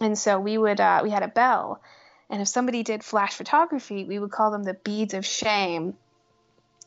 and 0.02 0.18
so 0.18 0.40
we 0.40 0.58
would 0.58 0.80
uh, 0.80 1.02
we 1.04 1.10
had 1.10 1.24
a 1.24 1.28
bell, 1.28 1.82
and 2.30 2.42
if 2.42 2.48
somebody 2.48 2.84
did 2.84 3.04
flash 3.04 3.34
photography, 3.34 4.04
we 4.04 4.20
would 4.20 4.32
call 4.32 4.52
them 4.52 4.64
the 4.64 4.74
beads 4.74 5.14
of 5.14 5.26
shame. 5.26 5.96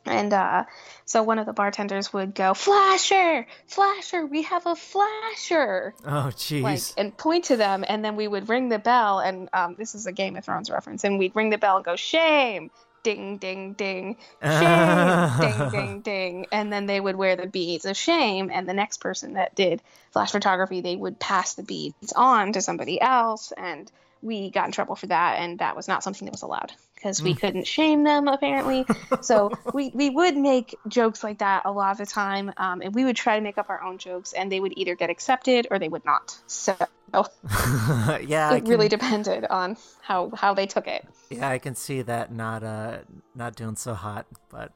And 0.04 0.32
uh, 0.32 0.64
so 1.04 1.22
one 1.22 1.38
of 1.38 1.46
the 1.46 1.52
bartenders 1.52 2.12
would 2.12 2.34
go, 2.34 2.54
"Flasher, 2.54 3.46
flasher, 3.66 4.26
we 4.26 4.42
have 4.42 4.66
a 4.66 4.74
flasher!" 4.74 5.94
Oh, 6.04 6.30
jeez. 6.34 6.62
Like, 6.62 6.80
and 6.96 7.16
point 7.16 7.44
to 7.44 7.56
them, 7.56 7.84
and 7.86 8.04
then 8.04 8.16
we 8.16 8.26
would 8.26 8.48
ring 8.48 8.68
the 8.68 8.80
bell. 8.80 9.20
And 9.20 9.48
um, 9.52 9.76
this 9.78 9.94
is 9.94 10.06
a 10.06 10.12
Game 10.12 10.36
of 10.36 10.44
Thrones 10.44 10.70
reference. 10.70 11.04
And 11.04 11.18
we'd 11.18 11.36
ring 11.36 11.50
the 11.50 11.58
bell 11.58 11.76
and 11.76 11.84
go, 11.84 11.94
"Shame!" 11.94 12.70
Ding, 13.02 13.38
ding, 13.38 13.72
ding. 13.72 14.16
Shame! 14.42 15.40
ding, 15.40 15.70
ding, 15.70 16.00
ding. 16.00 16.46
And 16.52 16.72
then 16.72 16.86
they 16.86 17.00
would 17.00 17.16
wear 17.16 17.36
the 17.36 17.46
beads 17.46 17.84
of 17.84 17.96
shame. 17.96 18.50
And 18.52 18.68
the 18.68 18.74
next 18.74 18.98
person 18.98 19.34
that 19.34 19.54
did 19.54 19.82
flash 20.10 20.32
photography, 20.32 20.80
they 20.80 20.96
would 20.96 21.18
pass 21.18 21.54
the 21.54 21.62
beads 21.62 22.12
on 22.14 22.52
to 22.52 22.60
somebody 22.60 23.00
else. 23.00 23.52
And 23.56 23.90
we 24.22 24.50
got 24.50 24.66
in 24.66 24.72
trouble 24.72 24.96
for 24.96 25.06
that. 25.08 25.38
And 25.38 25.58
that 25.58 25.76
was 25.76 25.88
not 25.88 26.02
something 26.02 26.26
that 26.26 26.32
was 26.32 26.42
allowed 26.42 26.72
because 26.94 27.20
we 27.20 27.34
couldn't 27.34 27.66
shame 27.66 28.04
them, 28.04 28.28
apparently. 28.28 28.86
so 29.20 29.50
we, 29.74 29.90
we 29.92 30.08
would 30.08 30.36
make 30.36 30.78
jokes 30.88 31.24
like 31.24 31.38
that 31.38 31.62
a 31.64 31.72
lot 31.72 31.90
of 31.92 31.98
the 31.98 32.06
time. 32.06 32.52
Um, 32.56 32.80
and 32.80 32.94
we 32.94 33.04
would 33.04 33.16
try 33.16 33.36
to 33.36 33.42
make 33.42 33.58
up 33.58 33.68
our 33.68 33.82
own 33.82 33.98
jokes, 33.98 34.32
and 34.32 34.50
they 34.50 34.60
would 34.60 34.72
either 34.76 34.94
get 34.94 35.10
accepted 35.10 35.66
or 35.70 35.78
they 35.78 35.88
would 35.88 36.04
not. 36.04 36.38
So 36.46 36.76
yeah, 37.12 38.54
it 38.54 38.66
really 38.66 38.88
depended 38.88 39.44
on 39.44 39.76
how, 40.00 40.30
how 40.34 40.54
they 40.54 40.66
took 40.66 40.86
it. 40.86 41.06
Yeah, 41.28 41.48
I 41.48 41.58
can 41.58 41.74
see 41.74 42.00
that 42.02 42.32
not 42.32 42.62
uh 42.62 42.98
not 43.34 43.56
doing 43.56 43.76
so 43.76 43.94
hot, 43.94 44.26
but 44.48 44.72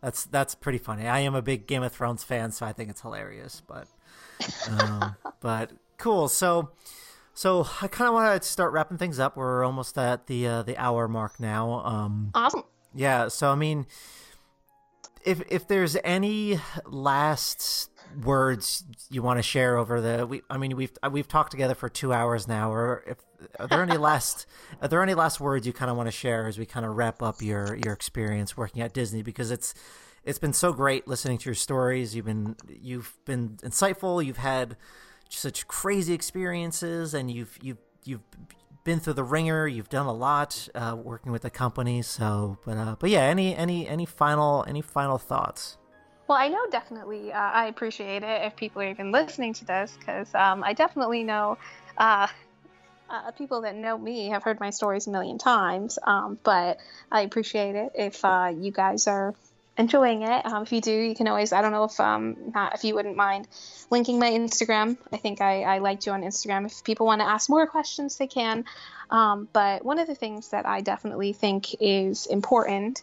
that's 0.00 0.24
that's 0.26 0.54
pretty 0.54 0.78
funny. 0.78 1.08
I 1.08 1.20
am 1.20 1.34
a 1.34 1.42
big 1.42 1.66
Game 1.66 1.82
of 1.82 1.92
Thrones 1.92 2.24
fan, 2.24 2.52
so 2.52 2.66
I 2.66 2.72
think 2.72 2.90
it's 2.90 3.00
hilarious. 3.00 3.62
But 3.66 3.88
um, 4.70 5.16
but 5.40 5.72
cool. 5.96 6.28
So 6.28 6.70
so 7.34 7.66
I 7.82 7.88
kind 7.88 8.08
of 8.08 8.14
want 8.14 8.42
to 8.42 8.48
start 8.48 8.72
wrapping 8.72 8.96
things 8.98 9.18
up. 9.18 9.36
We're 9.36 9.64
almost 9.64 9.98
at 9.98 10.26
the 10.26 10.46
uh, 10.46 10.62
the 10.62 10.76
hour 10.78 11.08
mark 11.08 11.38
now. 11.40 11.84
Um, 11.84 12.30
Awesome. 12.34 12.62
yeah. 12.94 13.28
So 13.28 13.50
I 13.50 13.54
mean, 13.54 13.86
if 15.24 15.42
if 15.48 15.66
there's 15.68 15.96
any 16.04 16.60
last 16.86 17.90
words 18.22 18.84
you 19.10 19.22
want 19.22 19.38
to 19.38 19.42
share 19.42 19.76
over 19.76 20.00
the 20.00 20.24
we 20.24 20.40
I 20.48 20.56
mean 20.56 20.76
we've 20.76 20.92
we've 21.10 21.26
talked 21.26 21.50
together 21.50 21.74
for 21.74 21.88
2 21.88 22.12
hours 22.12 22.46
now 22.46 22.70
or 22.70 23.02
if 23.08 23.16
are 23.58 23.66
there 23.66 23.82
any 23.82 23.96
last 23.96 24.46
are 24.82 24.86
there 24.86 25.02
any 25.02 25.14
last 25.14 25.40
words 25.40 25.66
you 25.66 25.72
kind 25.72 25.90
of 25.90 25.96
want 25.96 26.06
to 26.06 26.12
share 26.12 26.46
as 26.46 26.56
we 26.56 26.64
kind 26.64 26.86
of 26.86 26.94
wrap 26.94 27.22
up 27.22 27.42
your 27.42 27.74
your 27.84 27.92
experience 27.92 28.56
working 28.56 28.82
at 28.82 28.94
Disney 28.94 29.22
because 29.22 29.50
it's 29.50 29.74
it's 30.22 30.38
been 30.38 30.52
so 30.52 30.72
great 30.72 31.08
listening 31.08 31.38
to 31.38 31.46
your 31.46 31.56
stories 31.56 32.14
you've 32.14 32.26
been 32.26 32.54
you've 32.68 33.16
been 33.24 33.56
insightful 33.64 34.24
you've 34.24 34.36
had 34.36 34.76
such 35.28 35.66
crazy 35.66 36.14
experiences 36.14 37.14
and 37.14 37.30
you've 37.30 37.58
you've 37.62 37.78
you've 38.04 38.22
been 38.84 39.00
through 39.00 39.14
the 39.14 39.24
ringer 39.24 39.66
you've 39.66 39.88
done 39.88 40.06
a 40.06 40.12
lot 40.12 40.68
uh, 40.74 40.96
working 41.00 41.32
with 41.32 41.42
the 41.42 41.50
company 41.50 42.02
so 42.02 42.58
but 42.64 42.76
uh, 42.76 42.96
but 42.98 43.10
yeah 43.10 43.20
any 43.20 43.56
any 43.56 43.88
any 43.88 44.04
final 44.06 44.64
any 44.68 44.82
final 44.82 45.18
thoughts 45.18 45.78
Well, 46.26 46.38
I 46.38 46.48
know 46.48 46.66
definitely. 46.70 47.32
Uh, 47.32 47.38
I 47.38 47.66
appreciate 47.66 48.22
it 48.22 48.42
if 48.46 48.56
people 48.56 48.80
are 48.82 48.88
even 48.88 49.12
listening 49.12 49.52
to 49.54 49.64
this 49.64 49.94
because 49.98 50.34
um, 50.34 50.64
I 50.64 50.72
definitely 50.72 51.22
know 51.22 51.58
uh, 51.98 52.28
uh, 53.10 53.30
people 53.32 53.62
that 53.62 53.74
know 53.74 53.96
me 53.98 54.28
have 54.28 54.42
heard 54.42 54.58
my 54.60 54.70
stories 54.70 55.06
a 55.06 55.10
million 55.10 55.38
times. 55.38 55.98
Um, 56.02 56.38
but 56.42 56.78
I 57.10 57.22
appreciate 57.22 57.76
it 57.76 57.92
if 57.94 58.24
uh, 58.24 58.52
you 58.56 58.72
guys 58.72 59.06
are 59.06 59.34
enjoying 59.76 60.22
it. 60.22 60.46
Um, 60.46 60.62
if 60.62 60.72
you 60.72 60.80
do, 60.80 60.92
you 60.92 61.14
can 61.14 61.28
always. 61.28 61.52
I 61.52 61.62
don't 61.62 61.72
know 61.72 61.84
if 61.84 61.98
um 62.00 62.36
not 62.54 62.74
if 62.74 62.84
you 62.84 62.94
wouldn't 62.94 63.16
mind 63.16 63.48
linking 63.90 64.18
my 64.18 64.30
Instagram. 64.30 64.96
I 65.12 65.16
think 65.16 65.40
I, 65.40 65.62
I 65.62 65.78
liked 65.78 66.06
you 66.06 66.12
on 66.12 66.22
Instagram. 66.22 66.66
If 66.66 66.84
people 66.84 67.06
want 67.06 67.20
to 67.20 67.26
ask 67.26 67.48
more 67.50 67.66
questions, 67.66 68.16
they 68.16 68.26
can. 68.26 68.64
Um, 69.10 69.48
but 69.52 69.84
one 69.84 69.98
of 69.98 70.06
the 70.06 70.14
things 70.14 70.48
that 70.48 70.66
I 70.66 70.80
definitely 70.80 71.32
think 71.32 71.74
is 71.80 72.26
important 72.26 73.02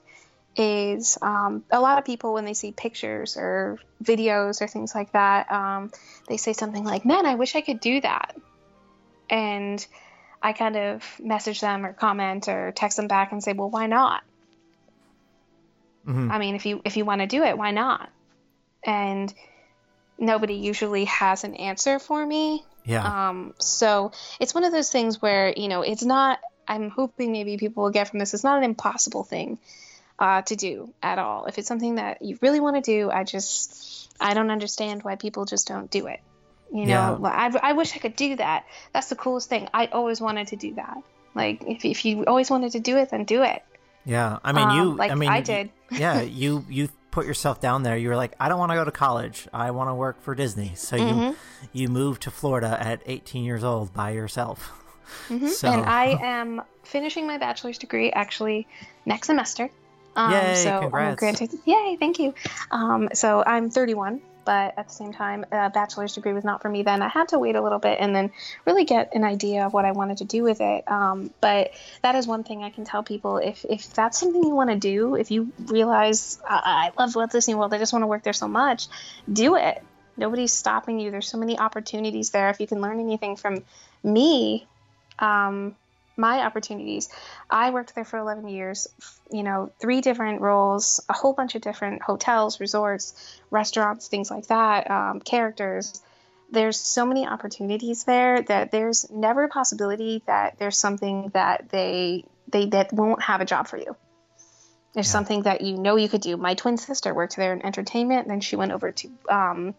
is 0.55 1.17
um, 1.21 1.63
a 1.71 1.79
lot 1.79 1.97
of 1.97 2.05
people 2.05 2.33
when 2.33 2.45
they 2.45 2.53
see 2.53 2.71
pictures 2.71 3.37
or 3.37 3.79
videos 4.03 4.61
or 4.61 4.67
things 4.67 4.93
like 4.93 5.11
that 5.13 5.51
um, 5.51 5.91
they 6.27 6.37
say 6.37 6.53
something 6.53 6.83
like 6.83 7.05
man 7.05 7.25
i 7.25 7.35
wish 7.35 7.55
i 7.55 7.61
could 7.61 7.79
do 7.79 8.01
that 8.01 8.35
and 9.29 9.85
i 10.41 10.51
kind 10.51 10.75
of 10.75 11.03
message 11.19 11.61
them 11.61 11.85
or 11.85 11.93
comment 11.93 12.49
or 12.49 12.73
text 12.75 12.97
them 12.97 13.07
back 13.07 13.31
and 13.31 13.41
say 13.41 13.53
well 13.53 13.69
why 13.69 13.87
not 13.87 14.23
Mhm. 16.05 16.31
i 16.31 16.37
mean 16.39 16.55
if 16.55 16.65
you 16.65 16.81
if 16.85 16.97
you 16.97 17.05
want 17.05 17.21
to 17.21 17.27
do 17.27 17.43
it 17.43 17.57
why 17.57 17.71
not 17.71 18.09
and 18.83 19.33
nobody 20.17 20.55
usually 20.55 21.05
has 21.05 21.43
an 21.43 21.55
answer 21.55 21.99
for 21.99 22.25
me 22.25 22.63
yeah 22.85 23.29
um, 23.29 23.53
so 23.59 24.11
it's 24.39 24.53
one 24.55 24.63
of 24.63 24.71
those 24.71 24.89
things 24.91 25.21
where 25.21 25.53
you 25.55 25.67
know 25.67 25.81
it's 25.83 26.03
not. 26.03 26.39
I'm 26.67 26.89
hoping 26.89 27.31
maybe 27.31 27.57
people 27.57 27.83
will 27.83 27.91
get 27.91 28.07
from 28.07 28.19
this. 28.19 28.33
It's 28.33 28.43
not 28.43 28.57
an 28.57 28.63
impossible 28.63 29.23
thing 29.23 29.57
uh, 30.17 30.41
to 30.43 30.55
do 30.55 30.93
at 31.03 31.19
all. 31.19 31.45
If 31.45 31.57
it's 31.57 31.67
something 31.67 31.95
that 31.95 32.21
you 32.21 32.37
really 32.41 32.59
want 32.59 32.75
to 32.77 32.81
do, 32.81 33.11
I 33.11 33.23
just 33.23 34.09
I 34.19 34.33
don't 34.33 34.49
understand 34.51 35.03
why 35.03 35.15
people 35.15 35.45
just 35.45 35.67
don't 35.67 35.91
do 35.91 36.07
it. 36.07 36.21
You 36.71 36.85
know, 36.85 37.19
Yeah. 37.21 37.27
I, 37.27 37.69
I 37.69 37.73
wish 37.73 37.95
I 37.95 37.99
could 37.99 38.15
do 38.15 38.35
that. 38.37 38.65
That's 38.93 39.09
the 39.09 39.15
coolest 39.15 39.49
thing. 39.49 39.67
I 39.73 39.87
always 39.87 40.21
wanted 40.21 40.47
to 40.47 40.55
do 40.55 40.75
that. 40.75 40.97
Like 41.35 41.63
if 41.67 41.83
if 41.85 42.05
you 42.05 42.23
always 42.25 42.49
wanted 42.49 42.71
to 42.73 42.79
do 42.79 42.97
it, 42.97 43.09
then 43.09 43.25
do 43.25 43.43
it. 43.43 43.61
Yeah, 44.05 44.39
I 44.43 44.51
mean 44.53 44.67
Um, 44.67 44.77
you. 44.77 44.95
like 44.95 45.11
I 45.11 45.15
mean, 45.15 45.29
I 45.29 45.41
did. 45.41 45.69
Yeah, 45.91 46.21
you 46.21 46.65
you 46.69 46.89
put 47.11 47.25
yourself 47.25 47.59
down 47.59 47.83
there. 47.83 47.97
You 47.97 48.07
were 48.09 48.15
like, 48.15 48.33
I 48.39 48.47
don't 48.49 48.57
want 48.59 48.71
to 48.71 48.75
go 48.75 48.85
to 48.85 48.91
college. 48.91 49.47
I 49.53 49.71
want 49.71 49.89
to 49.89 49.93
work 49.95 50.21
for 50.21 50.33
Disney. 50.33 50.71
So 50.75 50.97
Mm-hmm. 50.97 51.19
you 51.19 51.35
you 51.73 51.87
moved 51.89 52.21
to 52.23 52.31
Florida 52.31 52.77
at 52.79 53.01
18 53.05 53.43
years 53.43 53.63
old 53.63 53.93
by 53.93 54.11
yourself. 54.11 54.71
Mm-hmm. 55.29 55.47
And 55.67 55.85
I 55.85 56.17
am 56.21 56.61
finishing 56.83 57.27
my 57.27 57.37
bachelor's 57.37 57.77
degree 57.77 58.11
actually 58.11 58.65
next 59.05 59.27
semester. 59.27 59.69
Um, 60.15 60.31
Yay, 60.31 60.55
so 60.55 60.79
congrats. 60.81 61.19
granted, 61.19 61.51
yay, 61.65 61.95
thank 61.99 62.19
you. 62.19 62.33
Um, 62.71 63.09
so 63.13 63.43
I'm 63.45 63.69
31, 63.69 64.21
but 64.45 64.73
at 64.77 64.87
the 64.87 64.93
same 64.93 65.13
time, 65.13 65.45
a 65.51 65.69
bachelor's 65.69 66.13
degree 66.13 66.33
was 66.33 66.43
not 66.43 66.61
for 66.61 66.69
me 66.69 66.83
then. 66.83 67.01
I 67.01 67.07
had 67.07 67.29
to 67.29 67.39
wait 67.39 67.55
a 67.55 67.61
little 67.61 67.79
bit 67.79 67.99
and 67.99 68.15
then 68.15 68.31
really 68.65 68.85
get 68.85 69.15
an 69.15 69.23
idea 69.23 69.65
of 69.65 69.73
what 69.73 69.85
I 69.85 69.91
wanted 69.91 70.17
to 70.17 70.25
do 70.25 70.43
with 70.43 70.61
it. 70.61 70.89
Um, 70.89 71.31
but 71.41 71.71
that 72.01 72.15
is 72.15 72.27
one 72.27 72.43
thing 72.43 72.63
I 72.63 72.69
can 72.69 72.85
tell 72.85 73.03
people 73.03 73.37
if, 73.37 73.65
if 73.69 73.93
that's 73.93 74.19
something 74.19 74.43
you 74.43 74.55
want 74.55 74.69
to 74.69 74.77
do, 74.77 75.15
if 75.15 75.31
you 75.31 75.51
realize 75.65 76.39
I, 76.47 76.91
I 76.97 77.01
love 77.01 77.15
Walt 77.15 77.31
Disney 77.31 77.55
World, 77.55 77.73
I 77.73 77.77
just 77.77 77.93
want 77.93 78.03
to 78.03 78.07
work 78.07 78.23
there 78.23 78.33
so 78.33 78.47
much, 78.47 78.87
do 79.31 79.55
it. 79.55 79.83
Nobody's 80.17 80.53
stopping 80.53 80.99
you. 80.99 81.09
There's 81.09 81.27
so 81.27 81.37
many 81.37 81.57
opportunities 81.57 82.31
there. 82.31 82.49
If 82.49 82.59
you 82.59 82.67
can 82.67 82.81
learn 82.81 82.99
anything 82.99 83.35
from 83.37 83.63
me, 84.03 84.67
um, 85.19 85.75
my 86.17 86.45
opportunities. 86.45 87.09
I 87.49 87.71
worked 87.71 87.95
there 87.95 88.05
for 88.05 88.17
11 88.19 88.47
years, 88.47 88.87
you 89.31 89.43
know, 89.43 89.71
three 89.79 90.01
different 90.01 90.41
roles, 90.41 91.03
a 91.09 91.13
whole 91.13 91.33
bunch 91.33 91.55
of 91.55 91.61
different 91.61 92.01
hotels, 92.01 92.59
resorts, 92.59 93.13
restaurants, 93.49 94.07
things 94.07 94.29
like 94.29 94.47
that, 94.47 94.89
um, 94.91 95.19
characters. 95.19 96.01
There's 96.51 96.77
so 96.77 97.05
many 97.05 97.25
opportunities 97.25 98.03
there 98.03 98.41
that 98.43 98.71
there's 98.71 99.09
never 99.09 99.43
a 99.45 99.49
possibility 99.49 100.21
that 100.27 100.59
there's 100.59 100.77
something 100.77 101.31
that 101.33 101.69
they 101.69 102.25
they 102.51 102.65
that 102.67 102.91
won't 102.91 103.21
have 103.21 103.39
a 103.39 103.45
job 103.45 103.67
for 103.67 103.77
you. 103.77 103.95
There's 104.93 105.07
Yeah. 105.07 105.11
something 105.11 105.43
that 105.43 105.61
you 105.61 105.77
know 105.77 105.95
you 105.95 106.09
could 106.09 106.21
do. 106.21 106.35
My 106.35 106.53
twin 106.55 106.77
sister 106.77 107.13
worked 107.13 107.37
there 107.37 107.53
in 107.53 107.65
entertainment, 107.65 108.27
then 108.27 108.41
she 108.41 108.57
went 108.57 108.73
over 108.73 108.91
to 108.91 109.09
um, 109.29 109.75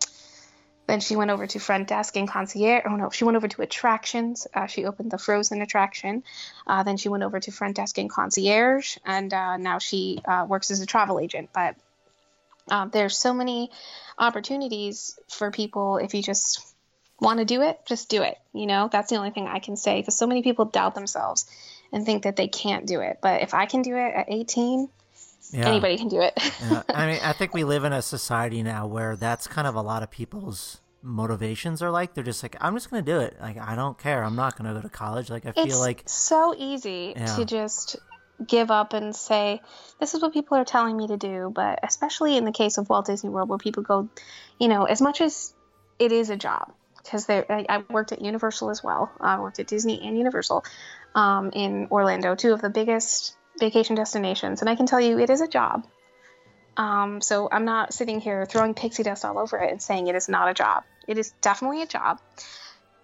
then 0.93 1.01
she 1.01 1.16
went 1.16 1.30
over 1.30 1.47
to 1.47 1.59
front 1.59 1.88
desk 1.88 2.18
and 2.18 2.28
concierge. 2.28 2.82
Oh 2.84 2.97
no, 2.97 3.09
she 3.09 3.24
went 3.24 3.36
over 3.36 3.49
to 3.49 3.62
attractions. 3.62 4.47
Uh, 4.53 4.66
she 4.66 4.84
opened 4.84 5.11
the 5.11 5.16
Frozen 5.16 5.62
attraction. 5.62 6.22
Uh, 6.66 6.82
then 6.82 6.99
she 6.99 7.09
went 7.09 7.22
over 7.22 7.40
to 7.40 7.51
front 7.51 7.76
desk 7.76 7.97
and 7.97 8.11
concierge, 8.11 8.99
and 9.03 9.32
uh, 9.32 9.57
now 9.57 9.78
she 9.78 10.20
uh, 10.26 10.45
works 10.47 10.70
as 10.70 10.82
a 10.82 10.86
travel 10.86 11.18
agent. 11.18 11.49
But 11.55 11.76
Um, 12.68 12.90
there's 12.90 13.16
so 13.16 13.32
many 13.32 13.70
opportunities 14.18 15.18
for 15.28 15.51
people 15.51 15.97
if 15.97 16.12
you 16.12 16.22
just 16.22 16.61
want 17.18 17.38
to 17.38 17.47
do 17.47 17.62
it, 17.62 17.80
just 17.86 18.11
do 18.11 18.22
it. 18.22 18.36
You 18.53 18.66
know, 18.66 18.90
that's 18.93 19.09
the 19.09 19.16
only 19.16 19.30
thing 19.30 19.49
I 19.49 19.61
can 19.61 19.76
say 19.76 19.99
because 19.99 20.18
so 20.18 20.26
many 20.26 20.43
people 20.43 20.66
doubt 20.66 20.95
themselves 20.95 21.47
and 21.90 22.05
think 22.05 22.24
that 22.24 22.36
they 22.36 22.49
can't 22.49 22.86
do 22.86 23.01
it. 23.01 23.18
But 23.22 23.40
if 23.40 23.55
I 23.55 23.64
can 23.64 23.80
do 23.80 23.97
it 23.97 24.14
at 24.14 24.26
18, 24.28 24.90
yeah. 25.53 25.68
anybody 25.68 25.97
can 25.97 26.09
do 26.09 26.20
it. 26.20 26.34
yeah. 26.61 26.82
I 26.88 27.07
mean, 27.11 27.20
I 27.24 27.32
think 27.32 27.55
we 27.55 27.64
live 27.64 27.84
in 27.84 27.95
a 27.95 28.03
society 28.03 28.62
now 28.62 28.86
where 28.86 29.16
that's 29.16 29.47
kind 29.47 29.66
of 29.66 29.74
a 29.74 29.82
lot 29.82 30.03
of 30.03 30.11
people's 30.11 30.82
motivations 31.03 31.82
are 31.82 31.90
like. 31.90 32.14
They're 32.14 32.24
just 32.24 32.42
like, 32.42 32.57
I'm 32.61 32.74
just 32.74 32.90
going 32.90 33.05
to 33.05 33.11
do 33.12 33.20
it. 33.20 33.36
Like, 33.40 33.59
I 33.59 33.74
don't 33.74 33.98
care. 33.98 34.22
I'm 34.22 34.36
not 34.36 34.57
going 34.57 34.72
to 34.72 34.80
go 34.80 34.82
to 34.82 34.88
college. 34.88 35.30
Like, 35.30 35.46
I 35.46 35.53
feel 35.53 35.62
like 35.64 35.70
it's 35.70 35.78
like 35.78 36.03
so 36.07 36.55
easy 36.57 37.14
yeah. 37.16 37.36
to 37.36 37.44
just 37.44 37.96
give 38.46 38.70
up 38.70 38.92
and 38.92 39.14
say, 39.14 39.61
this 40.00 40.14
is 40.14 40.22
what 40.22 40.32
people 40.32 40.57
are 40.57 40.64
telling 40.64 40.96
me 40.96 41.07
to 41.09 41.16
do. 41.16 41.53
But 41.55 41.80
especially 41.82 42.36
in 42.36 42.44
the 42.44 42.53
case 42.53 42.78
of 42.78 42.88
Walt 42.88 43.07
Disney 43.07 43.30
World, 43.30 43.48
where 43.48 43.59
people 43.59 43.82
go, 43.82 44.09
you 44.59 44.68
know, 44.68 44.84
as 44.84 45.00
much 45.00 45.20
as 45.20 45.55
it 45.98 46.12
is 46.12 46.30
a 46.30 46.36
job, 46.36 46.72
because 47.03 47.28
I, 47.28 47.44
I 47.68 47.84
worked 47.90 48.12
at 48.12 48.22
Universal 48.22 48.70
as 48.70 48.82
well. 48.82 49.11
I 49.20 49.40
worked 49.40 49.59
at 49.59 49.66
Disney 49.66 50.07
and 50.07 50.16
Universal 50.16 50.64
um, 51.14 51.50
in 51.53 51.88
Orlando, 51.90 52.34
two 52.34 52.53
of 52.53 52.62
the 52.62 52.70
biggest 52.70 53.36
vacation 53.59 53.96
destinations. 53.96 54.61
And 54.61 54.70
I 54.70 54.76
can 54.76 54.86
tell 54.86 55.00
you, 55.00 55.18
it 55.18 55.30
is 55.30 55.40
a 55.40 55.48
job. 55.48 55.86
Um, 56.76 57.20
so 57.20 57.48
I'm 57.50 57.64
not 57.64 57.92
sitting 57.92 58.20
here 58.20 58.46
throwing 58.46 58.74
pixie 58.74 59.03
dust 59.03 59.24
all 59.24 59.38
over 59.38 59.59
it 59.59 59.70
and 59.70 59.82
saying 59.82 60.07
it 60.07 60.14
is 60.14 60.28
not 60.28 60.48
a 60.48 60.55
job. 60.55 60.84
It 61.07 61.18
is 61.18 61.32
definitely 61.40 61.82
a 61.82 61.86
job. 61.86 62.20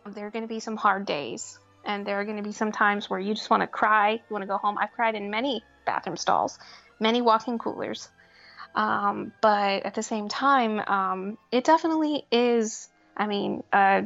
There 0.07 0.27
are 0.27 0.31
going 0.31 0.45
to 0.45 0.49
be 0.49 0.61
some 0.61 0.77
hard 0.77 1.07
days, 1.07 1.59
and 1.85 2.07
there 2.07 2.21
are 2.21 2.25
going 2.25 2.37
to 2.37 2.43
be 2.43 2.53
some 2.53 2.73
times 2.73 3.11
where 3.11 3.21
you 3.21 3.35
just 3.35 3.51
want 3.51 3.63
to 3.63 3.67
cry, 3.67 4.13
you 4.13 4.21
want 4.31 4.43
to 4.43 4.47
go 4.47 4.59
home. 4.59 4.79
I've 4.79 4.93
cried 4.93 5.15
in 5.15 5.31
many 5.31 5.65
bathroom 5.85 6.17
stalls, 6.17 6.59
many 7.01 7.21
walk-in 7.23 7.59
coolers. 7.59 8.09
Um, 8.75 9.33
but 9.41 9.85
at 9.85 9.95
the 9.95 10.03
same 10.03 10.29
time, 10.29 10.81
um, 10.81 11.39
it 11.51 11.65
definitely 11.65 12.25
is. 12.31 12.89
I 13.17 13.27
mean, 13.27 13.65
a 13.73 14.05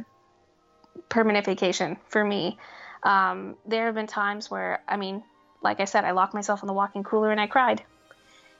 permanent 1.09 1.45
vacation 1.45 1.97
for 2.09 2.23
me. 2.23 2.57
Um, 3.03 3.55
there 3.67 3.85
have 3.85 3.95
been 3.95 4.07
times 4.07 4.49
where, 4.49 4.81
I 4.87 4.97
mean, 4.97 5.23
like 5.61 5.79
I 5.79 5.85
said, 5.85 6.03
I 6.05 6.11
locked 6.11 6.33
myself 6.33 6.63
in 6.63 6.67
the 6.67 6.73
walk-in 6.73 7.03
cooler 7.03 7.31
and 7.31 7.39
I 7.39 7.47
cried 7.47 7.83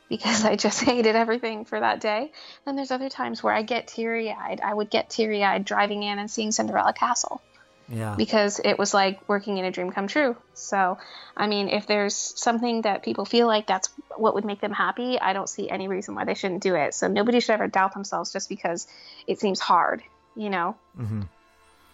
because 0.10 0.46
I 0.46 0.56
just 0.56 0.82
hated 0.84 1.16
everything 1.16 1.66
for 1.66 1.80
that 1.80 2.00
day. 2.00 2.32
Then 2.66 2.76
there's 2.76 2.92
other 2.92 3.10
times 3.10 3.42
where 3.42 3.54
I 3.54 3.62
get 3.62 3.88
teary-eyed. 3.88 4.62
I 4.62 4.74
would 4.74 4.90
get 4.90 5.10
teary-eyed 5.10 5.66
driving 5.66 6.04
in 6.04 6.20
and 6.20 6.30
seeing 6.30 6.52
Cinderella 6.52 6.94
Castle. 6.94 7.42
Yeah. 7.90 8.16
Because 8.18 8.60
it 8.64 8.80
was 8.80 8.94
like 8.94 9.28
working 9.28 9.58
in 9.58 9.66
a 9.66 9.72
dream 9.72 9.92
come 9.92 10.08
true. 10.08 10.38
So, 10.54 10.98
I 11.36 11.48
mean, 11.48 11.68
if 11.68 11.86
there's 11.86 12.16
something 12.16 12.84
that 12.84 13.04
people 13.04 13.26
feel 13.26 13.46
like 13.46 13.68
that's 13.68 13.90
what 14.16 14.36
would 14.36 14.46
make 14.46 14.62
them 14.62 14.72
happy, 14.72 15.20
I 15.20 15.34
don't 15.34 15.50
see 15.50 15.70
any 15.70 15.88
reason 15.88 16.16
why 16.16 16.24
they 16.24 16.34
shouldn't 16.34 16.64
do 16.64 16.76
it. 16.76 16.94
So, 16.94 17.08
nobody 17.08 17.40
should 17.40 17.54
ever 17.54 17.68
doubt 17.68 17.94
themselves 17.94 18.32
just 18.32 18.48
because 18.48 18.88
it 19.28 19.40
seems 19.40 19.60
hard, 19.60 20.02
you 20.36 20.50
know? 20.50 20.76
Mm-hmm. 20.98 21.24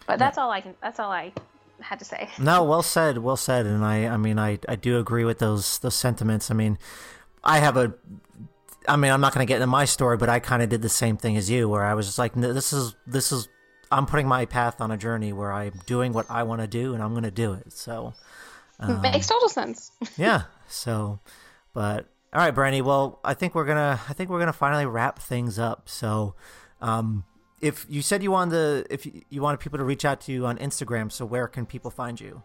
But 0.06 0.20
that's 0.20 0.38
all 0.38 0.52
I 0.52 0.62
can, 0.62 0.76
that's 0.82 1.00
all 1.00 1.12
I 1.12 1.34
had 1.82 2.00
to 2.00 2.06
say. 2.06 2.30
No, 2.40 2.64
well 2.64 2.84
said, 2.84 3.18
well 3.20 3.38
said, 3.38 3.66
and 3.66 3.84
I, 3.84 4.08
I 4.08 4.18
mean, 4.18 4.40
I, 4.40 4.60
I 4.68 4.76
do 4.76 5.00
agree 5.00 5.24
with 5.24 5.40
those, 5.40 5.80
those 5.80 5.96
sentiments. 5.96 6.52
I 6.52 6.54
mean, 6.54 6.78
I 7.44 7.60
have 7.60 7.78
a, 7.78 7.94
I 8.88 8.96
mean, 8.96 9.12
I'm 9.12 9.22
not 9.22 9.34
going 9.34 9.46
to 9.46 9.50
get 9.50 9.56
into 9.56 9.68
my 9.68 9.86
story, 9.86 10.18
but 10.18 10.30
I 10.30 10.40
kind 10.40 10.62
of 10.62 10.70
did 10.70 10.82
the 10.82 10.90
same 10.90 11.18
thing 11.18 11.38
as 11.38 11.50
you, 11.50 11.70
where 11.70 11.84
I 11.84 11.94
was 11.94 12.06
just 12.06 12.18
like, 12.18 12.34
this 12.34 12.74
is, 12.74 12.96
this 13.06 13.32
is, 13.32 13.48
I'm 13.92 14.06
putting 14.06 14.28
my 14.28 14.46
path 14.46 14.82
on 14.82 14.92
a 14.92 14.98
journey 14.98 15.34
where 15.34 15.52
I'm 15.52 15.80
doing 15.86 16.14
what 16.14 16.26
I 16.30 16.44
want 16.44 16.62
to 16.62 16.68
do, 16.68 16.94
and 16.94 17.02
I'm 17.02 17.12
going 17.12 17.24
to 17.24 17.32
do 17.32 17.54
it. 17.54 17.72
So, 17.72 18.14
um, 18.80 19.02
makes 19.02 19.28
total 19.28 19.50
sense. 19.50 19.92
yeah. 20.18 20.44
So, 20.68 21.20
but 21.74 22.08
all 22.34 22.42
right, 22.42 22.52
Brandy. 22.54 22.82
Well, 22.82 23.20
I 23.24 23.34
think 23.34 23.56
we're 23.56 23.66
gonna, 23.66 24.00
I 24.08 24.14
think 24.14 24.30
we're 24.30 24.40
gonna 24.40 24.54
finally 24.54 24.86
wrap 24.86 25.20
things 25.20 25.60
up. 25.60 25.90
So, 25.90 26.36
um, 26.82 27.26
if 27.62 27.86
you 27.90 28.02
said 28.02 28.24
you 28.24 28.32
wanted 28.32 28.52
to, 28.52 28.94
if 28.94 29.08
you 29.30 29.42
wanted 29.42 29.60
people 29.60 29.80
to 29.80 29.84
reach 29.84 30.06
out 30.06 30.22
to 30.22 30.32
you 30.32 30.46
on 30.46 30.58
Instagram, 30.60 31.12
so 31.12 31.26
where 31.26 31.48
can 31.48 31.66
people 31.66 31.92
find 31.92 32.20
you? 32.20 32.42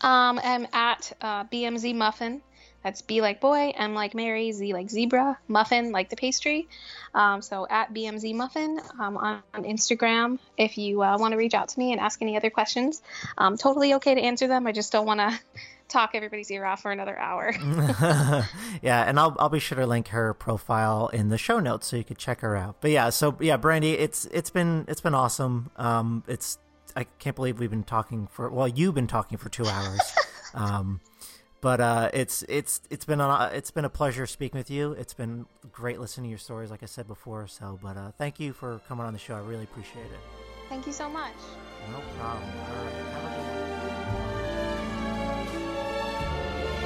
Um, 0.00 0.40
I'm 0.42 0.66
at 0.72 1.12
uh, 1.20 1.44
BMZ 1.44 1.94
Muffin. 1.94 2.42
That's 2.82 3.02
B 3.02 3.20
like 3.20 3.40
boy, 3.40 3.72
M 3.76 3.94
like 3.94 4.14
Mary, 4.14 4.52
Z 4.52 4.72
like 4.72 4.88
zebra, 4.88 5.38
muffin 5.48 5.92
like 5.92 6.08
the 6.08 6.16
pastry. 6.16 6.68
Um, 7.14 7.42
so 7.42 7.66
at 7.68 7.92
BMZ 7.92 8.34
Muffin 8.34 8.80
um, 8.98 9.16
on, 9.16 9.42
on, 9.52 9.64
Instagram. 9.64 10.38
If 10.56 10.78
you 10.78 11.02
uh, 11.02 11.18
want 11.18 11.32
to 11.32 11.38
reach 11.38 11.54
out 11.54 11.68
to 11.70 11.78
me 11.78 11.92
and 11.92 12.00
ask 12.00 12.22
any 12.22 12.36
other 12.36 12.50
questions, 12.50 13.02
um, 13.36 13.56
totally 13.56 13.94
okay 13.94 14.14
to 14.14 14.20
answer 14.20 14.46
them. 14.46 14.66
I 14.66 14.72
just 14.72 14.92
don't 14.92 15.06
want 15.06 15.20
to 15.20 15.38
talk 15.88 16.10
everybody's 16.14 16.50
ear 16.50 16.64
off 16.64 16.80
for 16.82 16.90
another 16.90 17.18
hour. 17.18 17.52
yeah, 18.82 19.02
and 19.02 19.20
I'll 19.20 19.36
I'll 19.38 19.48
be 19.50 19.58
sure 19.58 19.78
to 19.78 19.86
link 19.86 20.08
her 20.08 20.32
profile 20.32 21.08
in 21.08 21.28
the 21.28 21.38
show 21.38 21.60
notes 21.60 21.88
so 21.88 21.96
you 21.96 22.04
could 22.04 22.18
check 22.18 22.40
her 22.40 22.56
out. 22.56 22.76
But 22.80 22.92
yeah, 22.92 23.10
so 23.10 23.36
yeah, 23.40 23.56
Brandy, 23.58 23.92
it's 23.92 24.24
it's 24.26 24.50
been 24.50 24.86
it's 24.88 25.00
been 25.02 25.14
awesome. 25.14 25.70
Um, 25.76 26.24
it's 26.28 26.58
I 26.96 27.04
can't 27.18 27.36
believe 27.36 27.58
we've 27.58 27.70
been 27.70 27.84
talking 27.84 28.28
for 28.28 28.48
well, 28.48 28.68
you've 28.68 28.94
been 28.94 29.06
talking 29.08 29.36
for 29.36 29.48
two 29.50 29.66
hours. 29.66 30.00
um, 30.54 31.00
but 31.60 31.80
uh, 31.80 32.10
it's 32.12 32.42
it's 32.48 32.80
it's 32.90 33.04
been 33.04 33.20
a 33.20 33.50
it's 33.52 33.70
been 33.70 33.84
a 33.84 33.90
pleasure 33.90 34.26
speaking 34.26 34.58
with 34.58 34.70
you. 34.70 34.92
It's 34.92 35.14
been 35.14 35.46
great 35.72 36.00
listening 36.00 36.24
to 36.24 36.30
your 36.30 36.38
stories, 36.38 36.70
like 36.70 36.82
I 36.82 36.86
said 36.86 37.06
before. 37.06 37.46
So, 37.46 37.78
but 37.82 37.96
uh, 37.96 38.12
thank 38.18 38.40
you 38.40 38.52
for 38.52 38.80
coming 38.88 39.06
on 39.06 39.12
the 39.12 39.18
show. 39.18 39.34
I 39.34 39.40
really 39.40 39.64
appreciate 39.64 40.06
it. 40.06 40.20
Thank 40.68 40.86
you 40.86 40.92
so 40.92 41.08
much. 41.08 41.34
No 41.90 42.00
problem. 42.18 42.48
All 42.58 42.84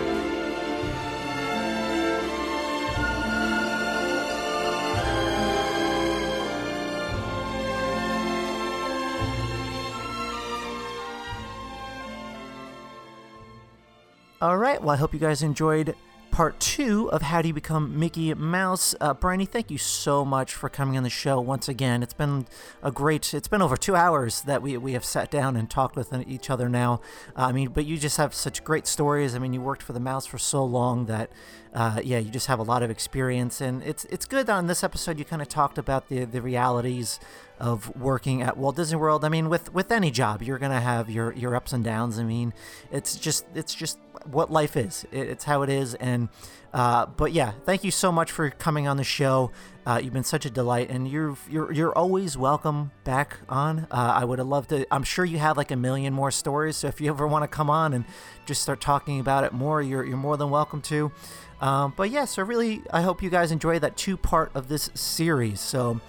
All 14.41 14.57
right. 14.57 14.81
Well, 14.81 14.91
I 14.91 14.97
hope 14.97 15.13
you 15.13 15.19
guys 15.19 15.43
enjoyed 15.43 15.97
part 16.31 16.61
two 16.61 17.11
of 17.11 17.23
How 17.23 17.43
Do 17.43 17.49
You 17.49 17.55
Become 17.55 17.99
Mickey 17.99 18.33
Mouse. 18.35 18.95
Uh, 19.01 19.13
thank 19.13 19.69
you 19.69 19.79
so 19.79 20.25
much 20.25 20.55
for 20.55 20.69
coming 20.69 20.97
on 20.97 21.03
the 21.03 21.11
show 21.11 21.41
once 21.41 21.69
again. 21.69 22.05
It's 22.05 22.15
been 22.15 22.47
a 22.81 22.93
great, 22.93 23.35
it's 23.35 23.49
been 23.49 23.63
over 23.63 23.77
two 23.77 23.97
hours 23.97 24.43
that 24.43 24.63
we, 24.63 24.77
we 24.77 24.93
have 24.93 25.05
sat 25.05 25.33
down 25.33 25.57
and 25.57 25.69
talked 25.69 25.97
with 25.97 26.15
each 26.29 26.51
other 26.51 26.69
now. 26.69 27.01
Uh, 27.37 27.47
I 27.47 27.53
mean, 27.53 27.71
but 27.71 27.85
you 27.85 27.99
just 27.99 28.17
have 28.17 28.33
such 28.33 28.63
great 28.63 28.87
stories. 28.87 29.35
I 29.35 29.41
mean, 29.41 29.53
you 29.53 29.61
worked 29.61 29.83
for 29.83 29.93
the 29.93 29.99
mouse 29.99 30.25
for 30.25 30.39
so 30.39 30.65
long 30.65 31.07
that, 31.07 31.33
uh, 31.75 32.01
yeah, 32.05 32.19
you 32.19 32.31
just 32.31 32.47
have 32.47 32.61
a 32.61 32.63
lot 32.63 32.85
of 32.85 32.91
experience. 32.91 33.61
And 33.61 33.83
it's, 33.83 34.05
it's 34.05 34.25
good 34.25 34.47
that 34.47 34.55
on 34.55 34.69
this 34.69 34.85
episode 34.85 35.19
you 35.19 35.25
kind 35.25 35.43
of 35.43 35.49
talked 35.49 35.79
about 35.79 36.09
the, 36.09 36.25
the 36.25 36.41
realities 36.41 37.19
of 37.59 37.95
working 37.97 38.43
at 38.43 38.57
Walt 38.57 38.77
Disney 38.77 38.97
World. 38.97 39.25
I 39.25 39.29
mean, 39.29 39.49
with, 39.49 39.73
with 39.75 39.91
any 39.93 40.11
job, 40.11 40.43
you're 40.43 40.59
to 40.59 40.69
have 40.69 41.11
your, 41.11 41.33
your 41.35 41.57
ups 41.57 41.73
and 41.73 41.85
downs. 41.85 42.19
I 42.19 42.25
mean, 42.25 42.53
it's 42.91 43.17
just, 43.17 43.45
it's 43.55 43.75
just, 43.75 43.99
what 44.25 44.51
life 44.51 44.77
is. 44.77 45.07
It's 45.13 45.45
how 45.45 45.63
it 45.63 45.71
is. 45.71 45.95
And 45.95 46.29
uh, 46.73 47.07
but 47.07 47.33
yeah, 47.33 47.53
thank 47.65 47.85
you 47.85 47.91
so 47.91 48.13
much 48.13 48.31
for 48.31 48.51
coming 48.51 48.87
on 48.87 48.97
the 48.97 49.05
show. 49.05 49.51
Uh, 49.87 50.01
you've 50.03 50.13
been 50.13 50.25
such 50.25 50.45
a 50.45 50.51
delight, 50.51 50.91
and 50.91 51.09
you're 51.09 51.37
you're 51.49 51.73
you're 51.73 51.97
always 51.97 52.37
welcome 52.37 52.91
back 53.05 53.39
on. 53.49 53.87
Uh, 53.91 54.13
I 54.17 54.25
would 54.25 54.39
have 54.39 54.49
loved 54.49 54.71
to. 54.71 54.87
I'm 54.93 55.03
sure 55.03 55.25
you 55.25 55.39
have 55.39 55.57
like 55.57 55.71
a 55.71 55.77
million 55.77 56.13
more 56.13 56.31
stories. 56.31 56.77
So 56.77 56.89
if 56.89 57.01
you 57.01 57.11
ever 57.11 57.27
want 57.27 57.45
to 57.45 57.49
come 57.49 57.71
on 57.71 57.95
and 57.95 58.05
just 58.45 58.63
start 58.63 58.81
talking 58.81 59.19
about 59.19 59.45
it 59.45 59.53
more, 59.53 59.81
you're 59.81 60.05
you're 60.05 60.19
more 60.19 60.37
than 60.37 60.51
welcome 60.51 60.83
to. 60.83 61.11
Um, 61.61 61.95
but 61.97 62.11
yeah, 62.11 62.25
so 62.25 62.43
really, 62.43 62.83
I 62.93 63.01
hope 63.03 63.23
you 63.23 63.31
guys 63.31 63.51
enjoy 63.51 63.79
that 63.81 63.97
two 63.97 64.17
part 64.17 64.51
of 64.55 64.69
this 64.69 64.91
series. 64.95 65.61
So. 65.61 66.01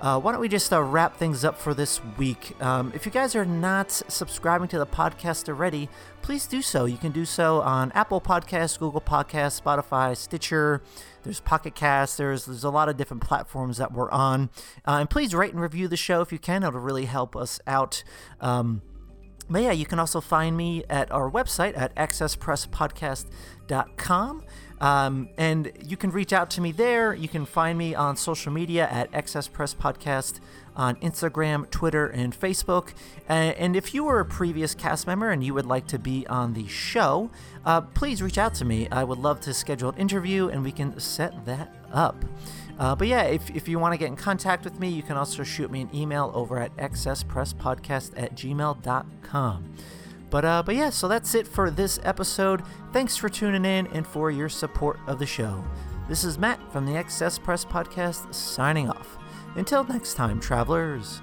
Uh, 0.00 0.20
why 0.20 0.30
don't 0.30 0.40
we 0.40 0.48
just 0.48 0.72
uh, 0.72 0.82
wrap 0.82 1.16
things 1.16 1.44
up 1.44 1.58
for 1.58 1.72
this 1.72 2.00
week? 2.18 2.60
Um, 2.62 2.92
if 2.94 3.06
you 3.06 3.12
guys 3.12 3.34
are 3.34 3.46
not 3.46 3.90
subscribing 3.90 4.68
to 4.68 4.78
the 4.78 4.86
podcast 4.86 5.48
already, 5.48 5.88
please 6.20 6.46
do 6.46 6.60
so. 6.60 6.84
You 6.84 6.98
can 6.98 7.12
do 7.12 7.24
so 7.24 7.62
on 7.62 7.90
Apple 7.92 8.20
Podcasts, 8.20 8.78
Google 8.78 9.00
Podcasts, 9.00 9.60
Spotify, 9.60 10.16
Stitcher. 10.16 10.82
There's 11.22 11.40
Pocket 11.40 11.74
Cast. 11.74 12.18
There's 12.18 12.44
there's 12.44 12.64
a 12.64 12.70
lot 12.70 12.90
of 12.90 12.96
different 12.96 13.22
platforms 13.22 13.78
that 13.78 13.92
we're 13.92 14.10
on. 14.10 14.50
Uh, 14.86 14.98
and 15.00 15.10
please 15.10 15.34
rate 15.34 15.52
and 15.52 15.62
review 15.62 15.88
the 15.88 15.96
show 15.96 16.20
if 16.20 16.30
you 16.30 16.38
can. 16.38 16.62
It'll 16.62 16.78
really 16.78 17.06
help 17.06 17.34
us 17.34 17.58
out. 17.66 18.04
Um, 18.40 18.82
but 19.48 19.62
yeah, 19.62 19.72
you 19.72 19.86
can 19.86 19.98
also 19.98 20.20
find 20.20 20.56
me 20.56 20.84
at 20.90 21.10
our 21.10 21.30
website 21.30 21.76
at 21.76 21.94
accesspresspodcast.com. 21.94 24.44
Um, 24.80 25.30
and 25.38 25.72
you 25.82 25.96
can 25.96 26.10
reach 26.10 26.32
out 26.32 26.50
to 26.50 26.60
me 26.60 26.72
there. 26.72 27.14
You 27.14 27.28
can 27.28 27.46
find 27.46 27.78
me 27.78 27.94
on 27.94 28.16
social 28.16 28.52
media 28.52 28.88
at 28.90 29.10
XS 29.12 29.50
Press 29.52 29.74
Podcast 29.74 30.40
on 30.76 30.96
Instagram, 30.96 31.70
Twitter, 31.70 32.06
and 32.06 32.38
Facebook. 32.38 32.92
and 33.28 33.74
if 33.74 33.94
you 33.94 34.04
were 34.04 34.20
a 34.20 34.24
previous 34.24 34.74
cast 34.74 35.06
member 35.06 35.30
and 35.30 35.42
you 35.42 35.54
would 35.54 35.64
like 35.64 35.86
to 35.86 35.98
be 35.98 36.26
on 36.26 36.52
the 36.52 36.68
show, 36.68 37.30
uh, 37.64 37.80
please 37.80 38.20
reach 38.20 38.36
out 38.36 38.54
to 38.54 38.64
me. 38.64 38.86
I 38.90 39.02
would 39.02 39.18
love 39.18 39.40
to 39.42 39.54
schedule 39.54 39.90
an 39.90 39.98
interview 39.98 40.48
and 40.48 40.62
we 40.62 40.72
can 40.72 41.00
set 41.00 41.46
that 41.46 41.74
up. 41.92 42.24
Uh, 42.78 42.94
but 42.94 43.08
yeah, 43.08 43.22
if, 43.22 43.48
if 43.56 43.68
you 43.68 43.78
want 43.78 43.94
to 43.94 43.98
get 43.98 44.08
in 44.08 44.16
contact 44.16 44.64
with 44.64 44.78
me, 44.78 44.90
you 44.90 45.02
can 45.02 45.16
also 45.16 45.42
shoot 45.42 45.70
me 45.70 45.80
an 45.80 45.90
email 45.94 46.30
over 46.34 46.58
at 46.58 46.76
xspresspodcast 46.76 48.12
at 48.16 48.34
gmail.com. 48.34 49.74
But 50.30 50.44
uh, 50.44 50.62
but 50.64 50.74
yeah, 50.74 50.90
so 50.90 51.08
that's 51.08 51.34
it 51.34 51.46
for 51.46 51.70
this 51.70 52.00
episode. 52.02 52.62
Thanks 52.92 53.16
for 53.16 53.28
tuning 53.28 53.64
in 53.64 53.86
and 53.88 54.06
for 54.06 54.30
your 54.30 54.48
support 54.48 54.98
of 55.06 55.18
the 55.18 55.26
show. 55.26 55.64
This 56.08 56.24
is 56.24 56.38
Matt 56.38 56.60
from 56.72 56.86
the 56.86 56.96
Excess 56.96 57.38
Press 57.38 57.64
Podcast 57.64 58.32
signing 58.34 58.88
off. 58.88 59.18
Until 59.56 59.84
next 59.84 60.14
time, 60.14 60.40
travelers. 60.40 61.20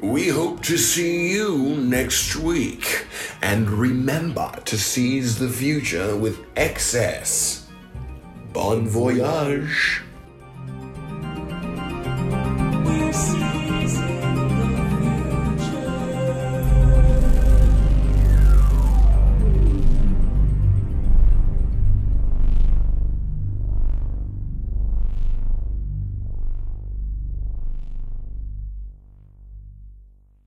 We 0.00 0.28
hope 0.28 0.62
to 0.64 0.76
see 0.76 1.32
you 1.32 1.76
next 1.76 2.36
week. 2.36 3.06
And 3.40 3.70
remember 3.70 4.50
to 4.64 4.76
seize 4.76 5.38
the 5.38 5.48
future 5.48 6.16
with 6.16 6.44
excess. 6.56 7.68
Bon 8.52 8.86
voyage. 8.86 10.02